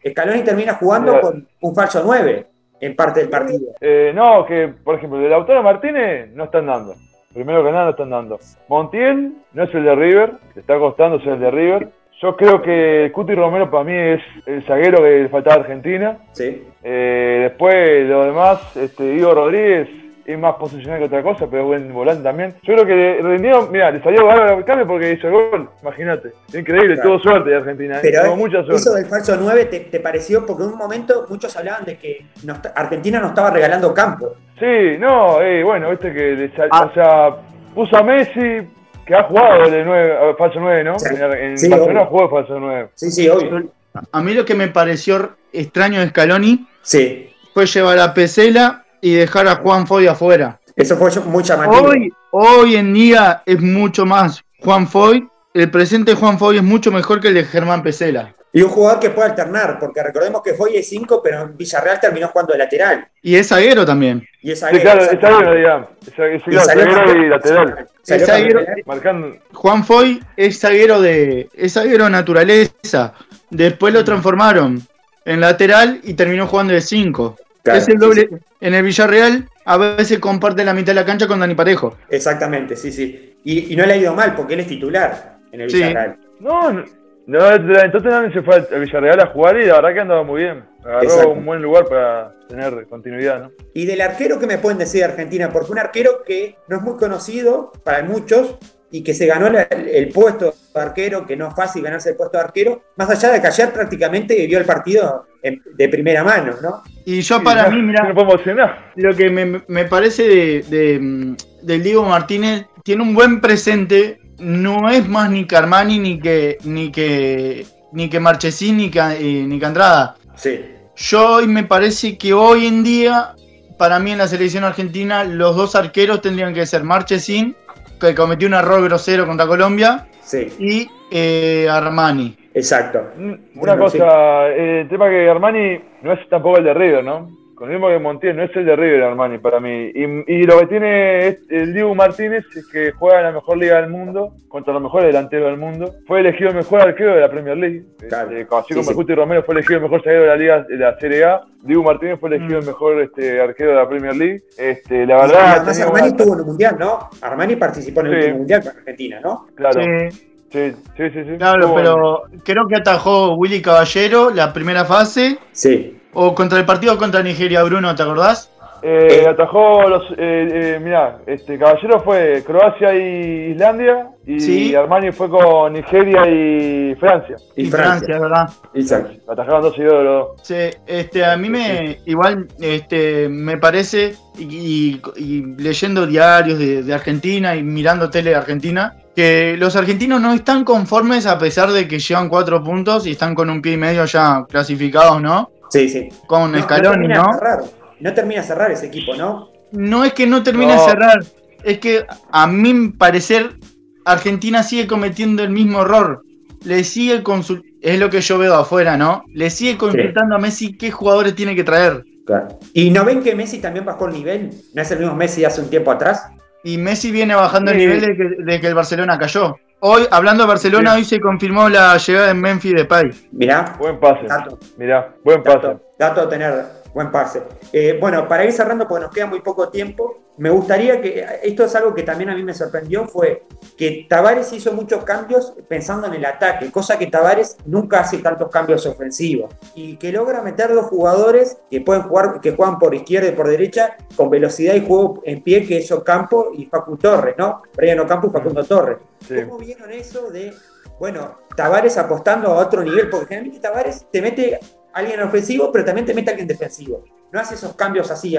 Scaloni 0.08 0.42
termina 0.42 0.74
jugando 0.74 1.20
con 1.20 1.48
un 1.60 1.74
falso 1.74 2.02
9 2.04 2.46
en 2.80 2.96
parte 2.96 3.20
del 3.20 3.28
partido. 3.28 3.72
Eh, 3.80 4.12
no, 4.14 4.44
que 4.46 4.68
por 4.82 4.96
ejemplo, 4.96 5.18
el 5.18 5.24
de 5.24 5.30
Lautaro 5.30 5.62
Martínez 5.62 6.30
no 6.32 6.44
están 6.44 6.66
dando. 6.66 6.94
Primero 7.32 7.64
que 7.64 7.70
nada, 7.70 7.84
no 7.84 7.90
están 7.90 8.10
dando. 8.10 8.38
Montiel 8.68 9.34
no 9.52 9.62
es 9.64 9.74
el 9.74 9.84
de 9.84 9.94
River, 9.94 10.32
le 10.54 10.60
está 10.60 10.78
costando 10.78 11.18
ser 11.20 11.34
el 11.34 11.40
de 11.40 11.50
River. 11.50 11.88
Yo 12.22 12.36
creo 12.36 12.62
que 12.62 13.10
Cuti 13.12 13.34
Romero 13.34 13.68
para 13.68 13.82
mí 13.82 13.94
es 13.96 14.20
el 14.46 14.62
zaguero 14.64 14.98
que 15.02 15.22
le 15.24 15.28
faltaba 15.28 15.56
a 15.56 15.60
Argentina. 15.60 16.18
¿sí? 16.32 16.62
Eh, 16.84 17.48
después, 17.48 18.06
lo 18.08 18.24
demás, 18.26 18.76
este, 18.76 19.04
Igor 19.14 19.34
Rodríguez 19.34 19.88
es 20.24 20.38
más 20.38 20.54
posicional 20.54 21.00
que 21.00 21.06
otra 21.06 21.20
cosa, 21.20 21.48
pero 21.50 21.66
buen 21.66 21.92
volante 21.92 22.22
también. 22.22 22.54
Yo 22.62 22.74
creo 22.74 22.86
que 22.86 22.94
le 22.94 23.22
rindieron, 23.22 23.72
mira, 23.72 23.90
le 23.90 24.00
salió 24.04 24.24
bárbaro 24.24 24.58
el 24.58 24.64
cambio 24.64 24.86
porque 24.86 25.10
hizo 25.14 25.26
el 25.26 25.32
gol, 25.32 25.68
imagínate. 25.82 26.28
Increíble, 26.54 26.94
Claro. 26.94 27.08
tuvo 27.10 27.18
suerte 27.18 27.50
de 27.50 27.56
Argentina, 27.56 27.96
¿eh? 27.96 28.00
Pero 28.02 28.22
tuvo 28.26 28.36
mucha 28.36 28.58
suerte. 28.58 28.74
eso 28.76 28.94
del 28.94 29.06
falso 29.06 29.36
9 29.40 29.64
te, 29.64 29.80
te 29.80 29.98
pareció, 29.98 30.46
porque 30.46 30.62
en 30.62 30.68
un 30.68 30.78
momento 30.78 31.26
muchos 31.28 31.56
hablaban 31.56 31.84
de 31.84 31.98
que 31.98 32.24
no 32.44 32.54
Argentina 32.76 33.18
no 33.18 33.26
estaba 33.28 33.50
regalando 33.50 33.92
campo. 33.92 34.34
Sí, 34.60 34.96
no, 35.00 35.42
eh, 35.42 35.64
bueno, 35.64 35.90
viste 35.90 36.12
que 36.12 36.36
le 36.36 36.50
sal- 36.54 36.68
Ah. 36.70 36.84
o 36.88 36.94
sea, 36.94 37.36
puso 37.74 37.96
a 37.96 38.04
Messi, 38.04 38.60
que 39.06 39.14
ha 39.14 39.24
jugado 39.24 39.70
de 39.70 39.84
9, 39.84 40.34
falso 40.38 40.60
9, 40.60 40.84
¿no? 40.84 40.98
Sí. 40.98 41.08
En, 41.38 41.58
Sí, 41.58 41.68
Barcelona 41.68 42.06
jugó 42.06 42.30
falso 42.30 42.58
9. 42.58 42.88
Sí, 42.94 43.10
sí, 43.10 43.28
obvio. 43.28 43.70
a 44.10 44.22
mí 44.22 44.34
lo 44.34 44.44
que 44.44 44.54
me 44.54 44.68
pareció 44.68 45.32
extraño 45.52 46.00
de 46.00 46.08
Scaloni 46.08 46.66
Sí, 46.82 47.30
fue 47.54 47.66
llevar 47.66 47.98
a 47.98 48.14
Pesela 48.14 48.84
y 49.00 49.14
dejar 49.14 49.46
a 49.48 49.56
Juan 49.56 49.86
Foy 49.86 50.06
afuera. 50.06 50.60
eso 50.76 50.96
fue 50.96 51.10
muy 51.26 51.42
llamativo. 51.44 51.88
Hoy, 51.88 52.12
hoy 52.30 52.76
en 52.76 52.94
día 52.94 53.42
es 53.46 53.60
mucho 53.60 54.06
más 54.06 54.42
Juan 54.60 54.86
Foy. 54.86 55.28
El 55.54 55.70
presente 55.70 56.12
de 56.12 56.16
Juan 56.16 56.38
Foy 56.38 56.56
es 56.56 56.62
mucho 56.62 56.90
mejor 56.90 57.20
que 57.20 57.28
el 57.28 57.34
de 57.34 57.44
Germán 57.44 57.82
Pesela. 57.82 58.34
Y 58.54 58.60
un 58.60 58.68
jugador 58.68 59.00
que 59.00 59.10
puede 59.10 59.30
alternar, 59.30 59.78
porque 59.78 60.02
recordemos 60.02 60.42
que 60.42 60.52
fue 60.52 60.82
5, 60.82 61.22
pero 61.22 61.40
en 61.42 61.56
Villarreal 61.56 61.98
terminó 61.98 62.28
jugando 62.28 62.52
de 62.52 62.58
lateral. 62.58 63.08
Y 63.22 63.34
es 63.36 63.48
zaguero 63.48 63.86
también. 63.86 64.26
Y 64.42 64.50
esa 64.52 64.68
Sí, 64.70 64.78
claro, 64.78 65.02
está 65.02 65.38
bien, 65.38 65.54
digamos. 65.56 65.88
Es- 66.06 66.42
es- 66.46 66.64
zaguero 66.66 67.16
y 67.24 67.28
lateral. 67.28 67.88
Es 68.06 68.26
zaguero-. 68.26 69.38
Juan 69.54 69.84
Foy 69.84 70.22
es 70.36 70.58
zaguero 70.60 71.00
de. 71.00 71.48
es 71.54 71.72
zaguero 71.72 72.04
de 72.04 72.10
naturaleza. 72.10 73.14
Después 73.48 73.94
lo 73.94 74.04
transformaron 74.04 74.82
en 75.24 75.40
lateral 75.40 76.00
y 76.02 76.14
terminó 76.14 76.46
jugando 76.46 76.74
de 76.74 76.80
5. 76.82 77.36
Claro, 77.62 77.78
es 77.78 77.88
el 77.88 77.94
sí, 77.94 77.98
doble. 78.00 78.28
En 78.60 78.74
el 78.74 78.82
Villarreal 78.82 79.48
a 79.64 79.76
veces 79.76 80.18
comparte 80.18 80.64
la 80.64 80.74
mitad 80.74 80.88
de 80.88 80.94
la 81.00 81.06
cancha 81.06 81.26
con 81.26 81.38
Dani 81.40 81.54
Parejo. 81.54 81.96
Exactamente, 82.10 82.76
sí, 82.76 82.92
sí. 82.92 83.36
Y, 83.44 83.72
y 83.72 83.76
no 83.76 83.86
le 83.86 83.94
ha 83.94 83.96
ido 83.96 84.14
mal, 84.14 84.34
porque 84.34 84.54
él 84.54 84.60
es 84.60 84.66
titular 84.66 85.38
en 85.52 85.60
el 85.62 85.70
Sí. 85.70 85.76
Villarreal. 85.76 86.16
No, 86.40 86.72
no, 86.72 86.84
no, 87.26 87.48
el 87.50 87.92
Tottenham 87.92 88.32
se 88.32 88.42
fue 88.42 88.56
al 88.56 88.68
al 88.72 88.80
Villarreal 88.80 89.20
a 89.20 89.26
jugar 89.26 89.60
y 89.60 89.66
la 89.66 89.74
verdad 89.76 89.94
que 89.94 90.00
andaba 90.00 90.22
muy 90.22 90.42
bien. 90.42 90.64
Agarró 90.84 91.02
Exacto. 91.02 91.30
un 91.30 91.46
buen 91.46 91.62
lugar 91.62 91.84
para 91.86 92.34
tener 92.48 92.86
continuidad, 92.88 93.40
¿no? 93.42 93.50
Y 93.74 93.86
del 93.86 94.00
arquero, 94.00 94.38
¿qué 94.40 94.46
me 94.46 94.58
pueden 94.58 94.78
decir 94.78 95.00
de 95.00 95.06
Argentina? 95.06 95.50
Porque 95.52 95.72
un 95.72 95.78
arquero 95.78 96.22
que 96.24 96.56
no 96.68 96.76
es 96.78 96.82
muy 96.82 96.96
conocido 96.96 97.72
para 97.84 98.02
muchos 98.02 98.58
y 98.90 99.02
que 99.02 99.14
se 99.14 99.26
ganó 99.26 99.46
el, 99.46 100.08
puesto 100.10 100.52
de 100.74 100.80
arquero, 100.80 101.26
que 101.26 101.34
no 101.36 101.48
es 101.48 101.54
fácil 101.54 101.82
ganarse 101.82 102.10
el 102.10 102.16
puesto 102.16 102.36
de 102.36 102.44
arquero, 102.44 102.82
más 102.96 103.08
allá 103.08 103.32
de 103.32 103.40
que 103.40 103.46
ayer 103.46 103.72
prácticamente 103.72 104.36
vivió 104.36 104.58
el 104.58 104.66
partido 104.66 105.26
en- 105.42 105.62
de 105.74 105.88
primera 105.88 106.22
mano, 106.22 106.54
¿no? 106.60 106.82
Y 107.06 107.22
yo 107.22 107.42
para 107.42 107.70
Sí, 107.70 107.76
mí, 107.76 107.82
mira, 107.82 108.12
No 108.12 108.70
lo 108.96 109.16
que 109.16 109.30
me, 109.30 109.62
me 109.66 109.84
parece 109.86 110.24
de, 110.28 110.62
de, 110.68 111.36
del 111.62 111.82
Diego 111.82 112.04
Martínez, 112.04 112.66
tiene 112.84 113.02
un 113.02 113.14
buen 113.14 113.40
presente, 113.40 114.20
no 114.42 114.88
es 114.90 115.08
más 115.08 115.30
ni 115.30 115.44
que 115.46 115.56
Armani, 115.56 115.98
ni 115.98 116.18
que, 116.18 116.58
ni 116.64 116.90
que, 116.90 117.64
ni 117.92 118.08
que 118.08 118.20
Marchesín, 118.20 118.76
ni 118.76 118.90
que, 118.90 118.98
eh, 119.00 119.44
ni 119.46 119.58
que 119.58 119.66
Andrada. 119.66 120.16
Sí. 120.34 120.60
Yo 120.96 121.36
hoy 121.36 121.46
me 121.46 121.64
parece 121.64 122.18
que 122.18 122.32
hoy 122.34 122.66
en 122.66 122.82
día, 122.84 123.34
para 123.78 123.98
mí 123.98 124.12
en 124.12 124.18
la 124.18 124.28
selección 124.28 124.64
argentina, 124.64 125.24
los 125.24 125.56
dos 125.56 125.74
arqueros 125.74 126.20
tendrían 126.20 126.52
que 126.52 126.66
ser 126.66 126.84
Marchesín, 126.84 127.56
que 128.00 128.14
cometió 128.14 128.48
un 128.48 128.54
error 128.54 128.82
grosero 128.82 129.26
contra 129.26 129.46
Colombia, 129.46 130.06
Sí, 130.22 130.48
y 130.58 130.88
eh, 131.10 131.66
Armani. 131.70 132.36
exacto. 132.54 133.00
Una 133.16 133.36
Bueno, 133.54 133.78
cosa, 133.78 134.48
eh, 134.48 134.82
el 134.82 134.88
tema 134.88 135.08
que 135.10 135.28
Armani 135.28 135.80
no 136.02 136.12
es 136.12 136.28
tampoco 136.28 136.58
el 136.58 136.64
de 136.64 136.74
River, 136.74 137.04
¿no? 137.04 137.28
Con 137.62 137.70
el 137.70 137.76
mismo 137.76 137.90
que 137.90 137.98
Montiel, 138.00 138.36
no 138.36 138.42
es 138.42 138.56
el 138.56 138.64
de 138.66 138.74
River 138.74 139.04
Armani 139.04 139.38
para 139.38 139.60
mí. 139.60 139.92
Y, 139.94 140.02
y 140.26 140.42
lo 140.42 140.58
que 140.58 140.66
tiene 140.66 141.28
es- 141.28 141.42
el 141.48 141.72
Diego 141.72 141.94
Martínez 141.94 142.44
es 142.56 142.66
que 142.66 142.90
juega 142.90 143.18
en 143.18 143.26
la 143.26 143.30
mejor 143.30 143.56
liga 143.56 143.80
del 143.80 143.88
mundo, 143.88 144.32
contra 144.48 144.72
los 144.72 144.82
mejores 144.82 145.06
delanteros 145.06 145.48
del 145.48 145.60
mundo. 145.60 145.94
Fue 146.08 146.18
elegido 146.18 146.50
el 146.50 146.56
mejor 146.56 146.80
arquero 146.80 147.14
de 147.14 147.20
la 147.20 147.30
Premier 147.30 147.56
League. 147.56 147.82
Claro. 148.08 148.32
Este, 148.36 148.52
así 148.52 148.66
Sí, 148.74 148.74
como 148.84 149.04
sí. 149.06 149.14
Romero 149.14 149.44
fue 149.44 149.54
elegido 149.54 149.76
el 149.76 149.82
mejor 149.84 150.02
zaguero 150.02 150.22
de 150.22 150.26
la 150.26 150.36
liga 150.36 150.62
de 150.64 150.76
la 150.76 150.98
Serie 150.98 151.22
A, 151.24 151.40
Diego 151.62 151.84
Martínez 151.84 152.18
fue 152.18 152.30
elegido 152.34 152.58
el 152.58 152.66
mejor 152.66 153.00
este, 153.00 153.40
arquero 153.40 153.70
de 153.70 153.76
la 153.76 153.88
Premier 153.88 154.16
League. 154.16 154.42
Este, 154.58 155.06
la 155.06 155.18
Y 155.18 155.20
verdad, 155.20 155.40
además 155.58 155.80
Armani 155.82 156.08
una- 156.08 156.16
estuvo 156.16 156.34
en 156.34 156.40
un 156.40 156.46
mundial, 156.48 156.76
¿no? 156.80 157.10
Armani 157.20 157.54
participó 157.54 158.00
en 158.00 158.06
el 158.06 158.12
Sí. 158.12 158.18
último 158.18 158.38
mundial 158.38 158.62
con 158.64 158.72
Argentina, 158.76 159.20
¿no? 159.22 159.46
claro, 159.54 159.80
Sí, 159.80 160.10
sí, 160.50 160.72
sí, 160.96 161.10
sí, 161.10 161.24
sí. 161.30 161.36
claro, 161.38 161.72
pero 161.76 162.22
creo 162.44 162.66
que 162.66 162.74
atajó 162.74 163.34
Willy 163.36 163.62
Caballero 163.62 164.30
la 164.30 164.52
primera 164.52 164.84
fase. 164.84 165.38
Sí. 165.52 165.96
O 166.14 166.34
contra 166.34 166.58
el 166.58 166.64
partido 166.66 166.96
contra 166.98 167.22
Nigeria, 167.22 167.62
Bruno, 167.62 167.94
¿te 167.94 168.02
acordás? 168.02 168.48
Eh, 168.84 169.22
Eh. 169.22 169.28
atajó 169.28 169.88
los. 169.88 170.10
Eh, 170.10 170.14
eh, 170.18 170.80
mirá, 170.82 171.18
este 171.26 171.56
Caballero 171.56 172.00
fue 172.00 172.42
Croacia 172.44 172.92
y 172.94 173.52
Islandia. 173.52 174.08
Y 174.26 174.40
Sí. 174.40 174.74
Armani 174.74 175.12
fue 175.12 175.28
con 175.30 175.72
Nigeria 175.72 176.26
y 176.28 176.94
Francia. 176.96 177.36
Y, 177.56 177.66
Francia. 177.66 178.14
es 178.16 178.20
verdad. 178.20 178.50
Exacto. 178.74 179.32
Atajaron 179.32 179.62
dos 179.62 179.74
seguidos 179.76 179.98
de 179.98 180.04
los 180.04 180.14
dos. 180.28 180.40
Sí, 180.42 180.54
este, 180.86 181.24
a 181.24 181.36
mí 181.36 181.48
me, 181.48 181.98
igual, 182.06 182.48
este, 182.60 183.28
me 183.28 183.56
parece, 183.58 184.14
y, 184.36 184.44
y- 184.44 185.00
y 185.16 185.42
leyendo 185.62 186.04
diarios 186.06 186.58
de, 186.58 186.82
de 186.82 186.94
Argentina 186.94 187.54
y 187.54 187.62
mirando 187.62 188.10
tele 188.10 188.30
de 188.30 188.36
Argentina, 188.36 188.96
que 189.14 189.56
los 189.58 189.76
argentinos 189.76 190.20
no 190.20 190.32
están 190.32 190.64
conformes 190.64 191.26
a 191.26 191.38
pesar 191.38 191.70
de 191.70 191.86
que 191.86 191.98
llevan 192.00 192.28
cuatro 192.28 192.62
puntos 192.64 193.06
y 193.06 193.12
están 193.12 193.34
con 193.36 193.48
un 193.50 193.60
pie 193.62 193.74
y 193.74 193.76
medio 193.76 194.04
ya 194.06 194.44
clasificados, 194.48 195.20
¿no? 195.22 195.50
Sí, 195.72 195.88
sí. 195.88 196.08
Con 196.26 196.52
No, 196.52 196.60
Scaloni, 196.62 197.08
no 197.08 197.14
termina 197.14 197.14
¿no? 197.22 197.26
de 197.28 197.38
cerrar. 197.38 197.60
No 198.00 198.14
termina 198.14 198.40
de 198.42 198.46
cerrar 198.46 198.70
ese 198.70 198.86
equipo, 198.86 199.14
¿no? 199.14 199.48
No 199.72 200.04
es 200.04 200.12
que 200.12 200.26
no 200.26 200.42
termine 200.42 200.74
No. 200.74 200.82
de 200.82 200.88
cerrar, 200.90 201.24
es 201.64 201.78
que 201.78 202.04
a 202.30 202.46
mi 202.46 202.90
parecer 202.90 203.56
Argentina 204.04 204.62
sigue 204.62 204.86
cometiendo 204.86 205.42
el 205.42 205.50
mismo 205.50 205.82
error. 205.82 206.22
Le 206.64 206.84
sigue 206.84 207.22
consul- 207.22 207.62
es 207.80 207.98
lo 207.98 208.10
que 208.10 208.20
yo 208.20 208.38
veo 208.38 208.54
afuera, 208.54 208.96
¿no? 208.96 209.24
Le 209.28 209.48
sigue 209.50 209.76
consultando 209.78 210.34
a 210.36 210.38
Messi 210.38 210.76
qué 210.76 210.90
jugadores 210.90 211.34
tiene 211.34 211.54
que 211.56 211.64
traer. 211.64 212.04
Claro. 212.26 212.58
¿Y 212.74 212.90
no 212.90 213.04
ven 213.04 213.22
que 213.22 213.34
Messi 213.34 213.58
también 213.60 213.84
bajó 213.84 214.06
el 214.06 214.12
nivel? 214.12 214.50
¿No 214.74 214.82
es 214.82 214.90
el 214.90 214.98
mismo 215.00 215.14
Messi 215.16 215.40
de 215.40 215.46
hace 215.48 215.60
un 215.60 215.70
tiempo 215.70 215.90
atrás? 215.90 216.26
Y 216.64 216.76
Messi 216.78 217.10
viene 217.10 217.34
bajando 217.34 217.72
el 217.72 217.78
Sí. 217.78 217.86
nivel 217.86 218.00
de 218.00 218.16
que, 218.16 218.42
de 218.44 218.60
que 218.60 218.66
el 218.68 218.74
Barcelona 218.74 219.18
cayó. 219.18 219.56
Hoy, 219.84 220.06
hablando 220.12 220.44
de 220.44 220.48
Barcelona, 220.48 220.92
Sí. 220.92 220.98
hoy 220.98 221.04
se 221.04 221.20
confirmó 221.20 221.68
la 221.68 221.96
llegada 221.96 222.28
de 222.28 222.34
Memphis 222.34 222.72
Depay. 222.72 223.10
Mirá, 223.32 223.74
Buen 223.80 223.98
pase. 223.98 224.28
dato, 224.28 224.56
Mirá, 224.76 225.12
buen 225.24 225.42
pase. 225.42 225.56
dato, 225.56 225.80
dato 225.98 226.20
a 226.20 226.28
tener 226.28 226.54
buen 226.94 227.10
pase. 227.10 227.42
Eh, 227.72 227.98
bueno, 228.00 228.28
para 228.28 228.44
ir 228.44 228.52
cerrando, 228.52 228.86
porque 228.86 229.04
nos 229.04 229.14
queda 229.14 229.26
muy 229.26 229.40
poco 229.40 229.68
tiempo, 229.68 230.22
me 230.36 230.50
gustaría 230.50 231.00
que, 231.00 231.24
esto 231.42 231.64
es 231.64 231.74
algo 231.74 231.94
que 231.94 232.02
también 232.02 232.30
a 232.30 232.34
mí 232.34 232.42
me 232.42 232.54
sorprendió, 232.54 233.06
fue 233.06 233.44
que 233.76 234.06
Tavares 234.08 234.52
hizo 234.52 234.72
muchos 234.72 235.04
cambios 235.04 235.54
pensando 235.68 236.06
en 236.06 236.14
el 236.14 236.24
ataque, 236.24 236.70
cosa 236.70 236.98
que 236.98 237.06
Tavares 237.06 237.56
nunca 237.66 238.00
hace 238.00 238.18
tantos 238.18 238.48
cambios 238.50 238.86
ofensivos, 238.86 239.54
y 239.74 239.96
que 239.96 240.10
logra 240.10 240.42
meter 240.42 240.74
dos 240.74 240.86
jugadores 240.86 241.58
que 241.70 241.80
pueden 241.80 242.02
jugar, 242.04 242.40
que 242.40 242.52
juegan 242.52 242.78
por 242.78 242.94
izquierda 242.94 243.28
y 243.28 243.32
por 243.32 243.48
derecha, 243.48 243.96
con 244.16 244.30
velocidad 244.30 244.74
y 244.74 244.86
juego 244.86 245.20
en 245.24 245.42
pie, 245.42 245.66
que 245.66 245.78
es 245.78 245.92
Ocampo 245.92 246.50
y 246.54 246.66
Facu 246.66 246.96
Torres, 246.96 247.34
¿no? 247.36 247.62
Brian 247.76 248.00
Ocampo 248.00 248.28
y 248.28 248.30
Facundo 248.30 248.64
Torres. 248.64 248.98
Sí. 249.26 249.34
¿Cómo 249.42 249.58
vieron 249.58 249.92
eso 249.92 250.30
de, 250.30 250.52
bueno, 250.98 251.38
Tavares 251.54 251.98
apostando 251.98 252.48
a 252.48 252.56
otro 252.56 252.82
nivel? 252.82 253.10
Porque 253.10 253.26
generalmente 253.26 253.60
Tavares 253.60 254.06
te 254.10 254.22
mete 254.22 254.58
alguien 254.92 255.20
ofensivo, 255.22 255.70
pero 255.72 255.84
también 255.84 256.06
te 256.06 256.14
mete 256.14 256.30
alguien 256.30 256.48
defensivo. 256.48 257.04
No 257.30 257.40
hace 257.40 257.54
esos 257.54 257.74
cambios 257.74 258.10
así, 258.10 258.36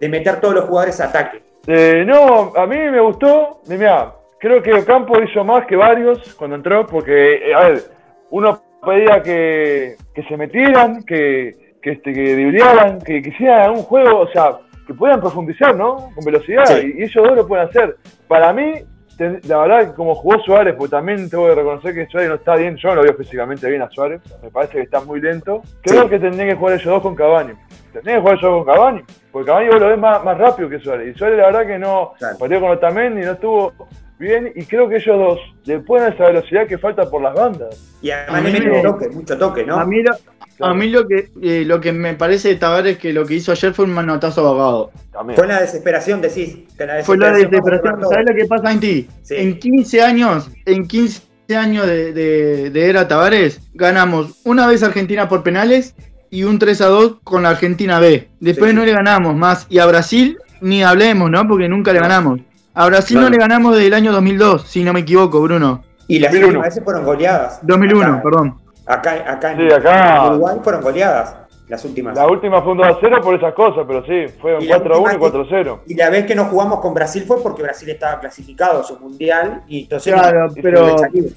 de 0.00 0.08
meter 0.08 0.40
todos 0.40 0.54
los 0.54 0.64
jugadores 0.64 1.00
a 1.00 1.06
ataque. 1.06 1.42
Eh, 1.66 2.04
no, 2.06 2.52
a 2.56 2.66
mí 2.66 2.76
me 2.76 3.00
gustó. 3.00 3.60
Mirá, 3.68 4.12
creo 4.38 4.62
que 4.62 4.72
Ocampo 4.72 5.20
hizo 5.20 5.42
más 5.44 5.66
que 5.66 5.76
varios 5.76 6.34
cuando 6.34 6.56
entró, 6.56 6.86
porque, 6.86 7.50
eh, 7.50 7.54
a 7.54 7.68
ver, 7.68 7.82
uno 8.30 8.62
pedía 8.84 9.22
que, 9.22 9.96
que 10.14 10.22
se 10.24 10.36
metieran, 10.36 11.02
que, 11.02 11.74
que, 11.82 11.92
este, 11.92 12.12
que 12.12 13.02
que 13.04 13.22
quisieran 13.22 13.62
algún 13.62 13.82
juego, 13.82 14.20
o 14.20 14.28
sea, 14.28 14.58
que 14.86 14.94
puedan 14.94 15.20
profundizar, 15.20 15.74
¿no? 15.74 16.10
Con 16.14 16.24
velocidad, 16.24 16.64
Sí. 16.66 16.94
y, 16.96 17.00
y 17.00 17.04
ellos 17.04 17.24
dos 17.26 17.36
lo 17.36 17.48
pueden 17.48 17.68
hacer. 17.68 17.96
Para 18.28 18.52
mí, 18.52 18.74
ten- 19.16 19.40
la 19.48 19.58
verdad, 19.58 19.94
como 19.94 20.14
jugó 20.14 20.38
Suárez, 20.40 20.74
porque 20.76 20.90
también 20.90 21.28
tengo 21.30 21.46
que 21.46 21.54
reconocer 21.54 21.94
que 21.94 22.06
Suárez 22.06 22.28
no 22.28 22.34
está 22.36 22.54
bien, 22.56 22.76
yo 22.76 22.88
no 22.90 22.96
lo 22.96 23.02
veo 23.02 23.14
físicamente 23.14 23.68
bien 23.68 23.82
a 23.82 23.90
Suárez, 23.90 24.20
me 24.42 24.50
parece 24.50 24.74
que 24.74 24.82
está 24.82 25.00
muy 25.00 25.20
lento. 25.20 25.62
Creo 25.82 26.02
Sí. 26.04 26.08
que 26.10 26.18
tendrían 26.18 26.48
que 26.50 26.54
jugar 26.56 26.74
ellos 26.74 26.86
dos 26.86 27.02
con 27.02 27.14
Cavani. 27.14 27.52
Tendrían 27.92 28.16
que 28.18 28.20
jugar 28.20 28.38
ellos 28.38 28.50
dos 28.50 28.64
con 28.64 28.74
Cavani, 28.74 29.00
porque 29.32 29.46
Cavani 29.46 29.68
vos 29.68 29.80
lo 29.80 29.88
ves 29.88 29.98
más, 29.98 30.24
más 30.24 30.38
rápido 30.38 30.68
que 30.68 30.78
Suárez. 30.80 31.14
Y 31.14 31.18
Suárez 31.18 31.38
la 31.38 31.46
verdad 31.46 31.66
que 31.66 31.78
no 31.78 32.12
Claro. 32.18 32.36
partió 32.38 32.60
con 32.60 32.70
Otamendi, 32.70 33.22
no 33.22 33.32
estuvo 33.32 33.72
bien, 34.18 34.50
y 34.54 34.64
creo 34.64 34.88
que 34.88 34.96
ellos 34.96 35.18
dos 35.18 35.38
le 35.64 35.78
pueden 35.80 36.12
esa 36.12 36.24
velocidad 36.26 36.66
que 36.66 36.78
falta 36.78 37.08
por 37.10 37.20
las 37.22 37.34
bandas. 37.34 37.96
Y 38.02 38.10
además 38.10 38.34
A 38.40 38.40
le 38.44 38.48
mí 38.52 38.58
mete 38.60 38.70
me- 38.70 38.82
toque, 38.82 39.08
mucho 39.10 39.38
toque, 39.38 39.64
¿no? 39.64 39.76
A 39.76 39.84
mí, 39.84 40.02
lo, 40.02 40.12
a 40.60 40.74
mí 40.74 40.88
lo, 40.88 41.06
que, 41.06 41.30
eh, 41.42 41.64
lo 41.66 41.80
que 41.80 41.92
me 41.92 42.14
parece 42.14 42.48
de 42.48 42.54
Tavares 42.56 42.98
que 42.98 43.12
lo 43.12 43.24
que 43.26 43.34
hizo 43.34 43.52
ayer 43.52 43.72
fue 43.74 43.84
un 43.84 43.92
manotazo 43.92 44.40
abogado. 44.46 44.90
También. 45.12 45.36
Fue 45.36 45.46
la 45.46 45.60
desesperación, 45.60 46.20
decís. 46.20 46.56
que 46.76 46.86
Fue 47.04 47.16
la 47.18 47.32
desesperación. 47.32 48.00
¿Sabes 48.10 48.26
lo 48.28 48.34
que 48.34 48.44
pasa 48.46 48.72
en 48.72 48.80
ti? 48.80 49.08
Sí. 49.22 49.34
En 49.36 49.58
15 49.58 50.02
años, 50.02 50.50
en 50.64 50.86
15 50.86 51.22
años 51.56 51.86
de, 51.86 52.12
de- 52.12 52.70
de 52.70 52.88
era 52.90 53.06
Tavares, 53.08 53.60
ganamos 53.74 54.40
una 54.44 54.66
vez 54.66 54.82
a 54.82 54.86
Argentina 54.86 55.28
por 55.28 55.42
penales 55.42 55.94
y 56.30 56.42
un 56.44 56.58
3 56.58 56.80
a 56.80 56.86
2 56.86 57.16
con 57.22 57.42
la 57.44 57.50
Argentina 57.50 58.00
B. 58.00 58.28
Después 58.40 58.70
Sí. 58.70 58.76
no 58.76 58.84
le 58.84 58.92
ganamos 58.92 59.34
más. 59.36 59.66
Y 59.68 59.78
a 59.78 59.86
Brasil 59.86 60.38
ni 60.60 60.82
hablemos, 60.82 61.30
¿no? 61.30 61.46
Porque 61.46 61.68
nunca 61.68 61.92
le 61.92 62.00
ganamos. 62.00 62.40
A 62.74 62.86
Brasil 62.86 63.14
Claro. 63.16 63.28
no 63.30 63.36
le 63.36 63.38
ganamos 63.38 63.74
desde 63.74 63.86
el 63.86 63.94
año 63.94 64.12
2002, 64.12 64.66
si 64.66 64.84
no 64.84 64.92
me 64.92 65.00
equivoco, 65.00 65.40
Bruno. 65.40 65.82
Y 66.08 66.18
las 66.18 66.30
2001. 66.30 66.46
últimas 66.58 66.68
veces 66.68 66.84
fueron 66.84 67.04
goleadas. 67.04 67.58
2001, 67.62 68.12
Acá- 68.14 68.22
perdón. 68.22 68.54
Acá, 68.86 69.24
acá, 69.26 69.52
en, 69.52 69.58
Sí, 69.68 69.74
acá- 69.74 70.26
en 70.26 70.32
Uruguay 70.34 70.56
fueron 70.62 70.82
goleadas. 70.82 71.36
las 71.68 71.84
últimas. 71.84 72.14
La 72.16 72.28
última 72.28 72.62
fue 72.62 72.72
un 72.72 72.78
2 72.78 72.86
a 72.86 72.96
0 73.00 73.16
por 73.24 73.34
esas 73.34 73.52
cosas, 73.54 73.84
pero 73.88 74.04
sí, 74.06 74.32
fue 74.40 74.54
un 74.56 74.62
Y 74.62 74.66
la 74.68 74.76
4 74.76 74.94
a 74.94 74.98
1 74.98 75.02
y 75.10 75.14
última 75.14 75.18
4 75.18 75.40
a 75.40 75.46
0. 75.50 75.80
Y 75.88 75.94
la 75.96 76.10
vez 76.10 76.24
que 76.24 76.36
no 76.36 76.44
jugamos 76.44 76.78
con 76.78 76.94
Brasil 76.94 77.24
fue 77.26 77.42
porque 77.42 77.64
Brasil 77.64 77.88
estaba 77.90 78.20
clasificado 78.20 78.82
a 78.82 78.84
su 78.84 78.96
mundial 79.00 79.62
y 79.66 79.82
entonces 79.82 80.14
Claro, 80.14 80.46
no- 80.46 80.54
pero 80.62 80.94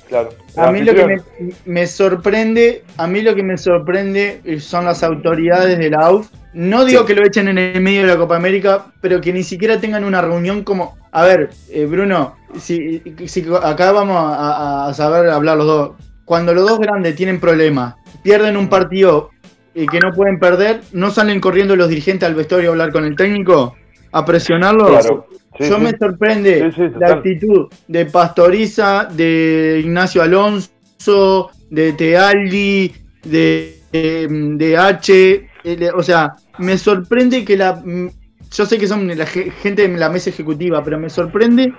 Claro. 0.08 0.30
a 0.58 0.72
mí 0.72 0.82
lo 0.82 0.94
que 0.94 1.06
me, 1.08 1.22
me 1.66 1.88
sorprende, 1.88 2.84
a 2.98 3.08
mí 3.08 3.22
lo 3.22 3.34
que 3.34 3.42
me 3.42 3.58
sorprende 3.58 4.42
son 4.60 4.86
las 4.86 5.02
autoridades 5.04 5.80
de 5.80 5.90
la 5.90 5.98
AUF. 6.06 6.30
No 6.54 6.86
digo 6.86 7.02
Sí. 7.02 7.08
que 7.08 7.16
lo 7.16 7.26
echen 7.26 7.48
en 7.48 7.58
el 7.58 7.82
medio 7.82 8.02
de 8.02 8.08
la 8.10 8.18
Copa 8.18 8.36
América, 8.36 8.86
pero 9.02 9.20
que 9.22 9.34
ni 9.34 9.42
siquiera 9.42 9.80
tengan 9.80 10.04
una 10.04 10.22
reunión 10.22 10.64
como, 10.64 10.96
a 11.12 11.24
ver, 11.24 11.50
eh, 11.72 11.88
Bruno, 11.88 12.36
si, 12.60 13.00
si 13.26 13.48
acá 13.64 13.92
vamos 13.92 14.16
a, 14.20 14.90
a 14.90 14.94
saber 14.94 15.28
hablar 15.32 15.58
los 15.58 15.66
dos. 15.66 15.92
Cuando 16.30 16.54
los 16.54 16.70
dos 16.70 16.78
grandes 16.80 17.16
tienen 17.16 17.40
problemas, 17.40 17.96
pierden 18.22 18.56
un 18.56 18.70
partido 18.70 19.32
y 19.74 19.88
que 19.88 20.00
no 20.00 20.12
pueden 20.14 20.38
perder, 20.40 20.82
no 20.92 21.10
salen 21.10 21.40
corriendo 21.40 21.76
los 21.76 21.90
dirigentes 21.90 22.30
al 22.30 22.36
vestuario 22.36 22.70
a 22.70 22.74
hablar 22.74 22.92
con 22.92 23.04
el 23.04 23.16
técnico, 23.16 23.76
a 24.12 24.24
presionarlo. 24.24 24.86
Claro. 24.90 25.26
Sí, 25.58 25.68
Yo 25.68 25.78
sí. 25.78 25.82
me 25.82 25.98
sorprende 25.98 26.72
Sí, 26.76 26.82
la 27.00 27.14
actitud 27.14 27.68
de 27.88 28.06
Pastoriza, 28.06 29.06
de 29.06 29.82
Ignacio 29.84 30.22
Alonso, 30.22 31.50
de 31.72 31.94
Tealdi, 31.94 32.94
de, 33.24 33.80
de, 33.92 34.28
de 34.30 34.78
H. 34.78 35.48
eh, 35.64 35.90
O 35.96 36.04
sea, 36.04 36.36
me 36.60 36.78
sorprende 36.78 37.44
que 37.44 37.58
la. 37.58 37.74
mm, 37.84 38.08
Yo 38.52 38.66
sé 38.68 38.78
que 38.78 38.86
son 38.88 39.08
la 39.18 39.26
ge- 39.26 39.50
gente 39.64 39.88
de 39.88 39.98
la 39.98 40.10
mesa 40.10 40.30
ejecutiva, 40.30 40.84
pero 40.84 41.00
me 41.00 41.10
sorprende 41.10 41.74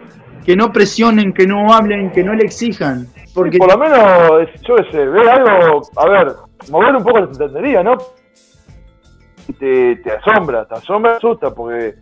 que 0.45 0.57
no 0.57 0.73
presionen, 0.73 1.33
que 1.33 1.47
no 1.47 1.73
hablen, 1.73 2.11
que 2.13 2.23
no 2.23 2.35
le 2.35 2.45
exijan. 2.45 3.07
Porque 3.35 3.59
Por 3.59 3.71
lo 3.73 3.79
menos, 3.79 4.49
yo 4.67 4.77
qué 4.77 4.85
sé, 4.91 5.07
ver 5.07 5.29
algo, 5.29 5.83
a 5.97 6.09
ver, 6.09 6.33
mover 6.71 6.97
un 6.97 7.03
poco 7.05 7.21
la 7.21 7.27
entendería, 7.27 7.83
¿no? 7.83 7.97
Te, 9.59 9.97
te 9.97 10.13
asombra, 10.13 10.67
te 10.67 10.75
asombra, 10.75 11.17
asusta, 11.17 11.53
porque 11.53 11.95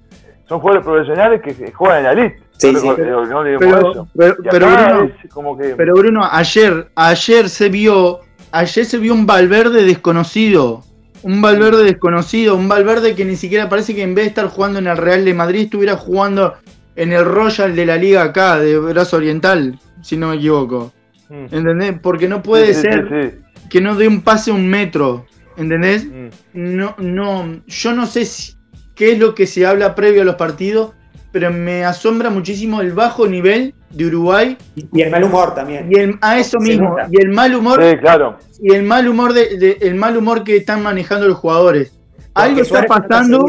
son 0.47 0.61
jugadores 0.61 0.87
profesionales 0.87 1.43
que 1.43 1.73
juegan 1.73 1.99
en 1.99 2.05
la 2.05 2.13
elite. 2.13 2.43
Sí, 2.53 2.73
no, 2.73 2.81
sí. 2.81 2.89
le- 2.97 3.11
no, 3.11 3.25
no 3.25 3.45
le 3.45 3.51
digamos 3.53 3.69
pero, 3.77 3.91
eso. 3.93 4.09
pero, 4.17 4.37
Y 4.43 4.49
pero 4.49 4.67
acá 4.69 4.89
Bruno, 4.95 5.13
es 5.25 5.31
como 5.33 5.57
que. 5.57 5.75
Pero 5.77 5.95
Bruno, 5.95 6.29
ayer, 6.31 6.89
ayer 6.95 7.49
se 7.49 7.69
vio, 7.69 8.21
ayer 8.53 8.85
se 8.85 8.99
vio 8.99 9.15
un 9.15 9.27
Valverde 9.27 9.85
desconocido. 9.85 10.83
Un 11.23 11.41
Valverde 11.43 11.85
desconocido, 11.85 12.55
un 12.55 12.69
Valverde 12.69 13.15
que 13.15 13.25
ni 13.25 13.37
siquiera 13.37 13.69
parece 13.69 13.95
que 13.95 14.03
en 14.03 14.15
vez 14.15 14.25
de 14.27 14.29
estar 14.29 14.47
jugando 14.49 14.79
en 14.79 14.87
el 14.87 14.97
Real 14.97 15.25
de 15.25 15.35
Madrid 15.35 15.63
estuviera 15.63 15.97
jugando 15.97 16.55
en 16.99 17.13
el 17.13 17.25
Royal 17.25 17.75
de 17.77 17.87
la 17.87 17.97
liga 17.97 18.23
acá, 18.23 18.59
de 18.59 18.79
Brazo 18.79 19.17
Oriental, 19.17 19.79
si 20.03 20.17
no 20.17 20.29
me 20.29 20.37
equivoco. 20.37 20.93
Mm. 21.29 21.55
¿Entendés? 21.55 21.95
Porque 22.03 22.29
no 22.29 22.43
puede 22.43 22.75
Sí, 22.75 22.75
sí, 22.75 22.81
ser 22.83 23.09
sí, 23.09 23.39
que 23.71 23.81
no 23.81 23.95
dé 23.95 24.09
un 24.09 24.21
pase 24.23 24.51
un 24.51 24.67
metro. 24.69 25.25
¿Entendés? 25.57 26.07
Mm. 26.07 26.29
No, 26.55 26.95
no, 26.99 27.61
yo 27.67 27.93
no 27.93 28.07
sé 28.07 28.25
si- 28.25 28.55
qué 28.95 29.13
es 29.13 29.19
lo 29.19 29.35
que 29.35 29.47
se 29.47 29.65
habla 29.67 29.95
previo 29.95 30.23
a 30.23 30.25
los 30.25 30.35
partidos, 30.37 30.93
pero 31.31 31.53
me 31.53 31.85
asombra 31.85 32.31
muchísimo 32.31 32.81
el 32.81 32.93
bajo 32.93 33.27
nivel 33.29 33.75
de 33.91 34.07
Uruguay 34.07 34.57
y 34.93 35.03
el 35.03 35.11
mal 35.11 35.25
humor 35.25 35.55
también. 35.55 35.89
y 35.91 35.99
el, 35.99 36.19
a 36.21 36.39
eso 36.39 36.59
mismo, 36.59 36.97
y 37.11 37.21
el 37.23 37.29
mal 37.31 37.55
humor, 37.55 37.81
Sí, 37.83 37.97
claro. 37.99 38.39
y 38.61 38.75
el 38.75 38.83
mal 38.83 39.07
humor 39.09 39.33
de, 39.35 39.57
de- 39.57 39.79
el 39.83 39.95
mal 39.95 40.17
humor 40.17 40.43
que 40.43 40.57
están 40.57 40.83
manejando 40.83 41.29
los 41.29 41.37
jugadores. 41.39 41.93
Algo 42.35 42.61
está 42.63 42.85
pasando, 42.85 43.47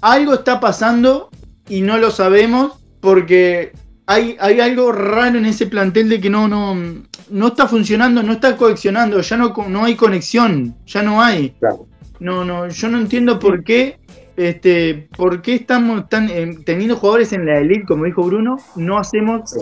algo 0.00 0.34
está 0.34 0.60
pasando 0.60 1.30
y 1.68 1.80
no 1.82 1.98
lo 1.98 2.10
sabemos 2.10 2.81
porque 3.02 3.72
hay, 4.06 4.36
hay 4.40 4.60
algo 4.60 4.92
raro 4.92 5.36
en 5.36 5.44
ese 5.44 5.66
plantel 5.66 6.08
de 6.08 6.20
que 6.20 6.30
no, 6.30 6.46
no, 6.46 6.76
no 7.30 7.46
está 7.48 7.66
funcionando, 7.66 8.22
no 8.22 8.32
está 8.32 8.56
coleccionando, 8.56 9.20
ya 9.20 9.36
no, 9.36 9.52
co- 9.52 9.68
no 9.68 9.84
hay 9.84 9.96
conexión, 9.96 10.76
ya 10.86 11.02
no 11.02 11.20
hay. 11.20 11.50
Claro. 11.58 11.86
No, 12.20 12.44
no, 12.44 12.68
yo 12.68 12.88
no 12.88 12.98
entiendo 12.98 13.40
por 13.40 13.64
qué, 13.64 13.98
este, 14.36 15.08
por 15.16 15.42
qué 15.42 15.56
estamos 15.56 16.08
tan, 16.08 16.30
eh, 16.30 16.56
teniendo 16.64 16.94
jugadores 16.96 17.32
en 17.32 17.44
la 17.44 17.58
elite, 17.58 17.84
como 17.86 18.04
dijo 18.04 18.22
Bruno, 18.22 18.56
no 18.76 18.98
hacemos 18.98 19.50
Sí, 19.50 19.58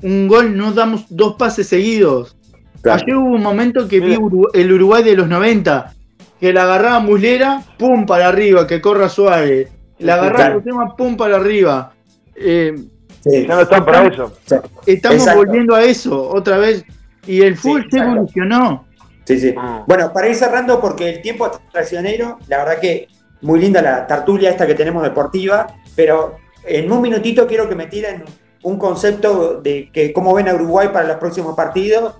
un 0.00 0.26
gol, 0.26 0.56
no 0.56 0.72
damos 0.72 1.04
dos 1.10 1.34
pases 1.36 1.68
seguidos. 1.68 2.36
claro. 2.80 3.02
Ayer 3.02 3.16
hubo 3.16 3.34
un 3.36 3.42
momento 3.42 3.86
que 3.86 4.00
vi 4.00 4.16
el 4.54 4.72
Uruguay 4.72 5.04
de 5.04 5.14
los 5.16 5.28
90, 5.28 5.92
que 6.40 6.52
la 6.54 6.62
agarraba 6.62 7.00
Muslera, 7.00 7.62
pum 7.78 8.06
para 8.06 8.28
arriba, 8.28 8.66
que 8.66 8.80
corra 8.80 9.10
suave. 9.10 9.68
La 9.98 10.14
agarraba 10.14 10.36
claro. 10.46 10.58
Kusema, 10.62 10.96
pum 10.96 11.16
para 11.16 11.36
arriba. 11.36 11.92
Eh, 12.36 12.74
Sí. 13.22 13.46
Ya 13.46 13.54
no 13.54 13.62
están 13.62 13.84
para 13.84 14.06
eso. 14.06 14.32
Sí. 14.46 14.56
estamos 14.86 15.18
Exacto. 15.18 15.44
volviendo 15.44 15.74
a 15.74 15.82
eso 15.82 16.28
otra 16.28 16.58
vez. 16.58 16.84
Y 17.26 17.42
el 17.42 17.56
fútbol 17.56 17.82
se 17.82 17.96
exacto. 17.96 18.12
evolucionó. 18.12 18.84
Sí, 19.24 19.38
sí. 19.38 19.52
Mm. 19.52 19.86
Bueno, 19.86 20.12
para 20.12 20.28
ir 20.28 20.34
cerrando, 20.34 20.80
porque 20.80 21.08
el 21.08 21.22
tiempo 21.22 21.46
es 21.46 21.52
traicionero, 21.70 22.38
la 22.48 22.58
verdad 22.58 22.80
que 22.80 23.06
muy 23.40 23.60
linda 23.60 23.80
la 23.80 24.06
tertulia 24.06 24.50
esta 24.50 24.66
que 24.66 24.74
tenemos 24.74 25.02
deportiva, 25.02 25.68
pero 25.94 26.36
en 26.64 26.90
un 26.90 27.00
minutito 27.00 27.46
quiero 27.46 27.68
que 27.68 27.74
me 27.74 27.86
tiren 27.86 28.24
un 28.64 28.78
concepto 28.78 29.60
de 29.60 29.90
que 29.92 30.12
cómo 30.12 30.34
ven 30.34 30.48
a 30.48 30.54
Uruguay 30.54 30.88
para 30.92 31.06
los 31.06 31.16
próximos 31.16 31.54
partidos. 31.54 32.14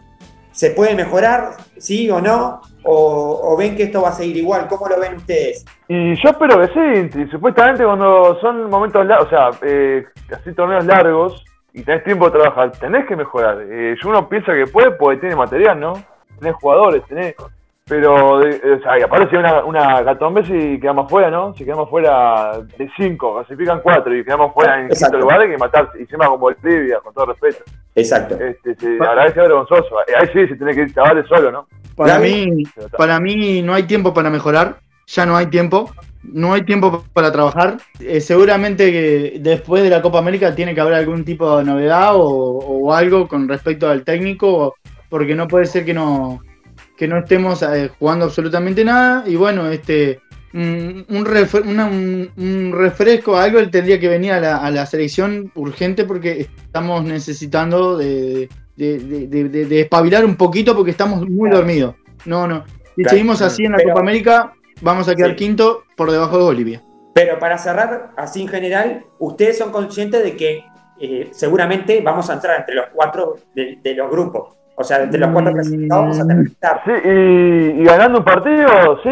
¿Se 0.52 0.70
puede 0.70 0.94
mejorar? 0.94 1.56
¿Sí 1.78 2.08
o 2.10 2.20
no? 2.20 2.60
¿O, 2.84 3.40
o 3.42 3.56
ven 3.56 3.74
que 3.76 3.84
esto 3.84 4.02
va 4.02 4.10
a 4.10 4.12
seguir 4.12 4.36
igual? 4.36 4.68
¿Cómo 4.68 4.88
lo 4.88 5.00
ven 5.00 5.16
ustedes? 5.16 5.64
Y 5.88 6.14
yo 6.22 6.30
espero 6.30 6.60
que 6.60 7.10
sí, 7.12 7.28
supuestamente 7.30 7.84
cuando 7.84 8.38
son 8.40 8.70
momentos 8.70 9.04
largos, 9.06 9.26
o 9.26 9.30
sea, 9.30 9.50
eh, 9.62 10.04
así 10.30 10.52
torneos 10.52 10.84
largos, 10.84 11.44
y 11.74 11.82
tenés 11.82 12.04
tiempo 12.04 12.26
de 12.26 12.38
trabajar, 12.38 12.72
tenés 12.72 13.06
que 13.06 13.16
mejorar. 13.16 13.58
Eh, 13.62 13.96
uno 14.04 14.28
piensa 14.28 14.52
que 14.52 14.66
puede 14.66 14.90
porque 14.92 15.20
tiene 15.20 15.36
material, 15.36 15.80
¿no? 15.80 15.94
Tenés 16.38 16.54
jugadores, 16.56 17.02
tenés... 17.06 17.34
Pero, 17.92 18.38
o 18.38 18.42
sea, 18.42 18.92
hay 18.92 19.02
una, 19.36 19.64
una 19.66 20.02
gatombe 20.02 20.42
si 20.46 20.80
quedamos 20.80 21.10
fuera, 21.10 21.30
¿no? 21.30 21.54
Si 21.54 21.62
quedamos 21.62 21.90
fuera 21.90 22.58
de 22.78 22.90
cinco, 22.96 23.34
clasifican 23.34 23.82
cuatro 23.82 24.16
y 24.16 24.24
quedamos 24.24 24.54
fuera 24.54 24.80
en 24.80 24.86
Exacto. 24.86 25.18
quinto 25.18 25.24
lugar 25.26 25.42
hay 25.42 25.50
que 25.50 25.58
matarse. 25.58 25.98
Y 25.98 26.00
encima 26.00 26.26
con 26.26 26.40
Bolivia, 26.40 27.00
con 27.04 27.12
todo 27.12 27.26
respeto. 27.26 27.64
Exacto. 27.94 28.38
Este, 28.40 28.74
se, 28.76 28.96
la 28.96 29.10
verdad 29.10 29.26
es 29.26 29.34
que 29.34 29.40
es 29.40 29.46
vergonzoso. 29.46 30.00
Eh, 30.06 30.12
Ahí 30.18 30.26
sí 30.32 30.48
se 30.48 30.56
tiene 30.56 30.74
que 30.74 30.80
ir 30.80 30.94
chavales 30.94 31.26
solo, 31.28 31.52
¿no? 31.52 31.66
Para 31.94 32.18
mí, 32.18 32.64
para 32.96 33.20
mí 33.20 33.60
no 33.60 33.74
hay 33.74 33.82
tiempo 33.82 34.14
para 34.14 34.30
mejorar. 34.30 34.76
Ya 35.08 35.26
no 35.26 35.36
hay 35.36 35.48
tiempo. 35.48 35.90
No 36.22 36.54
hay 36.54 36.62
tiempo 36.62 37.04
para 37.12 37.30
trabajar. 37.30 37.76
Eh, 38.00 38.22
seguramente 38.22 38.90
que 38.90 39.36
después 39.38 39.82
de 39.82 39.90
la 39.90 40.00
Copa 40.00 40.18
América 40.18 40.54
tiene 40.54 40.74
que 40.74 40.80
haber 40.80 40.94
algún 40.94 41.26
tipo 41.26 41.58
de 41.58 41.64
novedad 41.64 42.16
o, 42.16 42.22
o 42.22 42.94
algo 42.94 43.28
con 43.28 43.46
respecto 43.50 43.86
al 43.86 44.02
técnico, 44.02 44.76
porque 45.10 45.34
no 45.34 45.46
puede 45.46 45.66
ser 45.66 45.84
que 45.84 45.92
no, 45.92 46.40
que 46.96 47.08
no 47.08 47.18
estemos 47.18 47.62
eh, 47.62 47.90
jugando 47.98 48.26
absolutamente 48.26 48.84
nada. 48.84 49.24
Y 49.26 49.36
bueno, 49.36 49.68
este 49.70 50.20
un, 50.54 51.04
un 51.08 51.24
refre- 51.24 51.66
una- 51.66 51.86
un- 51.86 52.30
un 52.36 52.72
refresco, 52.76 53.36
algo 53.38 53.58
él 53.58 53.70
tendría 53.70 53.98
que 53.98 54.08
venir 54.08 54.32
a 54.32 54.40
la, 54.40 54.56
a 54.58 54.70
la 54.70 54.84
selección 54.86 55.50
urgente 55.54 56.04
porque 56.04 56.42
estamos 56.42 57.02
necesitando 57.04 57.96
de, 57.96 58.48
de, 58.76 59.80
espabilar 59.80 60.24
un 60.24 60.36
poquito 60.36 60.74
porque 60.76 60.90
estamos 60.90 61.20
muy 61.28 61.48
Claro. 61.48 61.56
dormidos. 61.58 61.94
No, 62.26 62.46
no. 62.46 62.64
Si 62.96 63.02
Claro. 63.02 63.10
seguimos 63.10 63.40
así 63.42 63.64
en 63.64 63.72
la 63.72 63.78
Pero- 63.78 63.90
Copa 63.90 64.00
América, 64.00 64.52
vamos 64.82 65.08
a 65.08 65.14
quedar 65.14 65.30
Sí. 65.30 65.36
quinto 65.36 65.84
por 65.96 66.10
debajo 66.10 66.36
de 66.38 66.44
Bolivia. 66.44 66.82
Pero 67.14 67.38
para 67.38 67.56
cerrar, 67.58 68.10
así 68.16 68.42
en 68.42 68.48
general, 68.48 69.04
ustedes 69.18 69.58
son 69.58 69.70
conscientes 69.72 70.22
de 70.22 70.36
que 70.36 70.64
eh, 71.00 71.30
seguramente 71.32 72.00
vamos 72.04 72.30
a 72.30 72.34
entrar 72.34 72.60
entre 72.60 72.74
los 72.76 72.86
cuatro 72.92 73.36
de, 73.56 73.78
de 73.82 73.94
los 73.94 74.08
grupos. 74.10 74.54
O 74.76 74.84
sea, 74.84 75.02
entre 75.02 75.20
los 75.20 75.30
cuatro 75.30 75.52
clasificados 75.52 76.02
vamos 76.04 76.20
a 76.20 76.26
tener 76.26 76.46
que 76.46 76.52
estar. 76.52 76.82
Sí, 76.84 76.90
y, 77.04 77.80
y 77.80 77.84
ganando 77.84 78.18
un 78.18 78.24
partido, 78.24 78.66
sí. 79.02 79.10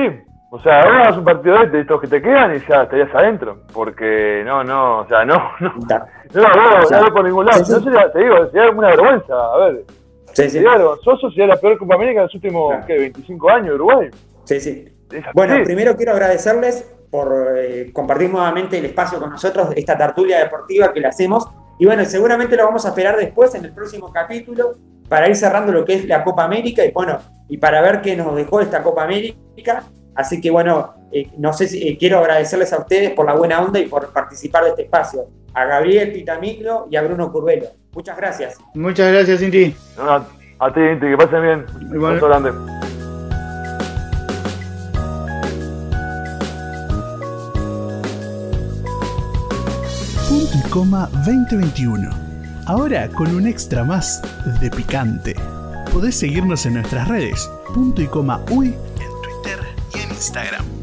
O 0.52 0.58
sea, 0.58 0.82
ganas 0.82 1.16
un 1.16 1.24
partido 1.24 1.58
de 1.58 1.64
este, 1.64 1.76
de 1.76 1.82
estos 1.82 2.00
que 2.00 2.06
te 2.08 2.20
quedan 2.22 2.56
y 2.56 2.58
ya 2.68 2.82
estarías 2.82 3.14
adentro. 3.14 3.58
Porque 3.72 4.42
no, 4.44 4.64
no, 4.64 5.00
o 5.00 5.06
sea, 5.06 5.24
no, 5.24 5.36
no, 5.60 5.72
Está. 5.80 6.06
no 6.34 6.40
veo, 6.42 6.80
O 6.82 6.86
sea, 6.86 7.00
no 7.02 7.12
por 7.12 7.24
ningún 7.24 7.46
lado. 7.46 7.58
sí, 7.64 7.66
sí. 7.66 7.72
No 7.72 7.80
sería, 7.84 8.10
te 8.12 8.18
digo, 8.18 8.46
sería 8.50 8.70
una 8.70 8.88
vergüenza. 8.88 9.34
A 9.34 9.56
ver, 9.58 9.84
Sí, 10.32 10.44
sí. 10.44 10.50
sería 10.50 10.70
vergonzoso, 10.76 11.28
sería 11.30 11.48
la 11.48 11.56
peor 11.56 11.76
Copa 11.78 11.94
América 11.96 12.20
de 12.20 12.26
los 12.26 12.34
últimos, 12.34 12.70
Claro. 12.70 12.86
¿qué? 12.86 12.98
25 12.98 13.50
años 13.50 13.66
de 13.68 13.74
Uruguay. 13.74 14.08
sí, 14.44 14.60
sí. 14.60 14.88
Bueno, 15.34 15.56
primero 15.64 15.96
quiero 15.96 16.12
agradecerles 16.12 16.88
por 17.10 17.32
eh, 17.56 17.90
compartir 17.92 18.30
nuevamente 18.30 18.78
el 18.78 18.84
espacio 18.84 19.18
con 19.18 19.28
nosotros, 19.30 19.70
esta 19.74 19.98
tertulia 19.98 20.38
deportiva 20.38 20.92
que 20.92 21.00
le 21.00 21.08
hacemos. 21.08 21.48
Y 21.80 21.86
bueno, 21.86 22.04
seguramente 22.04 22.56
lo 22.56 22.64
vamos 22.66 22.86
a 22.86 22.90
esperar 22.90 23.16
después 23.16 23.52
en 23.56 23.64
el 23.64 23.72
próximo 23.74 24.12
capítulo 24.12 24.76
para 25.10 25.28
ir 25.28 25.34
cerrando 25.34 25.72
lo 25.72 25.84
que 25.84 25.94
es 25.94 26.04
la 26.06 26.22
Copa 26.22 26.44
América 26.44 26.84
y 26.84 26.92
bueno, 26.92 27.18
y 27.48 27.58
para 27.58 27.82
ver 27.82 28.00
qué 28.00 28.16
nos 28.16 28.34
dejó 28.36 28.60
esta 28.60 28.80
Copa 28.82 29.02
América. 29.02 29.82
Así 30.14 30.40
que 30.40 30.50
bueno, 30.50 30.94
eh, 31.12 31.28
no 31.36 31.52
sé 31.52 31.66
si 31.66 31.88
eh, 31.88 31.98
quiero 31.98 32.20
agradecerles 32.20 32.72
a 32.72 32.78
ustedes 32.78 33.10
por 33.10 33.26
la 33.26 33.34
buena 33.34 33.60
onda 33.60 33.80
y 33.80 33.86
por 33.86 34.12
participar 34.12 34.62
de 34.64 34.70
este 34.70 34.82
espacio. 34.82 35.26
A 35.52 35.64
Gabriel 35.64 36.12
Pitamiglo 36.12 36.86
y 36.88 36.96
a 36.96 37.02
Bruno 37.02 37.32
Curvelo. 37.32 37.66
Muchas 37.92 38.16
gracias. 38.16 38.56
Muchas 38.74 39.12
gracias, 39.12 39.40
Cinti. 39.40 39.74
No, 39.96 40.04
no, 40.04 40.26
a 40.60 40.72
ti, 40.72 40.80
Inti, 40.80 41.08
que 41.08 41.16
pasen 41.16 41.42
bien. 41.42 41.66
Igual. 41.92 42.20
Grande. 42.20 42.52
Punto 50.28 50.52
y 50.54 50.70
coma 50.70 51.08
2021. 51.26 52.29
Ahora 52.70 53.08
con 53.08 53.34
un 53.34 53.48
extra 53.48 53.82
más 53.82 54.22
de 54.60 54.70
picante. 54.70 55.34
Podés 55.92 56.16
seguirnos 56.16 56.66
en 56.66 56.74
nuestras 56.74 57.08
redes, 57.08 57.50
punto 57.74 58.00
y 58.00 58.06
coma 58.06 58.44
uy, 58.48 58.68
en 58.68 59.22
Twitter 59.22 59.58
y 59.92 59.98
en 59.98 60.10
Instagram. 60.10 60.79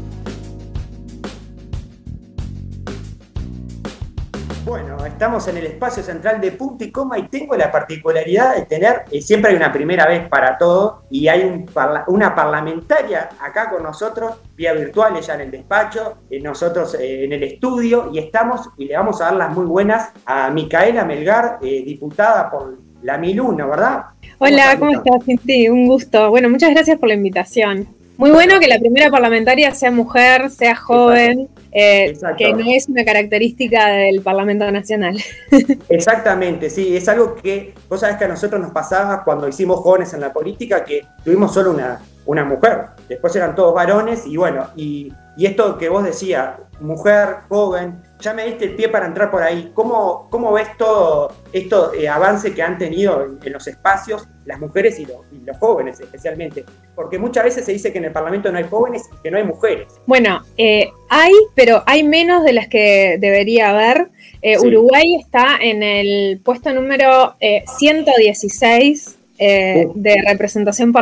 Estamos 5.18 5.48
en 5.48 5.56
el 5.56 5.66
espacio 5.66 6.00
central 6.00 6.40
de 6.40 6.52
punto 6.52 6.84
y 6.84 6.92
coma 6.92 7.18
y 7.18 7.24
tengo 7.24 7.56
la 7.56 7.72
particularidad 7.72 8.54
de 8.54 8.66
tener, 8.66 9.02
eh, 9.10 9.20
siempre 9.20 9.50
hay 9.50 9.56
una 9.56 9.72
primera 9.72 10.06
vez 10.06 10.28
para 10.28 10.56
todo 10.56 11.02
y 11.10 11.26
hay 11.26 11.42
un 11.42 11.68
una 12.06 12.36
parlamentaria 12.36 13.28
acá 13.40 13.68
con 13.68 13.82
nosotros, 13.82 14.36
vía 14.54 14.72
virtual, 14.74 15.16
ella 15.16 15.34
en 15.34 15.40
el 15.40 15.50
despacho, 15.50 16.18
eh, 16.30 16.40
nosotros 16.40 16.94
eh, 16.94 17.24
en 17.24 17.32
el 17.32 17.42
estudio 17.42 18.10
y 18.12 18.20
estamos 18.20 18.70
y 18.76 18.84
le 18.84 18.96
vamos 18.96 19.20
a 19.20 19.24
dar 19.24 19.34
las 19.34 19.50
muy 19.52 19.66
buenas 19.66 20.12
a 20.24 20.50
Micaela 20.50 21.04
Melgar, 21.04 21.58
diputada 21.60 22.48
por 22.48 22.78
la 23.02 23.18
1001, 23.18 23.68
¿verdad? 23.68 24.04
Hola, 24.38 24.76
¿cómo 24.78 24.92
estás, 24.92 25.24
Sí, 25.44 25.68
Un 25.68 25.88
gusto. 25.88 26.30
Bueno, 26.30 26.48
muchas 26.48 26.70
gracias 26.70 26.96
por 26.96 27.08
la 27.08 27.14
invitación. 27.14 27.97
Muy 28.18 28.32
bueno 28.32 28.58
que 28.58 28.66
la 28.66 28.80
primera 28.80 29.10
parlamentaria 29.10 29.72
sea 29.72 29.92
mujer, 29.92 30.50
sea 30.50 30.74
joven, 30.74 31.48
eh, 31.70 32.18
que 32.36 32.52
no 32.52 32.64
es 32.66 32.88
una 32.88 33.04
característica 33.04 33.86
del 33.86 34.22
Parlamento 34.22 34.68
Nacional. 34.72 35.16
Exactamente, 35.88 36.68
sí, 36.68 36.96
es 36.96 37.08
algo 37.08 37.36
que 37.36 37.74
vos 37.88 38.00
sabés 38.00 38.16
que 38.16 38.24
a 38.24 38.28
nosotros 38.28 38.60
nos 38.60 38.72
pasaba 38.72 39.22
cuando 39.22 39.46
hicimos 39.46 39.78
jóvenes 39.78 40.12
en 40.14 40.20
la 40.22 40.32
política, 40.32 40.84
que 40.84 41.06
tuvimos 41.22 41.54
solo 41.54 41.70
una, 41.70 42.00
una 42.26 42.44
mujer, 42.44 42.86
después 43.08 43.36
eran 43.36 43.54
todos 43.54 43.72
varones 43.72 44.26
y 44.26 44.36
bueno, 44.36 44.66
y, 44.74 45.12
y 45.36 45.46
esto 45.46 45.78
que 45.78 45.88
vos 45.88 46.02
decías, 46.02 46.56
mujer, 46.80 47.36
joven, 47.48 48.02
ya 48.20 48.34
me 48.34 48.44
diste 48.44 48.64
el 48.64 48.74
pie 48.74 48.88
para 48.88 49.06
entrar 49.06 49.30
por 49.30 49.42
ahí. 49.42 49.70
¿Cómo, 49.74 50.28
cómo 50.30 50.52
ves 50.52 50.68
todo 50.76 51.32
esto 51.52 51.92
eh, 51.94 52.08
avance 52.08 52.52
que 52.54 52.62
han 52.62 52.78
tenido 52.78 53.24
en, 53.42 53.52
los 53.52 53.66
espacios 53.66 54.28
las 54.48 54.58
mujeres 54.58 54.98
y, 54.98 55.06
los 55.06 55.56
jóvenes 55.58 56.00
especialmente? 56.00 56.64
Porque 56.96 57.18
muchas 57.18 57.44
veces 57.44 57.64
se 57.64 57.72
dice 57.72 57.92
que 57.92 57.98
en 57.98 58.06
el 58.06 58.12
Parlamento 58.12 58.50
no 58.50 58.58
hay 58.58 58.64
jóvenes 58.64 59.02
y 59.12 59.22
que 59.22 59.30
no 59.30 59.38
hay 59.38 59.44
mujeres. 59.44 59.86
Bueno, 60.06 60.42
eh, 60.56 60.90
hay, 61.08 61.32
pero 61.54 61.82
hay 61.86 62.02
menos 62.02 62.44
de 62.44 62.52
las 62.52 62.66
que 62.68 63.18
debería 63.20 63.70
haber. 63.70 64.08
Eh, 64.42 64.58
Uruguay 64.58 65.16
está 65.20 65.58
en 65.60 65.82
el 65.82 66.40
puesto 66.42 66.72
número 66.72 67.36
116 67.78 69.16
de 69.38 70.24
representación 70.26 70.92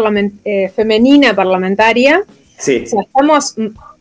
femenina 0.74 1.34
parlamentaria. 1.34 2.22
Sí. 2.58 2.82
O 2.84 2.86
sea, 2.86 3.02
estamos 3.02 3.54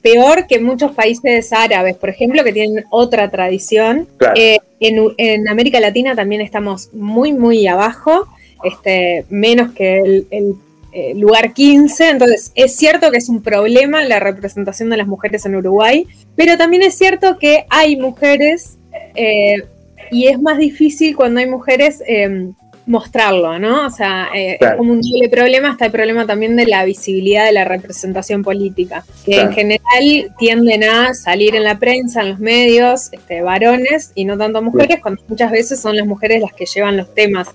peor 0.06 0.46
que 0.46 0.60
muchos 0.60 0.92
países 0.92 1.52
árabes, 1.52 1.96
por 1.96 2.10
ejemplo, 2.10 2.44
que 2.44 2.54
tienen 2.54 2.86
otra 2.92 3.32
tradición. 3.32 4.08
Eh, 4.36 4.60
en, 4.80 5.48
América 5.48 5.80
Latina 5.80 6.16
también 6.16 6.42
estamos 6.42 6.94
muy, 6.94 7.34
muy 7.34 7.66
abajo, 7.66 8.28
este, 8.64 9.26
menos 9.30 9.72
que 9.74 10.00
el, 10.30 10.56
eh, 10.92 11.14
lugar 11.16 11.54
15. 11.54 12.10
Entonces, 12.10 12.52
es 12.56 12.76
cierto 12.76 13.12
que 13.12 13.18
es 13.18 13.28
un 13.28 13.42
problema 13.42 14.04
la 14.06 14.20
representación 14.20 14.90
de 14.90 14.98
las 14.98 15.08
mujeres 15.08 15.46
en 15.46 15.56
Uruguay, 15.56 16.08
pero 16.36 16.58
también 16.58 16.84
es 16.84 16.98
cierto 16.98 17.38
que 17.38 17.66
hay 17.70 17.98
mujeres 17.98 18.78
eh, 19.16 19.64
y 20.12 20.28
es 20.28 20.40
más 20.42 20.58
difícil 20.58 21.16
cuando 21.16 21.40
hay 21.40 21.48
mujeres 21.48 22.02
em, 22.08 22.54
mostrarlo, 22.86 23.58
¿no? 23.58 23.88
O 23.88 23.90
sea, 23.90 24.28
eh, 24.36 24.58
es 24.60 24.72
como 24.78 24.92
un 24.92 25.02
doble 25.02 25.30
problema, 25.30 25.72
está 25.72 25.86
el 25.86 25.92
problema 25.92 26.26
también 26.26 26.56
de 26.56 26.66
la 26.66 26.86
visibilidad 26.86 27.46
de 27.46 27.52
la 27.52 27.66
representación 27.66 28.44
política, 28.44 29.04
que 29.26 29.40
en 29.42 29.52
general 29.54 30.36
tienden 30.38 30.84
a 30.84 31.14
salir 31.14 31.56
en 31.56 31.64
la 31.64 31.80
prensa, 31.80 32.22
en 32.22 32.30
los 32.30 32.40
medios, 32.40 33.12
este, 33.12 33.42
varones 33.42 34.12
y 34.14 34.26
no 34.26 34.38
tanto 34.38 34.62
mujeres, 34.62 35.00
cuando 35.02 35.22
muchas 35.28 35.52
veces 35.52 35.80
son 35.80 35.96
las 35.96 36.06
mujeres 36.06 36.42
las 36.42 36.54
que 36.54 36.66
llevan 36.66 36.98
los 36.98 37.14
temas 37.14 37.50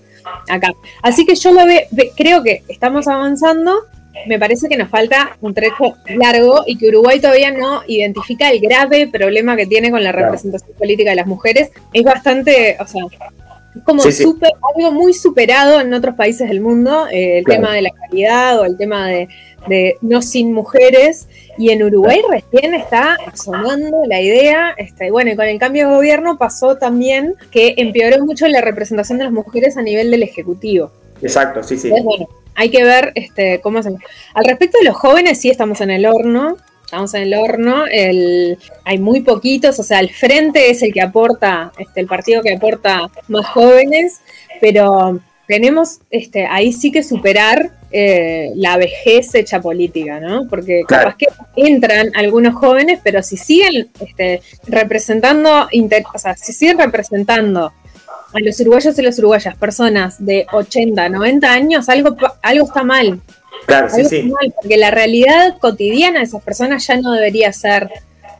acá. 0.49 0.73
Así 1.03 1.27
que 1.27 1.35
yo 1.35 1.53
lo 1.53 1.67
ve, 1.67 1.89
creo 2.17 2.43
que 2.43 2.63
estamos 2.69 3.09
avanzando, 3.09 3.87
me 4.27 4.39
parece 4.39 4.69
que 4.69 4.77
nos 4.77 4.89
falta 4.89 5.37
un 5.41 5.55
trecho 5.55 5.97
largo 6.17 6.65
y 6.67 6.77
que 6.77 6.89
Uruguay 6.89 7.21
todavía 7.21 7.51
no 7.53 7.83
identifica 7.87 8.51
el 8.51 8.61
grave 8.61 9.09
problema 9.09 9.57
que 9.57 9.67
tiene 9.67 9.91
con 9.91 10.03
la 10.03 10.13
representación 10.13 10.77
política 10.77 11.11
de 11.11 11.17
las 11.17 11.27
mujeres. 11.27 11.71
Es 11.93 12.03
bastante, 12.03 12.77
o 12.81 12.87
sea, 12.87 13.03
es 13.75 13.83
como 13.85 14.03
algo 14.03 14.93
muy 14.93 15.15
superado 15.15 15.81
en 15.81 15.95
otros 15.95 16.17
países 16.17 16.49
del 16.49 16.61
mundo, 16.61 17.07
eh, 17.09 17.39
el 17.39 17.45
tema 17.45 17.73
de 17.73 17.83
la 17.83 17.91
calidad 17.91 18.61
o 18.61 18.65
el 18.65 18.77
tema 18.77 19.09
de, 19.09 19.29
no 20.01 20.23
sin 20.23 20.53
mujeres. 20.53 21.29
Y 21.59 21.71
en 21.71 21.83
Uruguay 21.83 22.23
recién 22.29 22.75
está 22.75 23.17
sonando 23.35 24.03
la 24.07 24.21
idea. 24.21 24.75
Este, 24.77 25.11
bueno, 25.11 25.31
y 25.33 25.37
con 25.37 25.47
el 25.47 25.59
cambio 25.59 25.89
de 25.89 25.95
gobierno 25.95 26.39
pasó 26.39 26.77
también 26.77 27.35
que 27.51 27.75
empeoró 27.77 28.25
mucho 28.25 28.47
la 28.49 28.61
representación 28.61 29.19
de 29.19 29.25
las 29.25 29.33
mujeres 29.33 29.77
a 29.77 29.83
nivel 29.83 30.11
del 30.11 30.23
Ejecutivo. 30.23 30.91
Exacto, 31.23 31.63
sí, 31.63 31.77
sí. 31.77 31.91
bueno, 31.91 32.29
hay 32.55 32.71
que 32.71 32.85
ver 32.85 33.13
este, 33.15 33.61
cómo 33.61 33.83
se... 33.83 33.91
Al 34.35 34.45
respecto 34.45 34.79
de 34.79 34.85
los 34.85 34.97
jóvenes, 34.97 35.41
sí 35.41 35.51
estamos 35.51 35.81
en 35.81 35.91
el 35.91 36.07
horno 36.07 36.57
estamos 36.91 37.15
en 37.15 37.23
el 37.23 37.35
horno, 37.35 37.87
el, 37.87 38.59
hay 38.85 38.99
muy 38.99 39.21
poquitos, 39.21 39.79
o 39.79 39.85
sea, 39.85 40.01
el 40.01 40.11
frente 40.11 40.73
es 40.73 40.83
el 40.83 40.93
que 40.93 41.01
aporta, 41.01 41.71
este, 41.79 42.01
el 42.01 42.09
partido 42.09 42.43
que 42.43 42.53
aporta 42.53 43.09
más 43.29 43.47
jóvenes, 43.47 44.21
pero 44.61 45.21
tenemos 45.47 46.01
este, 46.11 46.47
ahí 46.47 46.73
sí 46.73 46.91
que 46.91 47.05
superar 47.05 47.71
eh, 47.93 48.53
la 48.55 48.77
vejez 48.77 49.35
hecha 49.35 49.61
política, 49.61 50.21
¿no? 50.21 50.47
Porque 50.49 50.83
capaz 50.87 51.17
que 51.17 51.27
entran 51.57 52.13
algunos 52.15 52.55
jóvenes, 52.55 53.01
pero 53.03 53.23
si 53.23 53.37
siguen 53.37 53.91
este, 54.01 54.43
representando, 54.69 55.69
o 56.15 56.19
sea, 56.19 56.37
si 56.37 56.53
siguen 56.53 56.79
representando 56.79 57.73
a 58.33 58.41
los 58.41 58.61
uruguayos 58.61 58.99
y 58.99 59.03
las 59.03 59.19
uruguayas, 59.19 59.57
personas 59.57 60.25
de 60.25 60.47
80, 60.53 61.09
90 61.09 61.53
años, 61.53 61.89
algo, 61.89 62.17
algo 62.43 62.67
está 62.67 62.85
mal. 62.85 63.21
Claro, 63.67 63.89
sí, 63.91 64.05
sí. 64.05 64.33
porque 64.55 64.77
la 64.77 64.91
realidad 64.91 65.59
cotidiana 65.59 66.21
de 66.21 66.25
esas 66.25 66.43
personas 66.43 66.87
ya 66.87 66.97
no 66.97 67.13
debería 67.13 67.53
ser 67.53 67.91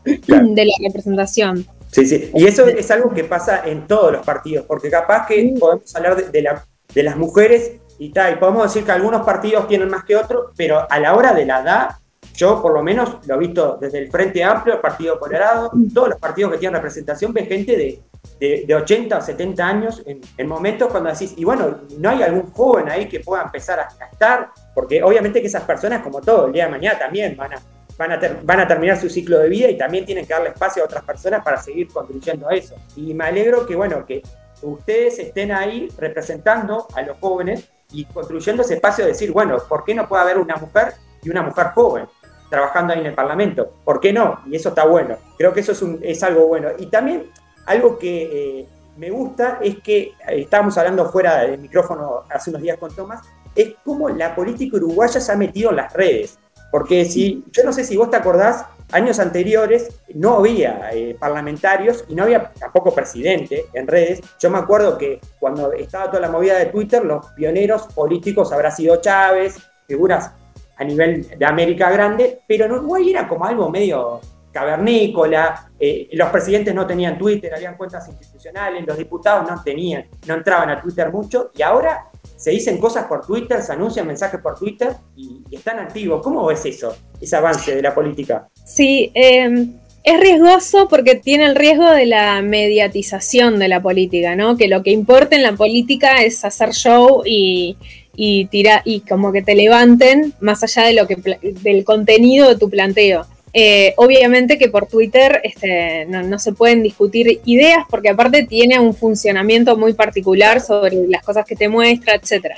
de 0.05 0.65
la 0.65 0.73
representación. 0.83 1.67
Sí, 1.91 2.05
sí. 2.05 2.31
Y 2.33 2.47
eso 2.47 2.67
es 2.67 2.89
algo 2.89 3.13
que 3.13 3.25
pasa 3.25 3.63
en 3.65 3.85
todos 3.85 4.13
los 4.13 4.25
partidos, 4.25 4.65
porque 4.65 4.89
capaz 4.89 5.27
que 5.27 5.55
podemos 5.59 5.93
hablar 5.95 6.31
de, 6.31 6.41
la, 6.41 6.65
de 6.93 7.03
las 7.03 7.17
mujeres 7.17 7.73
y 8.01 8.09
tal, 8.09 8.33
y 8.33 8.35
podemos 8.37 8.63
decir 8.63 8.83
que 8.83 8.91
algunos 8.91 9.23
partidos 9.23 9.67
tienen 9.67 9.87
más 9.87 10.03
que 10.03 10.15
otros, 10.15 10.51
pero 10.57 10.87
a 10.89 10.99
la 10.99 11.15
hora 11.15 11.33
de 11.33 11.45
la 11.45 11.61
edad, 11.61 11.89
yo 12.33 12.59
por 12.59 12.73
lo 12.73 12.81
menos 12.81 13.17
lo 13.27 13.35
he 13.35 13.37
visto 13.37 13.77
desde 13.79 13.99
el 13.99 14.09
Frente 14.09 14.43
Amplio, 14.43 14.73
el 14.75 14.81
Partido 14.81 15.19
Colorado, 15.19 15.71
todos 15.93 16.09
los 16.09 16.19
partidos 16.19 16.51
que 16.51 16.57
tienen 16.57 16.75
representación, 16.77 17.31
ve 17.31 17.45
gente 17.45 17.77
de 17.77 18.01
de, 18.39 18.75
80 18.75 19.17
o 19.17 19.21
70 19.21 19.67
años 19.67 20.03
en, 20.05 20.47
momentos 20.47 20.89
cuando 20.89 21.11
decís, 21.11 21.35
y 21.37 21.43
bueno, 21.43 21.81
no 21.97 22.09
hay 22.09 22.23
algún 22.23 22.51
joven 22.51 22.89
ahí 22.89 23.07
que 23.07 23.19
pueda 23.19 23.43
empezar 23.43 23.79
a 23.79 23.87
estar, 24.11 24.49
porque 24.73 25.03
obviamente 25.03 25.41
que 25.41 25.47
esas 25.47 25.63
personas, 25.63 26.01
como 26.01 26.21
todo, 26.21 26.47
el 26.47 26.53
día 26.53 26.65
de 26.65 26.71
mañana 26.71 26.97
también 26.97 27.37
van 27.37 27.53
a, 27.53 27.61
van 27.97 28.11
a, 28.13 28.19
van 28.43 28.59
a 28.61 28.67
terminar 28.67 28.99
su 28.99 29.09
ciclo 29.09 29.37
de 29.37 29.49
vida 29.49 29.69
y 29.69 29.77
también 29.77 30.05
tienen 30.05 30.25
que 30.25 30.33
darle 30.33 30.49
espacio 30.49 30.81
a 30.81 30.85
otras 30.85 31.03
personas 31.03 31.43
para 31.43 31.57
seguir 31.57 31.87
contribuyendo 31.89 32.49
a 32.49 32.55
eso. 32.55 32.75
Y 32.95 33.13
me 33.13 33.25
alegro 33.25 33.65
que, 33.67 33.75
bueno, 33.75 34.05
que 34.05 34.23
ustedes 34.63 35.19
estén 35.19 35.51
ahí 35.51 35.87
representando 35.97 36.87
a 36.95 37.01
los 37.03 37.17
jóvenes 37.19 37.69
y 37.91 38.05
construyendo 38.05 38.63
ese 38.63 38.75
espacio 38.75 39.05
de 39.05 39.11
decir, 39.11 39.31
bueno, 39.31 39.57
¿por 39.67 39.83
qué 39.83 39.93
no 39.95 40.07
puede 40.07 40.23
haber 40.23 40.37
una 40.37 40.55
mujer 40.55 40.93
y 41.23 41.29
una 41.29 41.41
mujer 41.41 41.67
joven? 41.73 42.07
trabajando 42.51 42.91
ahí 42.93 42.99
en 42.99 43.05
el 43.07 43.15
Parlamento. 43.15 43.71
¿Por 43.83 43.99
qué 43.99 44.11
no? 44.11 44.41
Y 44.45 44.57
eso 44.57 44.69
está 44.69 44.85
bueno. 44.85 45.15
Creo 45.37 45.53
que 45.53 45.61
eso 45.61 45.71
es, 45.71 45.81
un, 45.81 45.99
algo 46.21 46.47
bueno. 46.47 46.67
Y 46.77 46.87
también 46.87 47.31
algo 47.65 47.97
que 47.97 48.59
eh, 48.59 48.67
me 48.97 49.09
gusta 49.09 49.59
es 49.61 49.79
que, 49.79 50.01
eh, 50.01 50.13
estábamos 50.27 50.77
hablando 50.77 51.09
fuera 51.09 51.43
del 51.43 51.59
micrófono 51.59 52.23
hace 52.29 52.49
unos 52.49 52.61
días 52.61 52.77
con 52.77 52.93
Tomás, 52.93 53.21
es 53.55 53.73
cómo 53.85 54.09
la 54.09 54.35
política 54.35 54.75
uruguaya 54.77 55.19
se 55.19 55.31
ha 55.31 55.35
metido 55.37 55.69
en 55.69 55.77
las 55.77 55.93
redes. 55.93 56.37
Porque 56.71 57.05
si, 57.05 57.43
yo 57.51 57.63
no 57.63 57.71
sé 57.71 57.85
si 57.85 57.95
vos 57.95 58.09
te 58.09 58.17
acordás, 58.17 58.65
años 58.91 59.19
anteriores 59.19 60.01
no 60.13 60.37
había 60.37 60.89
eh, 60.93 61.15
parlamentarios 61.19 62.05
y 62.07 62.15
no 62.15 62.23
había 62.23 62.51
tampoco 62.51 62.93
presidente 62.93 63.65
en 63.73 63.87
redes. 63.87 64.21
Yo 64.39 64.49
me 64.49 64.57
acuerdo 64.57 64.97
que 64.97 65.19
cuando 65.39 65.71
estaba 65.73 66.07
toda 66.07 66.19
la 66.21 66.29
movida 66.29 66.57
de 66.57 66.67
Twitter, 66.67 67.03
los 67.03 67.25
pioneros 67.31 67.87
políticos 67.93 68.51
habrá 68.51 68.71
sido 68.71 68.97
Chávez, 69.01 69.57
figuras 69.87 70.31
a 70.77 70.83
nivel 70.83 71.27
de 71.37 71.45
América 71.45 71.91
Grande, 71.91 72.39
pero 72.47 72.65
en 72.65 72.71
Uruguay 72.73 73.11
era 73.11 73.27
como 73.27 73.45
algo 73.45 73.69
medio 73.69 74.19
cavernícola, 74.51 75.71
eh, 75.79 76.09
los 76.11 76.29
presidentes 76.29 76.75
no 76.75 76.85
tenían 76.85 77.17
Twitter, 77.17 77.53
habían 77.53 77.77
cuentas 77.77 78.07
institucionales, 78.09 78.85
los 78.85 78.97
diputados 78.97 79.49
no 79.49 79.63
tenían, 79.63 80.07
no 80.27 80.33
entraban 80.33 80.69
a 80.69 80.81
Twitter 80.81 81.11
mucho, 81.11 81.51
y 81.55 81.61
ahora 81.61 82.10
se 82.41 82.49
dicen 82.49 82.79
cosas 82.79 83.05
por 83.05 83.23
Twitter, 83.23 83.61
se 83.61 83.73
anuncian 83.73 84.07
mensajes 84.07 84.41
por 84.41 84.57
Twitter 84.57 84.95
y, 85.15 85.43
están 85.51 85.77
activos. 85.77 86.23
¿Cómo 86.23 86.47
ves 86.47 86.65
eso, 86.65 86.95
ese 87.21 87.35
avance 87.35 87.75
de 87.75 87.83
la 87.83 87.93
política? 87.93 88.49
Sí, 88.65 89.11
em, 89.13 89.73
es 90.03 90.19
riesgoso 90.19 90.87
porque 90.87 91.13
tiene 91.13 91.45
el 91.45 91.55
riesgo 91.55 91.87
de 91.91 92.07
la 92.07 92.41
mediatización 92.41 93.59
de 93.59 93.67
la 93.67 93.79
política, 93.79 94.35
¿no? 94.35 94.57
Que 94.57 94.67
lo 94.67 94.81
que 94.81 94.89
importa 94.89 95.35
en 95.35 95.43
la 95.43 95.53
política 95.53 96.23
es 96.23 96.43
hacer 96.43 96.71
show 96.71 97.21
y, 97.23 97.77
y 98.15 98.49
y 98.85 99.01
como 99.01 99.31
que 99.31 99.43
te 99.43 99.53
levanten 99.53 100.33
más 100.39 100.63
allá 100.63 100.85
de 100.85 100.93
lo 100.93 101.05
que 101.05 101.37
del 101.61 101.83
contenido 101.83 102.49
de 102.49 102.57
tu 102.57 102.71
planteo. 102.71 103.27
Eh, 103.53 103.93
obviamente 103.97 104.57
que 104.57 104.69
por 104.69 104.87
Twitter 104.87 105.41
este, 105.43 106.05
no, 106.05 106.39
se 106.39 106.53
pueden 106.53 106.83
discutir 106.83 107.41
ideas 107.43 107.83
porque 107.89 108.09
aparte 108.09 108.43
tiene 108.43 108.79
un 108.79 108.93
funcionamiento 108.93 109.77
muy 109.77 109.93
particular 109.93 110.61
sobre 110.61 111.07
las 111.07 111.23
cosas 111.23 111.45
que 111.45 111.55
te 111.55 111.67
muestra, 111.67 112.15
etc. 112.15 112.53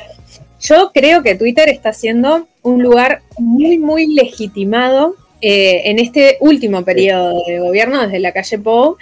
Yo 0.59 0.91
creo 0.93 1.23
que 1.23 1.35
Twitter 1.35 1.67
está 1.69 1.93
siendo 1.93 2.47
un 2.61 2.83
lugar 2.83 3.21
muy, 3.37 3.79
muy 3.79 4.13
legitimado 4.13 5.15
eh, 5.41 5.89
en 5.89 5.99
este 5.99 6.37
último 6.39 6.85
periodo 6.85 7.33
de 7.45 7.59
gobierno 7.59 8.01
desde 8.03 8.19
la 8.19 8.31
calle 8.31 8.59
Pou, 8.59 8.95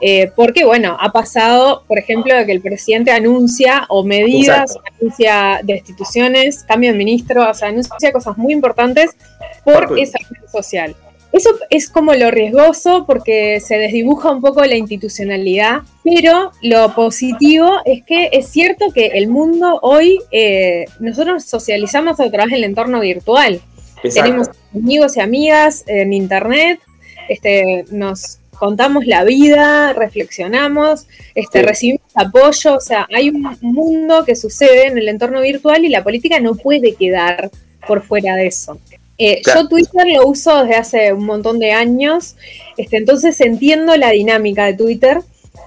eh, 0.00 0.30
porque 0.36 0.64
bueno, 0.64 0.96
ha 1.00 1.10
pasado, 1.10 1.82
por 1.88 1.98
ejemplo, 1.98 2.32
que 2.46 2.52
el 2.52 2.60
presidente 2.60 3.10
anuncia 3.10 3.84
o 3.88 4.04
medidas, 4.04 4.78
anuncia 4.96 5.60
destituciones, 5.64 6.62
cambio 6.62 6.92
de 6.92 6.98
ministro, 6.98 7.50
o 7.50 7.54
sea, 7.54 7.70
anuncia 7.70 8.12
cosas 8.12 8.38
muy 8.38 8.52
importantes 8.52 9.16
por 9.64 9.98
esa 9.98 10.18
red 10.18 10.48
social. 10.52 10.94
Eso 11.32 11.50
es 11.68 11.90
como 11.90 12.14
lo 12.14 12.30
riesgoso 12.30 13.04
porque 13.06 13.60
se 13.60 13.76
desdibuja 13.76 14.30
un 14.30 14.40
poco 14.40 14.64
la 14.64 14.76
institucionalidad, 14.76 15.82
pero 16.02 16.52
lo 16.62 16.94
positivo 16.94 17.80
es 17.84 18.02
que 18.04 18.30
es 18.32 18.48
cierto 18.48 18.86
que 18.94 19.08
el 19.08 19.28
mundo 19.28 19.78
hoy, 19.82 20.18
eh, 20.30 20.86
nosotros 21.00 21.44
socializamos 21.44 22.18
a 22.18 22.30
través 22.30 22.52
del 22.52 22.64
entorno 22.64 23.00
virtual. 23.00 23.60
Tenemos 24.02 24.48
amigos 24.74 25.16
y 25.16 25.20
amigas 25.20 25.84
en 25.86 26.12
internet, 26.12 26.80
este, 27.28 27.84
nos 27.90 28.38
contamos 28.58 29.06
la 29.06 29.24
vida, 29.24 29.92
reflexionamos, 29.92 31.06
este, 31.34 31.62
recibimos 31.62 32.10
apoyo, 32.14 32.76
o 32.76 32.80
sea, 32.80 33.06
hay 33.14 33.28
un 33.28 33.56
mundo 33.60 34.24
que 34.24 34.34
sucede 34.34 34.86
en 34.86 34.98
el 34.98 35.08
entorno 35.08 35.40
virtual 35.40 35.84
y 35.84 35.88
la 35.88 36.02
política 36.02 36.40
no 36.40 36.54
puede 36.54 36.94
quedar 36.94 37.50
por 37.86 38.02
fuera 38.02 38.34
de 38.34 38.46
eso. 38.46 38.78
Eh, 39.18 39.42
yo 39.44 39.66
Twitter 39.68 40.06
lo 40.16 40.28
uso 40.28 40.62
desde 40.62 40.76
hace 40.76 41.12
un 41.12 41.26
montón 41.26 41.58
de 41.58 41.72
años, 41.72 42.36
este, 42.76 42.98
entonces 42.98 43.40
entiendo 43.40 43.96
la 43.96 44.10
dinámica 44.10 44.66
de 44.66 44.74
Twitter, 44.74 45.18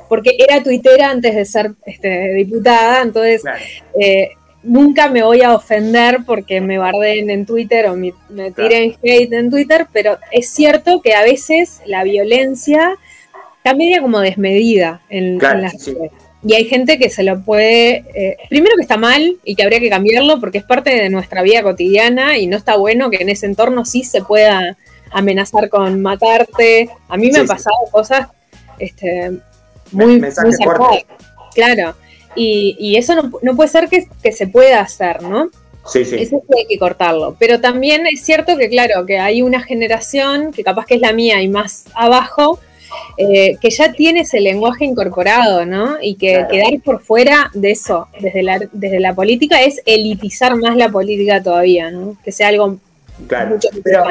porque 0.08 0.38
era 0.40 0.64
tuitera 0.64 1.10
antes 1.10 1.36
de 1.36 1.46
ser 1.46 1.74
este, 1.86 2.34
diputada, 2.34 3.02
entonces 3.02 3.44
eh, 4.00 4.32
nunca 4.64 5.10
me 5.10 5.24
voy 5.24 5.42
a 5.42 5.54
ofender 5.54 6.20
porque 6.26 6.62
me 6.62 6.78
barden 6.78 7.30
en 7.30 7.46
Twitter 7.46 7.88
o 7.88 7.96
me, 7.96 8.14
tiren 8.56 8.96
hate 9.04 9.34
en 9.34 9.50
Twitter, 9.50 9.88
pero 9.92 10.18
es 10.32 10.50
cierto 10.50 11.02
que 11.02 11.14
a 11.14 11.24
veces 11.24 11.82
la 11.86 12.04
violencia 12.04 12.96
está 13.58 13.76
media 13.76 14.02
como 14.02 14.20
desmedida 14.20 15.02
en, 15.10 15.40
las 15.40 15.86
redes. 15.86 16.12
Y 16.44 16.56
hay 16.56 16.66
gente 16.66 16.98
que 16.98 17.10
se 17.10 17.24
lo 17.24 17.42
puede, 17.42 18.04
eh, 18.16 18.38
primero 18.50 18.76
que 18.76 18.82
está 18.82 18.98
mal 18.98 19.38
y 19.44 19.56
que 19.56 19.64
habría 19.64 19.80
que 19.80 19.90
cambiarlo 19.90 20.40
porque 20.40 20.58
es 20.58 20.64
parte 20.64 20.90
de 20.90 21.10
nuestra 21.10 21.44
vida 21.44 21.62
cotidiana 21.62 22.38
y 22.38 22.48
no 22.48 22.58
está 22.58 22.78
bueno 22.78 23.10
que 23.12 23.18
en 23.18 23.30
ese 23.30 23.46
entorno 23.46 23.86
sí 23.86 24.04
se 24.04 24.24
pueda 24.24 24.78
amenazar 25.12 25.70
con 25.70 26.02
matarte. 26.02 26.90
A 27.10 27.18
mí 27.18 27.30
me 27.32 27.40
han 27.40 27.48
pasado 27.48 27.76
cosas 27.92 28.28
este, 28.80 29.32
muy, 29.92 30.20
muy 30.20 31.06
Claro, 31.54 31.96
y, 32.36 32.96
eso 32.98 33.16
no, 33.42 33.56
puede 33.56 33.70
ser 33.70 33.90
que, 33.90 34.32
se 34.32 34.48
pueda 34.48 34.82
hacer, 34.82 35.22
¿no? 35.22 35.50
Sí, 35.86 36.06
sí. 36.06 36.16
Eso 36.16 36.42
hay 36.58 36.66
que 36.68 36.78
cortarlo. 36.78 37.36
Pero 37.40 37.60
también 37.60 38.06
es 38.08 38.24
cierto 38.24 38.58
que, 38.58 38.70
claro, 38.70 39.06
que 39.06 39.20
hay 39.20 39.42
una 39.42 39.62
generación, 39.62 40.52
que 40.54 40.64
capaz 40.64 40.86
que 40.86 40.96
es 40.96 41.02
la 41.02 41.12
mía 41.12 41.42
y 41.42 41.48
más 41.48 41.86
abajo, 41.94 42.60
eh, 43.18 43.58
que 43.60 43.70
ya 43.70 43.92
tiene 43.94 44.22
ese 44.22 44.40
lenguaje 44.40 44.86
incorporado, 44.86 45.66
¿no? 45.66 45.98
Y 46.02 46.16
que 46.16 46.46
quedar 46.50 46.74
por 46.84 47.02
fuera 47.02 47.50
de 47.54 47.72
eso, 47.72 48.08
desde 48.20 48.44
la, 48.44 48.60
desde 48.72 49.00
la 49.00 49.14
política, 49.14 49.62
es 49.62 49.82
elitizar 49.86 50.56
más 50.56 50.76
la 50.76 50.90
política 50.90 51.42
todavía, 51.42 51.92
¿no? 51.92 52.18
Que 52.24 52.32
sea 52.32 52.50
algo 52.50 52.78
claro. 53.28 53.52
mucho 53.52 53.70
Pero, 53.84 54.04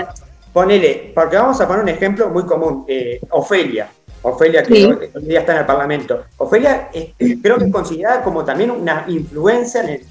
ponele, 0.53 1.13
porque 1.15 1.37
vamos 1.37 1.61
a 1.61 1.67
poner 1.67 1.83
un 1.83 1.89
ejemplo 1.89 2.29
muy 2.29 2.45
común, 2.45 2.85
eh, 2.89 3.21
Ofelia. 3.31 3.89
Ofelia, 4.23 4.63
que 4.63 4.85
hoy 4.85 5.25
día 5.25 5.41
está 5.41 5.53
en 5.53 5.59
el 5.61 5.67
Parlamento. 5.67 6.25
Ofelia 6.37 6.91
creo 7.17 7.57
que 7.57 7.65
es 7.65 7.73
considerada 7.73 8.23
como 8.23 8.45
también 8.45 8.71
una 8.71 9.07
influencia 9.09 9.83
en 9.83 9.89
el, 9.89 10.07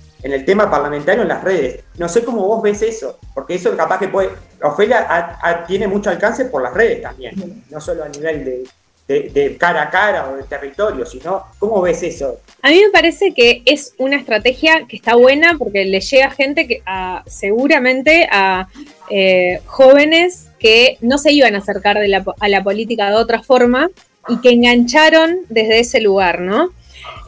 tema 0.45 0.69
parlamentario 0.69 1.21
en 1.21 1.29
las 1.29 1.43
redes. 1.43 1.83
No 1.97 2.09
sé 2.09 2.23
cómo 2.23 2.45
vos 2.45 2.61
ves 2.61 2.81
eso, 2.81 3.19
porque 3.33 3.55
eso 3.55 3.75
capaz 3.75 3.99
que 3.99 4.07
puede. 4.07 4.29
Ofelia 4.61 5.37
tiene 5.67 5.87
mucho 5.87 6.09
alcance 6.09 6.45
por 6.45 6.61
las 6.61 6.73
redes 6.73 7.01
también, 7.01 7.63
no 7.69 7.79
solo 7.79 8.03
a 8.03 8.09
nivel 8.09 8.65
de, 9.07 9.57
cara 9.57 9.83
a 9.83 9.89
cara 9.89 10.29
o 10.29 10.37
de 10.37 10.43
territorio, 10.43 11.05
sino 11.05 11.45
cómo 11.57 11.81
ves 11.81 12.03
eso. 12.03 12.41
A 12.61 12.69
mí 12.69 12.81
me 12.83 12.91
parece 12.91 13.33
que 13.33 13.63
es 13.65 13.93
una 13.97 14.17
estrategia 14.17 14.85
que 14.87 14.97
está 14.97 15.15
buena 15.15 15.55
porque 15.57 15.85
le 15.85 16.01
llega 16.01 16.29
gente 16.31 16.67
que 16.67 16.83
seguramente 17.25 18.27
a 18.31 18.67
eh, 19.09 19.61
jóvenes 19.65 20.49
que 20.59 20.97
no 21.01 21.17
se 21.17 21.31
iban 21.31 21.55
a 21.55 21.59
acercar 21.59 21.97
a 21.97 22.47
la 22.49 22.63
política 22.63 23.09
de 23.09 23.15
otra 23.15 23.41
forma 23.41 23.89
y 24.27 24.41
que 24.41 24.51
engancharon 24.51 25.39
desde 25.49 25.79
ese 25.79 26.01
lugar, 26.01 26.41
¿no? 26.41 26.71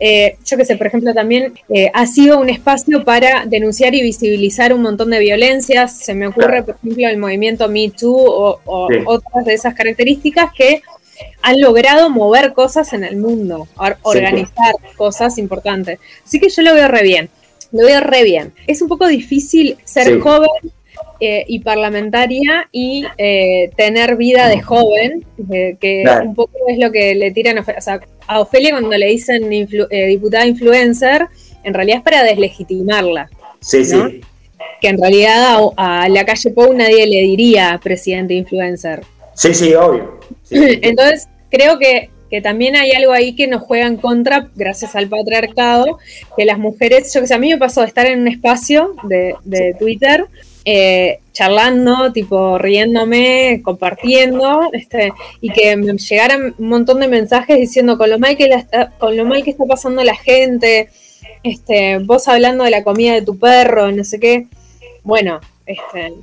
Eh, 0.04 0.36
yo 0.44 0.58
que 0.58 0.66
sé, 0.66 0.78
por 0.78 0.88
ejemplo, 0.88 1.14
también 1.14 1.54
eh, 1.70 1.92
ha 1.94 2.08
sido 2.08 2.40
un 2.40 2.50
espacio 2.50 3.06
para 3.06 3.46
denunciar 3.46 3.94
y 3.94 4.02
visibilizar 4.02 4.74
un 4.74 4.82
montón 4.82 5.12
de 5.12 5.20
violencias. 5.20 5.96
Se 5.96 6.16
me 6.16 6.26
ocurre, 6.26 6.64
por 6.64 6.76
ejemplo, 6.76 7.08
el 7.08 7.18
movimiento 7.18 7.70
Me 7.70 7.92
Too 7.92 8.12
o, 8.12 8.60
otras 9.06 9.46
de 9.46 9.54
esas 9.54 9.76
características 9.76 10.52
que 10.58 10.82
han 11.44 11.62
logrado 11.62 12.10
mover 12.10 12.54
cosas 12.54 12.94
en 12.94 13.04
el 13.04 13.18
mundo, 13.18 13.68
organizar 14.02 14.74
cosas 14.98 15.38
importantes. 15.38 16.00
Así 16.26 16.40
que 16.40 16.50
yo 16.50 16.64
lo 16.64 16.74
veo 16.74 16.88
re 16.88 17.04
bien, 17.04 17.30
lo 17.72 17.86
veo 17.86 18.02
re 18.02 18.24
bien. 18.24 18.54
Es 18.66 18.82
un 18.82 18.88
poco 18.88 19.06
difícil 19.06 19.78
ser 19.84 20.20
joven 20.20 20.50
eh, 21.24 21.46
y 21.48 21.60
parlamentaria 21.60 22.68
y 22.72 23.06
eh, 23.16 23.70
tener 23.78 24.16
vida 24.16 24.48
de 24.48 24.60
joven, 24.60 25.24
eh, 25.54 25.78
que 25.80 26.04
un 26.26 26.34
poco 26.34 26.52
es 26.68 26.80
lo 26.80 26.92
que 26.92 27.14
le 27.14 27.30
tiran 27.30 27.60
a, 27.60 27.66
a 28.26 28.40
Ofelia 28.40 28.72
cuando 28.72 28.98
le 28.98 29.06
dicen 29.06 29.48
diputada 29.48 30.48
influencer, 30.48 31.28
en 31.64 31.76
realidad 31.76 32.00
es 32.00 32.04
para 32.04 32.24
deslegitimarla. 32.24 33.30
Sí, 33.60 33.86
sí. 33.86 34.22
Que 34.82 34.88
en 34.88 35.00
realidad 35.00 35.60
a, 35.78 36.10
la 36.10 36.26
calle 36.26 36.50
Pou 36.50 36.74
nadie 36.74 37.06
le 37.06 37.22
diría 37.22 37.80
presidente 37.84 38.34
influencer. 38.34 39.04
Sí, 39.36 39.54
sí, 39.54 39.76
obvio. 39.76 40.20
Entonces, 40.50 41.28
creo 41.52 41.78
que 41.78 42.10
que 42.32 42.42
también 42.42 42.78
hay 42.78 42.94
algo 42.94 43.12
ahí 43.12 43.36
que 43.36 43.46
nos 43.46 43.62
juega 43.62 43.86
en 43.86 43.98
contra 43.98 44.50
gracias 44.56 44.96
al 44.96 45.10
patriarcado, 45.10 46.00
que 46.38 46.46
las 46.46 46.58
mujeres, 46.58 47.14
yo 47.14 47.20
que 47.20 47.28
sé, 47.28 47.34
a 47.34 47.38
mí 47.38 47.50
me 47.50 47.58
pasó 47.58 47.82
de 47.82 47.88
estar 47.88 48.06
en 48.06 48.22
un 48.22 48.30
espacio 48.30 48.96
de, 49.04 49.36
de 49.44 49.76
Twitter 49.78 50.26
eh, 50.66 51.20
charlando, 51.32 52.12
tipo 52.12 52.58
riéndome, 52.58 53.62
compartiendo, 53.64 54.70
este, 54.74 55.12
y 55.40 55.50
que 55.52 55.76
me 55.76 55.94
llegaran 55.94 56.54
un 56.58 56.70
montón 56.70 57.00
de 57.00 57.08
mensajes 57.08 57.58
diciendo 57.58 57.98
con 57.98 58.10
lo 58.10 58.20
mal 58.20 58.38
que 58.38 58.46
está, 58.46 58.92
con 58.98 59.16
lo 59.18 59.26
mal 59.26 59.44
que 59.44 59.52
está 59.52 59.66
pasando 59.66 60.04
la 60.04 60.16
gente, 60.16 60.90
este, 61.44 62.00
vos 62.00 62.28
hablando 62.28 62.64
de 62.64 62.72
la 62.72 62.84
comida 62.84 63.14
de 63.14 63.22
tu 63.22 63.38
perro, 63.38 63.92
no 63.92 64.04
sé 64.04 64.20
qué. 64.20 64.48
Bueno, 65.04 65.40
este, 65.66 66.14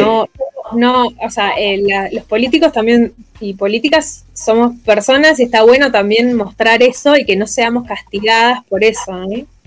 no, 0.00 0.28
no, 0.72 1.06
o 1.06 1.30
sea, 1.30 1.52
eh, 1.58 1.82
los 2.12 2.24
políticos 2.24 2.72
también 2.72 3.12
y 3.40 3.54
políticas 3.54 4.24
somos 4.32 4.76
personas 4.84 5.38
y 5.40 5.44
está 5.44 5.62
bueno 5.62 5.90
también 5.90 6.34
mostrar 6.34 6.82
eso 6.82 7.16
y 7.16 7.24
que 7.24 7.36
no 7.36 7.46
seamos 7.46 7.86
castigadas 7.86 8.64
por 8.68 8.84
eso. 8.84 9.12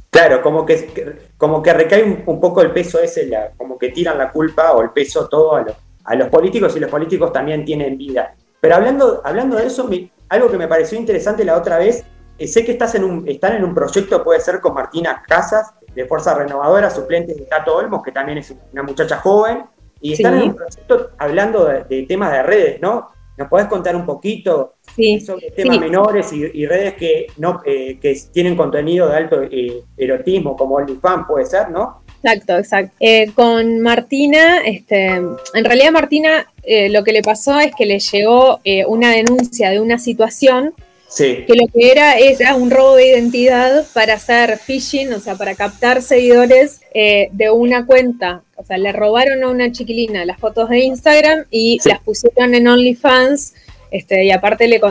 Claro, 0.10 0.42
como 0.42 0.66
que, 0.66 1.32
como 1.38 1.62
que 1.62 1.74
recae 1.74 2.24
un, 2.26 2.40
poco 2.40 2.62
el 2.62 2.72
peso 2.72 3.00
ese, 3.00 3.30
como 3.58 3.78
que 3.78 3.90
tiran 3.90 4.18
la 4.18 4.32
culpa 4.32 4.72
o 4.72 4.82
el 4.82 4.92
peso 4.92 5.28
todo 5.28 5.56
a, 5.56 5.66
a 6.06 6.16
los 6.16 6.30
políticos 6.30 6.76
y 6.76 6.80
los 6.80 6.90
políticos 6.90 7.32
también 7.32 7.66
tienen 7.66 7.98
vida. 7.98 8.34
Pero 8.60 8.76
hablando, 8.76 9.22
hablando 9.24 9.58
de 9.58 9.68
eso, 9.68 9.90
algo 10.30 10.50
que 10.50 10.58
me 10.58 10.68
pareció 10.68 10.98
interesante 10.98 11.46
la 11.46 11.58
otra 11.58 11.78
vez, 11.78 12.04
eh, 12.38 12.48
sé 12.48 12.66
que 12.66 12.72
estás 12.72 12.96
en 12.96 13.04
un, 13.04 13.28
están 13.28 13.56
en 13.56 13.64
un 13.64 13.74
proyecto, 13.74 14.24
puede 14.24 14.40
ser 14.40 14.60
con 14.62 14.74
Martina 14.74 15.24
Casas, 15.28 15.74
de 15.94 16.06
Fuerza 16.06 16.36
Renovadora, 16.36 16.90
suplente 16.90 17.34
de 17.34 17.42
Tato 17.46 17.76
Olmos, 17.76 18.04
que 18.04 18.12
también 18.12 18.38
es 18.38 18.54
una 18.72 18.84
muchacha 18.84 19.18
joven, 19.18 19.66
y 20.00 20.14
están 20.14 20.36
en 20.36 20.50
un 20.50 20.56
proyecto 20.56 21.10
hablando 21.18 21.66
de, 21.66 22.04
temas 22.04 22.32
de 22.32 22.44
redes, 22.44 22.82
¿no? 22.82 23.10
¿Nos 23.36 23.48
podés 23.48 23.68
contar 23.68 23.96
un 23.96 24.06
poquito 24.06 24.76
sobre 25.24 25.52
temas 25.52 25.80
menores 25.80 26.34
y, 26.34 26.66
redes 26.66 26.96
que 26.96 27.28
no 27.38 27.62
eh, 27.66 27.98
que 28.02 28.20
tienen 28.32 28.56
contenido 28.56 29.08
de 29.08 29.16
alto 29.16 29.44
eh, 29.44 29.84
erotismo, 29.96 30.56
como 30.56 30.76
OnlyFans 30.76 31.28
puede 31.28 31.46
ser, 31.46 31.70
¿no? 31.70 32.02
Exacto, 32.24 32.58
exacto. 32.58 32.96
Eh, 33.00 33.32
con 33.36 33.80
Martina, 33.80 34.60
este, 34.66 35.06
en 35.06 35.66
realidad 35.66 35.92
Martina 35.92 36.48
lo 36.90 37.04
que 37.06 37.14
le 37.14 37.22
pasó 37.22 37.58
es 37.60 37.72
que 37.78 37.86
le 37.86 38.00
llegó 38.00 38.60
una 38.88 39.12
denuncia 39.12 39.70
de 39.70 39.80
una 39.80 39.98
situación 39.98 40.74
que 41.16 41.46
lo 41.48 41.66
que 41.74 41.92
era 41.92 42.18
era 42.18 42.56
un 42.56 42.70
robo 42.70 42.96
de 42.96 43.08
identidad 43.08 43.86
para 43.94 44.16
hacer 44.16 44.58
phishing, 44.58 45.14
o 45.14 45.20
sea, 45.22 45.36
para 45.36 45.56
captar 45.56 46.02
seguidores 46.02 46.82
de 46.94 47.50
una 47.54 47.86
cuenta. 47.86 48.44
O 48.58 48.66
sea, 48.66 48.78
le 48.78 48.92
robaron 48.92 49.42
a 49.44 49.50
una 49.50 49.72
chiquilina 49.72 50.26
las 50.26 50.40
fotos 50.40 50.68
de 50.68 50.80
Instagram 50.80 51.46
y 51.52 51.80
las 51.86 52.02
pusieron 52.02 52.54
en 52.54 52.68
OnlyFans 52.68 53.54
este, 53.92 54.26
y 54.26 54.32
aparte 54.32 54.68
le, 54.68 54.82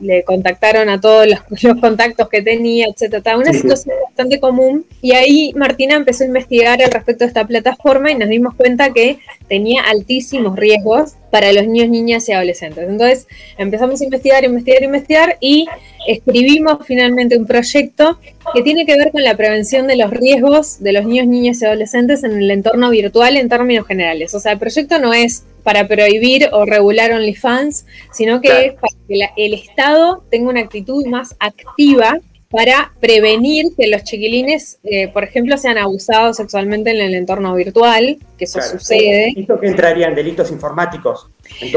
le, 0.00 0.24
contactaron 0.24 0.88
a 0.88 1.00
todos 1.00 1.26
los, 1.26 1.40
contactos 1.80 2.28
que 2.28 2.42
tenía, 2.42 2.86
etcétera. 2.86 3.36
Una 3.36 3.52
situación 3.52 3.96
bastante 4.04 4.40
común. 4.40 4.84
Y 5.00 5.12
ahí 5.12 5.52
Martina 5.54 5.94
empezó 5.94 6.24
a 6.24 6.26
investigar 6.26 6.82
al 6.82 6.90
respecto 6.90 7.24
de 7.24 7.28
esta 7.28 7.46
plataforma 7.46 8.10
y 8.10 8.16
nos 8.16 8.28
dimos 8.28 8.54
cuenta 8.54 8.92
que 8.92 9.18
tenía 9.48 9.82
altísimos 9.82 10.56
riesgos 10.56 11.14
para 11.30 11.52
los 11.52 11.66
niños, 11.66 11.88
niñas 11.88 12.28
y 12.28 12.32
adolescentes. 12.32 12.88
Entonces 12.88 13.26
empezamos 13.56 14.00
a 14.00 14.04
investigar, 14.04 14.44
investigar, 14.44 14.82
investigar 14.82 15.36
y 15.40 15.66
escribimos 16.06 16.78
finalmente 16.84 17.36
un 17.36 17.46
proyecto 17.46 18.18
que 18.54 18.62
tiene 18.62 18.86
que 18.86 18.96
ver 18.96 19.12
con 19.12 19.22
la 19.22 19.36
prevención 19.36 19.86
de 19.86 19.96
los 19.96 20.10
riesgos 20.10 20.82
de 20.82 20.92
los 20.92 21.04
niños, 21.04 21.26
niñas 21.26 21.62
y 21.62 21.66
adolescentes 21.66 22.24
en 22.24 22.32
el 22.32 22.50
entorno 22.50 22.90
virtual 22.90 23.36
en 23.36 23.48
términos 23.48 23.86
generales. 23.86 24.34
O 24.34 24.40
sea, 24.40 24.52
el 24.52 24.58
proyecto 24.58 24.98
no 24.98 25.12
es 25.12 25.44
para 25.62 25.86
prohibir 25.86 26.48
o 26.52 26.64
regular 26.64 27.12
OnlyFans, 27.12 27.86
sino 28.12 28.40
que 28.40 28.66
es 28.66 28.72
para 28.74 28.94
que 29.06 29.20
el 29.36 29.54
Estado 29.54 30.24
tenga 30.30 30.50
una 30.50 30.60
actitud 30.60 31.04
más 31.06 31.36
activa 31.38 32.18
para 32.50 32.92
prevenir 32.98 33.66
que 33.78 33.86
los 33.86 34.02
chiquilines, 34.02 34.80
eh, 34.82 35.06
por 35.08 35.22
ejemplo, 35.22 35.56
sean 35.56 35.78
abusados 35.78 36.36
sexualmente 36.38 36.90
en 36.90 37.00
el 37.00 37.14
entorno 37.14 37.54
virtual, 37.54 38.18
que 38.36 38.44
eso 38.44 38.60
sucede. 38.60 39.32
¿Esto 39.36 39.60
que 39.60 39.68
entraría 39.68 40.08
en 40.08 40.16
delitos 40.16 40.50
informáticos? 40.50 41.28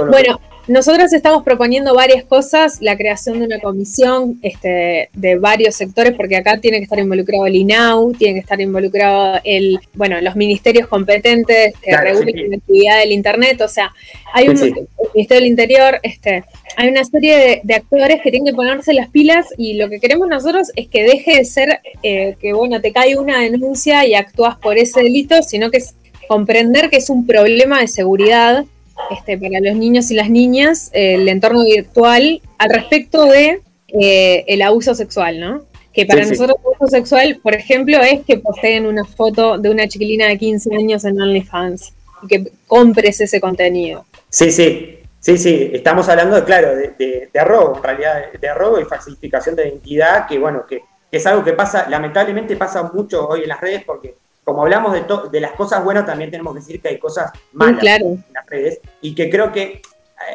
bueno, 0.10 0.40
nosotros 0.68 1.12
estamos 1.12 1.44
proponiendo 1.44 1.94
varias 1.94 2.24
cosas, 2.24 2.78
la 2.82 2.96
creación 2.96 3.40
de 3.40 3.46
una 3.46 3.60
comisión 3.60 4.40
este, 4.42 5.10
de 5.14 5.36
varios 5.36 5.76
sectores, 5.76 6.14
porque 6.16 6.38
acá 6.38 6.58
tiene 6.58 6.78
que 6.78 6.84
estar 6.84 7.00
involucrado 7.00 7.46
el 7.46 7.56
INAU, 7.56 8.14
tiene 8.14 8.36
que 8.36 8.40
estar 8.40 8.62
involucrado 8.62 9.42
el, 9.44 9.80
bueno, 9.94 10.22
los 10.22 10.36
ministerios 10.36 10.88
competentes 10.88 11.74
que 11.82 11.98
regulan 11.98 12.50
la 12.50 12.58
actividad 12.58 13.00
del 13.00 13.12
Internet, 13.12 13.62
o 13.62 13.68
sea, 13.68 13.92
hay 14.34 14.48
un 14.48 14.58
el 14.58 14.88
Ministerio 15.14 15.42
del 15.42 15.50
Interior, 15.50 16.00
este, 16.02 16.46
hay 16.78 16.90
una 16.90 17.04
serie 17.04 17.62
de, 17.64 17.74
actores 17.74 18.22
que 18.22 18.32
tienen 18.32 18.46
que 18.52 18.56
ponerse 18.56 18.94
las 18.94 19.10
pilas 19.10 19.48
y 19.58 19.74
lo 19.74 19.90
que 19.90 20.00
queremos 20.00 20.28
nosotros 20.30 20.72
es 20.76 20.88
que 20.88 21.04
deje 21.04 21.38
de 21.38 21.46
ser 21.46 21.82
eh, 22.04 22.36
que, 22.40 22.54
bueno, 22.54 22.80
te 22.80 22.94
cae 22.94 23.18
una 23.18 23.42
denuncia 23.42 24.06
y 24.06 24.14
actúas 24.14 24.58
por 24.58 24.78
ese 24.78 25.02
delito, 25.02 25.44
sino 25.44 25.70
que 25.70 25.78
es 25.78 25.96
comprender 26.28 26.90
que 26.90 26.98
es 26.98 27.10
un 27.10 27.28
problema 27.28 27.82
de 27.82 27.88
seguridad 27.88 28.66
este, 29.10 29.38
para 29.38 29.60
los 29.60 29.76
niños 29.76 30.12
y 30.12 30.16
las 30.16 30.30
niñas 30.30 30.90
el 30.94 31.28
entorno 31.28 31.64
virtual 31.64 32.42
al 32.58 32.70
respecto 32.70 33.26
de 33.26 33.62
eh, 33.88 34.46
el 34.48 34.62
abuso 34.62 34.96
sexual, 34.96 35.40
¿no? 35.40 35.66
Que 35.94 36.06
para 36.06 36.26
nosotros 36.26 36.58
el 36.60 36.74
abuso 36.74 36.88
sexual, 36.88 37.40
por 37.44 37.54
ejemplo, 37.54 37.98
es 38.02 38.22
que 38.26 38.38
posteen 38.38 38.88
una 38.88 39.06
foto 39.06 39.58
de 39.58 39.70
una 39.70 39.88
chiquilina 39.88 40.28
de 40.28 40.38
15 40.40 40.76
años 40.76 41.06
en 41.06 41.22
OnlyFans 41.22 41.94
y 42.24 42.28
que 42.28 42.52
compres 42.66 43.22
ese 43.22 43.40
contenido. 43.40 44.06
Sí, 44.30 44.52
sí, 44.52 45.00
sí, 45.20 45.38
sí, 45.38 45.70
estamos 45.74 46.10
hablando, 46.10 46.36
de, 46.36 46.44
claro, 46.44 46.76
de, 46.76 47.30
de, 47.32 47.44
robo, 47.44 47.78
en 47.78 47.84
realidad, 47.84 48.32
de, 48.40 48.54
robo 48.56 48.80
y 48.80 48.86
falsificación 48.86 49.56
de 49.56 49.68
identidad, 49.68 50.28
que 50.28 50.40
bueno, 50.40 50.66
que 50.68 50.82
es 51.12 51.26
algo 51.28 51.44
que 51.44 51.54
pasa, 51.54 51.88
lamentablemente 51.88 52.56
pasa 52.56 52.82
mucho 52.92 53.28
hoy 53.28 53.44
en 53.44 53.50
las 53.50 53.62
redes 53.62 53.84
porque 53.86 54.16
como 54.44 54.64
hablamos 54.64 54.94
de, 54.94 55.06
de 55.32 55.40
las 55.40 55.54
cosas 55.54 55.84
buenas, 55.84 56.06
también 56.06 56.32
tenemos 56.32 56.54
que 56.54 56.60
decir 56.60 56.82
que 56.82 56.90
hay 56.90 57.00
cosas 57.00 57.32
malas 57.54 57.84
en 58.02 58.24
las 58.34 58.46
redes 58.48 58.82
y 59.02 59.16
que 59.16 59.30
creo 59.30 59.52
que, 59.52 59.64
eh, 59.64 59.82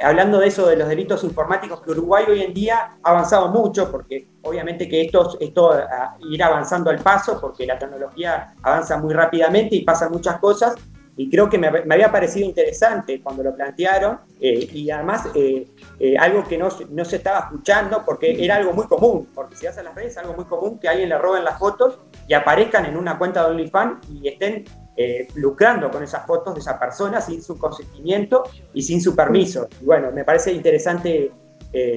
hablando 0.02 0.39
de 0.39 0.48
eso, 0.48 0.66
de 0.66 0.76
los 0.76 0.89
delitos 0.89 1.24
informáticos, 1.24 1.82
que 1.82 1.90
Uruguay 1.90 2.24
hoy 2.28 2.43
en 2.43 2.55
día 2.55 2.97
ha 3.02 3.10
avanzado 3.10 3.48
mucho, 3.48 3.90
porque 3.90 4.28
obviamente 4.43 4.89
que 4.89 5.02
esto, 5.02 5.36
esto 5.40 5.72
a 5.72 6.16
ir 6.20 6.43
avanzando 6.43 6.90
al 6.90 6.98
paso, 6.98 7.39
porque 7.40 7.66
la 7.66 7.78
tecnología 7.78 8.55
avanza 8.62 8.97
muy 8.98 9.12
rápidamente 9.12 9.76
y 9.76 9.85
pasan 9.85 10.10
muchas 10.10 10.39
cosas, 10.39 10.74
y 11.18 11.28
creo 11.28 11.51
que 11.51 11.59
me, 11.59 11.66
había 11.66 12.12
parecido 12.12 12.47
interesante 12.47 13.20
cuando 13.20 13.43
lo 13.43 13.52
plantearon 13.52 14.20
eh, 14.40 14.68
y 14.72 14.89
además 14.89 15.28
eh, 15.35 15.66
eh, 15.98 16.16
algo 16.16 16.44
que 16.44 16.56
no, 16.56 16.68
no, 16.90 17.05
se 17.05 17.16
estaba 17.16 17.40
escuchando 17.40 18.05
porque 18.06 18.43
era 18.43 18.55
algo 18.55 18.72
muy 18.72 18.86
común, 18.86 19.28
porque 19.35 19.56
si 19.56 19.66
vas 19.66 19.76
a 19.78 19.82
las 19.82 19.97
redes 19.97 20.12
es 20.12 20.18
algo 20.18 20.35
muy 20.35 20.44
común 20.44 20.78
que 20.78 20.89
alguien 20.89 21.09
le 21.09 21.18
roben 21.18 21.43
las 21.43 21.59
fotos 21.59 21.98
y 22.29 22.35
aparezcan 22.35 22.87
en 22.87 22.97
una 22.97 23.19
cuenta 23.19 23.45
de 23.45 23.51
OnlyFans 23.51 24.09
y 24.11 24.29
estén 24.29 24.65
lucrando 25.37 25.93
con 25.93 26.03
esas 26.03 26.27
fotos 26.27 26.55
de 26.55 26.61
esa 26.61 26.77
persona 26.77 27.21
sin 27.21 27.41
su 27.41 27.57
consentimiento 27.57 28.43
y 28.75 28.83
sin 28.83 29.01
su 29.01 29.15
permiso. 29.15 29.69
Y 29.81 29.85
bueno, 29.85 30.11
me 30.11 30.25
parece 30.25 30.53
interesante 30.53 31.31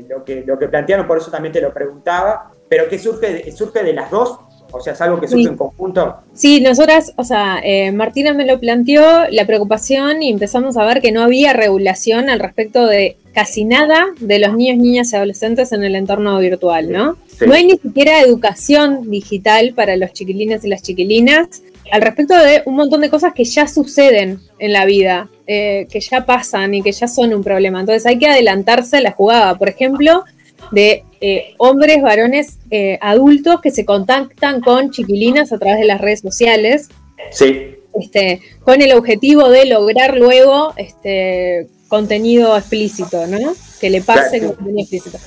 lo, 0.08 0.24
que, 0.24 0.44
lo 0.46 0.60
que 0.60 0.68
plantearon, 0.68 1.08
por 1.08 1.18
eso 1.18 1.32
también 1.32 1.52
te 1.52 1.62
lo 1.62 1.74
preguntaba, 1.74 2.52
pero 2.70 2.88
que 2.88 3.00
surge, 3.00 3.52
surge 3.52 3.84
de 3.84 3.94
las 3.94 4.12
dos 4.12 4.40
o 4.72 4.80
sea, 4.80 4.94
es 4.94 5.02
algo 5.02 5.20
que 5.20 5.28
surge 5.28 5.50
en 5.50 5.58
conjunto. 5.58 6.18
Sí, 6.34 6.62
nosotras, 6.62 7.14
o 7.18 7.24
sea, 7.24 7.60
eh, 7.64 7.92
Martina 7.92 8.34
me 8.34 8.46
lo 8.46 8.60
planteó, 8.60 9.28
la 9.30 9.46
preocupación, 9.46 10.24
y 10.24 10.30
empezamos 10.30 10.78
a 10.78 10.86
ver 10.86 11.02
que 11.02 11.12
no 11.12 11.22
había 11.22 11.54
regulación 11.54 12.30
al 12.30 12.40
respecto 12.40 12.86
de 12.86 13.18
casi 13.34 13.66
nada 13.66 14.08
de 14.20 14.40
los 14.40 14.56
niños, 14.56 14.78
niñas 14.78 15.12
y 15.12 15.16
adolescentes 15.16 15.72
en 15.72 15.84
el 15.84 15.96
entorno 15.96 16.38
virtual, 16.40 16.92
¿no? 16.92 17.18
No 17.46 17.54
hay 17.54 17.66
ni 17.66 17.78
siquiera 17.78 18.22
educación 18.22 19.10
digital 19.10 19.74
para 19.76 19.96
los 19.96 20.14
chiquilines 20.14 20.64
y 20.64 20.70
las 20.70 20.84
chiquilinas 20.84 21.62
al 21.92 22.02
respecto 22.02 22.36
de 22.36 22.64
un 22.66 22.76
montón 22.76 23.02
de 23.02 23.10
cosas 23.10 23.34
que 23.34 23.44
ya 23.44 23.68
suceden 23.68 24.40
en 24.60 24.74
la 24.74 24.86
vida, 24.86 25.30
eh, 25.46 25.88
que 25.92 26.00
ya 26.00 26.26
pasan 26.26 26.74
y 26.74 26.82
que 26.82 26.92
ya 26.92 27.08
son 27.08 27.34
un 27.34 27.44
problema. 27.44 27.82
Entonces 27.82 28.06
hay 28.06 28.18
que 28.18 28.28
adelantarse 28.28 28.98
a 28.98 29.02
la 29.02 29.12
jugada. 29.12 29.58
Por 29.58 29.70
ejemplo, 29.70 30.24
de 30.72 31.04
eh, 31.20 31.54
hombres, 31.58 32.02
varones 32.02 32.60
eh, 32.70 32.98
adultos 33.02 33.60
que 33.62 33.72
se 33.72 33.84
contactan 33.84 34.62
con 34.62 34.92
chiquilinas 34.92 35.52
a 35.52 35.60
través 35.60 35.80
de 35.80 35.86
las 35.86 36.00
redes 36.00 36.22
sociales. 36.22 36.90
Sí. 37.32 37.76
Este, 38.00 38.40
con 38.64 38.82
el 38.82 38.94
objetivo 38.94 39.50
de 39.50 39.66
lograr 39.66 40.18
luego 40.18 40.74
este 40.78 41.68
contenido 41.90 42.56
explícito, 42.58 43.28
¿no? 43.28 43.54
Que 43.82 43.90
le 43.90 44.02
pase 44.02 44.40
contenido 44.40 44.80
explícito. 44.80 45.18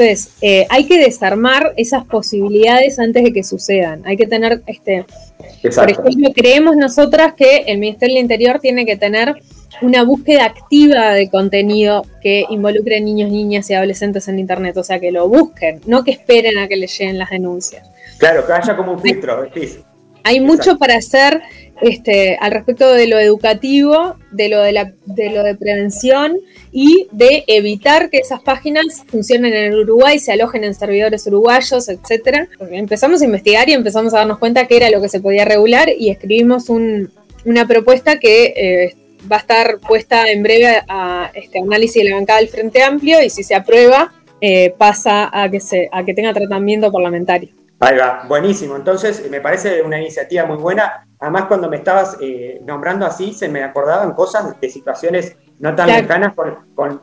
Entonces, 0.00 0.32
eh, 0.40 0.66
hay 0.70 0.86
que 0.86 0.98
desarmar 0.98 1.74
esas 1.76 2.06
posibilidades 2.06 2.98
antes 2.98 3.22
de 3.22 3.34
que 3.34 3.42
sucedan. 3.42 4.00
Hay 4.06 4.16
que 4.16 4.26
tener, 4.26 4.62
este, 4.66 5.04
por 5.74 5.90
ejemplo, 5.90 6.32
creemos 6.34 6.74
nosotras 6.74 7.34
que 7.34 7.64
el 7.66 7.76
Ministerio 7.76 8.14
del 8.14 8.22
Interior 8.22 8.60
tiene 8.60 8.86
que 8.86 8.96
tener 8.96 9.34
una 9.82 10.02
búsqueda 10.02 10.46
activa 10.46 11.12
de 11.12 11.28
contenido 11.28 12.06
que 12.22 12.46
involucre 12.48 13.02
niños, 13.02 13.30
niñas 13.30 13.68
y 13.68 13.74
adolescentes 13.74 14.26
en 14.28 14.38
Internet, 14.38 14.74
o 14.78 14.84
sea, 14.84 14.98
que 14.98 15.12
lo 15.12 15.28
busquen, 15.28 15.82
no 15.84 16.02
que 16.02 16.12
esperen 16.12 16.56
a 16.56 16.66
que 16.66 16.76
les 16.76 16.98
lleguen 16.98 17.18
las 17.18 17.28
denuncias. 17.28 17.86
Claro, 18.16 18.46
que 18.46 18.54
haya 18.54 18.74
como 18.74 18.92
un 18.92 19.00
filtro, 19.00 19.50
Hay 20.24 20.40
mucho 20.40 20.78
para 20.78 20.96
hacer 20.96 21.42
este, 21.80 22.36
al 22.40 22.52
respecto 22.52 22.92
de 22.92 23.06
lo 23.06 23.18
educativo, 23.18 24.16
de 24.32 24.48
lo 24.48 24.60
de, 24.60 24.72
la, 24.72 24.92
de 25.06 25.30
lo 25.30 25.42
de 25.42 25.54
prevención 25.54 26.36
y 26.72 27.08
de 27.10 27.44
evitar 27.46 28.10
que 28.10 28.18
esas 28.18 28.42
páginas 28.42 29.04
funcionen 29.06 29.54
en 29.54 29.74
Uruguay, 29.74 30.18
se 30.18 30.32
alojen 30.32 30.64
en 30.64 30.74
servidores 30.74 31.26
uruguayos, 31.26 31.88
etcétera. 31.88 32.48
Empezamos 32.70 33.22
a 33.22 33.24
investigar 33.24 33.68
y 33.68 33.72
empezamos 33.72 34.12
a 34.14 34.18
darnos 34.18 34.38
cuenta 34.38 34.66
que 34.66 34.76
era 34.76 34.90
lo 34.90 35.00
que 35.00 35.08
se 35.08 35.20
podía 35.20 35.44
regular 35.44 35.88
y 35.96 36.10
escribimos 36.10 36.68
una 36.68 37.66
propuesta 37.66 38.18
que 38.18 38.52
eh, 38.56 38.96
va 39.30 39.36
a 39.36 39.40
estar 39.40 39.78
puesta 39.78 40.30
en 40.30 40.42
breve 40.42 40.82
a 40.86 41.30
este 41.34 41.60
análisis 41.60 42.02
de 42.02 42.10
la 42.10 42.16
bancada 42.16 42.40
del 42.40 42.48
Frente 42.48 42.82
Amplio 42.82 43.22
y 43.22 43.30
si 43.30 43.42
se 43.42 43.54
aprueba 43.54 44.12
eh, 44.42 44.74
pasa 44.76 45.30
a 45.32 45.50
que, 45.50 45.60
se, 45.60 45.88
a 45.92 46.04
que 46.04 46.14
tenga 46.14 46.32
tratamiento 46.32 46.90
parlamentario. 46.92 47.50
Ahí 47.80 47.96
va, 47.96 48.24
buenísimo. 48.28 48.76
Entonces, 48.76 49.28
me 49.30 49.40
parece 49.40 49.80
una 49.80 49.98
iniciativa 49.98 50.44
muy 50.44 50.58
buena. 50.58 51.06
Además, 51.18 51.44
cuando 51.46 51.68
me 51.70 51.78
estabas 51.78 52.16
eh, 52.20 52.60
nombrando 52.64 53.06
así, 53.06 53.32
se 53.32 53.48
me 53.48 53.64
acordaban 53.64 54.12
cosas 54.12 54.60
de 54.60 54.68
situaciones 54.68 55.36
no 55.60 55.74
tan 55.74 55.88
lejanas. 55.88 56.34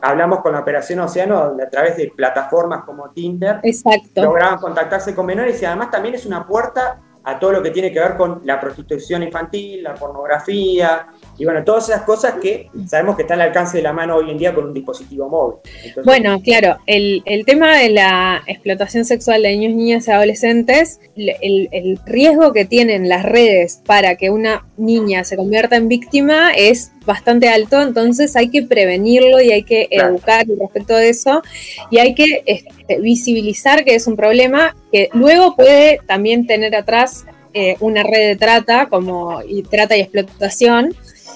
hablamos 0.00 0.40
con 0.40 0.52
la 0.52 0.60
Operación 0.60 1.00
Océano, 1.00 1.46
donde 1.46 1.64
a 1.64 1.70
través 1.70 1.96
de 1.96 2.12
plataformas 2.14 2.84
como 2.84 3.10
Tinder 3.10 3.60
Exacto. 3.62 4.22
lograban 4.22 4.58
contactarse 4.58 5.14
con 5.14 5.26
menores 5.26 5.60
y 5.62 5.64
además 5.64 5.90
también 5.90 6.14
es 6.14 6.26
una 6.26 6.46
puerta 6.46 7.00
a 7.24 7.38
todo 7.38 7.52
lo 7.52 7.62
que 7.62 7.70
tiene 7.70 7.92
que 7.92 8.00
ver 8.00 8.16
con 8.16 8.40
la 8.44 8.60
prostitución 8.60 9.22
infantil, 9.22 9.82
la 9.82 9.94
pornografía, 9.94 11.08
y 11.38 11.44
bueno, 11.44 11.62
todas 11.62 11.88
esas 11.88 12.02
cosas 12.02 12.34
que 12.42 12.68
sabemos 12.88 13.14
que 13.14 13.22
están 13.22 13.40
al 13.40 13.48
alcance 13.48 13.76
de 13.76 13.82
la 13.84 13.92
mano 13.92 14.16
hoy 14.16 14.30
en 14.30 14.38
día 14.38 14.52
con 14.52 14.64
un 14.66 14.74
dispositivo 14.74 15.28
móvil. 15.28 15.58
bueno, 16.04 16.40
claro, 16.42 16.78
el, 16.86 17.22
tema 17.46 17.78
de 17.78 17.90
la 17.90 18.42
explotación 18.46 19.04
sexual 19.04 19.42
de 19.42 19.56
niños, 19.56 19.74
niñas 19.74 20.08
y 20.08 20.10
adolescentes, 20.10 21.00
el, 21.16 21.98
riesgo 22.06 22.52
que 22.52 22.64
tienen 22.64 23.08
las 23.08 23.24
redes 23.24 23.80
para 23.86 24.16
que 24.16 24.30
una 24.30 24.66
niña 24.76 25.22
se 25.22 25.36
convierta 25.36 25.76
en 25.76 25.88
víctima 25.88 26.52
es 26.52 26.90
bastante 27.06 27.48
alto, 27.48 27.80
entonces 27.80 28.34
hay 28.34 28.50
que 28.50 28.64
prevenirlo 28.64 29.40
y 29.40 29.52
hay 29.52 29.62
que 29.62 29.88
educar 29.90 30.44
respecto 30.46 30.96
de 30.96 31.10
eso 31.10 31.42
y 31.90 31.98
hay 31.98 32.14
que 32.14 32.42
este, 32.46 33.00
visibilizar 33.00 33.84
que 33.84 33.94
es 33.94 34.06
un 34.06 34.16
problema 34.16 34.74
que 34.90 35.08
luego 35.12 35.54
puede 35.54 36.00
también 36.06 36.46
tener 36.46 36.74
atrás 36.74 37.24
eh, 37.54 37.76
una 37.80 38.02
red 38.02 38.28
de 38.28 38.36
trata 38.36 38.88
como 38.88 39.40
y 39.42 39.62
trata 39.62 39.96
y 39.96 40.00
explotación 40.00 40.94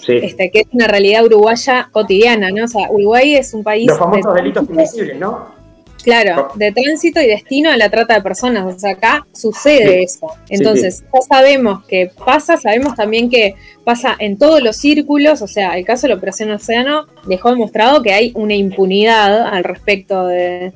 este, 0.08 0.50
que 0.50 0.60
es 0.60 0.66
una 0.72 0.86
realidad 0.86 1.24
uruguaya 1.24 1.88
cotidiana, 1.92 2.50
¿no? 2.50 2.64
O 2.64 2.68
sea, 2.68 2.90
Uruguay 2.90 3.34
es 3.36 3.54
un 3.54 3.62
país... 3.62 3.86
Los 3.86 3.98
famosos 3.98 4.34
delitos 4.34 4.68
invisibles, 4.68 5.18
¿no? 5.18 5.62
Claro, 6.02 6.48
de 6.56 6.72
tránsito 6.72 7.20
y 7.20 7.26
destino 7.26 7.70
a 7.70 7.76
la 7.76 7.88
trata 7.88 8.14
de 8.14 8.22
personas. 8.22 8.74
O 8.74 8.78
sea, 8.78 8.92
acá 8.92 9.26
sucede 9.32 10.02
eso. 10.02 10.26
Entonces, 10.48 11.04
ya 11.14 11.20
sabemos 11.20 11.84
que 11.86 12.10
pasa, 12.24 12.56
sabemos 12.56 12.96
también 12.96 13.30
que 13.30 13.54
pasa 13.84 14.16
en 14.18 14.36
todos 14.36 14.62
los 14.62 14.76
círculos. 14.76 15.42
O 15.42 15.46
sea, 15.46 15.78
el 15.78 15.84
caso 15.84 16.02
de 16.02 16.08
la 16.08 16.16
Operación 16.16 16.50
Océano 16.50 17.06
dejó 17.26 17.50
demostrado 17.50 18.02
que 18.02 18.12
hay 18.12 18.32
una 18.34 18.54
impunidad 18.54 19.46
al 19.46 19.62
respecto 19.62 20.26
de, 20.26 20.72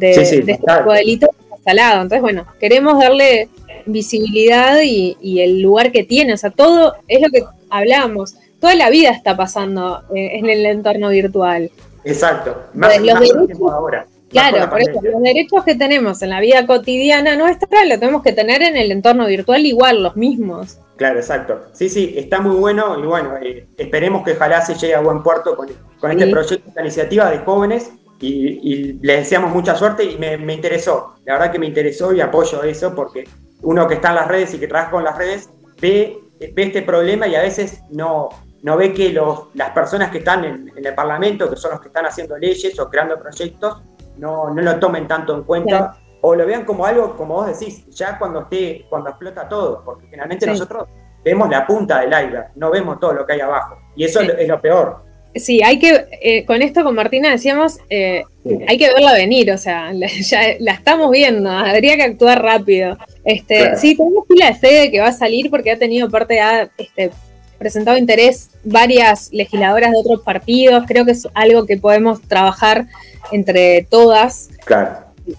este 0.00 0.42
tipo 0.42 0.92
de 0.92 0.98
delitos 0.98 1.30
instalado. 1.56 2.02
Entonces, 2.02 2.22
bueno, 2.22 2.46
queremos 2.60 3.00
darle 3.00 3.48
visibilidad 3.84 4.80
y, 4.82 5.16
y 5.20 5.40
el 5.40 5.60
lugar 5.60 5.90
que 5.90 6.04
tiene. 6.04 6.34
O 6.34 6.36
sea, 6.36 6.50
todo 6.50 6.94
es 7.08 7.20
lo 7.20 7.30
que 7.30 7.42
hablamos 7.68 8.36
toda 8.60 8.74
la 8.74 8.90
vida 8.90 9.10
está 9.10 9.36
pasando 9.36 10.02
eh, 10.14 10.38
en 10.38 10.48
el 10.50 10.64
entorno 10.66 11.08
virtual. 11.10 11.70
Exacto, 12.04 12.56
más, 12.74 12.98
Los 12.98 13.14
más 13.14 13.20
derechos- 13.22 13.72
ahora. 13.72 14.06
Claro, 14.30 14.68
por 14.68 14.80
eso 14.80 14.92
los 15.02 15.22
derechos 15.22 15.64
que 15.64 15.74
tenemos 15.74 16.20
en 16.20 16.28
la 16.30 16.40
vida 16.40 16.66
cotidiana 16.66 17.34
nuestra 17.34 17.86
los 17.86 17.98
tenemos 17.98 18.22
que 18.22 18.32
tener 18.32 18.60
en 18.62 18.76
el 18.76 18.92
entorno 18.92 19.26
virtual 19.26 19.64
igual, 19.64 20.02
los 20.02 20.16
mismos. 20.16 20.78
Claro, 20.96 21.18
exacto. 21.18 21.62
Sí, 21.72 21.88
sí, 21.88 22.12
está 22.14 22.38
muy 22.40 22.56
bueno 22.56 22.98
y 23.02 23.06
bueno, 23.06 23.36
eh, 23.40 23.66
esperemos 23.78 24.24
que 24.24 24.32
ojalá 24.32 24.60
se 24.60 24.74
llegue 24.74 24.94
a 24.94 25.00
buen 25.00 25.22
puerto 25.22 25.56
con, 25.56 25.68
con 25.98 26.10
este 26.10 26.26
proyecto, 26.26 26.68
esta 26.68 26.80
iniciativa 26.82 27.30
de 27.30 27.38
jóvenes 27.38 27.90
y, 28.20 28.58
y 28.70 28.92
les 29.00 29.20
deseamos 29.20 29.50
mucha 29.50 29.74
suerte 29.76 30.04
y 30.04 30.18
me, 30.18 30.36
me 30.36 30.52
interesó, 30.52 31.14
la 31.24 31.34
verdad 31.34 31.52
que 31.52 31.58
me 31.58 31.66
interesó 31.66 32.12
y 32.12 32.20
apoyo 32.20 32.62
eso 32.64 32.94
porque 32.94 33.24
uno 33.62 33.88
que 33.88 33.94
está 33.94 34.10
en 34.10 34.14
las 34.16 34.28
redes 34.28 34.52
y 34.52 34.58
que 34.58 34.68
trabaja 34.68 34.90
con 34.90 35.04
las 35.04 35.16
redes 35.16 35.48
ve, 35.80 36.18
ve 36.52 36.62
este 36.64 36.82
problema 36.82 37.26
y 37.28 37.34
a 37.34 37.40
veces 37.42 37.80
no, 37.90 38.28
no 38.62 38.76
ve 38.76 38.92
que 38.92 39.10
los, 39.10 39.48
las 39.54 39.70
personas 39.70 40.10
que 40.10 40.18
están 40.18 40.44
en, 40.44 40.72
en 40.76 40.84
el 40.86 40.94
Parlamento, 40.94 41.48
que 41.48 41.56
son 41.56 41.72
los 41.72 41.80
que 41.80 41.88
están 41.88 42.06
haciendo 42.06 42.36
leyes 42.36 42.78
o 42.80 42.88
creando 42.90 43.18
proyectos, 43.18 43.82
no, 44.18 44.50
no 44.50 44.62
lo 44.62 44.78
tomen 44.78 45.06
tanto 45.06 45.34
en 45.36 45.44
cuenta. 45.44 45.96
O 46.20 46.34
lo 46.34 46.44
vean 46.44 46.64
como 46.64 46.84
algo, 46.84 47.16
como 47.16 47.34
vos 47.34 47.46
decís, 47.46 47.86
ya 47.90 48.18
cuando 48.18 48.40
esté, 48.40 48.84
cuando 48.90 49.10
explota 49.10 49.48
todo, 49.48 49.82
porque 49.84 50.06
generalmente 50.06 50.46
Sí. 50.46 50.50
nosotros 50.50 50.88
vemos 51.24 51.48
la 51.48 51.64
punta 51.64 52.00
del 52.00 52.08
iceberg, 52.10 52.48
no 52.56 52.70
vemos 52.72 52.98
todo 52.98 53.12
lo 53.12 53.24
que 53.24 53.34
hay 53.34 53.40
abajo. 53.40 53.76
Y 53.94 54.04
eso 54.04 54.18
Sí. 54.20 54.26
es 54.26 54.32
lo- 54.34 54.38
es 54.40 54.48
lo 54.48 54.60
peor. 54.60 55.04
Sí, 55.36 55.62
hay 55.62 55.78
que, 55.78 56.06
eh, 56.20 56.44
con 56.44 56.60
esto 56.62 56.82
con 56.82 56.96
Martina 56.96 57.30
decíamos, 57.30 57.78
eh, 57.90 58.24
hay 58.66 58.78
que 58.78 58.92
verla 58.92 59.12
venir, 59.12 59.52
o 59.52 59.58
sea, 59.58 59.92
la, 59.92 60.08
ya 60.08 60.40
la 60.58 60.72
estamos 60.72 61.10
viendo, 61.12 61.48
habría 61.50 61.94
que 61.96 62.02
actuar 62.02 62.42
rápido. 62.42 62.98
Este, 63.24 63.58
Claro. 63.58 63.78
Sí, 63.78 63.96
tenemos 63.96 64.24
pila 64.26 64.46
de 64.46 64.54
fe 64.54 64.74
de 64.74 64.90
que 64.90 65.00
va 65.00 65.08
a 65.08 65.12
salir 65.12 65.50
porque 65.50 65.70
ha 65.70 65.78
tenido 65.78 66.10
parte, 66.10 66.40
ha 66.40 66.68
este, 66.78 67.12
presentado 67.58 67.96
interés 67.98 68.50
varias 68.64 69.30
legisladoras 69.32 69.90
de 69.92 69.98
otros 69.98 70.22
partidos, 70.22 70.84
creo 70.86 71.04
que 71.04 71.12
es 71.12 71.26
algo 71.34 71.66
que 71.66 71.76
podemos 71.76 72.20
trabajar 72.22 72.86
entre 73.32 73.86
todas. 73.90 74.48
Claro. 74.64 74.90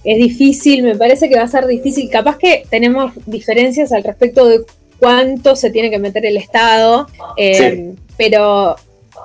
Es 0.03 0.17
difícil, 0.17 0.83
me 0.83 0.95
parece 0.95 1.29
que 1.29 1.35
va 1.35 1.43
a 1.43 1.47
ser 1.47 1.65
difícil, 1.65 2.09
capaz 2.11 2.37
que 2.37 2.63
tenemos 2.69 3.13
diferencias 3.25 3.91
al 3.91 4.03
respecto 4.03 4.47
de 4.47 4.61
cuánto 4.99 5.55
se 5.55 5.71
tiene 5.71 5.89
que 5.89 5.97
meter 5.97 6.25
el 6.25 6.37
Estado, 6.37 7.07
eh, 7.37 7.95
pero 8.17 8.75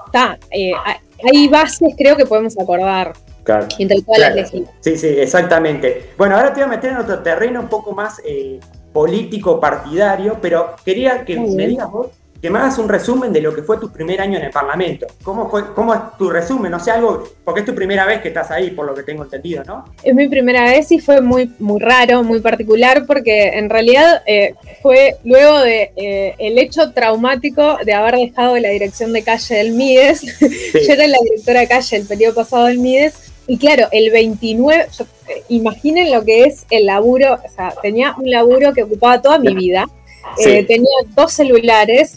está, 0.07 0.39
eh, 0.51 0.73
hay- 0.85 1.49
bases 1.49 1.95
creo 1.97 2.17
que 2.17 2.25
podemos 2.27 2.59
acordar 2.59 3.13
Claro. 3.43 3.67
entre 3.79 4.01
todas 4.03 4.19
Claro. 4.19 4.37
las. 4.37 4.51
Sí, 4.81 4.97
sí, 4.97 5.07
exactamente. 5.09 6.11
Bueno, 6.17 6.37
ahora 6.37 6.49
te 6.55 6.61
voy 6.61 6.65
a 6.65 6.77
meter 6.77 6.93
en 6.93 6.99
otro 6.99 7.19
terreno 7.23 7.61
un 7.61 7.69
poco 7.69 7.93
más 7.93 8.21
eh, 8.25 8.59
político, 8.93 9.59
partidario, 9.61 10.39
pero 10.41 10.77
quería 10.85 11.25
que 11.25 11.39
me 11.39 11.67
digas 11.67 11.91
vos, 11.91 12.09
que 12.45 12.51
me 12.51 12.59
hagas 12.59 12.77
un 12.77 12.91
resumen 12.91 13.33
de 13.33 13.41
lo 13.41 13.55
que 13.55 13.63
fue 13.63 13.79
tu 13.79 13.91
primer 13.91 14.21
año 14.21 14.37
en 14.37 14.45
el 14.45 14.51
Parlamento. 14.51 15.07
¿Cómo 15.23 15.49
fue, 15.49 15.73
cómo 15.73 15.95
es 15.95 16.01
tu 16.19 16.29
resumen? 16.29 16.71
No 16.73 16.79
sé, 16.79 16.91
algo, 16.91 17.25
porque 17.43 17.61
es 17.61 17.67
tu 17.67 17.75
primera 17.75 18.05
vez 18.05 18.21
que 18.21 18.29
estás 18.29 18.51
ahí, 18.51 18.71
por 18.73 18.85
lo 18.85 18.95
que 18.95 19.03
tengo 19.03 19.23
entendido, 19.25 19.63
¿no? 19.65 19.87
Es 20.03 20.15
mi 20.15 20.29
primera 20.29 20.65
vez 20.65 20.93
y 20.93 20.99
fue 20.99 21.23
muy, 21.23 21.51
muy 21.59 21.81
raro, 21.81 22.23
muy 22.23 22.41
particular, 22.41 23.07
porque 23.07 23.49
en 23.49 23.71
realidad 23.71 24.21
eh, 24.27 24.53
fue 24.83 25.17
luego 25.25 25.59
de 25.61 25.91
eh, 25.97 26.35
el 26.37 26.59
hecho 26.59 26.93
traumático 26.93 27.79
de 27.83 27.95
haber 27.95 28.17
dejado 28.17 28.59
la 28.59 28.69
dirección 28.69 29.15
de 29.15 29.23
calle 29.23 29.55
del 29.55 29.73
MIDES. 29.73 30.21
Yo 30.41 30.93
era 30.93 31.07
la 31.07 31.17
directora 31.23 31.61
de 31.61 31.69
calle 31.69 31.97
el 31.97 32.07
periodo 32.07 32.35
pasado 32.35 32.67
del 32.67 32.79
MIDES. 32.79 33.33
Y 33.47 33.57
claro, 33.57 33.89
el 33.91 34.11
29, 34.11 34.87
yo- 34.99 35.05
eh, 35.29 35.43
imaginen 35.49 36.11
lo 36.13 36.23
que 36.27 36.45
es 36.45 36.67
el 36.71 36.85
laburo, 36.85 37.35
o 37.43 37.49
sea, 37.55 37.73
tenía 37.81 38.15
un 38.19 38.31
laburo 38.31 38.75
que 38.75 38.83
ocupaba 38.83 39.23
toda 39.23 39.39
mi 39.39 39.55
vida. 39.55 39.87
Sí. 40.37 40.51
Eh, 40.51 40.65
tenía 40.65 40.89
dos 41.15 41.33
celulares 41.33 42.17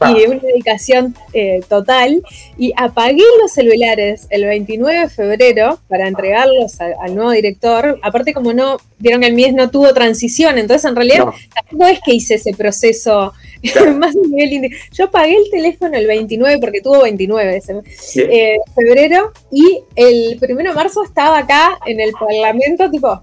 Ah. 0.00 0.12
y 0.16 0.24
una 0.26 0.40
dedicación 0.40 1.14
eh, 1.32 1.60
total. 1.68 2.22
Y 2.56 2.72
apagué 2.76 3.22
los 3.40 3.52
celulares 3.52 4.26
el 4.30 4.44
29 4.46 5.00
de 5.00 5.08
febrero 5.08 5.78
para 5.88 6.08
entregarlos 6.08 6.80
al, 6.80 6.94
al 7.00 7.14
nuevo 7.14 7.30
director. 7.32 7.98
Aparte, 8.02 8.32
como 8.32 8.52
no, 8.52 8.78
vieron 8.98 9.20
que 9.20 9.26
el 9.28 9.34
MIES 9.34 9.54
no 9.54 9.70
tuvo 9.70 9.92
transición, 9.92 10.58
entonces 10.58 10.88
en 10.88 10.96
realidad 10.96 11.26
No. 11.26 11.34
tampoco 11.54 11.86
es 11.90 12.00
que 12.04 12.14
hice 12.14 12.34
ese 12.34 12.52
proceso 12.54 13.32
Claro. 13.72 13.92
más 13.94 14.14
a 14.14 14.18
nivel 14.28 14.70
Yo 14.92 15.06
apagué 15.06 15.36
el 15.36 15.50
teléfono 15.50 15.96
el 15.96 16.06
29 16.06 16.58
porque 16.60 16.80
tuvo 16.82 17.02
29 17.02 17.56
ese 17.56 17.74
Sí. 17.98 18.20
eh, 18.20 18.56
febrero 18.74 19.32
y 19.50 19.80
el 19.96 20.36
primero 20.38 20.70
de 20.70 20.74
marzo 20.76 21.02
estaba 21.02 21.38
acá 21.38 21.78
en 21.86 21.98
el 22.00 22.12
parlamento 22.12 22.90
tipo 22.90 23.22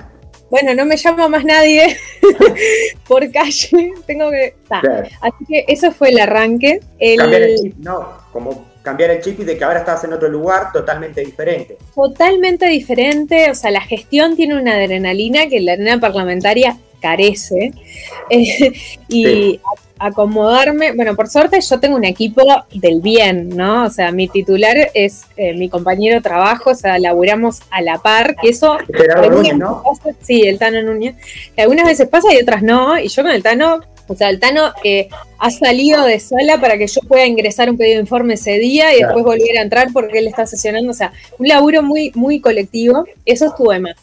bueno 0.49 0.73
no 0.73 0.85
me 0.85 0.97
llama 0.97 1.27
más 1.27 1.43
nadie 1.43 1.97
por 3.07 3.29
calle 3.31 3.93
tengo 4.05 4.29
que. 4.31 4.55
Claro. 4.67 5.07
así 5.21 5.45
que 5.47 5.65
eso 5.67 5.91
fue 5.91 6.09
el 6.09 6.19
arranque 6.19 6.79
el 6.99 7.17
Cambiar 7.17 7.41
el 7.41 7.55
chip, 7.55 7.75
¿no? 7.77 8.17
Como 8.31 8.65
cambiar 8.83 9.11
el 9.11 9.21
chip 9.21 9.39
y 9.41 9.43
de 9.43 9.57
que 9.57 9.63
ahora 9.63 9.79
estás 9.79 10.03
en 10.05 10.13
otro 10.13 10.29
lugar 10.29 10.71
totalmente 10.71 11.21
diferente. 11.21 11.77
totalmente 11.93 12.67
diferente 12.67 13.51
o 13.51 13.55
sea 13.55 13.71
la 13.71 13.81
gestión 13.81 14.35
tiene 14.35 14.59
una 14.59 14.75
adrenalina 14.75 15.47
que 15.47 15.59
la 15.59 15.73
arena 15.73 15.99
parlamentaria 15.99 16.77
carece 17.01 17.71
Eh, 18.29 18.73
y 19.07 19.23
Sí. 19.25 19.59
acomodarme, 19.99 20.91
bueno, 20.91 21.15
por 21.15 21.27
suerte 21.27 21.59
yo 21.61 21.79
tengo 21.79 21.95
un 21.95 22.03
equipo 22.03 22.41
del 22.73 23.01
bien, 23.01 23.49
¿no? 23.49 23.85
O 23.85 23.89
sea, 23.89 24.11
mi 24.11 24.27
titular 24.27 24.75
es 24.93 25.23
eh, 25.37 25.53
mi 25.53 25.69
compañero 25.69 26.15
de 26.15 26.21
trabajo, 26.21 26.71
o 26.71 26.75
sea, 26.75 26.99
laburamos 26.99 27.61
a 27.71 27.81
la 27.81 27.97
par, 27.99 28.35
que 28.41 28.49
eso 28.49 28.77
Gerardo 28.93 29.29
Núñez, 29.31 29.57
¿no? 29.57 29.81
pasa- 29.83 30.15
sí, 30.21 30.41
el 30.43 30.59
Tano 30.59 30.81
Núñez, 30.83 31.15
algunas 31.57 31.85
veces 31.85 32.07
pasa 32.09 32.33
y 32.33 32.37
otras 32.37 32.61
no, 32.61 32.99
y 32.99 33.07
yo 33.07 33.23
con 33.23 33.31
el 33.31 33.41
Tano, 33.41 33.79
o 34.07 34.15
sea, 34.15 34.29
el 34.29 34.39
Tano 34.39 34.73
eh, 34.83 35.09
ha 35.39 35.51
salido 35.51 36.03
de 36.05 36.19
sala 36.19 36.59
para 36.59 36.77
que 36.77 36.87
yo 36.87 37.01
pueda 37.01 37.25
ingresar 37.25 37.69
un 37.69 37.77
pedido 37.77 37.95
de 37.95 38.01
informe 38.01 38.33
ese 38.35 38.53
día 38.59 38.93
y 38.93 38.97
Claro. 38.99 39.15
después 39.15 39.37
volver 39.39 39.57
a 39.57 39.61
entrar 39.61 39.87
porque 39.93 40.19
él 40.19 40.27
está 40.27 40.45
sesionando, 40.47 40.91
o 40.91 40.95
sea, 40.95 41.11
un 41.37 41.47
laburo 41.47 41.83
muy, 41.83 42.11
muy 42.15 42.39
colectivo, 42.39 43.05
eso 43.25 43.45
estuvo 43.47 43.71
de 43.71 43.79
más. 43.79 43.95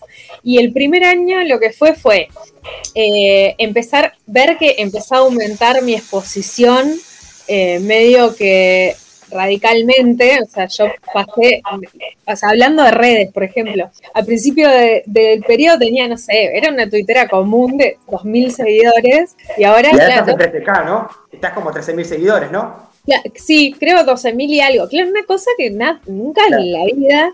Y 0.43 0.59
el 0.59 0.73
primer 0.73 1.05
año 1.05 1.43
lo 1.45 1.59
que 1.59 1.73
fue 1.73 1.95
fue 1.95 2.29
eh, 2.95 3.55
empezar, 3.59 4.15
ver 4.27 4.57
que 4.59 4.77
empezó 4.79 5.15
a 5.15 5.19
aumentar 5.19 5.83
mi 5.83 5.95
exposición 5.95 6.95
eh, 7.49 7.79
medio 7.81 8.35
que 8.37 8.97
radicalmente, 9.35 10.39
o 10.43 10.47
sea, 10.47 10.67
yo 10.67 10.87
pasé, 11.13 11.61
o 12.27 12.37
sea, 12.37 12.49
hablando 12.51 12.83
de 12.85 12.91
redes, 12.93 13.33
por 13.33 13.43
ejemplo, 13.45 13.91
al 14.15 14.25
principio 14.25 14.69
de- 14.71 15.03
del 15.07 15.43
periodo 15.43 15.79
tenía, 15.79 16.09
no 16.09 16.17
sé, 16.17 16.57
era 16.57 16.71
una 16.71 16.89
tuitera 16.89 17.29
común 17.29 17.77
de 17.77 17.99
2.000 18.07 18.51
seguidores 18.51 19.37
y 19.59 19.65
ahora, 19.65 19.89
Y 19.89 19.93
ahora 19.93 20.07
claro, 20.07 20.31
estás 20.33 20.47
en 20.55 20.65
13K, 20.65 20.85
¿no? 20.87 21.09
Estás 21.31 21.53
como 21.53 21.71
13.000 21.73 22.05
seguidores, 22.05 22.51
¿no? 22.51 22.95
Sí, 23.35 23.75
creo 23.79 24.03
12.000 24.05 24.49
y 24.49 24.61
algo. 24.61 24.89
Claro, 24.89 25.11
una 25.11 25.25
cosa 25.27 25.51
que 25.59 25.69
nunca 25.71 26.41
Claro. 26.47 26.63
en 26.63 26.73
la 26.73 26.85
vida. 26.87 27.33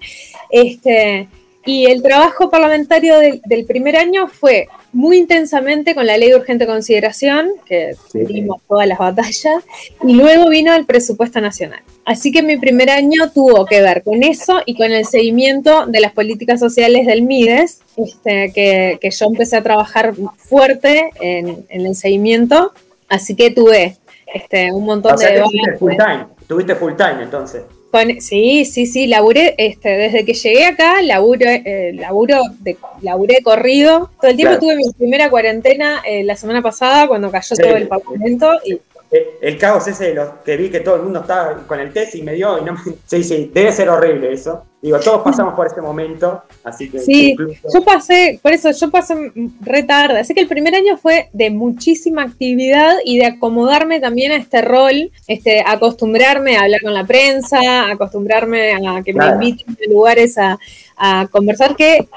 Este, 0.50 1.28
y 1.66 1.86
el 1.86 2.02
trabajo 2.02 2.48
parlamentario 2.50 3.18
del, 3.18 3.42
del 3.44 3.64
primer 3.66 3.96
año 3.96 4.28
fue 4.28 4.68
muy 4.92 5.18
intensamente 5.18 5.94
con 5.94 6.06
la 6.06 6.16
ley 6.16 6.30
de 6.30 6.36
urgente 6.36 6.66
consideración, 6.66 7.50
que 7.66 7.94
Sí. 8.10 8.20
dimos 8.24 8.60
todas 8.68 8.86
las 8.88 8.98
batallas, 8.98 9.62
y 10.02 10.14
luego 10.14 10.48
vino 10.48 10.74
el 10.74 10.86
presupuesto 10.86 11.40
nacional. 11.40 11.80
Así 12.04 12.32
que 12.32 12.42
mi 12.42 12.56
primer 12.56 12.90
año 12.90 13.30
tuvo 13.32 13.66
que 13.66 13.82
ver 13.82 14.02
con 14.02 14.22
eso 14.22 14.60
y 14.66 14.74
con 14.76 14.90
el 14.90 15.04
seguimiento 15.04 15.86
de 15.86 16.00
las 16.00 16.12
políticas 16.12 16.58
sociales 16.58 17.06
del 17.06 17.22
MIDES, 17.22 17.80
este, 17.96 18.52
que, 18.52 18.98
que 19.00 19.10
yo 19.10 19.26
empecé 19.26 19.56
a 19.58 19.62
trabajar 19.62 20.14
fuerte 20.38 21.10
en, 21.20 21.64
en 21.68 21.86
el 21.86 21.94
seguimiento. 21.94 22.72
Así 23.08 23.36
que 23.36 23.50
tuve 23.50 23.96
este, 24.34 24.72
un 24.72 24.84
montón 24.86 25.14
O 25.14 25.18
sea 25.18 25.30
de 25.30 25.40
tuviste 25.42 25.72
full 25.78 25.92
time. 25.96 26.26
Tuviste 26.48 26.74
full 26.74 26.94
time 26.96 27.22
entonces. 27.22 27.62
Con- 27.90 28.20
sí, 28.20 28.64
sí, 28.64 28.86
sí, 28.86 29.06
laburé, 29.08 29.54
este, 29.58 29.88
desde 29.88 30.24
que 30.24 30.34
llegué 30.34 30.64
acá, 30.66 31.02
laburo, 31.02 31.46
eh, 31.48 31.92
laburo 31.94 32.40
de, 32.60 32.76
laburé 33.02 33.42
corrido. 33.42 34.10
Todo 34.20 34.30
el 34.30 34.36
tiempo 34.36 34.58
Claro. 34.58 34.60
tuve 34.60 34.76
mi 34.76 34.92
primera 34.92 35.28
cuarentena 35.28 36.00
eh, 36.06 36.22
la 36.22 36.36
semana 36.36 36.62
pasada 36.62 37.08
cuando 37.08 37.30
cayó 37.30 37.56
Sí. 37.56 37.62
todo 37.62 37.76
el 37.76 37.88
parlamento 37.88 38.52
y 38.64 38.78
Eh, 39.12 39.26
El 39.42 39.58
caos 39.58 39.88
ese 39.88 40.04
de 40.04 40.14
los 40.14 40.28
que 40.44 40.56
vi 40.56 40.70
que 40.70 40.78
todo 40.80 40.94
el 40.94 41.02
mundo 41.02 41.20
estaba 41.22 41.66
con 41.66 41.80
el 41.80 41.92
test 41.92 42.14
y 42.14 42.22
me 42.22 42.32
dio 42.34 42.58
y 42.60 42.64
no 42.64 42.74
me... 42.74 42.78
Sí, 43.06 43.24
sí, 43.24 43.50
debe 43.52 43.72
ser 43.72 43.88
horrible 43.88 44.32
eso. 44.32 44.64
Digo, 44.82 44.98
todos 44.98 45.20
pasamos 45.22 45.52
por 45.54 45.66
ese 45.66 45.82
momento, 45.82 46.42
así 46.64 46.88
que 46.88 47.00
Sí, 47.00 47.32
incluso- 47.32 47.68
yo 47.74 47.82
pasé, 47.84 48.40
por 48.42 48.52
eso 48.54 48.70
yo 48.70 48.90
pasé 48.90 49.14
re 49.60 49.82
tarde, 49.82 50.20
así 50.20 50.32
que 50.32 50.40
el 50.40 50.48
primer 50.48 50.74
año 50.74 50.96
fue 50.96 51.28
de 51.34 51.50
muchísima 51.50 52.22
actividad 52.22 52.94
y 53.04 53.18
de 53.18 53.26
acomodarme 53.26 54.00
también 54.00 54.32
a 54.32 54.36
este 54.36 54.62
rol, 54.62 55.10
este, 55.26 55.62
acostumbrarme 55.66 56.56
a 56.56 56.62
hablar 56.62 56.80
con 56.80 56.94
la 56.94 57.04
prensa, 57.04 57.58
acostumbrarme 57.90 58.72
a 58.72 59.02
que 59.02 59.12
Claro. 59.12 59.38
me 59.38 59.48
inviten 59.48 59.76
a 59.86 59.92
lugares 59.92 60.38
a, 60.38 60.58
a 60.96 61.26
conversar, 61.30 61.76
que 61.76 62.08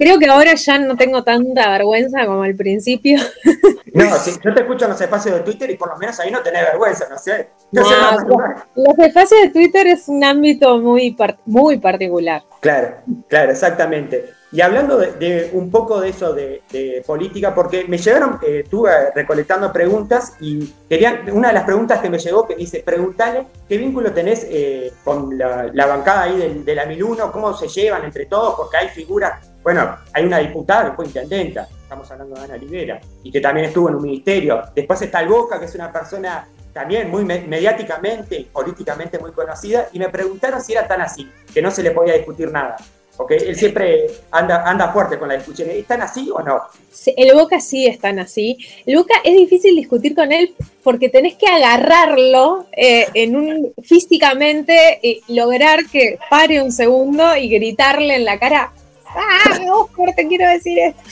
creo 0.00 0.18
que 0.18 0.26
ahora 0.26 0.54
ya 0.54 0.78
no 0.78 0.96
tengo 0.96 1.22
tanta 1.22 1.68
vergüenza 1.70 2.24
como 2.24 2.42
al 2.42 2.54
principio. 2.56 3.18
No, 3.92 4.04
yo 4.04 4.54
te 4.54 4.60
escucho 4.60 4.84
en 4.84 4.92
los 4.92 5.00
espacios 5.00 5.34
de 5.34 5.40
Twitter 5.40 5.68
y 5.68 5.76
por 5.76 5.88
lo 5.88 5.96
menos 5.98 6.20
ahí 6.20 6.30
no 6.30 6.40
tenés 6.42 6.62
vergüenza, 6.62 7.08
no 7.10 7.18
sé. 7.18 7.48
No, 7.72 7.82
No, 7.82 7.88
sé 7.88 7.96
más 7.96 8.22
lugar. 8.24 8.56
Los 8.76 8.96
espacios 9.00 9.40
de 9.42 9.48
Twitter 9.48 9.88
es 9.88 10.06
un 10.06 10.22
ámbito 10.22 10.78
muy, 10.78 11.10
par- 11.10 11.38
muy 11.44 11.76
particular. 11.78 12.44
Claro, 12.60 12.98
claro, 13.26 13.50
exactamente. 13.50 14.30
Y 14.52 14.60
hablando 14.60 14.96
de, 14.96 15.50
un 15.54 15.72
poco 15.72 16.00
de 16.00 16.10
eso 16.10 16.32
de, 16.32 17.02
política, 17.04 17.52
porque 17.52 17.84
me 17.88 17.98
llegaron, 17.98 18.38
eh, 18.46 18.60
estuve 18.62 19.10
recolectando 19.12 19.72
preguntas 19.72 20.34
y 20.40 20.72
querían, 20.88 21.28
una 21.32 21.48
de 21.48 21.54
las 21.54 21.64
preguntas 21.64 22.00
que 22.00 22.10
me 22.10 22.18
llegó 22.18 22.46
que 22.46 22.54
dice, 22.54 22.84
preguntale 22.84 23.46
qué 23.68 23.76
vínculo 23.76 24.12
tenés 24.12 24.46
eh, 24.48 24.92
con 25.02 25.36
la, 25.36 25.86
bancada 25.86 26.22
ahí 26.22 26.36
de, 26.36 26.54
de 26.62 26.74
la 26.76 26.86
1001, 26.86 27.32
cómo 27.32 27.56
se 27.56 27.66
llevan 27.66 28.04
entre 28.04 28.26
todos, 28.26 28.54
porque 28.56 28.76
hay 28.76 28.88
figuras, 28.88 29.49
bueno, 29.62 29.96
hay 30.12 30.24
una 30.24 30.38
diputada 30.38 30.90
que 30.90 30.96
fue 30.96 31.06
intendenta, 31.06 31.68
estamos 31.82 32.10
hablando 32.10 32.36
de 32.36 32.44
Ana 32.44 32.56
Rivera, 32.56 33.00
y 33.22 33.30
que 33.30 33.40
también 33.40 33.66
estuvo 33.66 33.88
en 33.88 33.96
un 33.96 34.02
ministerio. 34.02 34.62
Después 34.74 35.02
está 35.02 35.20
el 35.20 35.28
Boca, 35.28 35.58
que 35.58 35.66
es 35.66 35.74
una 35.74 35.92
persona 35.92 36.46
también 36.72 37.10
muy 37.10 37.24
mediáticamente, 37.24 38.48
políticamente 38.52 39.18
muy 39.18 39.32
conocida, 39.32 39.88
y 39.92 39.98
me 39.98 40.08
preguntaron 40.08 40.62
si 40.62 40.72
era 40.72 40.86
tan 40.86 41.00
así, 41.00 41.30
que 41.52 41.60
no 41.60 41.70
se 41.70 41.82
le 41.82 41.90
podía 41.90 42.14
discutir 42.14 42.50
nada 42.50 42.76
porque 43.20 43.36
él 43.36 43.54
siempre 43.54 44.06
anda, 44.30 44.62
anda 44.64 44.94
fuerte 44.94 45.18
con 45.18 45.28
la 45.28 45.34
discusión. 45.34 45.68
¿Están 45.68 46.00
así 46.00 46.30
o 46.32 46.40
no? 46.40 46.62
el 47.04 47.34
Boca 47.34 47.60
sí 47.60 47.86
están 47.86 48.18
así. 48.18 48.56
El 48.86 48.96
Boca 48.96 49.12
es 49.22 49.36
difícil 49.36 49.76
discutir 49.76 50.14
con 50.14 50.32
él 50.32 50.54
porque 50.82 51.10
tenés 51.10 51.34
que 51.34 51.46
agarrarlo 51.46 52.64
eh, 52.72 53.08
en 53.12 53.36
un 53.36 53.74
físicamente 53.82 55.00
y 55.02 55.22
lograr 55.34 55.84
que 55.92 56.18
pare 56.30 56.62
un 56.62 56.72
segundo 56.72 57.36
y 57.36 57.50
gritarle 57.50 58.16
en 58.16 58.24
la 58.24 58.38
cara. 58.38 58.72
¡Ah, 59.14 59.58
Oscar, 59.72 60.14
te 60.14 60.26
quiero 60.26 60.48
decir 60.48 60.78
esto! 60.78 61.02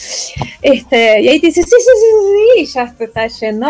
Este, 0.62 1.20
y 1.20 1.28
ahí 1.28 1.40
te 1.40 1.48
dice, 1.48 1.62
sí, 1.62 1.70
sí, 1.70 1.76
sí, 1.78 2.54
sí, 2.56 2.62
y 2.62 2.66
ya 2.66 2.94
te 2.96 3.04
está 3.04 3.26
yendo. 3.26 3.68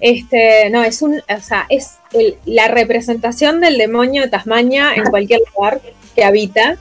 Este, 0.00 0.70
no, 0.70 0.82
es 0.82 1.02
un, 1.02 1.16
o 1.16 1.42
sea, 1.42 1.66
es 1.68 1.98
la 2.44 2.68
representación 2.68 3.60
del 3.60 3.78
demonio 3.78 4.22
de 4.22 4.28
Tasmania 4.28 4.94
en 4.94 5.04
cualquier 5.04 5.40
lugar 5.54 5.80
que 6.14 6.24
habita. 6.24 6.76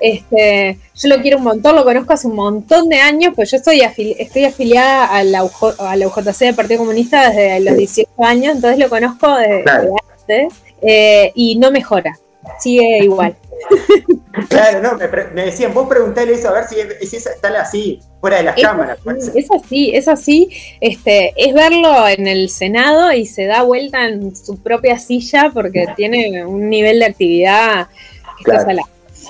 Este, 0.00 0.78
yo 0.94 1.08
lo 1.08 1.20
quiero 1.20 1.38
un 1.38 1.44
montón, 1.44 1.76
lo 1.76 1.84
conozco 1.84 2.12
hace 2.12 2.26
un 2.26 2.36
montón 2.36 2.88
de 2.88 3.00
años, 3.00 3.32
pues 3.36 3.50
yo 3.50 3.58
estoy, 3.58 3.80
estoy 3.80 4.44
afiliada 4.44 5.06
a 5.06 5.22
la, 5.22 5.48
a 5.78 5.96
la 5.96 6.06
UJC 6.06 6.38
del 6.38 6.54
Partido 6.54 6.80
Comunista 6.80 7.28
desde 7.30 7.60
los 7.60 7.76
18 7.76 8.10
años, 8.18 8.56
entonces 8.56 8.78
lo 8.78 8.88
conozco 8.88 9.36
desde, 9.36 9.64
antes 9.70 10.54
eh, 10.82 11.32
y 11.34 11.56
no 11.56 11.70
mejora, 11.70 12.18
sigue 12.60 13.04
igual. 13.04 13.36
Claro, 14.48 14.80
no, 14.80 14.96
me, 15.34 15.44
decían, 15.44 15.74
vos 15.74 15.88
preguntale 15.88 16.32
eso 16.32 16.48
a 16.48 16.52
ver 16.52 16.64
si, 16.68 16.78
es, 16.78 17.26
está 17.26 17.48
así, 17.60 17.98
fuera 18.20 18.36
de 18.36 18.44
las 18.44 18.60
cámaras. 18.60 18.98
Es 19.34 19.50
así, 19.50 19.90
es 19.94 20.06
así. 20.06 20.48
Este, 20.80 21.32
es 21.36 21.52
verlo 21.52 22.06
en 22.06 22.28
el 22.28 22.48
Senado 22.48 23.12
y 23.12 23.26
se 23.26 23.46
da 23.46 23.62
vuelta 23.62 24.06
en 24.06 24.36
su 24.36 24.62
propia 24.62 24.98
silla 24.98 25.50
porque 25.52 25.86
tiene 25.96 26.46
un 26.46 26.70
nivel 26.70 27.00
de 27.00 27.06
actividad 27.06 27.88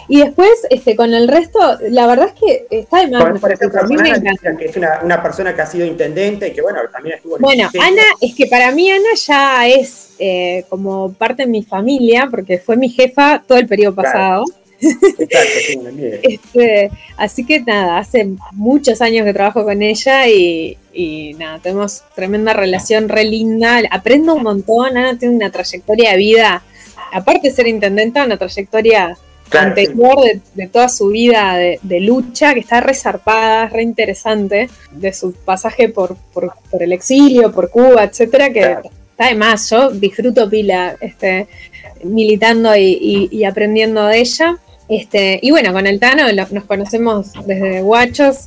y 0.08 0.20
después, 0.20 0.50
este, 0.70 0.96
con 0.96 1.12
el 1.12 1.28
resto, 1.28 1.58
la 1.90 2.06
verdad 2.06 2.32
es 2.34 2.40
que 2.40 2.66
está 2.70 3.00
de 3.00 3.08
más. 3.08 3.22
a 3.22 3.86
mí 3.86 3.96
me 3.96 4.08
encanta. 4.08 4.56
Que 4.56 4.64
es 4.66 4.76
una, 4.76 5.22
persona 5.22 5.54
que 5.54 5.62
ha 5.62 5.66
sido 5.66 5.84
intendente 5.84 6.48
y 6.48 6.52
que, 6.52 6.62
bueno, 6.62 6.80
también 6.90 7.16
estuvo 7.16 7.36
en 7.36 7.42
Bueno, 7.42 7.68
Ana, 7.80 8.02
es 8.20 8.34
que 8.34 8.46
para 8.46 8.72
mí 8.72 8.90
Ana 8.90 9.14
ya 9.14 9.68
es 9.68 10.14
eh, 10.18 10.64
como 10.68 11.12
parte 11.12 11.42
de 11.44 11.48
mi 11.48 11.62
familia, 11.62 12.28
porque 12.30 12.58
fue 12.58 12.76
mi 12.76 12.88
jefa 12.88 13.42
todo 13.46 13.58
el 13.58 13.66
periodo 13.66 13.94
pasado. 13.96 14.44
este, 16.22 16.90
así 17.16 17.44
que 17.44 17.60
nada, 17.60 17.98
hace 17.98 18.28
muchos 18.52 19.02
años 19.02 19.26
que 19.26 19.34
trabajo 19.34 19.64
con 19.64 19.82
ella 19.82 20.28
y, 20.28 20.78
y, 20.92 21.34
nada, 21.34 21.58
tenemos 21.58 22.04
tremenda 22.14 22.54
relación 22.54 23.08
re 23.08 23.24
linda. 23.24 23.80
Aprendo 23.90 24.34
un 24.34 24.42
montón, 24.42 24.96
Ana 24.96 25.18
tiene 25.18 25.34
una 25.34 25.50
trayectoria 25.50 26.12
de 26.12 26.16
vida 26.16 26.62
aparte 27.12 27.48
de 27.48 27.54
ser 27.54 27.66
intendenta, 27.66 28.24
una 28.24 28.36
trayectoria 28.36 29.16
anterior 29.52 30.18
de, 30.54 30.66
toda 30.68 30.88
su 30.88 31.08
vida 31.08 31.56
de, 31.56 32.00
lucha, 32.00 32.54
que 32.54 32.60
está 32.60 32.80
resarpada, 32.80 33.68
re 33.68 33.82
interesante, 33.82 34.68
de 34.92 35.12
su 35.12 35.32
pasaje 35.32 35.88
por, 35.88 36.16
por, 36.32 36.52
el 36.80 36.92
exilio, 36.92 37.52
por 37.52 37.70
Cuba, 37.70 38.04
etcétera, 38.04 38.52
que 38.52 38.76
está 39.10 39.28
de 39.28 39.34
más. 39.34 39.70
Yo 39.70 39.90
disfruto 39.90 40.48
pila 40.48 40.96
este, 41.00 41.46
militando 42.04 42.74
y, 42.76 43.44
aprendiendo 43.44 44.04
de 44.06 44.18
ella. 44.18 44.58
Este, 44.88 45.38
y 45.42 45.50
bueno, 45.50 45.72
con 45.72 45.86
el 45.86 46.00
Tano 46.00 46.24
nos 46.50 46.64
conocemos 46.64 47.32
desde 47.46 47.82
Guachos. 47.82 48.46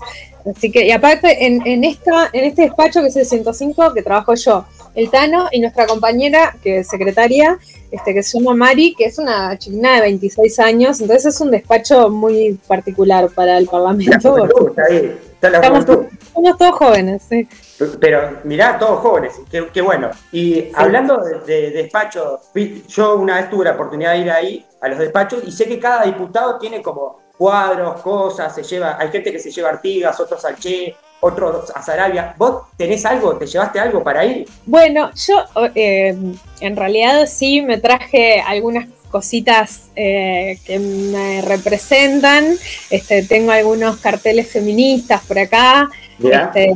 Así 0.49 0.71
que, 0.71 0.87
y 0.87 0.91
aparte, 0.91 1.45
en, 1.45 1.65
en, 1.67 1.83
esta, 1.83 2.29
en 2.33 2.45
este 2.45 2.63
despacho 2.63 3.01
que 3.01 3.07
es 3.07 3.15
el 3.15 3.25
105, 3.25 3.93
que 3.93 4.01
trabajo 4.01 4.33
yo, 4.33 4.65
el 4.95 5.09
Tano 5.09 5.47
y 5.51 5.59
nuestra 5.59 5.85
compañera, 5.85 6.55
que 6.61 6.79
es 6.79 6.87
secretaria, 6.87 7.57
este, 7.91 8.13
que 8.13 8.23
se 8.23 8.39
llama 8.39 8.55
Mari, 8.55 8.95
que 8.95 9.05
es 9.05 9.17
una 9.17 9.57
chilena 9.57 9.95
de 9.95 10.01
26 10.01 10.59
años, 10.59 11.01
entonces 11.01 11.35
es 11.35 11.41
un 11.41 11.51
despacho 11.51 12.09
muy 12.09 12.59
particular 12.67 13.29
para 13.29 13.57
el 13.57 13.67
Parlamento. 13.67 14.35
estamos, 15.41 15.85
somos 16.33 16.57
todos 16.57 16.71
jóvenes, 16.73 17.23
sí. 17.27 17.47
Pero 17.99 18.39
mirá, 18.43 18.77
todos 18.77 18.99
jóvenes, 18.99 19.33
qué, 19.49 19.81
bueno. 19.81 20.11
Y 20.31 20.69
hablando 20.73 21.17
de, 21.45 21.71
despacho, 21.71 22.39
yo 22.87 23.15
una 23.15 23.37
vez 23.37 23.49
tuve 23.49 23.65
la 23.65 23.71
oportunidad 23.71 24.13
de 24.13 24.19
ir 24.19 24.31
ahí 24.31 24.65
a 24.81 24.87
los 24.87 24.99
despachos 24.99 25.43
y 25.45 25.51
sé 25.51 25.65
que 25.65 25.79
cada 25.79 26.05
diputado 26.05 26.59
tiene 26.59 26.81
como 26.81 27.19
cuadros, 27.37 28.01
cosas, 28.01 28.53
se 28.53 28.61
lleva, 28.61 28.97
hay 28.99 29.09
gente 29.09 29.31
que 29.31 29.39
se 29.39 29.49
lleva 29.49 29.69
Artigas, 29.69 30.19
otros 30.19 30.45
al 30.45 30.57
Che, 30.57 30.95
otros 31.21 31.71
a 31.73 31.81
Sarabia. 31.81 32.35
¿Vos 32.37 32.63
tenés 32.75 33.05
algo? 33.05 33.37
¿Te 33.37 33.45
llevaste 33.45 33.79
algo 33.79 34.03
para 34.03 34.25
ir? 34.25 34.47
Bueno, 34.65 35.11
yo 35.15 35.45
eh, 35.73 36.17
en 36.59 36.75
realidad 36.75 37.25
sí 37.27 37.61
me 37.61 37.77
traje 37.77 38.41
algunas 38.41 38.87
cositas 39.09 39.89
eh, 39.95 40.57
que 40.65 40.79
me 40.79 41.41
representan. 41.41 42.55
Este, 42.89 43.23
tengo 43.23 43.51
algunos 43.51 43.97
carteles 43.97 44.51
feministas 44.51 45.21
por 45.21 45.39
acá. 45.39 45.89
Este, 46.21 46.73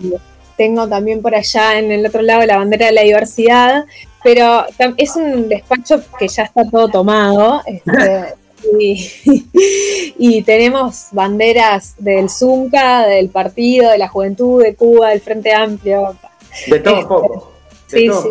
tengo 0.58 0.88
también 0.88 1.22
por 1.22 1.36
allá 1.36 1.80
en 1.80 1.92
el 1.92 2.06
otro 2.06 2.22
lado 2.22 2.46
la 2.46 2.58
bandera 2.58 2.86
de 2.88 2.92
la 2.92 3.02
diversidad. 3.02 3.86
Pero 4.24 4.66
es 4.98 5.16
un 5.16 5.50
despacho 5.50 6.02
que 6.18 6.28
ya 6.28 6.44
está 6.44 6.70
todo 6.70 6.88
tomado. 6.90 7.62
Este, 7.66 8.36
Y, 10.18 10.44
tenemos 10.44 11.08
banderas 11.12 11.96
del 11.98 12.30
Zunca, 12.30 13.06
del 13.06 13.30
partido, 13.30 13.92
de 13.92 13.98
la 13.98 14.08
juventud 14.08 14.64
de 14.64 14.76
Cuba, 14.76 15.10
del 15.10 15.22
Frente 15.22 15.54
Amplio. 15.54 16.16
De 16.68 16.80
todo 16.80 16.96
este, 16.96 17.08
poco. 17.08 17.52
sí, 17.88 18.10
sí. 18.10 18.30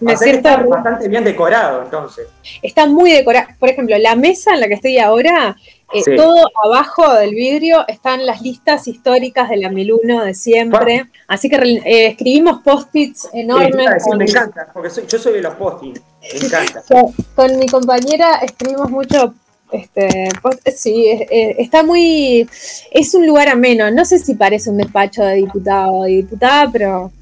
Me 0.00 0.16
siento 0.16 0.48
bastante 0.68 1.08
bien 1.08 1.24
decorado, 1.24 1.82
entonces. 1.82 2.26
Está 2.62 2.86
muy 2.86 3.12
decorado. 3.12 3.48
Por 3.58 3.68
ejemplo, 3.68 3.96
la 3.98 4.16
mesa 4.16 4.54
en 4.54 4.60
la 4.60 4.68
que 4.68 4.74
estoy 4.74 4.98
ahora, 4.98 5.56
eh, 5.92 6.16
todo 6.16 6.50
abajo 6.64 7.14
del 7.14 7.30
vidrio 7.34 7.86
están 7.86 8.24
las 8.24 8.40
listas 8.40 8.88
históricas 8.88 9.50
de 9.50 9.58
la 9.58 9.68
1001 9.68 10.24
de 10.24 10.34
siempre. 10.34 11.06
Así 11.28 11.48
que 11.48 11.56
eh, 11.56 12.06
escribimos 12.06 12.62
post-its 12.62 13.28
enormes. 13.32 14.02
me 14.16 14.24
encanta, 14.24 14.68
porque 14.72 14.90
yo 15.06 15.18
soy 15.18 15.34
de 15.34 15.42
los 15.42 15.54
post-its. 15.54 16.00
Me 16.22 16.46
encanta. 16.46 16.82
con 17.36 17.58
mi 17.58 17.68
compañera 17.68 18.38
escribimos 18.42 18.90
mucho 18.90 19.34
este, 19.82 20.28
pues, 20.42 20.58
sí, 20.76 21.06
está 21.30 21.82
muy. 21.82 22.48
Es 22.90 23.14
un 23.14 23.26
lugar 23.26 23.48
ameno. 23.48 23.90
No 23.90 24.04
sé 24.04 24.18
si 24.18 24.34
parece 24.34 24.70
un 24.70 24.78
despacho 24.78 25.22
de 25.24 25.36
diputado 25.36 25.92
o 25.92 26.04
de 26.04 26.10
diputada, 26.10 26.70
pero 26.72 27.12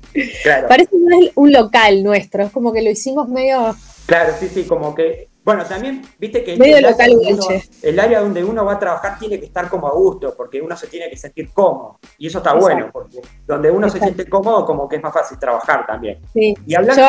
parece 0.68 0.90
un 1.34 1.52
local 1.52 2.02
nuestro. 2.02 2.44
Es 2.44 2.52
como 2.52 2.72
que 2.72 2.82
lo 2.82 2.90
hicimos 2.90 3.28
medio. 3.28 3.76
Claro, 4.06 4.34
sí, 4.38 4.48
sí, 4.52 4.64
como 4.64 4.94
que 4.94 5.28
bueno, 5.44 5.62
también, 5.66 6.00
viste 6.18 6.42
que 6.42 6.54
el, 6.54 8.00
área 8.00 8.20
donde 8.20 8.42
uno 8.42 8.64
va 8.64 8.72
a 8.72 8.78
trabajar 8.78 9.18
tiene 9.18 9.38
que 9.38 9.44
estar 9.44 9.68
como 9.68 9.86
a 9.86 9.92
gusto, 9.92 10.34
porque 10.34 10.58
uno 10.62 10.74
se 10.74 10.86
tiene 10.86 11.10
que 11.10 11.18
sentir 11.18 11.50
cómodo. 11.52 11.98
Y 12.16 12.28
eso 12.28 12.38
está 12.38 12.54
bueno, 12.54 12.88
porque 12.90 13.20
donde 13.46 13.70
uno 13.70 13.90
se 13.90 13.98
siente 13.98 14.26
cómodo, 14.26 14.64
como 14.64 14.88
que 14.88 14.96
es 14.96 15.02
más 15.02 15.12
fácil 15.12 15.38
trabajar 15.38 15.86
también. 15.86 16.18
Sí. 16.32 16.54
Y 16.66 16.74
hablando. 16.74 17.06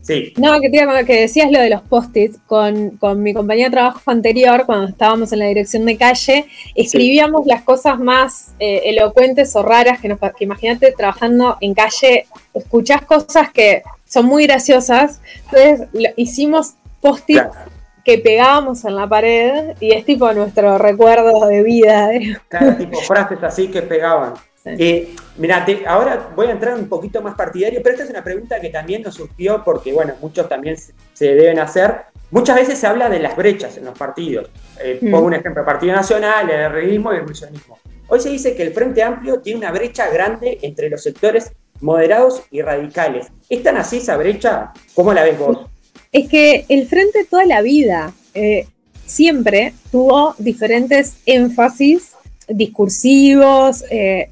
sí. 0.00 0.32
No, 0.38 0.58
que, 0.58 0.70
que 0.70 1.20
decías 1.20 1.50
lo 1.52 1.60
de 1.60 1.68
los 1.68 1.82
post-its. 1.82 2.38
Con, 2.46 2.98
mi 3.22 3.34
compañía 3.34 3.66
de 3.66 3.72
trabajo 3.72 4.00
anterior, 4.06 4.64
cuando 4.64 4.88
estábamos 4.88 5.30
en 5.32 5.40
la 5.40 5.46
dirección 5.46 5.84
de 5.84 5.98
calle, 5.98 6.46
escribíamos 6.74 7.44
las 7.44 7.62
cosas 7.62 7.98
más 7.98 8.54
eh, 8.58 8.82
elocuentes 8.86 9.54
o 9.54 9.62
raras 9.62 10.00
que, 10.00 10.08
nos, 10.08 10.18
que 10.18 10.44
imagínate 10.44 10.92
trabajando 10.92 11.58
en 11.60 11.74
calle, 11.74 12.26
escuchás 12.54 13.02
cosas 13.02 13.50
que 13.52 13.82
son 14.06 14.24
muy 14.24 14.46
graciosas. 14.46 15.20
Entonces, 15.50 15.88
hicimos 16.16 16.74
post-it 17.06 17.42
que 18.06 18.18
pegábamos 18.18 18.84
en 18.84 18.94
la 18.94 19.08
pared 19.08 19.74
y 19.80 19.92
es 19.92 20.04
tipo 20.04 20.32
nuestro 20.32 20.78
recuerdo 20.78 21.46
de 21.48 21.62
vida. 21.64 22.10
Claro, 22.48 22.76
tipo 22.76 23.00
frases 23.00 23.42
así 23.42 23.68
que 23.68 23.82
pegaban. 23.82 24.34
Eh, 24.64 25.14
mira, 25.36 25.64
ahora 25.86 26.30
voy 26.34 26.46
a 26.46 26.52
entrar 26.52 26.74
un 26.74 26.88
poquito 26.88 27.20
más 27.20 27.34
partidario, 27.34 27.80
pero 27.82 27.94
esta 27.94 28.04
es 28.04 28.10
una 28.10 28.22
pregunta 28.22 28.60
que 28.60 28.68
también 28.68 29.02
nos 29.02 29.14
surgió 29.14 29.62
porque, 29.64 29.92
bueno, 29.92 30.14
muchos 30.20 30.48
también 30.48 30.76
se 30.76 31.34
deben 31.34 31.58
hacer. 31.58 31.96
Muchas 32.30 32.56
veces 32.56 32.78
se 32.78 32.86
habla 32.86 33.08
de 33.08 33.20
las 33.20 33.36
brechas 33.36 33.76
en 33.76 33.84
los 33.84 33.98
partidos. 33.98 34.50
Eh, 34.80 34.98
mm. 35.00 35.10
Pongo 35.10 35.26
un 35.26 35.34
ejemplo, 35.34 35.62
el 35.62 35.66
Partido 35.66 35.94
Nacional, 35.94 36.48
el 36.50 36.70
realismo 36.70 37.12
y 37.12 37.16
el 37.16 37.24
misionismo. 37.24 37.78
Hoy 38.08 38.20
se 38.20 38.28
dice 38.28 38.54
que 38.54 38.62
el 38.62 38.72
Frente 38.72 39.02
Amplio 39.02 39.40
tiene 39.40 39.58
una 39.58 39.72
brecha 39.72 40.08
grande 40.10 40.58
entre 40.62 40.90
los 40.90 41.02
sectores 41.02 41.52
moderados 41.80 42.42
y 42.50 42.62
radicales. 42.62 43.28
¿Es 43.48 43.62
tan 43.62 43.76
así 43.76 43.98
esa 43.98 44.16
brecha? 44.16 44.72
¿Cómo 44.94 45.12
la 45.12 45.22
ves 45.22 45.38
vos? 45.38 45.66
Es 46.12 46.28
que 46.28 46.64
el 46.68 46.86
frente 46.86 47.24
toda 47.24 47.44
la 47.46 47.62
vida 47.62 48.12
eh, 48.34 48.66
siempre 49.04 49.72
tuvo 49.90 50.34
diferentes 50.38 51.16
énfasis 51.26 52.12
discursivos, 52.48 53.84
eh, 53.90 54.28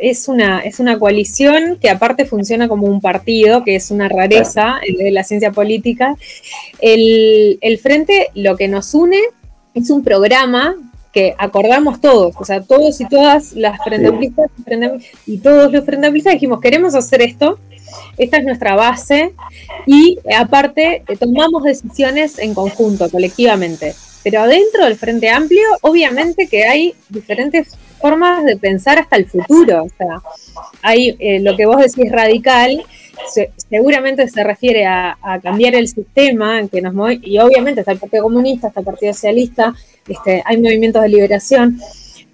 es, 0.00 0.28
una, 0.28 0.60
es 0.60 0.80
una 0.80 0.98
coalición 0.98 1.78
que 1.80 1.88
aparte 1.88 2.26
funciona 2.26 2.68
como 2.68 2.86
un 2.86 3.00
partido, 3.00 3.64
que 3.64 3.76
es 3.76 3.90
una 3.90 4.08
rareza 4.08 4.80
de 4.98 5.10
la 5.10 5.24
ciencia 5.24 5.50
política. 5.50 6.16
El, 6.80 7.58
el 7.60 7.78
Frente 7.78 8.28
lo 8.34 8.56
que 8.56 8.68
nos 8.68 8.92
une 8.94 9.18
es 9.72 9.90
un 9.90 10.04
programa 10.04 10.76
que 11.12 11.34
acordamos 11.38 12.00
todos, 12.00 12.34
o 12.38 12.44
sea, 12.44 12.60
todos 12.60 13.00
y 13.00 13.08
todas 13.08 13.52
las 13.52 13.78
frentamblistas 13.84 14.50
y 15.26 15.38
todos 15.38 15.72
los 15.72 15.84
frentamblistas 15.84 16.34
dijimos, 16.34 16.60
queremos 16.60 16.96
hacer 16.96 17.22
esto, 17.22 17.60
esta 18.18 18.38
es 18.38 18.44
nuestra 18.44 18.74
base 18.74 19.34
y 19.86 20.18
aparte 20.36 21.02
tomamos 21.18 21.62
decisiones 21.62 22.38
en 22.38 22.54
conjunto, 22.54 23.10
colectivamente. 23.10 23.94
Pero 24.22 24.40
adentro 24.40 24.84
del 24.84 24.96
Frente 24.96 25.28
Amplio, 25.28 25.66
obviamente 25.82 26.46
que 26.46 26.64
hay 26.64 26.94
diferentes 27.10 27.76
formas 28.00 28.44
de 28.44 28.56
pensar 28.56 28.98
hasta 28.98 29.16
el 29.16 29.26
futuro. 29.26 29.84
O 29.84 29.88
sea, 29.96 30.22
hay 30.82 31.14
eh, 31.18 31.40
lo 31.40 31.56
que 31.56 31.66
vos 31.66 31.76
decís 31.76 32.10
radical, 32.10 32.82
seguramente 33.68 34.28
se 34.28 34.44
refiere 34.44 34.86
a, 34.86 35.16
cambiar 35.42 35.74
el 35.74 35.88
sistema 35.88 36.58
en 36.58 36.68
que 36.68 36.80
nos 36.80 36.94
y 37.22 37.38
obviamente 37.38 37.80
está 37.80 37.92
el 37.92 37.98
Partido 37.98 38.24
Comunista, 38.24 38.68
está 38.68 38.80
el 38.80 38.86
Partido 38.86 39.12
Socialista, 39.12 39.74
este, 40.08 40.42
hay 40.44 40.60
movimientos 40.60 41.02
de 41.02 41.08
liberación. 41.08 41.78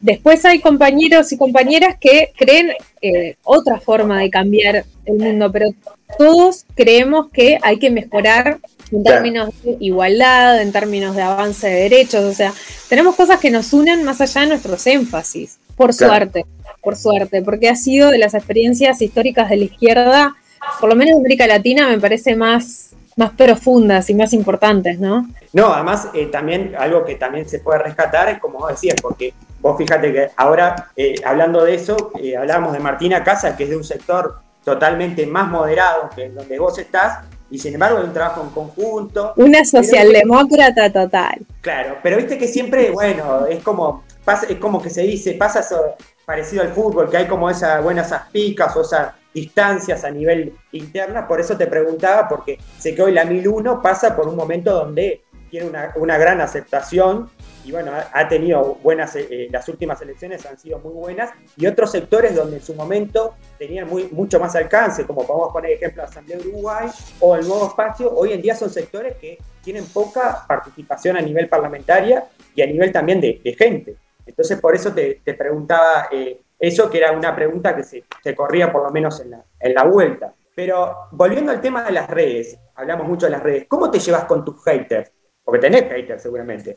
Después 0.00 0.44
hay 0.46 0.60
compañeros 0.60 1.30
y 1.32 1.36
compañeras 1.36 1.96
que 2.00 2.32
creen 2.36 2.72
eh, 3.02 3.36
otra 3.44 3.80
forma 3.80 4.20
de 4.20 4.30
cambiar 4.30 4.84
el 5.04 5.18
mundo, 5.18 5.52
pero 5.52 5.70
todos 6.16 6.64
creemos 6.74 7.30
que 7.30 7.58
hay 7.62 7.78
que 7.78 7.90
mejorar 7.90 8.60
en 8.90 9.04
términos 9.04 9.50
de 9.62 9.76
igualdad, 9.80 10.60
en 10.60 10.72
términos 10.72 11.14
de 11.14 11.22
avance 11.22 11.68
de 11.68 11.82
derechos, 11.82 12.24
o 12.24 12.32
sea, 12.32 12.52
tenemos 12.88 13.14
cosas 13.14 13.38
que 13.38 13.50
nos 13.50 13.72
unen 13.72 14.02
más 14.04 14.20
allá 14.20 14.40
de 14.40 14.46
nuestros 14.48 14.86
énfasis, 14.86 15.58
por 15.76 15.92
suerte, 15.94 16.44
por 16.82 16.96
suerte, 16.96 17.42
porque 17.42 17.68
ha 17.68 17.76
sido 17.76 18.10
de 18.10 18.18
las 18.18 18.34
experiencias 18.34 19.00
históricas 19.02 19.48
de 19.50 19.58
la 19.58 19.64
izquierda, 19.64 20.36
por 20.80 20.88
lo 20.88 20.96
menos 20.96 21.12
en 21.12 21.20
América 21.20 21.46
Latina, 21.46 21.88
me 21.88 22.00
parece 22.00 22.34
más, 22.34 22.90
más 23.16 23.30
profundas 23.32 24.10
y 24.10 24.14
más 24.14 24.32
importantes, 24.32 24.98
¿no? 24.98 25.28
No, 25.52 25.72
además 25.72 26.08
eh, 26.14 26.26
también 26.26 26.74
algo 26.78 27.04
que 27.04 27.14
también 27.16 27.48
se 27.48 27.60
puede 27.60 27.80
rescatar 27.80 28.28
es 28.28 28.38
como 28.40 28.58
vos 28.58 28.70
decías, 28.70 28.96
porque 29.00 29.34
vos 29.60 29.76
fíjate 29.76 30.12
que 30.12 30.30
ahora, 30.36 30.90
eh, 30.96 31.14
hablando 31.24 31.64
de 31.64 31.74
eso, 31.74 32.12
eh, 32.20 32.36
hablábamos 32.36 32.72
de 32.72 32.80
Martina 32.80 33.22
Casa, 33.22 33.56
que 33.56 33.64
es 33.64 33.70
de 33.70 33.76
un 33.76 33.84
sector 33.84 34.40
totalmente 34.64 35.26
más 35.26 35.48
moderado 35.48 36.10
que 36.14 36.28
donde 36.30 36.58
vos 36.58 36.78
estás, 36.78 37.24
y 37.50 37.58
sin 37.58 37.74
embargo 37.74 37.98
hay 37.98 38.04
un 38.04 38.12
trabajo 38.12 38.42
en 38.42 38.50
conjunto. 38.50 39.32
Una 39.36 39.64
socialdemócrata 39.64 40.92
total. 40.92 41.40
Claro, 41.60 41.96
pero 42.02 42.16
viste 42.16 42.38
que 42.38 42.46
siempre, 42.46 42.90
bueno, 42.90 43.46
es 43.46 43.62
como, 43.62 44.04
pasa, 44.24 44.46
es 44.48 44.58
como 44.58 44.80
que 44.80 44.90
se 44.90 45.02
dice, 45.02 45.32
pasa 45.32 45.60
eso 45.60 45.96
parecido 46.24 46.62
al 46.62 46.72
fútbol, 46.72 47.10
que 47.10 47.16
hay 47.16 47.26
como 47.26 47.50
esas 47.50 47.82
buenas 47.82 48.12
picas 48.30 48.76
o 48.76 48.82
esas 48.82 49.14
distancias 49.34 50.04
a 50.04 50.10
nivel 50.10 50.54
interna, 50.72 51.26
por 51.26 51.40
eso 51.40 51.56
te 51.56 51.66
preguntaba, 51.66 52.28
porque 52.28 52.58
sé 52.78 52.94
que 52.94 53.02
hoy 53.02 53.12
la 53.12 53.24
1001 53.24 53.82
pasa 53.82 54.14
por 54.14 54.28
un 54.28 54.36
momento 54.36 54.72
donde 54.72 55.22
tiene 55.50 55.68
una, 55.68 55.92
una 55.96 56.18
gran 56.18 56.40
aceptación 56.40 57.28
y 57.70 57.72
bueno, 57.72 57.92
ha, 58.12 58.28
tenido 58.28 58.78
buenas, 58.82 59.14
eh, 59.14 59.48
las 59.48 59.68
últimas 59.68 60.02
elecciones 60.02 60.44
han 60.44 60.58
sido 60.58 60.80
muy 60.80 60.92
buenas, 60.92 61.30
y 61.56 61.68
otros 61.68 61.92
sectores 61.92 62.34
donde 62.34 62.56
en 62.56 62.62
su 62.62 62.74
momento 62.74 63.36
tenían 63.58 63.88
muy, 63.88 64.08
mucho 64.10 64.40
más 64.40 64.56
alcance, 64.56 65.06
como 65.06 65.24
podemos 65.24 65.52
poner 65.52 65.70
ejemplo 65.70 66.02
Asamblea 66.02 66.38
Uruguay 66.38 66.88
o 67.20 67.36
el 67.36 67.46
Nuevo 67.46 67.68
Espacio, 67.68 68.12
hoy 68.12 68.32
en 68.32 68.42
día 68.42 68.56
son 68.56 68.70
sectores 68.70 69.16
que 69.18 69.38
tienen 69.62 69.84
poca 69.86 70.44
participación 70.48 71.16
a 71.16 71.20
nivel 71.20 71.48
parlamentaria 71.48 72.24
y 72.56 72.62
a 72.62 72.66
nivel 72.66 72.90
también 72.90 73.20
de, 73.20 73.54
gente. 73.56 73.94
Entonces, 74.26 74.60
por 74.60 74.74
eso 74.74 74.92
te, 74.92 75.20
preguntaba 75.38 76.08
eh, 76.10 76.40
eso, 76.58 76.90
que 76.90 76.98
era 76.98 77.12
una 77.12 77.36
pregunta 77.36 77.76
que 77.76 77.84
se, 77.84 78.02
se 78.20 78.34
corría 78.34 78.72
por 78.72 78.82
lo 78.82 78.90
menos 78.90 79.20
en 79.20 79.30
la, 79.30 79.44
en 79.60 79.74
la 79.74 79.84
vuelta. 79.84 80.34
Pero 80.56 81.06
volviendo 81.12 81.52
al 81.52 81.60
tema 81.60 81.84
de 81.84 81.92
las 81.92 82.10
redes, 82.10 82.58
hablamos 82.74 83.06
mucho 83.06 83.26
de 83.26 83.32
las 83.32 83.44
redes, 83.44 83.66
¿cómo 83.68 83.92
te 83.92 84.00
llevas 84.00 84.24
con 84.24 84.44
tus 84.44 84.60
haters? 84.64 85.12
Porque 85.50 85.68
tenés 85.68 85.90
haters 85.90 86.22
seguramente. 86.22 86.76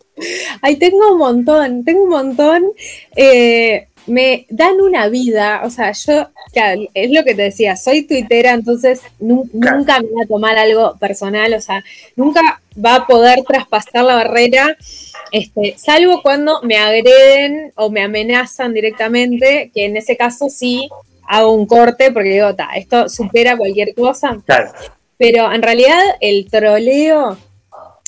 Ay, 0.60 0.78
tengo 0.78 1.12
un 1.12 1.20
montón, 1.20 1.86
tengo 1.86 2.04
un 2.06 2.10
montón. 2.10 2.72
Eh, 3.16 3.88
me 4.08 4.48
dan 4.50 4.82
una 4.82 5.08
vida, 5.10 5.62
o 5.64 5.70
sea, 5.70 5.92
yo, 5.92 6.28
es 6.96 7.12
lo 7.12 7.24
que 7.24 7.36
te 7.36 7.44
decía, 7.44 7.76
soy 7.76 8.02
tuitera, 8.02 8.52
entonces 8.52 9.02
nunca 9.20 10.00
me 10.02 10.08
voy 10.08 10.24
a 10.24 10.28
tomar 10.28 10.58
algo 10.58 10.98
personal, 10.98 11.54
o 11.54 11.62
sea, 11.62 11.84
nunca 12.16 12.42
va 12.84 12.96
a 12.96 13.08
poder 13.08 13.44
traspasar 13.44 14.04
la 14.04 14.16
barrera, 14.16 14.76
este, 15.32 15.76
salvo 15.78 16.22
cuando 16.24 16.64
me 16.64 16.78
agreden 16.78 17.72
o 17.76 17.92
me 17.92 18.02
amenazan 18.02 18.74
directamente, 18.74 19.72
que 19.72 19.86
en 19.86 19.98
ese 19.98 20.18
caso 20.18 20.50
sí 20.50 20.90
hago 21.28 21.54
un 21.54 21.68
corte 21.68 22.12
porque 22.12 22.30
digo, 22.30 22.50
esto 22.76 23.08
supera 23.08 23.56
cualquier 23.56 23.94
cosa. 23.94 24.42
Pero 25.18 25.54
en 25.54 25.62
realidad 25.62 26.02
el 26.20 26.50
troleo 26.50 27.38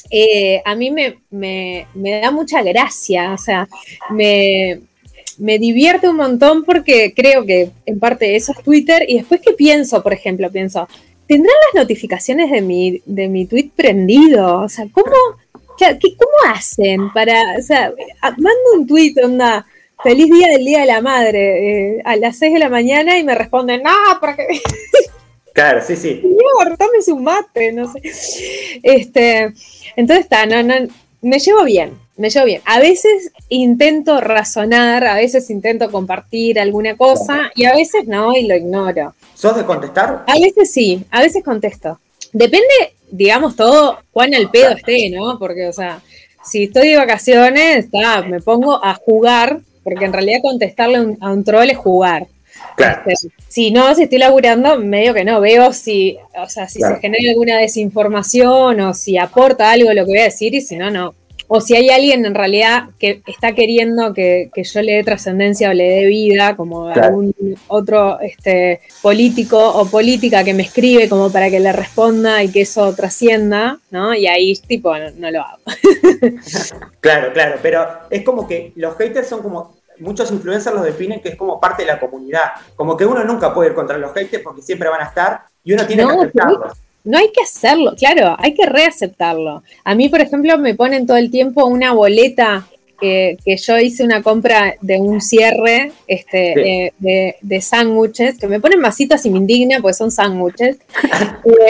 eh, 0.09 0.61
a 0.63 0.75
mí 0.75 0.91
me, 0.91 1.87
da 2.21 2.31
mucha 2.31 2.61
gracia, 2.61 3.33
o 3.33 3.37
sea, 3.37 3.67
me, 4.09 4.79
divierte 5.37 6.07
un 6.07 6.17
montón 6.17 6.63
porque 6.63 7.13
creo 7.15 7.45
que 7.45 7.71
en 7.85 7.99
parte 7.99 8.35
eso 8.35 8.53
es 8.53 8.63
Twitter. 8.63 9.05
Y 9.07 9.17
después 9.17 9.41
que 9.41 9.53
pienso, 9.53 10.01
por 10.03 10.13
ejemplo, 10.13 10.51
pienso, 10.51 10.87
¿tendrán 11.27 11.55
las 11.67 11.83
notificaciones 11.83 12.51
de 12.51 12.61
mi, 12.61 13.01
de 13.05 13.27
mi 13.27 13.45
tweet 13.45 13.71
prendido? 13.75 14.61
O 14.61 14.69
sea, 14.69 14.85
¿cómo, 14.91 15.15
¿cómo 15.77 16.53
hacen 16.53 17.11
para, 17.13 17.57
o 17.57 17.61
sea, 17.61 17.93
mando 18.21 18.73
un 18.77 18.87
tweet, 18.87 19.13
onda, 19.23 19.65
feliz 20.03 20.29
día 20.31 20.49
del 20.49 20.65
Día 20.65 20.81
de 20.81 20.85
la 20.85 21.01
Madre, 21.01 21.97
eh, 21.97 22.01
a 22.05 22.15
las 22.15 22.37
6 22.37 22.53
de 22.53 22.59
la 22.59 22.69
mañana 22.69 23.17
y 23.17 23.23
me 23.23 23.35
responden, 23.35 23.81
no, 23.83 23.91
porque... 24.19 24.47
Claro, 25.55 25.81
sí, 25.81 25.95
sí. 25.95 26.19
Señor, 26.21 26.77
tómese 26.77 27.13
un 27.13 27.23
mate, 27.23 27.71
no 27.71 27.89
sé. 27.89 28.01
Este, 28.83 29.53
entonces 29.95 30.25
está, 30.25 30.45
no, 30.45 30.61
no, 30.61 30.75
me 31.21 31.39
llevo 31.39 31.63
bien, 31.63 31.97
me 32.17 32.29
llevo 32.29 32.45
bien. 32.45 32.61
A 32.65 32.81
veces 32.81 33.31
intento 33.47 34.19
razonar, 34.19 35.05
a 35.05 35.15
veces 35.15 35.49
intento 35.49 35.89
compartir 35.89 36.59
alguna 36.59 36.97
cosa 36.97 37.53
y 37.55 37.63
a 37.63 37.73
veces 37.73 38.05
no 38.05 38.35
y 38.35 38.45
lo 38.45 38.53
ignoro. 38.53 39.15
¿Sos 39.33 39.55
de 39.55 39.63
contestar? 39.63 40.25
A 40.27 40.37
veces 40.37 40.73
sí, 40.73 41.05
a 41.09 41.21
veces 41.21 41.41
contesto. 41.41 42.01
Depende, 42.33 42.93
digamos, 43.09 43.55
todo 43.55 43.99
cuán 44.11 44.35
al 44.35 44.51
pedo 44.51 44.71
esté, 44.71 45.09
¿no? 45.09 45.39
Porque, 45.39 45.69
o 45.69 45.73
sea, 45.73 46.01
si 46.43 46.65
estoy 46.65 46.89
de 46.89 46.97
vacaciones, 46.97 47.85
está, 47.85 48.23
me 48.23 48.41
pongo 48.41 48.83
a 48.83 48.93
jugar, 48.95 49.61
porque 49.85 50.03
en 50.03 50.11
realidad 50.11 50.39
contestarle 50.41 51.15
a 51.21 51.31
un 51.31 51.45
troll 51.45 51.69
es 51.69 51.77
jugar. 51.77 52.27
Este, 52.77 53.29
si 53.47 53.71
no, 53.71 53.93
si 53.95 54.03
estoy 54.03 54.19
laburando, 54.19 54.77
medio 54.77 55.13
que 55.13 55.23
no, 55.23 55.39
veo 55.39 55.71
si, 55.73 56.17
o 56.37 56.49
sea, 56.49 56.67
si 56.67 56.81
se 56.81 56.95
genera 56.97 57.31
alguna 57.31 57.57
desinformación 57.57 58.79
o 58.81 58.93
si 58.93 59.17
aporta 59.17 59.71
algo 59.71 59.93
lo 59.93 60.05
que 60.05 60.11
voy 60.11 60.19
a 60.19 60.23
decir 60.23 60.53
y 60.55 60.61
si 60.61 60.75
no, 60.75 60.91
no. 60.91 61.13
O 61.47 61.61
si 61.61 61.75
hay 61.75 61.89
alguien 61.89 62.25
en 62.25 62.33
realidad 62.33 62.85
que 62.97 63.21
está 63.27 63.53
queriendo 63.53 64.15
que, 64.15 64.49
yo 64.55 64.81
le 64.81 64.93
dé 64.93 65.03
trascendencia 65.03 65.69
o 65.69 65.73
le 65.73 65.83
dé 65.83 66.05
vida, 66.05 66.55
como 66.55 66.87
algún 66.87 67.35
otro 67.67 68.19
este, 68.19 68.81
político 69.03 69.59
o 69.59 69.85
política 69.85 70.43
que 70.43 70.55
me 70.55 70.63
escribe 70.63 71.07
como 71.07 71.31
para 71.31 71.51
que 71.51 71.59
le 71.59 71.71
responda 71.71 72.43
y 72.43 72.49
que 72.49 72.61
eso 72.61 72.95
trascienda, 72.95 73.77
¿no? 73.91 74.15
Y 74.15 74.25
ahí 74.25 74.55
tipo 74.55 74.97
no, 74.97 75.11
no 75.11 75.29
lo 75.29 75.41
hago. 75.41 75.61
claro, 76.99 77.31
claro, 77.31 77.59
pero 77.61 77.85
es 78.09 78.23
como 78.23 78.47
que 78.47 78.71
los 78.75 78.97
haters 78.97 79.27
son 79.27 79.43
como 79.43 79.74
muchos 79.99 80.31
influencers 80.31 80.75
los 80.75 80.85
definen 80.85 81.21
que 81.21 81.29
es 81.29 81.35
como 81.35 81.59
parte 81.59 81.83
de 81.83 81.87
la 81.87 81.99
comunidad. 81.99 82.51
Como 82.75 82.95
que 82.95 83.05
uno 83.05 83.23
nunca 83.23 83.53
puede 83.53 83.69
ir 83.69 83.75
contra 83.75 83.97
los 83.97 84.13
haters 84.13 84.43
porque 84.43 84.61
siempre 84.61 84.89
van 84.89 85.01
a 85.01 85.05
estar 85.05 85.41
y 85.63 85.73
uno 85.73 85.85
tiene 85.85 86.05
que 86.05 86.11
aceptarlos. 86.11 86.77
No 87.03 87.19
hay 87.19 87.31
que 87.31 87.43
hacerlo, 87.43 87.93
claro, 87.95 88.35
hay 88.39 88.55
que 88.55 88.65
reaceptarlo. 88.65 89.61
A 89.83 89.93
mí, 89.93 90.09
por 90.09 90.21
ejemplo, 90.21 90.57
me 90.57 90.73
ponen 90.73 91.05
todo 91.05 91.17
el 91.17 91.29
tiempo 91.29 91.65
una 91.65 91.93
boleta 91.93 92.65
que, 92.99 93.37
yo 93.45 93.77
hice 93.77 94.03
una 94.03 94.23
compra 94.23 94.75
de 94.81 94.97
un 94.97 95.21
cierre 95.21 95.91
este, 96.07 96.91
de, 96.97 97.35
de, 97.39 97.61
sándwiches, 97.61 98.39
que 98.39 98.47
me 98.47 98.59
ponen 98.59 98.79
masitas 98.79 99.25
y 99.25 99.29
me 99.29 99.37
indigna 99.37 99.79
porque 99.81 99.93
son 99.93 100.11
sándwiches. 100.11 100.77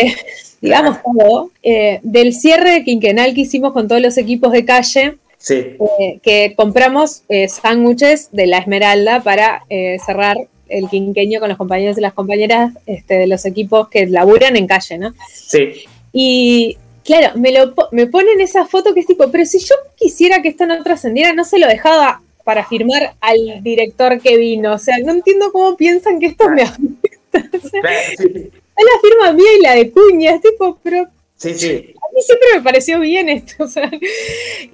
Eh, 0.02 0.16
digamos 0.62 0.98
todo, 1.04 1.52
eh, 1.62 2.00
del 2.02 2.34
cierre 2.34 2.84
quinquenal 2.84 3.34
que 3.34 3.42
hicimos 3.42 3.74
con 3.74 3.88
todos 3.88 4.02
los 4.02 4.18
equipos 4.18 4.52
de 4.52 4.66
calle, 4.66 5.18
Sí. 5.46 5.78
Eh, 6.00 6.20
que 6.24 6.56
compramos 6.56 7.22
eh, 7.30 7.48
sándwiches 7.48 8.30
de 8.32 8.48
la 8.48 8.58
Esmeralda 8.58 9.22
para 9.22 9.62
eh, 9.70 9.98
cerrar 10.04 10.38
el 10.70 10.90
quinqueño 10.90 11.40
con 11.40 11.50
los 11.50 11.58
compañeros 11.60 12.00
y 12.00 12.02
las 12.02 12.14
compañeras 12.14 12.74
este, 12.88 13.20
de 13.20 13.28
los 13.28 13.46
equipos 13.46 13.88
que 13.90 14.08
laburan 14.08 14.56
en 14.56 14.66
calle, 14.66 14.98
¿no? 14.98 15.14
Sí. 15.32 15.86
Y 16.12 16.80
claro, 17.04 17.38
me, 17.38 17.52
lo, 17.52 17.76
me 17.92 18.08
ponen 18.08 18.42
esa 18.42 18.66
foto 18.66 18.96
que 18.96 19.02
es 19.02 19.06
tipo, 19.06 19.30
pero 19.30 19.46
si 19.46 19.60
yo 19.60 19.76
quisiera 19.96 20.42
que 20.42 20.48
esto 20.50 20.66
no 20.66 20.82
trascendiera, 20.82 21.32
no 21.34 21.46
se 21.46 21.60
lo 21.60 21.68
dejaba 21.68 22.24
para 22.44 22.66
firmar 22.66 23.14
al 23.22 23.62
director 23.62 24.20
que 24.20 24.38
vino. 24.38 24.74
O 24.74 24.80
sea, 24.80 24.98
no 24.98 25.12
entiendo 25.12 25.52
cómo 25.52 25.78
piensan 25.78 26.20
que 26.20 26.26
esto 26.26 26.50
me 26.50 26.64
afecta. 26.64 27.00
Es 28.78 28.84
la 28.84 29.00
firma 29.02 29.32
mía 29.32 29.52
y 29.58 29.62
la 29.62 29.76
de 29.76 29.90
Cuña, 29.90 30.32
es 30.36 30.42
tipo, 30.42 30.78
pero 30.84 31.08
Sí, 31.54 31.54
sí. 31.56 31.94
A 31.96 32.14
mí 32.14 32.22
siempre 32.22 32.48
me 32.56 32.62
pareció 32.62 33.00
bien 33.00 33.30
esto, 33.30 33.64
o 33.66 33.68
sea, 33.68 33.92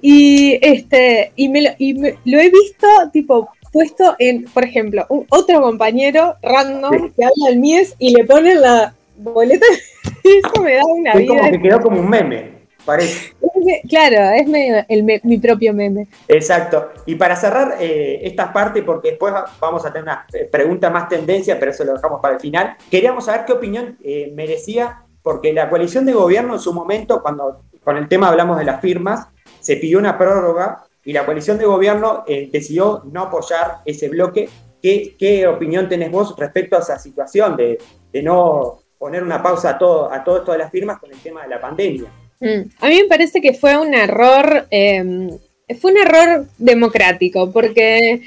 y 0.00 0.58
este, 0.62 1.32
y, 1.36 1.48
me 1.48 1.62
lo, 1.62 1.70
y 1.78 1.92
lo 1.94 2.38
he 2.38 2.50
visto, 2.50 2.86
tipo, 3.12 3.48
puesto 3.72 4.16
en, 4.18 4.44
por 4.44 4.64
ejemplo, 4.64 5.06
un, 5.08 5.26
otro 5.30 5.60
compañero 5.60 6.36
random 6.42 7.12
que 7.14 7.24
habla 7.24 7.48
del 7.48 7.58
MIES 7.58 7.94
y 7.98 8.14
le 8.16 8.24
ponen 8.24 8.60
la 8.60 8.94
boleta. 9.16 9.66
Eso 10.24 10.62
me 10.62 10.74
da 10.74 10.82
una 10.86 11.12
Es 11.12 11.18
vida. 11.20 11.28
como 11.36 11.50
que 11.50 11.60
quedó 11.60 11.80
como 11.80 12.00
un 12.00 12.08
meme, 12.08 12.52
parece. 12.84 13.32
Claro, 13.88 14.30
es 14.30 14.46
medio 14.48 14.84
el 14.88 15.04
me- 15.04 15.20
mi 15.24 15.38
propio 15.38 15.72
meme. 15.72 16.08
Exacto. 16.28 16.90
Y 17.06 17.14
para 17.16 17.36
cerrar 17.36 17.76
eh, 17.80 18.20
esta 18.22 18.52
parte, 18.52 18.82
porque 18.82 19.10
después 19.10 19.32
va- 19.32 19.46
vamos 19.60 19.84
a 19.86 19.92
tener 19.92 20.04
una 20.04 20.26
eh, 20.32 20.48
pregunta 20.50 20.90
más 20.90 21.08
tendencia, 21.08 21.58
pero 21.58 21.70
eso 21.70 21.84
lo 21.84 21.94
dejamos 21.94 22.20
para 22.20 22.34
el 22.34 22.40
final, 22.40 22.76
queríamos 22.90 23.26
saber 23.26 23.44
qué 23.46 23.52
opinión 23.52 23.98
eh, 24.02 24.32
merecía, 24.34 25.02
porque 25.22 25.52
la 25.52 25.68
coalición 25.68 26.04
de 26.04 26.12
gobierno 26.12 26.54
en 26.54 26.60
su 26.60 26.72
momento, 26.72 27.22
cuando 27.22 27.62
con 27.82 27.96
el 27.96 28.08
tema 28.08 28.28
hablamos 28.28 28.58
de 28.58 28.64
las 28.64 28.80
firmas, 28.80 29.28
se 29.60 29.76
pidió 29.76 29.98
una 29.98 30.18
prórroga 30.18 30.84
y 31.04 31.12
la 31.12 31.24
coalición 31.24 31.58
de 31.58 31.64
gobierno 31.64 32.24
eh, 32.26 32.48
decidió 32.52 33.02
no 33.10 33.22
apoyar 33.22 33.78
ese 33.84 34.08
bloque. 34.08 34.48
¿Qué, 34.80 35.46
opinión 35.46 35.88
tenés 35.88 36.10
vos 36.10 36.34
respecto 36.36 36.76
a 36.76 36.80
esa 36.80 36.98
situación 36.98 37.56
de, 37.56 37.78
de 38.12 38.22
no 38.22 38.80
poner 38.98 39.22
una 39.22 39.42
pausa 39.42 39.70
a 39.70 39.78
todo, 39.78 40.12
a 40.12 40.24
todo 40.24 40.38
esto 40.38 40.52
de 40.52 40.58
las 40.58 40.70
firmas 40.70 40.98
con 40.98 41.12
el 41.12 41.18
tema 41.18 41.42
de 41.42 41.48
la 41.48 41.60
pandemia? 41.60 42.10
Mm. 42.40 42.62
A 42.80 42.88
mí 42.88 43.02
me 43.02 43.08
parece 43.08 43.40
que 43.40 43.54
fue 43.54 43.78
un 43.78 43.94
error, 43.94 44.66
eh, 44.70 45.38
fue 45.80 45.92
un 45.92 45.98
error 45.98 46.46
democrático, 46.58 47.52
porque 47.52 48.22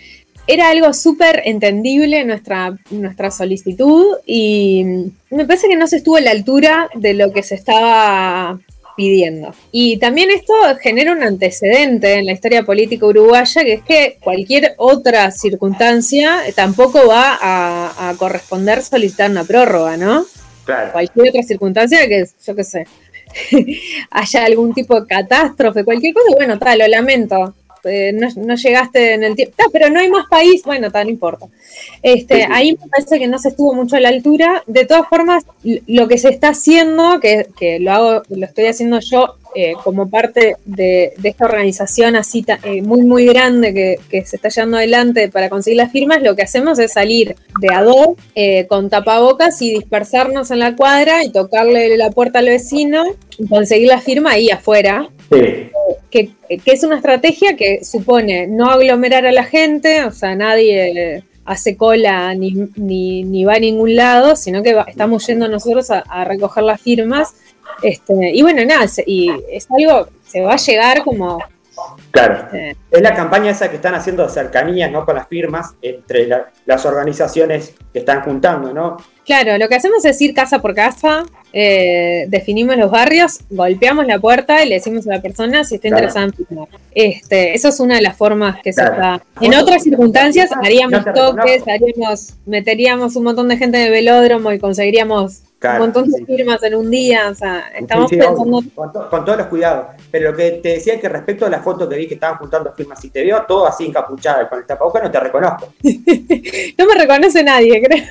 era 0.47 0.69
algo 0.69 0.93
súper 0.93 1.41
entendible 1.45 2.23
nuestra, 2.23 2.77
nuestra 2.91 3.31
solicitud 3.31 4.17
y 4.25 4.85
me 5.29 5.45
parece 5.45 5.67
que 5.67 5.75
no 5.75 5.87
se 5.87 5.97
estuvo 5.97 6.17
a 6.17 6.21
la 6.21 6.31
altura 6.31 6.89
de 6.93 7.13
lo 7.13 7.31
que 7.31 7.43
se 7.43 7.55
estaba 7.55 8.59
pidiendo. 8.95 9.53
Y 9.71 9.97
también 9.97 10.29
esto 10.31 10.53
genera 10.81 11.11
un 11.11 11.23
antecedente 11.23 12.13
en 12.13 12.25
la 12.25 12.31
historia 12.31 12.63
política 12.63 13.05
uruguaya, 13.05 13.63
que 13.63 13.73
es 13.73 13.83
que 13.83 14.17
cualquier 14.23 14.73
otra 14.77 15.31
circunstancia 15.31 16.39
tampoco 16.55 17.07
va 17.07 17.37
a, 17.41 18.09
a 18.09 18.15
corresponder 18.15 18.81
solicitar 18.81 19.29
una 19.29 19.43
prórroga, 19.43 19.97
¿no? 19.97 20.25
Claro. 20.63 20.93
Cualquier 20.93 21.29
otra 21.29 21.43
circunstancia 21.43 22.07
que, 22.07 22.25
yo 22.45 22.55
qué 22.55 22.63
sé, 22.63 22.87
haya 24.11 24.45
algún 24.45 24.73
tipo 24.73 24.99
de 24.99 25.07
catástrofe, 25.07 25.83
cualquier 25.83 26.13
cosa, 26.13 26.35
bueno, 26.35 26.57
tal, 26.57 26.79
lo 26.79 26.87
lamento. 26.87 27.53
Eh, 27.85 28.11
no, 28.13 28.27
no 28.35 28.55
llegaste 28.55 29.13
en 29.13 29.23
el 29.23 29.35
tiempo, 29.35 29.55
pero 29.71 29.89
no 29.89 29.99
hay 29.99 30.09
más 30.09 30.27
país, 30.29 30.63
bueno, 30.63 30.91
tal, 30.91 31.07
no 31.07 31.11
importa. 31.11 31.47
Este, 32.01 32.47
ahí 32.49 32.77
me 32.79 32.87
parece 32.87 33.19
que 33.19 33.27
no 33.27 33.37
se 33.39 33.49
estuvo 33.49 33.73
mucho 33.73 33.95
a 33.95 33.99
la 33.99 34.09
altura. 34.09 34.63
De 34.67 34.85
todas 34.85 35.07
formas, 35.07 35.43
lo 35.63 36.07
que 36.07 36.17
se 36.17 36.29
está 36.29 36.49
haciendo, 36.49 37.19
que, 37.19 37.47
que 37.57 37.79
lo 37.79 37.91
hago, 37.91 38.23
lo 38.29 38.45
estoy 38.45 38.67
haciendo 38.67 38.99
yo 38.99 39.35
eh, 39.57 39.73
como 39.85 40.09
parte 40.09 40.57
de, 40.65 41.13
de 41.15 41.29
esta 41.29 41.45
organización 41.45 42.17
así 42.17 42.45
eh, 42.63 42.81
muy, 42.81 43.03
muy 43.03 43.25
grande 43.25 43.73
que, 43.73 43.99
que 44.09 44.25
se 44.25 44.35
está 44.35 44.49
llevando 44.49 44.75
adelante 44.75 45.29
para 45.29 45.49
conseguir 45.49 45.77
las 45.77 45.93
firmas, 45.93 46.21
lo 46.21 46.35
que 46.35 46.41
hacemos 46.41 46.77
es 46.77 46.91
salir 46.91 47.37
de 47.61 47.73
a 47.73 47.81
dos 47.81 48.17
eh, 48.35 48.67
con 48.67 48.89
tapabocas 48.89 49.61
y 49.61 49.71
dispersarnos 49.71 50.51
en 50.51 50.59
la 50.59 50.75
cuadra 50.75 51.23
y 51.23 51.31
tocarle 51.31 51.95
la 51.95 52.11
puerta 52.11 52.39
al 52.39 52.47
vecino 52.47 53.05
y 53.37 53.47
conseguir 53.47 53.87
la 53.87 54.01
firma 54.01 54.31
ahí 54.31 54.49
afuera 54.49 55.09
Que, 56.09 56.29
es 56.65 56.83
una 56.83 56.97
estrategia 56.97 57.55
que 57.55 57.83
supone 57.83 58.47
no 58.47 58.69
aglomerar 58.69 59.25
a 59.25 59.31
la 59.31 59.43
gente, 59.43 60.03
o 60.03 60.11
sea, 60.11 60.35
nadie 60.35 61.23
hace 61.45 61.75
cola 61.75 62.33
ni, 62.33 62.51
ni, 62.75 63.43
va 63.45 63.55
a 63.55 63.59
ningún 63.59 63.95
lado, 63.95 64.35
sino 64.35 64.63
que 64.63 64.73
va- 64.73 64.85
estamos 64.87 65.25
yendo 65.27 65.47
nosotros 65.47 65.91
a, 65.91 65.99
a 65.99 66.23
recoger 66.25 66.63
las 66.63 66.81
firmas. 66.81 67.35
Este, 67.83 68.31
y 68.33 68.41
bueno, 68.41 68.63
nada, 68.65 68.85
y 69.05 69.29
es 69.51 69.67
algo, 69.69 70.07
se 70.27 70.41
va 70.41 70.53
a 70.53 70.57
llegar 70.57 71.03
como... 71.03 71.39
Claro. 72.11 72.45
este, 72.45 72.75
Es 72.91 73.01
la 73.01 73.13
campaña 73.13 73.51
esa 73.51 73.69
que 73.69 73.75
están 73.75 73.93
haciendo 73.95 74.23
de 74.23 74.29
cercanías, 74.29 74.91
¿no? 74.91 75.05
Con 75.05 75.15
las 75.15 75.27
firmas 75.27 75.73
entre 75.81 76.27
la- 76.27 76.49
las 76.65 76.85
organizaciones 76.85 77.73
que 77.91 77.99
están 77.99 78.21
juntando, 78.21 78.73
¿no? 78.73 78.97
Claro, 79.25 79.57
lo 79.57 79.67
que 79.67 79.75
hacemos 79.75 80.05
es 80.05 80.21
ir 80.21 80.33
casa 80.33 80.59
por 80.59 80.75
casa, 80.75 81.23
eh, 81.51 82.25
definimos 82.27 82.77
los 82.77 82.91
barrios, 82.91 83.39
golpeamos 83.49 84.05
la 84.05 84.19
puerta 84.19 84.63
y 84.63 84.69
le 84.69 84.75
decimos 84.75 85.07
a 85.07 85.11
la 85.15 85.21
persona 85.21 85.63
si 85.63 85.75
está 85.75 85.87
Claro. 85.87 86.03
interesada 86.03 86.25
en 86.27 86.33
firmar. 86.33 86.67
Este, 86.93 87.53
eso 87.55 87.69
es 87.69 87.79
una 87.79 87.95
de 87.95 88.01
las 88.01 88.15
formas 88.15 88.57
que 88.61 88.71
Claro. 88.71 88.89
se 88.89 88.95
está. 88.95 89.23
En 89.41 89.55
otras 89.55 89.83
circunstancias 89.83 90.49
haríamos 90.63 91.05
No 91.05 91.13
toques, 91.13 91.63
haríamos, 91.67 92.33
meteríamos 92.45 93.15
un 93.15 93.23
montón 93.23 93.47
de 93.47 93.57
gente 93.57 93.77
en 93.79 93.85
el 93.85 93.91
velódromo 93.91 94.51
y 94.51 94.59
conseguiríamos 94.59 95.41
Claro, 95.65 95.83
un 95.83 95.89
montón 95.89 96.11
de 96.11 96.17
sí. 96.19 96.25
firmas 96.25 96.63
en 96.63 96.75
un 96.75 96.89
día. 96.91 97.29
O 97.29 97.35
sea, 97.35 97.59
estamos 97.75 98.09
Sí, 98.09 98.15
sí, 98.15 98.21
pensando. 98.21 98.61
con, 98.75 98.91
to- 98.93 99.09
con 99.09 99.25
todos 99.25 99.37
los 99.37 99.47
cuidados. 99.47 99.87
Pero 100.11 100.31
lo 100.31 100.37
que 100.37 100.51
te 100.63 100.69
decía 100.69 100.93
es 100.95 101.01
que 101.01 101.09
respecto 101.09 101.45
a 101.45 101.49
la 101.49 101.61
foto 101.61 101.87
que 101.89 101.95
vi 101.97 102.07
que 102.07 102.13
estaban 102.15 102.37
juntando 102.37 102.73
firmas, 102.73 102.99
si 103.01 103.09
te 103.09 103.23
veo 103.23 103.43
todo 103.47 103.65
así 103.67 103.85
encapuchada 103.87 104.47
con 104.49 104.59
el 104.59 104.65
tapabocas, 104.65 105.03
no 105.03 105.11
te 105.11 105.19
reconozco. 105.19 105.73
No 106.77 106.85
me 106.85 106.95
reconoce 106.95 107.43
nadie, 107.43 107.81
creo. 107.83 108.03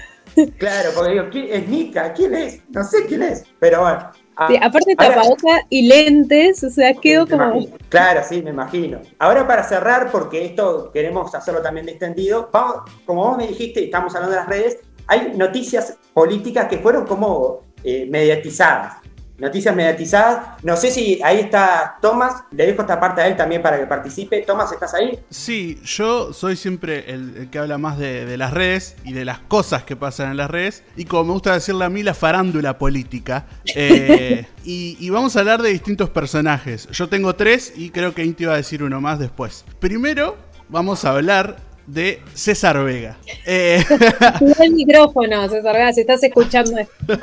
Claro, 0.58 0.90
porque 0.94 1.12
digo, 1.12 1.24
¿quién 1.30 1.46
es 1.50 1.68
Nica? 1.68 2.12
¿Quién 2.12 2.34
es? 2.34 2.60
No 2.70 2.82
sé 2.84 3.06
quién 3.06 3.22
es. 3.22 3.44
Pero 3.60 3.82
bueno. 3.82 4.10
Ah, 4.36 4.48
Sí, 4.48 4.56
aparte 4.60 4.94
ahora- 4.98 5.14
tapabocas 5.14 5.60
y 5.68 5.86
lentes, 5.86 6.64
o 6.64 6.70
sea, 6.70 6.92
quedó 6.94 7.24
Me 7.24 7.30
como. 7.30 7.44
imagino. 7.52 7.76
Claro, 7.88 8.20
sí, 8.28 8.42
me 8.42 8.50
imagino. 8.50 8.98
Ahora 9.20 9.46
para 9.46 9.62
cerrar, 9.62 10.10
porque 10.10 10.44
esto 10.44 10.90
queremos 10.92 11.32
hacerlo 11.36 11.62
también 11.62 11.88
extendido, 11.88 12.48
vamos, 12.52 12.78
como 13.06 13.22
vos 13.28 13.36
me 13.36 13.46
dijiste, 13.46 13.84
estamos 13.84 14.12
hablando 14.16 14.34
de 14.34 14.40
las 14.40 14.48
redes, 14.48 14.78
hay 15.06 15.32
noticias 15.36 15.96
políticas 16.12 16.68
que 16.68 16.78
fueron 16.78 17.06
como 17.06 17.62
eh, 17.82 18.06
mediatizadas. 18.10 18.96
Noticias 19.36 19.74
mediatizadas. 19.74 20.62
No 20.62 20.76
sé 20.76 20.92
si 20.92 21.20
ahí 21.22 21.40
está 21.40 21.96
Tomás, 22.00 22.44
le 22.52 22.66
dejo 22.66 22.82
esta 22.82 23.00
parte 23.00 23.20
a 23.20 23.26
él 23.26 23.36
también 23.36 23.62
para 23.62 23.78
que 23.80 23.86
participe. 23.86 24.42
Tomás, 24.42 24.70
¿estás 24.70 24.94
ahí? 24.94 25.18
Sí, 25.28 25.80
yo 25.84 26.32
soy 26.32 26.54
siempre 26.54 27.12
el, 27.12 27.36
el 27.36 27.50
que 27.50 27.58
habla 27.58 27.76
más 27.76 27.98
de, 27.98 28.26
de 28.26 28.36
las 28.36 28.52
redes 28.52 28.94
y 29.02 29.12
de 29.12 29.24
las 29.24 29.40
cosas 29.40 29.82
que 29.82 29.96
pasan 29.96 30.30
en 30.30 30.36
las 30.36 30.48
redes. 30.48 30.84
Y 30.96 31.04
como 31.04 31.24
me 31.24 31.32
gusta 31.32 31.52
decirle 31.52 31.84
a 31.84 31.88
mí, 31.88 32.04
la 32.04 32.14
farándula 32.14 32.78
política. 32.78 33.46
Eh, 33.76 34.46
y, 34.62 34.96
y 35.00 35.10
vamos 35.10 35.34
a 35.34 35.40
hablar 35.40 35.60
de 35.60 35.70
distintos 35.70 36.08
personajes. 36.08 36.86
Yo 36.92 37.08
tengo 37.08 37.34
tres 37.34 37.72
y 37.74 37.90
creo 37.90 38.14
que 38.14 38.24
Inti 38.24 38.44
va 38.44 38.54
a 38.54 38.58
decir 38.58 38.84
uno 38.84 39.00
más 39.00 39.18
después. 39.18 39.64
Primero, 39.80 40.36
vamos 40.68 41.04
a 41.04 41.10
hablar 41.10 41.56
de 41.86 42.20
César 42.34 42.82
Vega. 42.84 43.16
Eh, 43.46 43.84
el 44.60 44.72
micrófono, 44.72 45.48
César 45.48 45.76
Gas, 45.76 45.94
si 45.94 46.00
estás 46.02 46.22
escuchando 46.22 46.78
esto. 46.78 46.94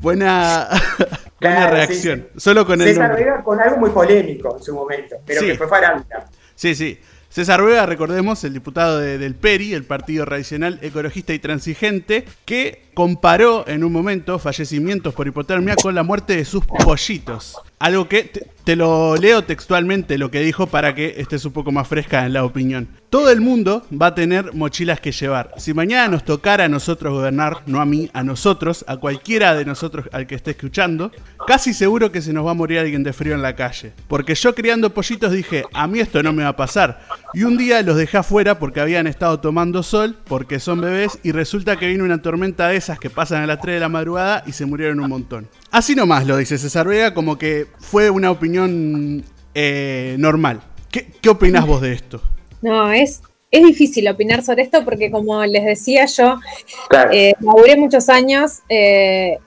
buena, 0.00 0.68
buena 1.40 1.56
Claro, 1.56 1.72
reacción. 1.76 2.26
sí, 2.34 2.40
Solo 2.40 2.66
con 2.66 2.80
César. 2.80 3.16
Vega 3.16 3.42
con 3.42 3.60
algo 3.60 3.76
muy 3.78 3.90
polémico 3.90 4.56
en 4.58 4.62
su 4.62 4.74
momento, 4.74 5.16
pero 5.26 5.40
Sí. 5.40 5.46
que 5.48 5.54
fue 5.56 5.68
farándula. 5.68 6.26
Sí, 6.54 6.74
sí. 6.74 6.98
César 7.28 7.64
Vega, 7.64 7.84
recordemos, 7.84 8.44
el 8.44 8.52
diputado 8.54 8.98
de- 9.00 9.18
del 9.18 9.34
PERI, 9.34 9.74
el 9.74 9.82
Partido 9.84 10.24
Tradicional 10.24 10.78
Ecologista 10.82 11.32
y 11.34 11.40
Transigente, 11.40 12.24
que 12.44 12.84
comparó 12.94 13.66
en 13.66 13.82
un 13.82 13.92
momento 13.92 14.38
fallecimientos 14.38 15.14
por 15.14 15.26
hipotermia 15.26 15.74
con 15.74 15.96
la 15.96 16.04
muerte 16.04 16.36
de 16.36 16.44
sus 16.44 16.64
pollitos. 16.64 17.56
Algo 17.80 18.08
que 18.08 18.30
te, 18.64 18.76
lo 18.76 19.16
leo 19.16 19.44
textualmente 19.44 20.18
lo 20.18 20.30
que 20.30 20.40
dijo 20.40 20.66
para 20.66 20.94
que 20.94 21.14
estés 21.18 21.44
un 21.44 21.52
poco 21.52 21.72
más 21.72 21.86
fresca 21.86 22.24
en 22.26 22.32
la 22.32 22.44
opinión. 22.44 22.88
Todo 23.10 23.30
el 23.30 23.40
mundo 23.40 23.86
va 23.92 24.06
a 24.06 24.14
tener 24.14 24.54
mochilas 24.54 24.98
que 25.00 25.12
llevar. 25.12 25.52
Si 25.56 25.72
mañana 25.72 26.08
nos 26.08 26.24
tocara 26.24 26.64
a 26.64 26.68
nosotros 26.68 27.12
gobernar, 27.12 27.58
no 27.66 27.80
a 27.80 27.84
mí, 27.84 28.10
a 28.12 28.24
nosotros, 28.24 28.84
a 28.88 28.96
cualquiera 28.96 29.54
de 29.54 29.64
nosotros 29.64 30.06
al 30.12 30.26
que 30.26 30.34
esté 30.34 30.52
escuchando, 30.52 31.12
casi 31.46 31.74
seguro 31.74 32.10
que 32.10 32.22
se 32.22 32.32
nos 32.32 32.44
va 32.44 32.50
a 32.50 32.54
morir 32.54 32.80
alguien 32.80 33.04
de 33.04 33.12
frío 33.12 33.34
en 33.34 33.42
la 33.42 33.54
calle. 33.54 33.92
Porque 34.08 34.34
yo 34.34 34.54
criando 34.54 34.90
pollitos 34.90 35.30
dije, 35.30 35.64
a 35.72 35.86
mí 35.86 36.00
esto 36.00 36.22
no 36.22 36.32
me 36.32 36.42
va 36.42 36.50
a 36.50 36.56
pasar. 36.56 37.06
Y 37.34 37.44
un 37.44 37.56
día 37.56 37.82
los 37.82 37.96
dejé 37.96 38.18
afuera 38.18 38.58
porque 38.58 38.80
habían 38.80 39.06
estado 39.06 39.38
tomando 39.38 39.82
sol, 39.82 40.16
porque 40.24 40.58
son 40.58 40.80
bebés, 40.80 41.18
y 41.22 41.30
resulta 41.30 41.76
que 41.76 41.86
vino 41.86 42.04
una 42.04 42.22
tormenta 42.22 42.68
de 42.68 42.76
esas 42.76 42.98
que 42.98 43.10
pasan 43.10 43.42
a 43.42 43.46
las 43.46 43.60
3 43.60 43.74
de 43.74 43.80
la 43.80 43.88
madrugada 43.88 44.42
y 44.46 44.52
se 44.52 44.66
murieron 44.66 44.98
un 45.00 45.08
montón. 45.08 45.48
Así 45.70 45.94
nomás 45.96 46.26
lo 46.26 46.36
dice 46.36 46.56
César 46.56 46.86
Vega, 46.86 47.14
como 47.14 47.36
que 47.36 47.66
fue 47.78 48.08
una 48.08 48.30
opinión 48.30 48.53
eh, 49.54 50.16
normal. 50.18 50.60
¿Qué, 50.90 51.06
¿Qué 51.20 51.28
opinás 51.28 51.66
vos 51.66 51.80
de 51.80 51.92
esto? 51.92 52.20
No, 52.62 52.92
es, 52.92 53.20
es 53.50 53.62
difícil 53.64 54.08
opinar 54.08 54.42
sobre 54.42 54.62
esto 54.62 54.84
porque 54.84 55.10
como 55.10 55.44
les 55.44 55.64
decía 55.64 56.06
yo, 56.06 56.38
Claro. 56.88 57.10
eh, 57.12 57.34
laburé 57.40 57.76
muchos 57.76 58.08
años 58.08 58.60
eh, 58.68 59.38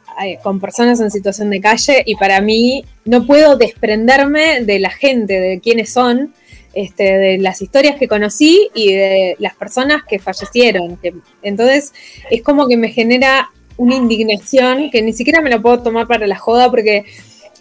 con 0.44 0.60
personas 0.60 1.00
en 1.00 1.12
situación 1.12 1.50
de 1.50 1.62
calle 1.62 2.04
y 2.06 2.16
para 2.16 2.42
mí 2.42 2.86
no 3.06 3.26
puedo 3.26 3.56
desprenderme 3.58 4.62
de 4.62 4.80
la 4.80 4.90
gente, 4.90 5.40
de 5.40 5.60
quiénes 5.60 5.92
son, 5.94 6.34
este, 6.74 7.04
de 7.18 7.38
las 7.40 7.62
historias 7.62 7.96
que 7.98 8.08
conocí 8.08 8.70
y 8.76 8.94
de 8.94 9.36
las 9.40 9.56
personas 9.56 10.04
que 10.08 10.20
fallecieron. 10.20 11.00
Entonces 11.42 11.94
es 12.30 12.42
como 12.44 12.68
que 12.68 12.78
me 12.78 12.90
genera 12.90 13.50
una 13.78 13.96
indignación 13.96 14.90
que 14.92 15.02
ni 15.02 15.14
siquiera 15.14 15.42
me 15.42 15.50
la 15.50 15.62
puedo 15.62 15.82
tomar 15.84 16.08
para 16.08 16.26
la 16.28 16.36
joda 16.38 16.70
porque 16.70 17.06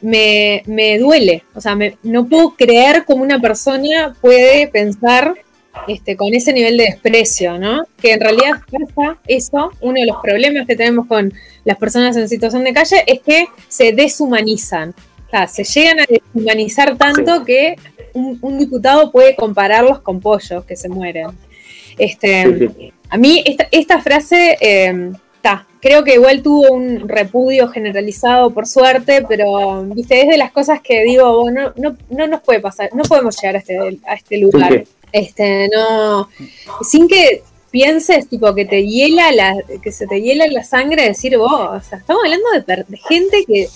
me, 0.02 0.62
me 0.66 0.98
duele. 0.98 1.44
O 1.54 1.60
sea, 1.60 1.74
me- 1.74 1.96
no 2.02 2.26
puedo 2.26 2.54
creer 2.56 3.04
cómo 3.06 3.22
una 3.22 3.40
persona 3.40 4.14
puede 4.20 4.68
pensar 4.68 5.34
este, 5.88 6.16
con 6.16 6.32
ese 6.34 6.52
nivel 6.52 6.76
de 6.78 6.84
desprecio, 6.84 7.58
¿no? 7.58 7.86
Que 8.00 8.12
en 8.12 8.20
realidad 8.20 8.60
pasa 8.70 9.18
eso, 9.26 9.70
uno 9.80 10.00
de 10.00 10.06
los 10.06 10.16
problemas 10.22 10.66
que 10.66 10.74
tenemos 10.76 11.06
con 11.06 11.32
las 11.64 11.76
personas 11.76 12.16
en 12.16 12.28
situación 12.28 12.64
de 12.64 12.72
calle 12.72 13.04
es 13.06 13.20
que 13.20 13.46
se 13.68 13.92
deshumanizan. 13.92 14.94
O 15.26 15.30
sea, 15.30 15.46
se 15.46 15.64
llegan 15.64 16.00
a 16.00 16.04
deshumanizar 16.08 16.96
tanto 16.96 17.44
que 17.44 17.76
un, 18.14 18.38
un 18.40 18.58
diputado 18.58 19.10
puede 19.12 19.36
compararlos 19.36 20.00
con 20.00 20.20
pollos 20.20 20.64
que 20.64 20.76
se 20.76 20.88
mueren. 20.88 21.26
Este, 21.98 22.92
a 23.08 23.16
mí 23.18 23.42
esta, 23.44 23.68
esta 23.70 24.00
frase 24.00 24.56
está, 25.46 25.66
creo 25.80 26.04
que 26.04 26.14
igual 26.14 26.42
tuvo 26.42 26.72
un 26.72 27.08
repudio 27.08 27.68
generalizado 27.68 28.50
por 28.50 28.66
suerte, 28.66 29.24
pero 29.28 29.84
viste, 29.84 30.20
es 30.22 30.28
de 30.28 30.36
las 30.36 30.50
cosas 30.50 30.80
que 30.80 31.04
digo, 31.04 31.40
bueno, 31.42 31.72
no, 31.76 31.96
no 32.10 32.26
nos 32.26 32.42
puede 32.42 32.60
pasar, 32.60 32.90
no 32.94 33.04
podemos 33.04 33.36
llegar 33.40 33.56
a 33.56 33.58
este, 33.58 33.78
a 34.06 34.14
este 34.14 34.38
lugar. 34.38 34.84
Este, 35.12 35.68
no, 35.72 36.28
sin 36.82 37.08
que 37.08 37.42
pienses, 37.70 38.28
tipo, 38.28 38.54
que 38.54 38.64
te 38.64 38.84
hiela 38.84 39.32
la, 39.32 39.54
que 39.82 39.92
se 39.92 40.06
te 40.06 40.20
hiela 40.20 40.46
la 40.48 40.64
sangre 40.64 41.08
decir 41.08 41.38
vos, 41.38 41.52
o 41.52 41.80
sea, 41.80 41.98
estamos 41.98 42.22
hablando 42.24 42.46
de, 42.88 42.98
gente 42.98 43.44
que, 43.46 43.68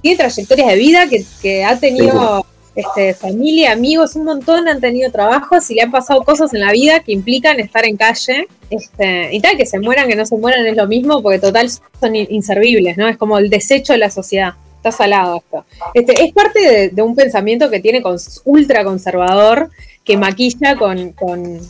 tiene 0.00 0.16
trayectorias 0.16 0.68
de 0.68 0.76
vida, 0.76 1.06
que, 1.40 1.64
ha 1.64 1.78
tenido 1.78 2.44
este, 2.76 3.14
familia, 3.14 3.72
amigos, 3.72 4.14
un 4.16 4.24
montón, 4.24 4.68
han 4.68 4.80
tenido 4.80 5.10
trabajos 5.10 5.70
y 5.70 5.74
le 5.74 5.82
han 5.82 5.90
pasado 5.90 6.22
cosas 6.22 6.52
en 6.54 6.60
la 6.60 6.72
vida 6.72 7.00
que 7.00 7.12
implican 7.12 7.58
estar 7.58 7.84
en 7.84 7.96
calle, 7.96 8.46
este, 8.70 9.34
y 9.34 9.40
tal, 9.40 9.56
que 9.56 9.66
se 9.66 9.80
mueran, 9.80 10.08
que 10.08 10.14
no 10.14 10.26
se 10.26 10.36
mueran 10.36 10.66
es 10.66 10.76
lo 10.76 10.86
mismo, 10.86 11.22
porque 11.22 11.38
total 11.38 11.68
son 11.70 12.14
inservibles, 12.14 12.96
¿no? 12.96 13.08
Es 13.08 13.16
como 13.16 13.38
el 13.38 13.50
desecho 13.50 13.94
de 13.94 13.98
la 13.98 14.10
sociedad. 14.10 14.54
Está 14.76 14.92
salado 14.92 15.38
esto. 15.38 15.64
Este, 15.94 16.22
es 16.22 16.32
parte 16.32 16.60
de, 16.60 16.88
de 16.90 17.02
un 17.02 17.16
pensamiento 17.16 17.70
que 17.70 17.80
tiene 17.80 18.02
ultra 18.44 18.84
conservador, 18.84 19.70
que 20.06 20.16
maquilla 20.16 20.76
con, 20.76 21.12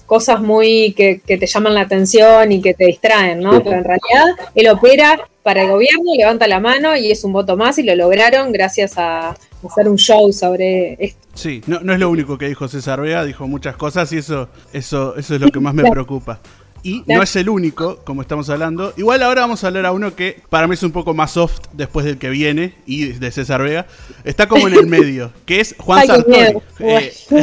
cosas 0.05 0.41
muy 0.41 0.93
que, 0.93 1.21
te 1.27 1.47
llaman 1.47 1.75
la 1.75 1.81
atención 1.81 2.53
y 2.53 2.61
que 2.61 2.75
te 2.75 2.85
distraen, 2.85 3.41
¿no? 3.41 3.63
Pero 3.65 3.79
en 3.79 3.85
realidad 3.85 4.51
él 4.55 4.69
opera 4.69 5.19
para 5.43 5.63
el 5.63 5.71
gobierno, 5.71 6.15
levanta 6.15 6.47
la 6.47 6.61
mano 6.61 6.97
y 6.97 7.11
es 7.11 7.25
un 7.25 7.33
voto 7.33 7.57
más 7.57 7.79
y 7.79 7.83
lo 7.83 7.97
lograron 7.97 8.53
gracias 8.53 8.93
a 8.99 9.35
hacer 9.67 9.89
un 9.89 9.97
show 9.97 10.33
sobre 10.33 10.97
esto. 10.99 11.21
Sí, 11.35 11.63
no, 11.67 11.81
no 11.81 11.93
es 11.93 12.01
lo 12.01 12.11
único 12.11 12.39
que 12.39 12.49
dijo 12.49 12.69
César 12.69 13.01
Vega, 13.01 13.25
dijo 13.25 13.47
muchas 13.47 13.77
cosas 13.77 14.13
y 14.13 14.19
eso, 14.19 14.49
eso, 14.73 15.17
eso 15.17 15.35
es 15.35 15.41
lo 15.41 15.49
que 15.51 15.61
más 15.61 15.75
me 15.75 15.91
preocupa. 15.91 16.41
Y 16.87 17.03
no 17.07 17.21
es 17.21 17.35
el 17.35 17.49
único, 17.49 17.99
como 18.05 18.23
estamos 18.23 18.49
hablando. 18.49 18.93
Igual 18.97 19.21
ahora 19.25 19.41
vamos 19.41 19.65
a 19.65 19.67
hablar 19.67 19.87
a 19.87 19.93
uno 19.93 20.15
que 20.15 20.41
para 20.49 20.69
mí 20.69 20.75
es 20.75 20.85
un 20.85 20.93
poco 20.93 21.15
más 21.15 21.33
soft 21.33 21.63
después 21.73 22.07
del 22.07 22.17
que 22.17 22.31
viene 22.31 22.77
y 22.87 23.07
de 23.07 23.31
César 23.33 23.61
Vega. 23.61 23.87
Está 24.23 24.47
como 24.47 24.69
en 24.69 24.75
el 24.75 24.87
medio, 24.87 25.33
que 25.45 25.61
es 25.61 25.75
Juan 25.79 26.07
Sartori. 26.07 26.59
Eh, 26.79 27.13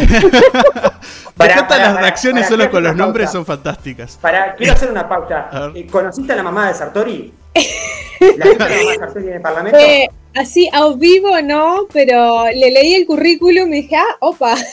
las 1.37 1.99
reacciones 1.99 2.47
solo 2.47 2.71
con 2.71 2.83
los 2.83 2.95
nombres 2.95 3.31
son 3.31 3.45
fantásticas. 3.45 4.17
Para, 4.21 4.55
quiero 4.55 4.73
hacer 4.73 4.89
una 4.89 5.09
pausa. 5.09 5.49
Eh, 5.75 5.87
¿Conociste 5.87 6.31
a 6.31 6.37
la 6.37 6.43
mamá 6.43 6.69
de 6.69 6.73
Sartori? 6.75 7.33
¿La 8.37 8.45
a 8.45 8.47
la 8.47 8.55
mamá 8.55 8.67
de 8.67 8.95
Sartori 8.97 9.27
en 9.27 9.33
el 9.33 9.41
Parlamento? 9.41 9.79
Eh, 9.79 10.09
así, 10.35 10.69
a 10.71 10.93
vivo 10.95 11.41
no, 11.41 11.87
pero 11.91 12.45
le 12.45 12.71
leí 12.71 12.95
el 12.95 13.05
currículum 13.05 13.71
y 13.73 13.81
dije, 13.81 13.95
ah, 13.95 14.17
opa. 14.19 14.55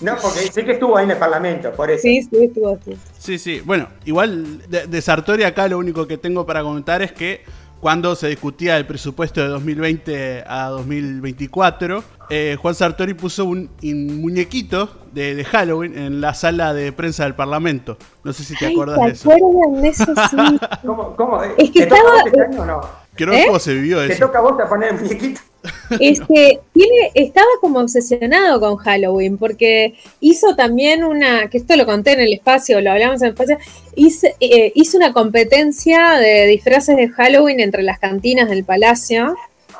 No, 0.00 0.16
porque 0.16 0.40
sé 0.50 0.64
que 0.64 0.72
estuvo 0.72 0.96
ahí 0.96 1.04
en 1.04 1.10
el 1.10 1.18
Parlamento, 1.18 1.70
por 1.72 1.90
eso. 1.90 2.02
Sí, 2.02 2.22
sí, 2.22 2.44
estuvo 2.44 2.74
aquí. 2.74 2.96
Sí, 3.18 3.38
sí. 3.38 3.60
Bueno, 3.64 3.88
igual 4.06 4.62
de, 4.68 5.02
Sartori 5.02 5.44
acá 5.44 5.68
lo 5.68 5.76
único 5.78 6.06
que 6.06 6.16
tengo 6.16 6.46
para 6.46 6.62
comentar 6.62 7.02
es 7.02 7.12
que 7.12 7.42
cuando 7.84 8.16
se 8.16 8.28
discutía 8.28 8.78
el 8.78 8.86
presupuesto 8.86 9.42
de 9.42 9.48
2020 9.48 10.44
a 10.46 10.68
2024, 10.70 12.02
eh, 12.30 12.56
Juan 12.58 12.74
Sartori 12.74 13.12
puso 13.12 13.44
un, 13.44 13.68
muñequito 13.82 14.88
de, 15.12 15.44
Halloween 15.44 15.98
en 15.98 16.22
la 16.22 16.32
sala 16.32 16.72
de 16.72 16.92
prensa 16.92 17.24
del 17.24 17.34
Parlamento. 17.34 17.98
No 18.22 18.32
sé 18.32 18.42
si 18.42 18.56
te 18.56 18.68
acuerdas 18.68 18.98
de 19.00 19.10
eso. 19.10 19.28
de 19.28 19.88
eso? 19.88 20.06
Sí. 20.30 20.58
¿Cómo, 20.86 21.14
cómo? 21.14 21.42
Es 21.42 21.70
que 21.72 21.80
estaba... 21.80 22.22
este 22.24 22.40
año 22.40 22.80
o 23.22 23.26
no? 23.26 23.32
¿Eh? 23.34 23.44
cómo 23.46 23.58
se 23.58 23.74
vivió 23.74 24.02
eso. 24.02 24.14
Te 24.14 24.20
toca 24.20 24.38
a 24.38 24.42
vos 24.42 24.60
a 24.60 24.68
poner 24.68 24.94
el 24.94 25.00
muñequito. 25.00 25.40
Es 26.00 26.20
que 26.20 26.60
tiene, 26.74 27.10
estaba 27.14 27.46
como 27.60 27.78
obsesionado 27.78 28.60
con 28.60 28.76
Halloween, 28.76 29.38
porque 29.38 29.94
hizo 30.20 30.54
también 30.56 31.04
una, 31.04 31.48
que 31.48 31.58
esto 31.58 31.76
lo 31.76 31.86
conté 31.86 32.12
en 32.12 32.20
el 32.20 32.32
espacio, 32.34 32.80
lo 32.80 32.90
hablamos 32.90 33.22
en 33.22 33.28
el 33.28 33.32
espacio, 33.32 33.58
hizo, 33.94 34.26
eh, 34.40 34.72
hizo 34.74 34.98
una 34.98 35.12
competencia 35.12 36.18
de 36.18 36.46
disfraces 36.46 36.96
de 36.96 37.08
Halloween 37.08 37.60
entre 37.60 37.82
las 37.82 37.98
cantinas 37.98 38.50
del 38.50 38.64
palacio. 38.64 39.36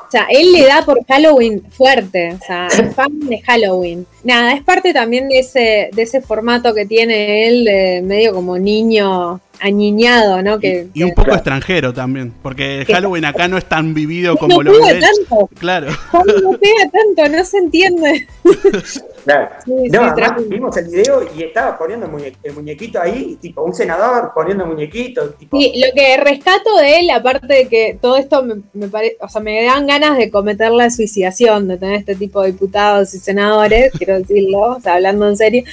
O 0.07 0.11
sea, 0.11 0.27
él 0.29 0.51
le 0.51 0.65
da 0.65 0.83
por 0.85 1.03
Halloween 1.07 1.63
fuerte, 1.71 2.33
o 2.33 2.45
sea, 2.45 2.67
es 2.71 2.93
fan 2.95 3.19
de 3.21 3.41
Halloween. 3.41 4.05
Nada, 4.23 4.53
es 4.53 4.63
parte 4.63 4.93
también 4.93 5.29
de 5.29 5.39
ese, 5.39 5.89
de 5.93 6.01
ese 6.01 6.21
formato 6.21 6.73
que 6.73 6.85
tiene 6.85 7.47
él, 7.47 7.65
de 7.65 8.01
medio 8.03 8.33
como 8.33 8.57
niño 8.57 9.39
añiñado, 9.59 10.41
¿no? 10.41 10.59
Que, 10.59 10.87
y, 10.93 11.03
un 11.03 11.13
poco 11.13 11.31
extranjero 11.31 11.93
también, 11.93 12.33
porque 12.41 12.85
Halloween 12.87 13.25
acá 13.25 13.47
no 13.47 13.57
es 13.57 13.65
tan 13.65 13.93
vivido 13.93 14.37
como 14.37 14.61
lo 14.61 14.71
ve. 14.71 14.99
tanto. 14.99 15.49
Claro. 15.59 15.87
No 16.13 16.51
pega 16.57 16.89
tanto, 16.91 17.35
no 17.37 17.45
se 17.45 17.57
entiende. 17.57 18.27
Claro. 19.25 19.49
no, 19.65 20.03
además 20.03 20.47
vimos 20.47 20.77
el 20.77 20.87
video 20.87 21.27
y 21.35 21.43
estaba 21.43 21.75
poniendo 21.77 22.05
el, 22.05 22.53
muñequito 22.53 23.01
ahí, 23.01 23.37
tipo 23.41 23.63
un 23.63 23.73
senador 23.73 24.31
poniendo 24.35 24.65
el 24.65 24.69
muñequito. 24.69 25.31
Tipo... 25.31 25.57
Sí, 25.59 25.73
lo 25.83 25.93
que 25.95 26.17
rescato 26.17 26.77
de 26.77 26.99
él, 26.99 27.09
aparte 27.09 27.51
de 27.51 27.67
que 27.67 27.97
todo 27.99 28.17
esto 28.17 28.43
me, 28.43 28.61
me 28.73 28.87
parece, 28.87 29.17
o 29.19 29.27
sea, 29.27 29.41
me 29.41 29.65
dan 29.65 29.87
ganas 29.87 30.17
de 30.17 30.29
cometer 30.29 30.71
la 30.71 30.91
suicidación, 30.91 31.67
de 31.67 31.77
tener 31.77 31.95
este 31.95 32.15
tipo 32.15 32.43
de 32.43 32.51
diputados 32.51 33.15
y 33.15 33.17
senadores, 33.17 33.91
quiero 33.97 34.19
decirlo, 34.19 34.59
o 34.59 34.79
sea, 34.79 34.93
hablando 34.93 35.27
en 35.27 35.37
serio, 35.37 35.63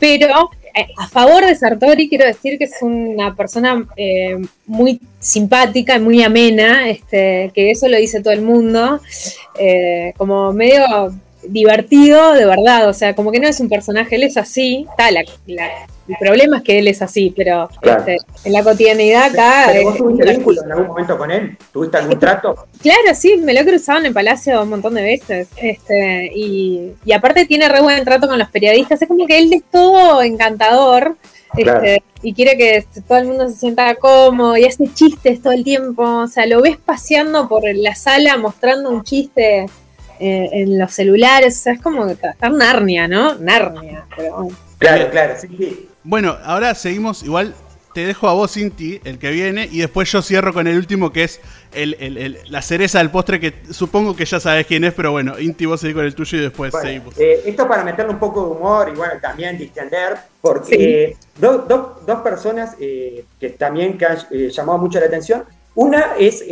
pero 0.00 0.50
eh, 0.74 0.86
a 0.96 1.06
favor 1.06 1.44
de 1.44 1.54
Sartori 1.54 2.08
quiero 2.08 2.24
decir 2.24 2.56
que 2.56 2.64
es 2.64 2.80
una 2.80 3.36
persona 3.36 3.86
eh, 3.94 4.38
muy 4.66 5.00
simpática 5.20 5.96
y 5.96 6.00
muy 6.00 6.22
amena, 6.22 6.88
este, 6.88 7.50
que 7.54 7.70
eso 7.70 7.88
lo 7.88 7.98
dice 7.98 8.22
todo 8.22 8.32
el 8.32 8.40
mundo, 8.40 8.98
eh, 9.58 10.14
como 10.16 10.50
medio 10.54 11.12
divertido 11.44 12.34
de 12.34 12.46
verdad, 12.46 12.88
o 12.88 12.92
sea, 12.92 13.14
como 13.14 13.32
que 13.32 13.40
no 13.40 13.48
es 13.48 13.60
un 13.60 13.68
personaje, 13.68 14.16
él 14.16 14.22
es 14.22 14.36
así, 14.36 14.86
tal, 14.96 15.14
la, 15.46 15.86
el 16.08 16.16
problema 16.18 16.58
es 16.58 16.62
que 16.64 16.78
él 16.78 16.88
es 16.88 17.00
así, 17.00 17.32
pero 17.34 17.68
este, 17.80 18.18
en 18.44 18.52
la 18.52 18.64
cotidianidad 18.64 19.24
acá. 19.26 19.66
¿Pero 19.72 19.84
vos 19.84 19.96
tuviste 19.96 20.30
vínculo 20.30 20.62
en 20.64 20.72
algún 20.72 20.86
momento 20.88 21.16
con 21.16 21.30
él? 21.30 21.56
¿Tuviste 21.72 21.96
algún 21.96 22.18
trato? 22.18 22.66
Claro, 22.80 23.14
sí, 23.14 23.36
me 23.36 23.54
lo 23.54 23.60
he 23.60 23.64
cruzado 23.64 24.00
en 24.00 24.06
el 24.06 24.12
palacio 24.12 24.62
un 24.62 24.70
montón 24.70 24.94
de 24.94 25.02
veces. 25.02 25.48
Este, 25.56 26.30
y, 26.34 26.92
y 27.04 27.12
aparte 27.12 27.46
tiene 27.46 27.68
re 27.68 27.80
buen 27.80 28.04
trato 28.04 28.26
con 28.26 28.38
los 28.38 28.50
periodistas. 28.50 29.00
Es 29.00 29.08
como 29.08 29.26
que 29.26 29.38
él 29.38 29.52
es 29.52 29.62
todo 29.70 30.22
encantador. 30.22 31.16
Este, 31.56 32.02
y 32.22 32.34
quiere 32.34 32.56
que 32.56 32.84
todo 33.06 33.18
el 33.18 33.26
mundo 33.26 33.48
se 33.48 33.56
sienta 33.56 33.94
cómodo 33.94 34.56
y 34.56 34.64
hace 34.64 34.92
chistes 34.92 35.40
todo 35.40 35.52
el 35.52 35.62
tiempo. 35.62 36.02
O 36.02 36.26
sea, 36.26 36.46
lo 36.46 36.62
ves 36.62 36.78
paseando 36.78 37.48
por 37.48 37.62
la 37.74 37.94
sala 37.94 38.36
mostrando 38.38 38.90
un 38.90 39.04
chiste 39.04 39.66
eh, 40.22 40.48
en 40.52 40.78
los 40.78 40.92
celulares. 40.92 41.58
O 41.58 41.62
sea, 41.62 41.72
es 41.72 41.80
como 41.80 42.06
está 42.06 42.48
Narnia, 42.48 43.08
¿no? 43.08 43.34
Narnia. 43.34 44.06
Pero, 44.16 44.48
claro, 44.78 45.10
claro, 45.10 45.34
sí. 45.40 45.88
Bueno, 46.04 46.36
ahora 46.44 46.74
seguimos. 46.74 47.22
Igual 47.22 47.54
te 47.92 48.06
dejo 48.06 48.28
a 48.28 48.32
vos, 48.32 48.56
Inti, 48.56 49.00
el 49.04 49.18
que 49.18 49.30
viene, 49.30 49.68
y 49.70 49.80
después 49.80 50.10
yo 50.10 50.22
cierro 50.22 50.52
con 50.52 50.66
el 50.66 50.76
último, 50.76 51.12
que 51.12 51.24
es 51.24 51.40
el, 51.72 52.38
la 52.48 52.62
cereza 52.62 52.98
del 52.98 53.10
postre, 53.10 53.38
que 53.38 53.54
supongo 53.70 54.16
que 54.16 54.24
ya 54.24 54.40
sabes 54.40 54.66
quién 54.66 54.84
es, 54.84 54.94
pero 54.94 55.12
bueno, 55.12 55.38
Inti, 55.38 55.66
vos 55.66 55.80
seguís 55.80 55.96
con 55.96 56.04
el 56.04 56.14
tuyo 56.14 56.38
y 56.38 56.40
después 56.42 56.72
seguimos. 56.80 57.18
Eh, 57.18 57.42
esto 57.44 57.68
para 57.68 57.84
meterle 57.84 58.12
un 58.12 58.18
poco 58.18 58.44
de 58.46 58.50
humor 58.52 58.90
y 58.92 58.96
bueno, 58.96 59.14
también 59.20 59.58
distender, 59.58 60.16
porque 60.40 61.16
dos 61.38 62.20
personas 62.22 62.76
eh, 62.80 63.24
que 63.38 63.50
también 63.50 63.98
que 63.98 64.06
han 64.06 64.18
eh, 64.30 64.50
llamado 64.50 64.78
mucho 64.78 64.98
la 64.98 65.06
atención. 65.06 65.44
Una 65.74 66.16
es 66.18 66.44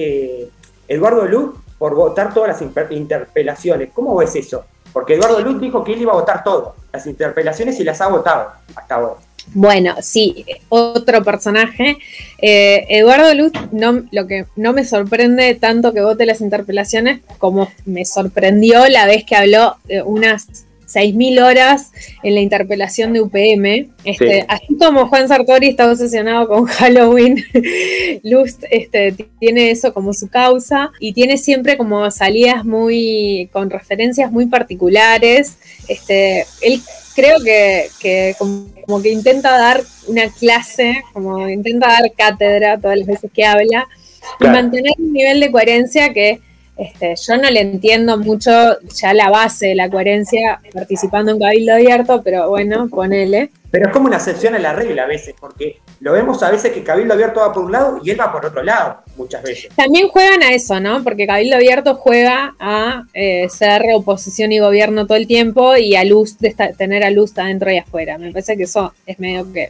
Eduardo 0.89 1.27
Luz 1.27 1.55
por 1.81 1.94
votar 1.94 2.35
todas 2.35 2.61
las 2.61 2.90
interpelaciones. 2.90 3.89
¿Cómo 3.94 4.15
ves 4.15 4.36
eso? 4.36 4.66
Porque 4.93 5.15
Eduardo 5.15 5.40
Luz 5.40 5.59
dijo 5.59 5.82
que 5.82 5.94
él 5.94 6.02
iba 6.02 6.12
a 6.12 6.16
votar 6.16 6.44
todo, 6.44 6.74
las 6.93 7.07
interpelaciones 7.07 7.81
y 7.81 7.85
las 7.85 8.02
ha 8.02 8.09
votado 8.09 8.51
hasta 8.77 8.94
ahora. 8.97 9.15
Bueno, 9.55 9.97
sí, 10.02 10.44
otro 10.69 11.24
personaje. 11.24 11.97
Eh, 12.36 12.85
Eduardo 12.90 13.32
Luz, 13.35 13.52
no, 13.73 14.02
lo 14.11 14.27
que 14.27 14.44
no 14.57 14.74
me 14.74 14.85
sorprende 14.85 15.55
tanto 15.55 15.94
que 15.94 16.02
vote 16.02 16.27
las 16.27 16.43
interpelaciones 16.43 17.20
como 17.39 17.70
me 17.86 18.05
sorprendió 18.05 18.86
la 18.89 19.07
vez 19.07 19.24
que 19.24 19.36
habló 19.36 19.77
unas 20.05 20.66
6.000 20.93 21.43
horas 21.43 21.93
en 22.23 22.35
la 22.35 22.41
interpelación 22.41 23.12
de 23.12 23.21
UPM. 23.21 23.91
Este, 24.05 24.45
Así 24.49 24.77
como 24.79 25.09
Juan 25.09 25.29
Sartori 25.29 25.69
está 25.69 25.91
obsesionado 25.91 26.49
con 26.49 26.65
Halloween, 26.65 27.45
Luz 28.25 28.57
este, 28.71 29.15
tiene 29.39 29.71
eso 29.71 29.95
como 29.95 30.12
su 30.12 30.29
causa 30.29 30.91
y 30.99 31.12
tiene 31.12 31.39
siempre 31.39 31.77
como 31.77 32.11
salidas 32.11 32.65
muy, 32.65 33.49
con 33.53 33.71
referencias 33.71 34.33
muy 34.33 34.47
particulares. 34.47 35.57
Este, 35.89 36.47
él 36.62 36.81
creo 37.15 37.39
que, 37.41 38.35
como, 38.39 39.03
que 39.03 39.11
intenta 39.11 39.57
dar 39.57 39.83
una 40.07 40.29
clase, 40.31 41.03
como 41.12 41.49
intenta 41.49 41.89
dar 41.89 42.12
cátedra 42.17 42.79
todas 42.79 42.99
las 42.99 43.07
veces 43.07 43.31
que 43.33 43.45
habla 43.45 43.87
y 44.41 44.45
mantener 44.45 44.93
un 44.99 45.12
nivel 45.12 45.41
de 45.41 45.51
coherencia 45.51 46.12
que 46.12 46.41
este, 46.81 47.15
yo 47.15 47.36
no 47.36 47.51
le 47.51 47.61
entiendo 47.61 48.16
mucho 48.16 48.51
ya 48.94 49.12
la 49.12 49.28
base 49.28 49.66
de 49.66 49.74
la 49.74 49.90
coherencia 49.90 50.62
participando 50.73 51.31
en 51.31 51.39
Cabildo 51.39 51.74
Abierto, 51.74 52.23
pero 52.23 52.48
bueno, 52.48 52.89
ponele. 52.89 53.51
Pero 53.70 53.89
es 53.89 53.93
como 53.93 54.07
una 54.07 54.16
excepción 54.16 54.55
a 54.55 54.59
la 54.59 54.73
regla 54.73 55.02
a 55.02 55.07
veces, 55.07 55.35
porque 55.39 55.78
lo 56.01 56.12
vemos 56.12 56.43
a 56.43 56.51
veces 56.51 56.73
que 56.73 56.82
Cabildo 56.82 57.12
Abierto 57.12 57.40
va 57.40 57.52
por 57.52 57.65
un 57.65 57.73
lado 57.73 58.01
y 58.02 58.11
él 58.11 58.19
va 58.19 58.32
por 58.32 58.47
otro 58.47 58.62
lado, 58.62 59.02
muchas 59.16 59.43
veces. 59.43 59.69
También 59.77 60.09
juegan 60.09 60.43
a 60.43 60.55
eso, 60.55 60.81
¿no? 60.81 61.05
Porque 61.05 61.27
Cabildo 61.27 61.57
Abierto 61.57 61.97
juega 61.97 62.55
a 62.59 63.05
eh, 63.12 63.47
ser 63.51 63.82
oposición 63.94 64.51
y 64.51 64.59
gobierno 64.59 65.07
todo 65.07 65.19
el 65.19 65.27
tiempo 65.27 65.77
y 65.77 65.97
a 65.97 66.05
luz, 66.05 66.39
de 66.39 66.55
tener 66.78 67.05
a 67.05 67.11
luz 67.11 67.36
adentro 67.36 67.70
y 67.70 67.77
afuera. 67.77 68.16
Me 68.16 68.32
parece 68.32 68.57
que 68.57 68.62
eso 68.62 68.94
es 69.05 69.19
medio 69.19 69.52
que 69.52 69.69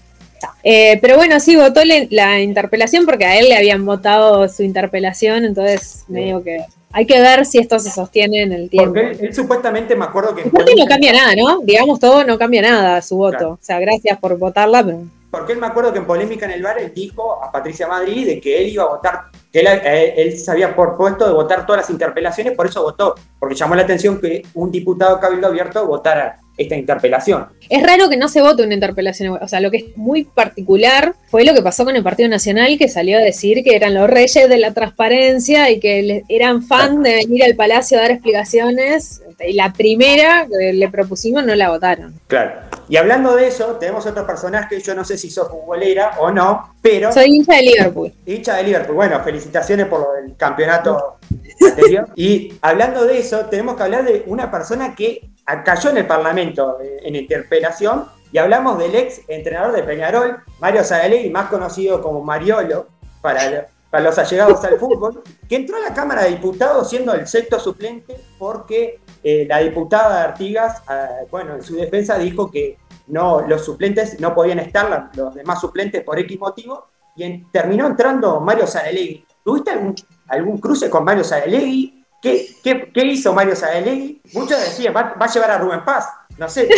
Eh, 0.62 0.98
pero 1.02 1.16
bueno, 1.16 1.40
sí, 1.40 1.56
votó 1.56 1.80
la 1.84 2.40
interpelación 2.40 3.04
porque 3.04 3.26
a 3.26 3.36
él 3.36 3.48
le 3.48 3.56
habían 3.56 3.84
votado 3.84 4.48
su 4.48 4.62
interpelación, 4.62 5.44
entonces 5.44 6.04
me 6.06 6.26
digo 6.26 6.42
que 6.44 6.64
hay 6.92 7.06
que 7.06 7.20
ver 7.20 7.46
si 7.46 7.58
esto 7.58 7.78
se 7.78 7.90
sostiene 7.90 8.42
en 8.42 8.52
el 8.52 8.70
tiempo. 8.70 8.94
Porque 8.94 9.26
él, 9.26 9.34
supuestamente 9.34 9.94
me 9.94 10.04
acuerdo 10.04 10.34
que. 10.34 10.42
Porque 10.50 10.74
no 10.76 10.86
cambia 10.86 11.12
nada, 11.12 11.34
¿no? 11.36 11.60
Digamos 11.60 12.00
todo, 12.00 12.24
no 12.24 12.38
cambia 12.38 12.62
nada 12.62 13.00
su 13.02 13.16
voto. 13.16 13.50
O 13.50 13.58
sea, 13.60 13.78
gracias 13.78 14.18
por 14.18 14.36
votarla, 14.38 14.84
pero. 14.84 15.02
Porque 15.30 15.52
él 15.52 15.60
me 15.60 15.68
acuerdo 15.68 15.92
que 15.92 16.00
en 16.00 16.06
polémica 16.06 16.44
en 16.46 16.50
el 16.52 16.62
bar 16.62 16.80
él 16.80 16.92
dijo 16.92 17.40
a 17.40 17.52
Patricia 17.52 17.86
Madrid 17.86 18.26
de 18.26 18.40
que 18.40 18.60
él 18.60 18.70
iba 18.70 18.82
a 18.82 18.88
votar, 18.88 19.26
que 19.52 19.60
él, 19.60 19.68
eh, 19.68 20.14
él 20.16 20.36
se 20.36 20.50
había 20.50 20.74
propuesto 20.74 21.24
de 21.24 21.32
votar 21.32 21.64
todas 21.64 21.82
las 21.82 21.90
interpelaciones, 21.90 22.56
por 22.56 22.66
eso 22.66 22.82
votó, 22.82 23.14
porque 23.38 23.54
llamó 23.54 23.76
la 23.76 23.82
atención 23.82 24.20
que 24.20 24.42
un 24.54 24.72
diputado 24.72 25.20
cabildo 25.20 25.46
abierto 25.46 25.86
votara 25.86 26.40
esta 26.60 26.76
interpelación. 26.76 27.46
Es 27.68 27.82
raro 27.82 28.08
que 28.08 28.16
no 28.16 28.28
se 28.28 28.42
vote 28.42 28.62
una 28.62 28.74
interpelación. 28.74 29.38
O 29.40 29.48
sea, 29.48 29.60
lo 29.60 29.70
que 29.70 29.78
es 29.78 29.96
muy 29.96 30.24
particular 30.24 31.14
fue 31.28 31.44
lo 31.44 31.54
que 31.54 31.62
pasó 31.62 31.84
con 31.84 31.96
el 31.96 32.02
Partido 32.02 32.28
Nacional, 32.28 32.76
que 32.78 32.88
salió 32.88 33.18
a 33.18 33.20
decir 33.20 33.64
que 33.64 33.76
eran 33.76 33.94
los 33.94 34.08
reyes 34.08 34.48
de 34.48 34.58
la 34.58 34.72
transparencia 34.72 35.70
y 35.70 35.80
que 35.80 36.22
eran 36.28 36.62
fan 36.62 37.02
de 37.02 37.14
venir 37.14 37.44
al 37.44 37.54
Palacio 37.54 37.98
a 37.98 38.02
dar 38.02 38.10
explicaciones. 38.10 39.22
Y 39.46 39.54
la 39.54 39.72
primera 39.72 40.46
que 40.46 40.74
le 40.74 40.88
propusimos 40.90 41.44
no 41.44 41.54
la 41.54 41.70
votaron. 41.70 42.14
Claro. 42.26 42.60
Y 42.90 42.96
hablando 42.96 43.36
de 43.36 43.48
eso, 43.48 43.76
tenemos 43.76 44.04
otro 44.04 44.26
personaje, 44.26 44.80
yo 44.80 44.94
no 44.94 45.04
sé 45.04 45.16
si 45.16 45.30
sos 45.30 45.48
futbolera 45.48 46.18
o 46.18 46.30
no, 46.30 46.74
pero... 46.82 47.12
Soy 47.12 47.36
hincha 47.36 47.54
de 47.54 47.62
Liverpool. 47.62 48.12
Hincha 48.26 48.56
de 48.56 48.64
Liverpool. 48.64 48.96
Bueno, 48.96 49.22
felicitaciones 49.22 49.86
por 49.86 50.08
el 50.22 50.36
campeonato 50.36 51.18
anterior. 51.60 52.08
Y 52.16 52.52
hablando 52.60 53.06
de 53.06 53.18
eso, 53.18 53.46
tenemos 53.46 53.76
que 53.76 53.82
hablar 53.84 54.04
de 54.04 54.24
una 54.26 54.50
persona 54.50 54.94
que 54.94 55.30
cayó 55.64 55.90
en 55.90 55.98
el 55.98 56.06
Parlamento 56.06 56.78
eh, 56.81 57.01
en 57.02 57.16
interpelación 57.16 58.06
y 58.32 58.39
hablamos 58.39 58.78
del 58.78 58.94
ex 58.94 59.22
entrenador 59.28 59.74
de 59.74 59.82
Peñarol, 59.82 60.39
Mario 60.60 60.85
Zagallegui, 60.85 61.31
más 61.31 61.48
conocido 61.48 62.01
como 62.01 62.22
Mariolo 62.22 62.86
para, 63.20 63.68
los 64.01 64.18
allegados 64.18 64.64
al 64.64 64.78
fútbol, 64.78 65.22
que 65.48 65.56
entró 65.56 65.77
a 65.77 65.81
la 65.81 65.94
Cámara 65.94 66.22
de 66.22 66.31
Diputados 66.31 66.89
siendo 66.89 67.12
el 67.12 67.27
sexto 67.27 67.59
suplente 67.59 68.16
porque 68.39 69.01
eh, 69.24 69.47
la 69.48 69.59
diputada 69.59 70.22
Artigas, 70.22 70.82
ah, 70.86 71.09
bueno, 71.31 71.56
en 71.56 71.62
su 71.62 71.74
defensa 71.74 72.16
dijo 72.16 72.51
que 72.51 72.78
no, 73.09 73.40
los 73.40 73.64
suplentes 73.64 74.20
no 74.20 74.35
podían 74.35 74.60
estar, 74.60 75.10
los 75.14 75.35
demás 75.35 75.60
suplentes 75.60 76.05
por 76.05 76.18
X 76.20 76.39
motivo, 76.39 76.86
y 77.16 77.44
terminó 77.47 77.86
entrando 77.86 78.40
Mario 78.40 78.66
Zagallegui. 78.66 79.27
¿Tuviste 79.44 79.72
algún, 79.72 79.94
algún 80.28 80.59
cruce 80.59 80.89
con 80.89 81.05
Mario 81.05 81.24
Zagallegui? 81.24 81.99
¿Qué, 82.20 82.48
qué, 82.62 83.06
hizo 83.06 83.32
Mario 83.32 83.56
Zagallegui? 83.56 84.20
Muchos 84.34 84.60
decían, 84.60 84.94
va, 84.94 85.14
a 85.18 85.26
llevar 85.26 85.51
a 85.51 85.59
Rubén 85.59 85.84
Paz. 85.84 86.06
No 86.38 86.48
sé, 86.48 86.68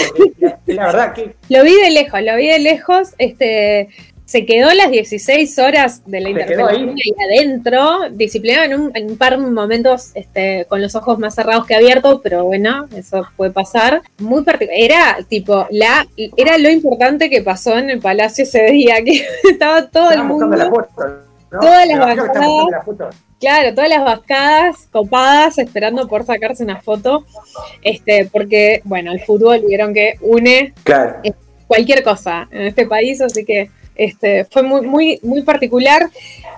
la, 0.66 0.86
verdad 0.86 1.12
que... 1.12 1.36
Lo 1.48 1.62
vi 1.62 1.74
de 1.80 1.90
lejos, 1.90 2.20
lo 2.22 2.36
vi 2.36 2.48
de 2.48 2.58
lejos. 2.58 3.14
Este, 3.18 3.88
se 4.24 4.46
quedó 4.46 4.72
las 4.72 4.90
16 4.90 5.58
horas 5.58 6.02
de 6.06 6.20
la 6.20 6.30
interpelación 6.30 6.90
ahí? 6.90 7.12
adentro, 7.28 8.08
disciplinado 8.12 8.64
en 8.64 8.80
un, 8.80 8.96
en 8.96 9.10
un, 9.10 9.16
par 9.18 9.38
de 9.38 9.50
momentos 9.50 10.12
este, 10.14 10.64
con 10.68 10.80
los 10.80 10.94
ojos 10.94 11.18
más 11.18 11.34
cerrados 11.34 11.66
que 11.66 11.74
abiertos, 11.74 12.20
pero 12.22 12.44
bueno, 12.44 12.86
eso 12.96 13.26
puede 13.36 13.50
pasar. 13.50 14.00
Muy 14.18 14.44
Era 14.70 15.18
tipo, 15.28 15.66
la, 15.70 16.06
era 16.36 16.56
lo 16.58 16.70
importante 16.70 17.28
que 17.28 17.42
pasó 17.42 17.76
en 17.76 17.90
el 17.90 18.00
palacio 18.00 18.44
ese 18.44 18.64
día, 18.70 19.02
que 19.04 19.26
estaba 19.50 19.88
todo 19.88 20.10
el 20.12 20.24
mundo. 20.24 20.88
Todas 21.60 21.86
las 21.86 21.98
bancadas. 21.98 23.16
Claro, 23.40 23.74
todas 23.74 23.90
las 23.90 24.04
bancadas 24.04 24.88
copadas 24.90 25.58
esperando 25.58 26.06
por 26.08 26.24
sacarse 26.24 26.62
una 26.62 26.80
foto. 26.80 27.24
Este, 27.82 28.28
porque, 28.32 28.80
bueno, 28.84 29.12
el 29.12 29.20
fútbol 29.20 29.62
vieron 29.66 29.92
que 29.92 30.14
une 30.20 30.72
cualquier 31.66 32.02
cosa 32.02 32.48
en 32.50 32.62
este 32.62 32.86
país, 32.86 33.20
así 33.20 33.44
que 33.44 33.70
este, 33.94 34.44
fue 34.44 34.62
muy, 34.62 34.82
muy, 34.82 35.18
muy 35.22 35.42
particular. 35.42 36.08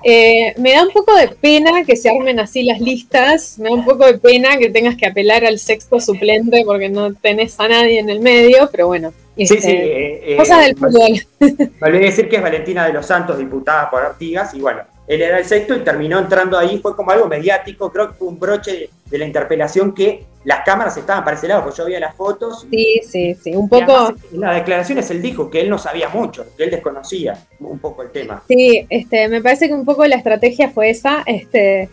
Eh, 0.03 0.55
me 0.59 0.73
da 0.73 0.83
un 0.83 0.91
poco 0.91 1.16
de 1.16 1.29
pena 1.29 1.85
que 1.85 1.97
se 1.97 2.11
armen 2.11 2.39
así 2.39 2.62
las 2.62 2.81
listas, 2.81 3.59
me 3.59 3.71
da 3.71 3.75
un 3.75 3.85
poco 3.85 4.07
de 4.07 4.19
pena 4.19 4.57
que 4.59 4.71
tengas 4.71 4.97
que 4.97 5.07
apelar 5.07 5.45
al 5.45 5.59
sexto 5.59 6.01
suplente 6.01 6.62
porque 6.66 6.89
no 6.89 7.15
tenés 7.15 7.59
a 7.59 7.69
nadie 7.69 7.99
en 7.99 8.11
el 8.11 8.21
medio, 8.21 8.69
pero 8.71 8.89
bueno. 8.89 9.12
Sí, 9.36 9.47
sí, 9.47 9.55
este, 9.55 10.35
eh, 10.35 10.36
cosas 10.36 10.61
del 10.61 10.70
eh, 10.70 10.77
fútbol. 10.77 11.70
Vale 11.81 11.98
decir 12.01 12.28
que 12.28 12.36
es 12.36 12.43
Valentina 12.43 12.86
de 12.86 12.93
los 12.93 13.06
Santos, 13.06 13.39
diputada 13.39 13.90
por 13.90 14.02
Artigas, 14.02 14.55
y 14.55 14.61
bueno, 14.61 14.82
él 15.06 15.20
era 15.20 15.39
el 15.39 15.44
sexto 15.44 15.74
y 15.74 15.81
terminó 15.81 16.19
entrando 16.19 16.59
ahí, 16.59 16.78
fue 16.78 16.97
como 16.97 17.11
algo 17.11 17.27
mediático, 17.27 17.93
creo 17.93 18.09
que 18.09 18.15
fue 18.15 18.28
un 18.28 18.39
broche 18.39 18.89
de, 19.11 19.19
la 19.19 19.27
interpelación 19.27 19.94
que 19.94 20.24
las 20.44 20.65
cámaras 20.65 20.97
estaban 20.97 21.24
para 21.24 21.36
ese 21.36 21.47
lado, 21.47 21.62
porque 21.62 21.78
yo 21.78 21.85
veía 21.85 22.01
las 22.01 22.15
fotos. 22.16 22.66
Sí, 22.70 23.01
sí, 23.06 23.35
sí, 23.35 23.55
un 23.55 23.69
poco... 23.69 24.15
en 24.32 24.40
las 24.40 24.56
declaraciones 24.56 25.11
él 25.11 25.23
dijo 25.23 25.51
que 25.51 25.61
él 25.61 25.70
no 25.70 25.78
sabía 25.78 26.09
mucho, 26.09 26.47
que 26.56 26.65
él 26.65 26.70
desconocía 26.70 27.39
un 27.61 27.78
poco 27.78 28.02
el 28.02 28.11
tema. 28.11 28.43
Sí, 28.48 28.86
este, 28.90 29.28
me 29.28 29.40
parece 29.43 29.69
que 29.69 29.74
un 29.74 29.85
poco 29.85 30.05
la 30.06 30.16
estrategia 30.16 30.70
fue 30.70 30.90
esa, 30.90 31.23
este, 31.27 31.89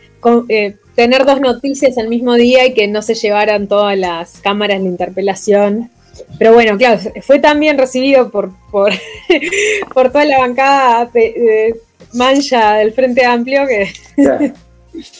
eh, 0.49 0.75
tener 0.95 1.25
dos 1.25 1.41
noticias 1.41 1.97
al 1.97 2.07
mismo 2.07 2.33
día 2.35 2.65
y 2.65 2.73
que 2.73 2.87
no 2.87 3.01
se 3.01 3.15
llevaran 3.15 3.67
todas 3.67 3.97
las 3.97 4.39
cámaras 4.39 4.81
de 4.81 4.87
interpelación. 4.87 5.91
Pero 6.37 6.53
bueno, 6.53 6.77
claro, 6.77 6.99
fue 7.21 7.39
también 7.39 7.77
recibido 7.77 8.29
por, 8.29 8.51
por, 8.71 8.91
por 9.93 10.11
toda 10.11 10.25
la 10.25 10.39
bancada 10.39 11.05
de, 11.05 11.75
mancha 12.13 12.73
del 12.75 12.93
Frente 12.93 13.25
Amplio 13.25 13.65
que... 13.67 13.91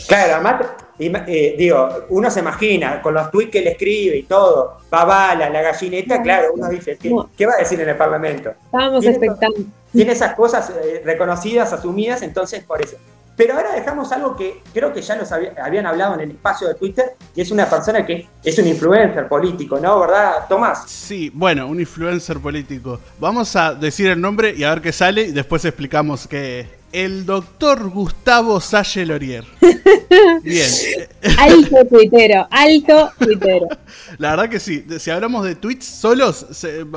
Claro, 0.07 0.35
además, 0.35 0.65
eh, 0.99 1.55
digo, 1.57 1.89
uno 2.09 2.29
se 2.29 2.39
imagina 2.41 3.01
con 3.01 3.13
los 3.13 3.31
tweets 3.31 3.51
que 3.51 3.61
le 3.61 3.71
escribe 3.71 4.17
y 4.17 4.23
todo, 4.23 4.77
Babala, 4.89 5.49
la 5.49 5.61
gallineta, 5.61 6.21
claro, 6.21 6.53
uno 6.53 6.69
dice, 6.69 6.97
¿qué, 6.97 7.45
va 7.45 7.53
a 7.53 7.57
decir 7.59 7.79
en 7.81 7.89
el 7.89 7.97
Parlamento? 7.97 8.53
Estábamos 8.65 9.05
expectando. 9.05 9.59
Tiene 9.91 10.11
esas 10.11 10.35
cosas 10.35 10.71
eh, 10.83 11.01
reconocidas, 11.03 11.73
asumidas, 11.73 12.21
entonces 12.21 12.63
por 12.63 12.81
eso. 12.81 12.97
Pero 13.35 13.55
ahora 13.55 13.73
dejamos 13.73 14.11
algo 14.11 14.35
que 14.35 14.61
creo 14.73 14.93
que 14.93 15.01
ya 15.01 15.15
nos 15.15 15.31
habían 15.31 15.85
hablado 15.85 16.15
en 16.15 16.21
el 16.21 16.31
espacio 16.31 16.67
de 16.67 16.75
Twitter, 16.75 17.13
y 17.33 17.41
es 17.41 17.51
una 17.51 17.65
persona 17.65 18.05
que 18.05 18.27
es 18.43 18.57
un 18.59 18.67
influencer 18.67 19.27
político, 19.27 19.79
¿no? 19.79 19.99
¿Verdad, 19.99 20.47
Tomás? 20.49 20.83
Sí, 20.87 21.31
bueno, 21.33 21.67
un 21.67 21.79
influencer 21.79 22.39
político. 22.39 22.99
Vamos 23.19 23.55
a 23.55 23.73
decir 23.73 24.07
el 24.07 24.19
nombre 24.19 24.53
y 24.55 24.63
a 24.63 24.69
ver 24.71 24.81
qué 24.81 24.91
sale, 24.91 25.23
y 25.23 25.31
después 25.31 25.63
explicamos 25.65 26.27
qué, 26.27 26.80
el 26.91 27.25
doctor 27.25 27.89
Gustavo 27.89 28.59
Salle 28.59 29.05
Lorier. 29.05 29.45
Bien. 30.43 30.67
Alto 31.37 31.85
tuitero, 31.85 32.47
alto 32.49 33.11
tuitero. 33.17 33.67
La 34.17 34.31
verdad 34.31 34.49
que 34.49 34.59
sí. 34.59 34.85
Si 34.99 35.09
hablamos 35.09 35.45
de 35.45 35.55
tweets 35.55 35.85
solos, 35.85 36.45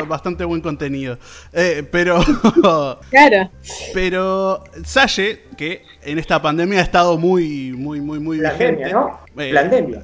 bastante 0.09 0.45
buen 0.45 0.61
contenido. 0.61 1.19
Eh, 1.53 1.87
pero. 1.91 2.23
Claro. 3.11 3.51
Pero 3.93 4.65
Salle, 4.85 5.43
que 5.57 5.83
en 6.03 6.19
esta 6.19 6.41
pandemia 6.41 6.81
ha 6.81 6.83
estado 6.83 7.19
muy, 7.19 7.73
muy, 7.73 8.01
muy, 8.01 8.19
muy 8.19 8.39
vigente. 8.39 8.93
¿no? 8.93 9.21
Eh, 9.37 9.55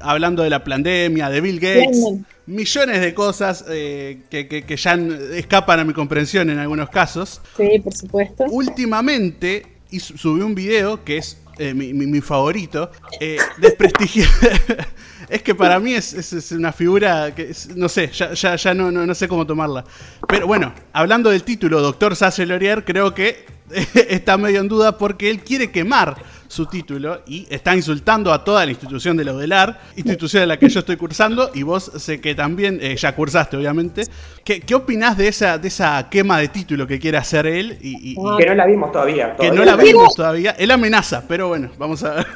hablando 0.01 0.43
de 0.43 0.51
la 0.51 0.63
pandemia, 0.63 1.29
de 1.29 1.41
Bill 1.41 1.61
Gates. 1.61 2.05
Millones 2.47 3.01
de 3.01 3.15
cosas 3.15 3.65
eh, 3.69 4.23
que, 4.29 4.49
que 4.49 4.77
ya 4.77 4.95
escapan 5.35 5.81
a 5.81 5.85
mi 5.85 5.93
comprensión 5.93 6.51
en 6.51 6.59
algunos 6.59 6.91
casos. 6.91 7.41
Sí, 7.57 7.79
por 7.79 7.95
supuesto. 7.95 8.45
Últimamente 8.51 9.80
y 9.91 10.01
subió 10.01 10.47
un 10.47 10.55
video 10.55 11.05
que 11.05 11.19
es 11.19 11.39
eh, 11.59 11.75
mi, 11.75 12.21
favorito, 12.23 12.91
eh, 13.21 13.37
es 15.29 15.43
que 15.43 15.55
para 15.55 15.79
mí 15.79 15.93
es, 15.93 16.53
una 16.53 16.73
figura 16.73 17.35
que, 17.35 17.53
no 17.77 17.89
sé, 17.89 18.11
ya, 18.11 18.33
ya, 18.33 18.57
ya 18.57 18.73
no, 18.73 18.91
no, 18.91 19.15
sé 19.15 19.29
cómo 19.29 19.47
tomarla. 19.47 19.85
Pero 20.27 20.47
bueno, 20.47 20.73
hablando 20.95 21.29
del 21.29 21.43
título, 21.43 21.83
Doctor 21.83 22.17
Sasse 22.17 22.47
Lorier, 22.47 22.83
creo 22.85 23.15
que 23.15 23.45
está 24.09 24.39
medio 24.39 24.61
en 24.61 24.69
duda 24.69 24.97
porque 24.97 25.29
él 25.29 25.41
quiere 25.41 25.71
quemar 25.71 26.17
su 26.51 26.67
título 26.67 27.21
y 27.29 27.47
está 27.49 27.77
insultando 27.77 28.33
a 28.33 28.43
toda 28.43 28.65
la 28.65 28.73
institución 28.73 29.17
de 29.17 29.25
la 29.25 29.33
UDELAR, 29.35 29.79
institución 29.95 30.43
en 30.43 30.49
la 30.49 30.59
que 30.59 30.69
yo 30.69 30.81
estoy 30.81 30.97
cursando 30.97 31.53
y 31.55 31.63
vos 31.63 31.93
sé 31.97 32.21
que 32.21 32.35
también, 32.35 32.81
eh, 32.83 32.97
ya 32.97 33.15
cursaste 33.15 33.57
obviamente. 33.57 34.03
¿Qué, 34.43 34.61
qué 34.61 34.75
opinás 34.75 35.17
de 35.17 35.29
esa, 35.29 35.59
de 35.59 35.69
esa 35.69 36.09
quema 36.11 36.41
de 36.41 36.49
título 36.49 36.89
que 36.89 36.99
quiere 36.99 37.19
hacer 37.19 37.47
él? 37.47 37.79
Y, 37.81 38.17
que 38.37 38.47
no 38.47 38.55
la 38.55 38.67
vimos 38.67 38.91
todavía. 38.91 39.37
Que 39.37 39.53
no 39.53 39.65
la 39.65 39.77
vimos 39.77 40.13
todavía. 40.17 40.57
Él 40.59 40.73
amenaza, 40.73 41.23
pero 41.29 41.47
bueno, 41.47 41.71
vamos 41.79 42.03
a 42.03 42.15
ver. 42.15 42.27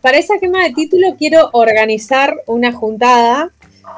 para 0.00 0.16
esa 0.16 0.38
quema 0.40 0.62
de 0.62 0.72
título 0.72 1.08
quiero 1.18 1.50
organizar 1.52 2.34
una 2.46 2.72
juntada 2.72 3.50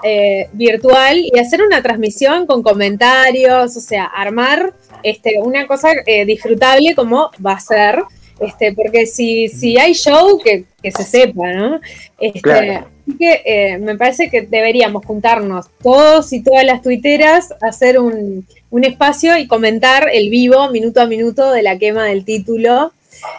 eh, 0.03 0.49
virtual 0.53 1.19
y 1.33 1.39
hacer 1.39 1.63
una 1.63 1.81
transmisión 1.81 2.47
con 2.47 2.65
comentarios, 2.65 3.77
o 3.77 3.81
sea, 3.81 4.07
armar 4.07 4.75
este, 5.05 5.39
una 5.41 5.69
cosa 5.69 5.91
eh, 6.07 6.25
disfrutable 6.25 6.97
como 6.97 7.31
va 7.45 7.53
a 7.53 7.61
ser. 7.61 8.03
Este, 8.41 8.73
porque 8.73 9.07
si, 9.07 9.49
si 9.49 9.79
hay 9.79 9.93
show, 9.95 10.39
que, 10.39 10.65
se 10.91 11.05
sepa, 11.05 11.53
¿no? 11.53 11.81
Este, 12.19 12.83
Así 13.03 13.19
que 13.19 13.43
eh, 13.45 13.79
me 13.79 13.97
parece 13.97 14.31
que 14.31 14.43
deberíamos 14.43 15.05
juntarnos 15.05 15.67
todos 15.83 16.33
y 16.33 16.41
todas 16.41 16.65
las 16.65 16.83
tuiteras, 16.83 17.53
hacer 17.61 17.99
un, 17.99 18.47
espacio 18.83 19.37
y 19.37 19.47
comentar 19.47 20.09
el 20.13 20.31
vivo, 20.31 20.71
minuto 20.71 21.01
a 21.01 21.07
minuto, 21.07 21.51
de 21.51 21.63
la 21.63 21.79
quema 21.79 22.05
del 22.05 22.25
título, 22.25 22.93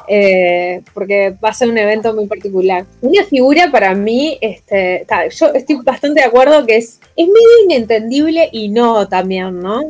eh, 0.07 0.81
porque 0.93 1.35
va 1.43 1.49
a 1.49 1.53
ser 1.53 1.69
un 1.69 1.77
evento 1.77 2.13
muy 2.13 2.27
particular. 2.27 2.85
Una 3.01 3.23
figura 3.23 3.71
para 3.71 3.95
mí, 3.95 4.37
este, 4.41 5.05
yo 5.37 5.47
estoy 5.53 5.77
bastante 5.83 6.19
de 6.19 6.27
acuerdo 6.27 6.65
que 6.65 6.77
es, 6.77 6.99
es 7.15 7.27
medio 7.27 7.63
inentendible 7.65 8.49
y 8.51 8.69
no 8.69 9.07
también, 9.07 9.59
¿no? 9.61 9.81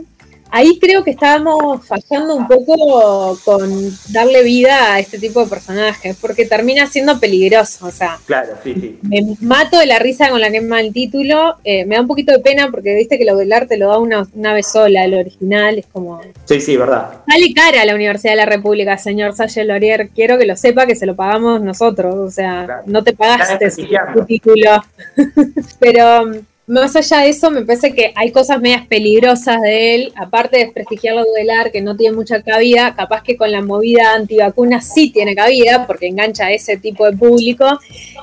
Ahí 0.53 0.77
creo 0.79 1.03
que 1.03 1.11
estábamos 1.11 1.85
fallando 1.85 2.35
un 2.35 2.47
poco 2.47 3.37
con 3.43 3.89
darle 4.09 4.43
vida 4.43 4.93
a 4.93 4.99
este 4.99 5.17
tipo 5.17 5.43
de 5.43 5.47
personajes, 5.47 6.15
porque 6.21 6.45
termina 6.45 6.85
siendo 6.85 7.19
peligroso, 7.19 7.87
o 7.87 7.91
sea. 7.91 8.19
Claro, 8.25 8.53
sí, 8.63 8.75
sí. 8.79 8.99
Me 9.01 9.35
mato 9.41 9.79
de 9.79 9.87
la 9.87 9.97
risa 9.97 10.29
con 10.29 10.39
la 10.39 10.51
que 10.51 10.61
me 10.61 10.79
el 10.79 10.93
título, 10.93 11.57
eh, 11.63 11.85
me 11.85 11.95
da 11.95 12.01
un 12.01 12.07
poquito 12.07 12.31
de 12.31 12.39
pena 12.39 12.69
porque 12.69 12.93
viste 12.95 13.17
que 13.17 13.25
lo 13.25 13.35
del 13.35 13.51
arte 13.51 13.77
lo 13.77 13.87
da 13.87 13.97
una, 13.97 14.27
una 14.33 14.53
vez 14.53 14.67
sola, 14.67 15.05
el 15.05 15.15
original, 15.15 15.79
es 15.79 15.87
como... 15.87 16.21
Sí, 16.45 16.61
sí, 16.61 16.77
verdad. 16.77 17.21
Sale 17.27 17.53
cara 17.55 17.81
a 17.81 17.85
la 17.85 17.95
Universidad 17.95 18.33
de 18.33 18.37
la 18.37 18.45
República, 18.45 18.97
señor 18.99 19.35
Salle 19.35 19.65
Laurier, 19.65 20.09
quiero 20.09 20.37
que 20.37 20.45
lo 20.45 20.55
sepa 20.55 20.85
que 20.85 20.95
se 20.95 21.07
lo 21.07 21.15
pagamos 21.15 21.61
nosotros, 21.61 22.13
o 22.15 22.29
sea, 22.29 22.83
no 22.85 23.03
te 23.03 23.13
pagaste 23.13 23.71
tu 24.13 24.25
título. 24.25 24.83
Pero 25.79 26.31
más 26.65 26.95
allá 26.95 27.19
de 27.19 27.29
eso, 27.29 27.51
me 27.51 27.65
parece 27.65 27.93
que 27.93 28.13
hay 28.15 28.31
cosas 28.31 28.61
medias 28.61 28.87
peligrosas 28.87 29.61
de 29.61 29.95
él, 29.95 30.13
aparte 30.15 30.57
de 30.57 30.63
desprestigiar 30.65 31.15
la 31.15 31.23
duelar, 31.23 31.71
que 31.71 31.81
no 31.81 31.95
tiene 31.95 32.15
mucha 32.15 32.41
cabida, 32.41 32.95
capaz 32.95 33.21
que 33.21 33.35
con 33.35 33.51
la 33.51 33.61
movida 33.61 34.13
antivacuna 34.13 34.81
sí 34.81 35.11
tiene 35.11 35.35
cabida, 35.35 35.85
porque 35.85 36.07
engancha 36.07 36.45
a 36.45 36.51
ese 36.51 36.77
tipo 36.77 37.05
de 37.05 37.17
público, 37.17 37.65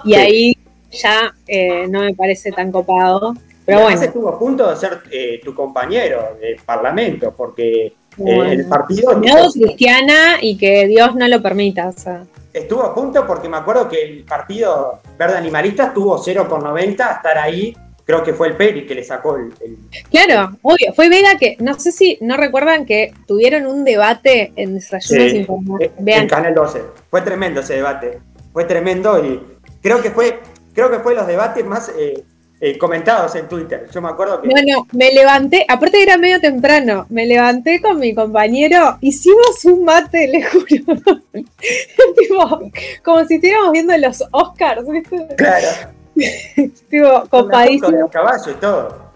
y 0.05 0.15
ahí 0.15 0.57
ya 0.91 1.35
eh, 1.47 1.87
no 1.89 2.01
me 2.01 2.15
parece 2.15 2.51
tan 2.51 2.73
copado. 2.73 3.35
Pero 3.67 3.83
bueno. 3.83 4.01
estuvo 4.01 4.29
a 4.31 4.39
punto 4.39 4.69
de 4.69 4.77
ser 4.77 5.01
eh, 5.11 5.41
tu 5.45 5.55
compañero 5.55 6.39
de 6.41 6.57
parlamento, 6.65 7.35
porque 7.37 7.87
eh, 7.87 7.95
el 8.51 8.67
partido... 8.67 9.21
cristiana 9.53 10.39
y 10.41 10.57
que 10.57 10.87
Dios 10.87 11.15
no 11.15 11.29
lo 11.29 11.43
permita, 11.43 11.93
Estuvo 12.53 12.83
a 12.83 12.93
punto 12.93 13.25
porque 13.29 13.49
me 13.49 13.59
acuerdo 13.59 13.89
que 13.89 14.03
el 14.03 14.25
partido 14.25 14.99
verde 15.17 15.37
animalista 15.37 15.95
tuvo 15.95 16.19
0,90 16.19 17.01
a 17.01 17.12
estar 17.12 17.39
ahí 17.39 17.77
creo 18.11 18.24
que 18.24 18.35
fue 18.35 18.49
el 18.49 18.57
Peri 18.57 18.87
que 18.87 18.95
le 18.97 19.05
sacó 19.05 19.37
el, 19.37 19.53
Claro, 20.11 20.57
obvio. 20.62 20.93
Fue 20.95 21.09
Vega 21.09 21.39
que, 21.39 21.57
no 21.61 21.78
sé 21.78 21.93
si 21.93 22.19
no 22.20 22.37
recuerdan 22.37 22.85
que 22.85 23.15
tuvieron 23.27 23.66
un 23.66 23.85
debate 23.85 24.53
en 24.57 24.74
Desayunos 24.74 25.31
sí, 25.31 25.47
En 26.07 26.28
Canal 26.28 26.55
12. 26.55 26.82
Fue 27.09 27.23
tremendo 27.23 27.61
ese 27.61 27.74
debate. 27.74 28.19
Fue 28.53 28.65
tremendo 28.65 29.24
y 29.24 29.41
creo 29.81 30.03
que 30.03 30.11
fue, 30.11 30.41
creo 30.74 30.91
que 30.91 30.99
fue 30.99 31.15
los 31.15 31.27
debates 31.28 31.65
más 31.65 31.93
eh, 31.97 32.24
eh, 32.61 32.77
comentados 32.78 33.37
en 33.37 33.49
Twitter. 33.49 33.89
Yo 33.93 34.03
me 34.03 34.09
acuerdo 34.09 34.43
que. 34.43 34.49
No, 34.49 34.61
no, 34.66 34.89
me 34.93 35.12
levanté, 35.12 35.65
aparte 35.69 36.03
era 36.03 36.19
medio 36.19 36.41
temprano, 36.41 37.07
me 37.11 37.27
levanté 37.27 37.81
con 37.81 38.01
mi 38.01 38.12
compañero, 38.12 38.99
hicimos 39.01 39.65
un 39.66 39.85
mate, 39.85 40.27
le 40.32 40.43
juro. 40.43 41.01
como 43.05 43.24
si 43.24 43.35
estuviéramos 43.37 43.70
viendo 43.70 43.97
los 43.99 44.24
Oscars, 44.32 44.89
¿viste? 44.89 45.28
Claro. 45.37 46.00
tipo, 46.91 47.25
copadísimo. 47.29 48.09
caballo 48.11 48.51
y 48.51 48.55
todo. 48.55 49.13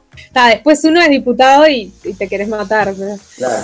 después 0.48 0.84
uno 0.84 1.00
es 1.00 1.10
diputado 1.10 1.68
y, 1.68 1.92
te 2.18 2.28
querés 2.28 2.48
matar. 2.48 2.94
Claro. 3.36 3.62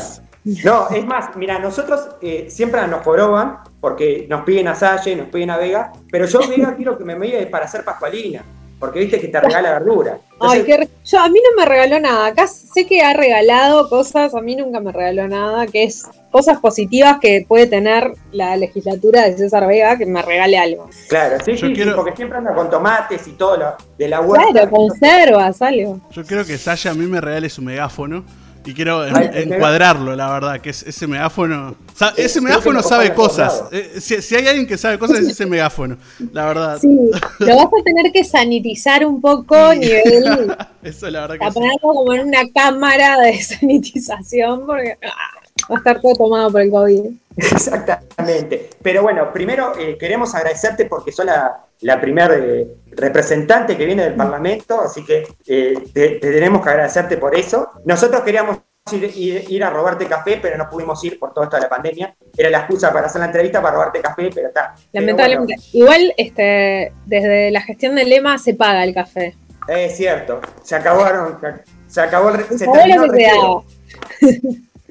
No, 0.64 0.88
es 0.88 1.04
más, 1.04 1.36
mira, 1.36 1.58
nosotros 1.58 2.08
eh, 2.22 2.46
siempre 2.48 2.86
nos 2.86 3.04
joroban 3.04 3.58
porque 3.78 4.26
nos 4.28 4.44
piden 4.44 4.68
a 4.68 4.74
Salle, 4.74 5.14
nos 5.14 5.28
piden 5.28 5.50
a 5.50 5.58
Vega, 5.58 5.92
pero 6.10 6.26
yo 6.26 6.40
Vega 6.48 6.74
quiero 6.76 6.96
que 6.96 7.04
me 7.04 7.14
mide 7.14 7.46
para 7.46 7.66
hacer 7.66 7.84
pascualina, 7.84 8.42
porque 8.80 8.98
viste 8.98 9.20
que 9.20 9.28
te 9.28 9.38
regala 9.38 9.72
verdura. 9.72 10.18
Ay, 10.40 10.64
yo, 11.04 11.20
a 11.20 11.28
mí 11.28 11.38
no 11.38 11.62
me 11.62 11.68
regaló 11.68 12.00
nada. 12.00 12.28
Acá 12.28 12.46
sé 12.46 12.86
que 12.86 13.02
ha 13.02 13.12
regalado 13.12 13.90
cosas, 13.90 14.34
a 14.34 14.40
mí 14.40 14.56
nunca 14.56 14.80
me 14.80 14.90
regaló 14.90 15.28
nada, 15.28 15.66
que 15.66 15.84
es 15.84 16.06
cosas 16.30 16.58
positivas 16.60 17.18
que 17.20 17.44
puede 17.46 17.66
tener 17.66 18.14
la 18.32 18.56
legislatura 18.56 19.28
de 19.28 19.36
César 19.36 19.66
Vega, 19.66 19.98
que 19.98 20.06
me 20.06 20.22
regale 20.22 20.56
algo. 20.58 20.88
Claro, 21.10 21.36
sí, 21.44 21.58
sí, 21.58 21.74
porque 21.94 22.16
siempre 22.16 22.38
anda 22.38 22.54
con 22.54 22.70
tomates 22.70 23.28
y 23.28 23.32
todo 23.32 23.58
lo 23.58 23.74
de 23.98 24.08
la 24.08 24.22
huerta. 24.22 24.46
Claro, 24.50 24.70
conservas, 24.70 25.60
algo. 25.60 26.00
Yo 26.10 26.24
quiero 26.24 26.46
que 26.46 26.56
Sasha 26.56 26.92
a 26.92 26.94
mí 26.94 27.04
me 27.04 27.20
regale 27.20 27.50
su 27.50 27.60
megáfono 27.60 28.24
y 28.64 28.74
quiero 28.74 29.06
encuadrarlo, 29.06 30.14
la 30.14 30.30
verdad, 30.32 30.60
que 30.60 30.70
es 30.70 30.82
ese 30.82 31.06
megáfono. 31.06 31.74
Ese 32.16 32.40
megáfono 32.40 32.82
sabe 32.82 33.14
cosas. 33.14 33.64
Eh, 33.72 34.00
si, 34.00 34.34
hay 34.34 34.46
alguien 34.46 34.66
que 34.66 34.76
sabe 34.76 34.98
cosas, 34.98 35.20
es 35.20 35.28
ese 35.28 35.46
megáfono, 35.46 35.96
la 36.32 36.46
verdad. 36.46 36.78
Sí, 36.78 36.88
lo 37.38 37.56
vas 37.56 37.66
a 37.66 37.84
tener 37.84 38.12
que 38.12 38.24
sanitizar 38.24 39.04
un 39.04 39.20
poco, 39.20 39.74
nivel. 39.74 40.54
Eso, 40.82 41.10
la 41.10 41.26
verdad 41.26 41.46
que. 41.46 41.52
ponerlo 41.52 41.78
como 41.80 42.12
en 42.12 42.28
una 42.28 42.42
cámara 42.54 43.18
de 43.20 43.40
sanitización, 43.42 44.66
porque 44.66 44.98
ah, 45.04 45.64
va 45.70 45.76
a 45.76 45.78
estar 45.78 46.00
todo 46.00 46.14
tomado 46.14 46.50
por 46.52 46.60
el 46.60 46.70
COVID. 46.70 47.00
Exactamente. 47.36 48.70
Pero 48.82 49.02
bueno, 49.02 49.32
primero 49.32 49.72
eh, 49.78 49.96
queremos 49.98 50.34
agradecerte 50.34 50.84
porque 50.86 51.12
sos 51.12 51.24
la, 51.24 51.64
la 51.82 52.00
primera 52.00 52.34
eh, 52.34 52.68
representante 52.92 53.76
que 53.76 53.86
viene 53.86 54.04
del 54.04 54.14
Parlamento, 54.14 54.80
así 54.80 55.04
que 55.04 55.26
eh, 55.46 55.74
te, 55.92 56.18
tenemos 56.20 56.62
que 56.62 56.70
agradecerte 56.70 57.16
por 57.16 57.34
eso. 57.34 57.70
Nosotros 57.84 58.22
queríamos 58.22 58.58
ir, 58.92 59.64
a 59.64 59.70
robarte 59.70 60.06
café, 60.06 60.38
pero 60.40 60.56
no 60.58 60.68
pudimos 60.68 61.02
ir 61.04 61.18
por 61.18 61.32
todo 61.32 61.44
esto 61.44 61.56
de 61.56 61.62
la 61.62 61.68
pandemia. 61.68 62.14
Era 62.36 62.50
la 62.50 62.58
excusa 62.58 62.92
para 62.92 63.06
hacer 63.06 63.20
la 63.20 63.26
entrevista 63.26 63.62
para 63.62 63.74
robarte 63.74 64.00
café, 64.00 64.30
pero 64.34 64.48
está. 64.48 64.74
Lamentablemente. 64.92 65.56
Igual, 65.72 66.12
este, 66.16 66.92
desde 67.06 67.50
la 67.50 67.62
gestión 67.62 67.94
del 67.94 68.10
lema 68.10 68.38
se 68.38 68.54
paga 68.54 68.84
el 68.84 68.94
café. 68.94 69.36
Es 69.68 69.96
cierto, 69.96 70.40
se 70.62 70.74
acabaron, 70.74 71.38
se 71.86 72.00
acabó 72.00 72.30
el, 72.30 72.44
se 72.44 72.66
terminó 72.66 73.04
el 73.04 73.10
recreo. 73.10 73.64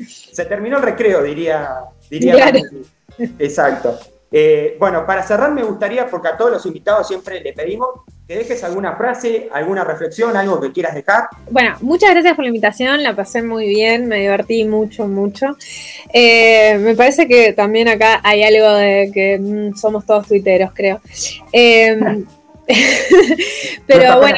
se 0.08 0.46
terminó 0.46 0.78
el 0.78 0.84
recreo, 0.84 1.24
diría, 1.24 1.82
diría 2.10 2.54
Exacto. 3.40 4.00
Eh, 4.32 4.76
bueno, 4.80 5.06
para 5.06 5.24
cerrar 5.24 5.52
me 5.52 5.64
gustaría, 5.64 6.08
porque 6.08 6.28
a 6.28 6.38
todos 6.38 6.52
los 6.52 6.66
invitados 6.66 7.08
siempre 7.08 7.42
le 7.42 7.54
pedimos 7.54 7.90
que 8.28 8.36
dejes 8.36 8.64
alguna 8.64 8.96
frase, 8.96 9.50
alguna 9.52 9.84
reflexión, 9.84 10.38
algo 10.38 10.62
que 10.62 10.72
quieras 10.72 10.94
dejar. 10.94 11.30
Bueno, 11.50 11.76
muchas 11.82 12.12
gracias 12.12 12.36
por 12.36 12.44
la 12.44 12.50
invitación, 12.50 13.02
la 13.02 13.16
pasé 13.16 13.42
muy 13.42 13.68
bien, 13.68 14.08
me 14.08 14.20
divertí 14.20 14.66
mucho, 14.66 15.08
mucho. 15.08 15.58
Eh, 16.14 16.78
me 16.80 16.96
parece 16.96 17.28
que 17.28 17.54
también 17.54 17.88
acá 17.88 18.22
hay 18.24 18.44
algo 18.44 18.72
de 18.76 19.10
que 19.12 19.40
mm, 19.40 19.76
somos 19.76 20.06
todos 20.06 20.28
tuiteros, 20.28 20.72
creo. 20.76 21.02
Eh, 21.52 22.24
Pero 23.88 24.20
bueno, 24.20 24.38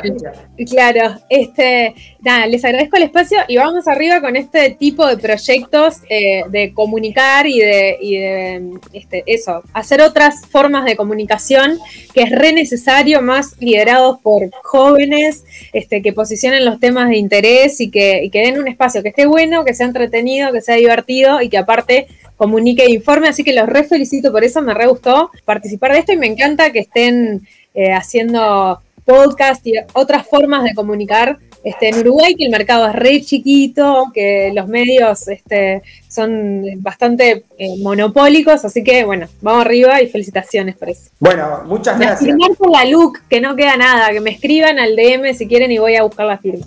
claro, 0.70 1.20
este, 1.28 1.94
nada, 2.22 2.48
les 2.48 2.64
agradezco 2.64 2.96
el 2.96 3.04
espacio 3.04 3.40
y 3.50 3.58
vamos 3.58 3.88
arriba 3.90 4.22
con 4.22 4.38
este 4.38 4.70
tipo 4.70 5.06
de 5.06 5.18
proyectos 5.18 5.98
eh, 6.10 6.44
de 6.50 6.74
comunicar 6.74 7.46
y 7.48 7.60
de, 7.60 8.72
este, 8.94 9.24
eso, 9.26 9.64
hacer 9.74 10.02
otras 10.02 10.46
formas 10.48 10.86
de 10.86 10.96
comunicación 10.96 11.78
que 12.14 12.22
es 12.22 12.30
re 12.32 12.54
necesario, 12.54 13.22
más 13.22 13.60
liderados 13.60 14.20
por 14.22 14.50
jóvenes, 14.64 15.44
este, 15.74 16.02
que 16.02 16.14
posicionen 16.14 16.64
los 16.64 16.80
temas 16.80 17.10
de 17.10 17.18
interés 17.18 17.82
y 17.82 17.92
que, 17.92 18.24
y 18.24 18.30
que 18.30 18.40
den 18.40 18.60
un 18.60 18.70
espacio 18.70 19.04
que 19.04 19.10
esté 19.10 19.26
bueno, 19.26 19.66
que 19.66 19.74
sea 19.74 19.88
entretenido, 19.88 20.54
que 20.54 20.62
sea 20.62 20.76
divertido 20.76 21.42
y 21.42 21.50
que 21.50 21.58
aparte 21.58 22.08
comunique 22.38 22.84
e 22.84 22.92
informe. 22.92 23.28
Así 23.28 23.44
que 23.44 23.54
los 23.54 23.68
re 23.68 23.84
felicito 23.84 24.32
por 24.32 24.44
eso, 24.44 24.62
me 24.62 24.74
re 24.74 24.88
gustó 24.88 25.32
participar 25.44 25.92
de 25.92 26.00
esto 26.00 26.14
y 26.14 26.18
me 26.18 26.28
encanta 26.28 26.72
que 26.72 26.80
estén 26.80 27.46
eh, 27.74 27.94
haciendo 27.94 28.82
podcast 29.06 29.66
y 29.66 29.74
otras 29.94 30.28
formas 30.28 30.64
de 30.64 30.74
comunicar 30.74 31.40
este, 31.64 31.90
en 31.90 32.00
Uruguay, 32.00 32.36
que 32.36 32.46
el 32.46 32.52
mercado 32.52 32.88
es 32.88 32.96
re 32.96 33.22
chiquito, 33.22 34.06
que 34.14 34.52
los 34.54 34.68
medios 34.68 35.28
este, 35.28 35.84
son 36.08 36.64
bastante 36.78 37.44
eh, 37.58 37.76
monopólicos, 37.82 38.66
así 38.66 38.84
que 38.84 39.04
bueno, 39.06 39.28
vamos 39.42 39.66
arriba 39.66 40.02
y 40.02 40.08
felicitaciones 40.08 40.76
por 40.76 40.90
eso. 40.90 41.12
Bueno, 41.20 41.64
muchas 41.66 42.00
gracias. 42.00 42.22
Firmar 42.22 42.56
por 42.58 42.72
la 42.72 42.86
look, 42.86 43.20
que 43.30 43.42
no 43.42 43.56
queda 43.56 43.78
nada, 43.78 44.10
que 44.12 44.22
me 44.22 44.32
escriban 44.32 44.80
al 44.80 44.96
DM 44.96 45.36
si 45.36 45.48
quieren 45.48 45.72
y 45.72 45.78
voy 45.78 45.96
a 45.96 46.04
buscar 46.04 46.26
la 46.26 46.40
firma. 46.40 46.66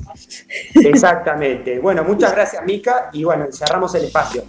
Exactamente. 0.75 1.81
Bueno, 1.81 2.05
muchas 2.05 2.33
gracias, 2.33 2.65
Mica, 2.65 3.11
y 3.13 3.25
bueno, 3.25 3.47
cerramos 3.53 3.95
el 3.97 4.05
espacio. 4.05 4.45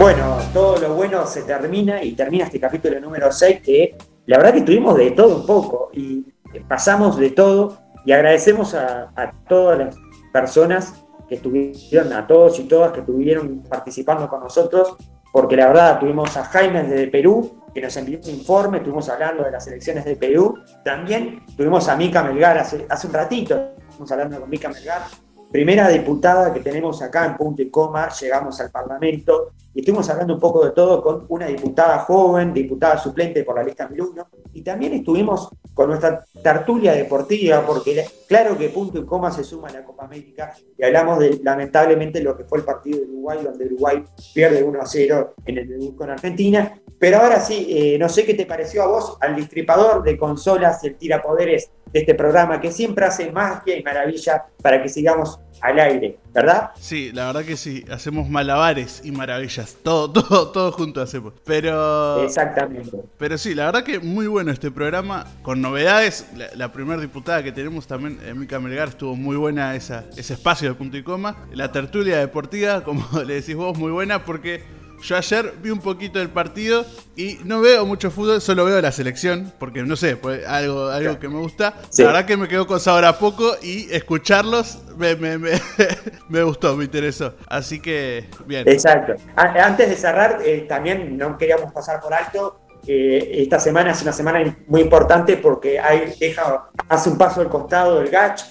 Bueno, 0.00 0.38
todo 0.54 0.78
lo 0.78 0.94
bueno 0.94 1.26
se 1.26 1.42
termina 1.42 2.02
y 2.02 2.12
termina 2.12 2.44
este 2.44 2.58
capítulo 2.58 2.98
número 3.00 3.30
6 3.30 3.60
que 3.60 3.98
la 4.24 4.38
verdad 4.38 4.54
que 4.54 4.62
tuvimos 4.62 4.96
de 4.96 5.10
todo 5.10 5.36
un 5.36 5.46
poco 5.46 5.90
y 5.92 6.24
pasamos 6.66 7.18
de 7.18 7.32
todo. 7.32 7.76
Y 8.06 8.12
agradecemos 8.12 8.74
a, 8.74 9.12
todas 9.46 9.78
las 9.78 9.96
personas 10.32 10.94
que 11.28 11.34
estuvieron, 11.34 12.14
a 12.14 12.26
todos 12.26 12.58
y 12.60 12.62
todas 12.62 12.92
que 12.92 13.00
estuvieron 13.00 13.62
participando 13.68 14.26
con 14.26 14.40
nosotros, 14.40 14.96
porque 15.34 15.54
la 15.54 15.66
verdad 15.66 16.00
tuvimos 16.00 16.34
a 16.34 16.44
Jaime 16.46 16.82
de 16.84 17.08
Perú, 17.08 17.62
que 17.74 17.82
nos 17.82 17.94
envió 17.98 18.20
un 18.24 18.30
informe, 18.30 18.78
estuvimos 18.78 19.06
hablando 19.10 19.44
de 19.44 19.50
las 19.50 19.66
elecciones 19.66 20.06
de 20.06 20.16
Perú, 20.16 20.54
también 20.82 21.44
tuvimos 21.58 21.90
a 21.90 21.96
Mica 21.96 22.22
Melgar 22.22 22.56
hace, 22.56 22.86
hace 22.88 23.06
un 23.06 23.12
ratito, 23.12 23.72
estuvimos 23.76 24.10
hablando 24.12 24.40
con 24.40 24.48
Mica 24.48 24.70
Melgar, 24.70 25.02
primera 25.50 25.88
diputada 25.88 26.52
que 26.52 26.60
tenemos 26.60 27.02
acá 27.02 27.26
en 27.26 27.36
punto 27.36 27.62
y 27.62 27.70
coma, 27.70 28.08
llegamos 28.08 28.60
al 28.60 28.70
Parlamento, 28.70 29.52
y 29.74 29.80
estuvimos 29.80 30.08
hablando 30.10 30.34
un 30.34 30.40
poco 30.40 30.64
de 30.64 30.72
todo 30.72 31.02
con 31.02 31.26
una 31.28 31.46
diputada 31.46 31.98
joven, 32.00 32.52
diputada 32.52 32.98
suplente 32.98 33.44
por 33.44 33.56
la 33.56 33.62
lista 33.62 33.88
1001, 33.88 34.28
y 34.52 34.62
también 34.62 34.94
estuvimos 34.94 35.48
con 35.74 35.88
nuestra 35.88 36.24
tertulia 36.42 36.92
deportiva, 36.92 37.64
porque 37.64 38.04
claro 38.26 38.58
que 38.58 38.68
punto 38.68 38.98
y 38.98 39.04
coma 39.06 39.30
se 39.30 39.44
suma 39.44 39.68
a 39.68 39.72
la 39.72 39.84
Copa 39.84 40.04
América, 40.04 40.54
y 40.76 40.84
hablamos 40.84 41.20
de 41.20 41.40
lamentablemente 41.42 42.20
lo 42.20 42.36
que 42.36 42.44
fue 42.44 42.58
el 42.58 42.64
partido 42.64 42.98
de 42.98 43.04
Uruguay, 43.04 43.38
donde 43.44 43.66
Uruguay 43.66 44.04
pierde 44.34 44.62
1 44.62 44.80
a 44.80 44.86
0 44.86 45.34
en 45.46 45.58
el 45.58 45.68
debut 45.68 45.96
con 45.96 46.10
Argentina. 46.10 46.74
Pero 46.98 47.18
ahora 47.18 47.40
sí, 47.40 47.66
eh, 47.70 47.98
no 47.98 48.10
sé 48.10 48.26
qué 48.26 48.34
te 48.34 48.44
pareció 48.44 48.82
a 48.82 48.86
vos, 48.88 49.16
al 49.20 49.34
distripador 49.34 50.02
de 50.02 50.18
consolas, 50.18 50.84
el 50.84 50.96
tirapoderes 50.96 51.70
de 51.90 52.00
este 52.00 52.14
programa, 52.14 52.60
que 52.60 52.70
siempre 52.70 53.06
hace 53.06 53.32
magia 53.32 53.76
y 53.76 53.82
maravilla 53.82 54.44
para 54.62 54.82
que 54.82 54.88
sigamos 54.90 55.40
al 55.60 55.78
aire, 55.78 56.18
¿verdad? 56.32 56.70
Sí, 56.78 57.12
la 57.12 57.26
verdad 57.26 57.44
que 57.44 57.56
sí, 57.56 57.84
hacemos 57.90 58.28
malabares 58.28 59.02
y 59.04 59.12
maravillas, 59.12 59.76
todo, 59.82 60.10
todo, 60.12 60.50
todo 60.50 60.72
junto 60.72 61.00
hacemos. 61.00 61.34
Pero. 61.44 62.22
Exactamente. 62.24 62.96
Pero 63.18 63.38
sí, 63.38 63.54
la 63.54 63.66
verdad 63.66 63.84
que 63.84 63.98
muy 63.98 64.26
bueno 64.26 64.50
este 64.50 64.70
programa, 64.70 65.26
con 65.42 65.60
novedades. 65.60 66.26
La, 66.56 66.72
primera 66.72 67.00
diputada 67.00 67.42
que 67.42 67.52
tenemos 67.52 67.86
también, 67.86 68.18
Mica 68.38 68.60
Melgar, 68.60 68.88
estuvo 68.88 69.16
muy 69.16 69.36
buena 69.36 69.74
esa, 69.74 70.04
ese 70.16 70.34
espacio 70.34 70.68
de 70.68 70.74
punto 70.74 70.96
y 70.96 71.02
coma. 71.02 71.36
La 71.52 71.72
tertulia 71.72 72.18
deportiva, 72.18 72.84
como 72.84 73.04
le 73.26 73.34
decís 73.34 73.56
vos, 73.56 73.76
muy 73.76 73.90
buena 73.90 74.24
porque 74.24 74.62
yo 75.02 75.16
ayer 75.16 75.54
vi 75.62 75.70
un 75.70 75.80
poquito 75.80 76.18
del 76.18 76.30
partido 76.30 76.84
y 77.16 77.38
no 77.44 77.60
veo 77.60 77.84
mucho 77.86 78.10
fútbol, 78.10 78.40
solo 78.40 78.64
veo 78.64 78.80
la 78.80 78.92
selección, 78.92 79.52
porque 79.58 79.82
no 79.82 79.96
sé, 79.96 80.16
pues 80.16 80.46
algo, 80.46 80.88
algo 80.88 81.18
que 81.18 81.28
me 81.28 81.38
gusta. 81.38 81.74
La 81.98 82.06
verdad 82.06 82.24
que 82.24 82.36
me 82.36 82.48
quedó 82.48 82.66
con 82.66 82.80
sabor 82.80 83.04
a 83.04 83.18
poco 83.18 83.56
y 83.62 83.92
escucharlos 83.92 84.78
me, 84.96 85.16
me, 85.16 85.38
me, 85.38 86.42
gustó, 86.42 86.76
me 86.76 86.84
interesó. 86.84 87.34
Así 87.48 87.80
que, 87.80 88.28
bien. 88.46 88.68
Exacto. 88.68 89.14
Antes 89.36 89.88
de 89.88 89.96
cerrar, 89.96 90.40
eh, 90.44 90.66
también 90.68 91.16
no 91.16 91.36
queríamos 91.38 91.72
pasar 91.72 92.00
por 92.00 92.12
alto. 92.14 92.60
Eh, 92.86 93.42
esta 93.42 93.60
semana 93.60 93.92
es 93.92 94.02
una 94.02 94.12
semana 94.12 94.56
muy 94.66 94.80
importante 94.80 95.36
porque 95.36 95.78
hay, 95.78 96.14
deja, 96.18 96.70
hace 96.88 97.10
un 97.10 97.18
paso 97.18 97.40
al 97.40 97.48
costado 97.48 97.98
del 97.98 98.08
GACH, 98.08 98.42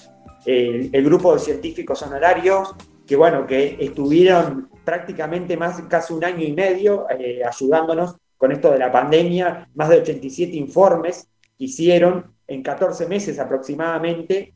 el, 0.46 0.90
el 0.92 1.04
grupo 1.04 1.34
de 1.34 1.40
científicos 1.40 2.00
honorarios, 2.02 2.74
que 3.06 3.16
bueno, 3.16 3.46
que 3.46 3.76
estuvieron 3.80 4.69
prácticamente 4.84 5.56
más, 5.56 5.80
casi 5.82 6.12
un 6.12 6.24
año 6.24 6.44
y 6.44 6.52
medio 6.52 7.06
eh, 7.10 7.42
ayudándonos 7.44 8.16
con 8.36 8.52
esto 8.52 8.70
de 8.70 8.78
la 8.78 8.90
pandemia, 8.90 9.68
más 9.74 9.88
de 9.90 9.98
87 10.00 10.56
informes 10.56 11.28
que 11.58 11.64
hicieron 11.64 12.34
en 12.46 12.62
14 12.62 13.06
meses 13.06 13.38
aproximadamente, 13.38 14.54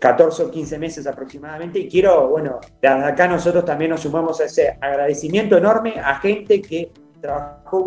14 0.00 0.42
eh, 0.42 0.46
o 0.46 0.50
15 0.50 0.78
meses 0.78 1.06
aproximadamente, 1.06 1.78
y 1.78 1.88
quiero, 1.88 2.28
bueno, 2.28 2.58
desde 2.80 3.04
acá 3.04 3.28
nosotros 3.28 3.66
también 3.66 3.90
nos 3.90 4.00
sumamos 4.00 4.40
a 4.40 4.44
ese 4.44 4.78
agradecimiento 4.80 5.58
enorme 5.58 6.00
a 6.02 6.18
gente 6.20 6.62
que 6.62 6.90
trabajó 7.20 7.84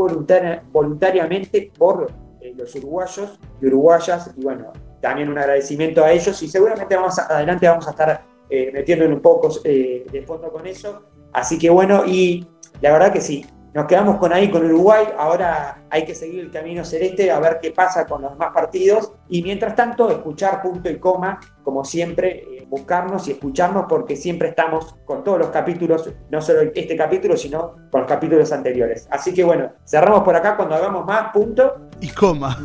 voluntariamente 0.72 1.72
por 1.76 2.12
eh, 2.40 2.54
los 2.56 2.76
uruguayos 2.76 3.40
y 3.60 3.66
uruguayas, 3.66 4.32
y 4.38 4.44
bueno, 4.44 4.72
también 5.02 5.30
un 5.30 5.40
agradecimiento 5.40 6.04
a 6.04 6.12
ellos, 6.12 6.42
y 6.44 6.48
seguramente 6.48 6.96
vamos 6.96 7.18
adelante 7.18 7.68
vamos 7.68 7.88
a 7.88 7.92
estar 7.92 8.26
metiéndonos 8.50 9.16
un 9.16 9.22
poco 9.22 9.50
de 9.64 10.24
fondo 10.26 10.52
con 10.52 10.66
eso, 10.66 11.04
Así 11.34 11.58
que 11.58 11.70
bueno, 11.70 12.06
y 12.06 12.48
la 12.82 12.92
verdad 12.92 13.14
que 13.14 13.22
sí, 13.22 13.46
nos 13.74 13.86
quedamos 13.86 14.18
con 14.18 14.34
ahí 14.34 14.50
con 14.50 14.66
Uruguay, 14.66 15.06
ahora 15.18 15.84
hay 15.92 16.04
que 16.04 16.16
seguir 16.16 16.40
el 16.40 16.52
camino 16.52 16.84
celeste 16.84 17.32
a 17.32 17.40
ver 17.40 17.60
qué 17.62 17.72
pasa 17.72 18.06
con 18.08 18.24
los 18.24 18.32
demás 18.32 18.50
partidos 18.52 19.14
y 19.28 19.44
mientras 19.44 19.76
tanto 19.76 20.10
escuchar 20.10 20.62
punto 20.62 20.90
y 20.90 20.98
coma, 20.98 21.40
como 21.64 21.86
siempre, 21.86 22.40
eh, 22.40 22.66
buscarnos 22.68 23.28
y 23.28 23.32
escucharnos 23.32 23.86
porque 23.88 24.16
siempre 24.16 24.50
estamos 24.50 24.96
con 25.06 25.24
todos 25.24 25.38
los 25.38 25.50
capítulos, 25.50 26.10
no 26.32 26.42
solo 26.42 26.62
este 26.62 26.96
capítulo, 26.96 27.38
sino 27.38 27.76
con 27.92 28.02
los 28.02 28.10
capítulos 28.10 28.52
anteriores. 28.52 29.08
Así 29.12 29.34
que 29.34 29.44
bueno, 29.44 29.72
cerramos 29.86 30.24
por 30.24 30.36
acá 30.36 30.56
cuando 30.58 30.74
hagamos 30.74 31.06
más, 31.06 31.32
punto 31.32 31.90
y 32.02 32.10
coma. 32.10 32.58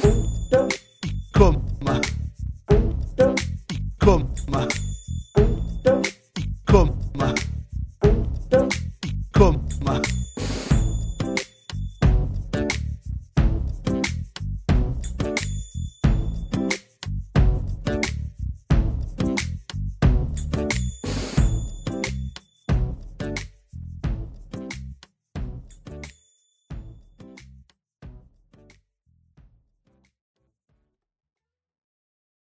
Punto 0.00 0.68
y 1.02 1.32
coma. 1.32 2.00
Punto 2.66 3.34
y 3.68 3.96
coma. 3.98 4.68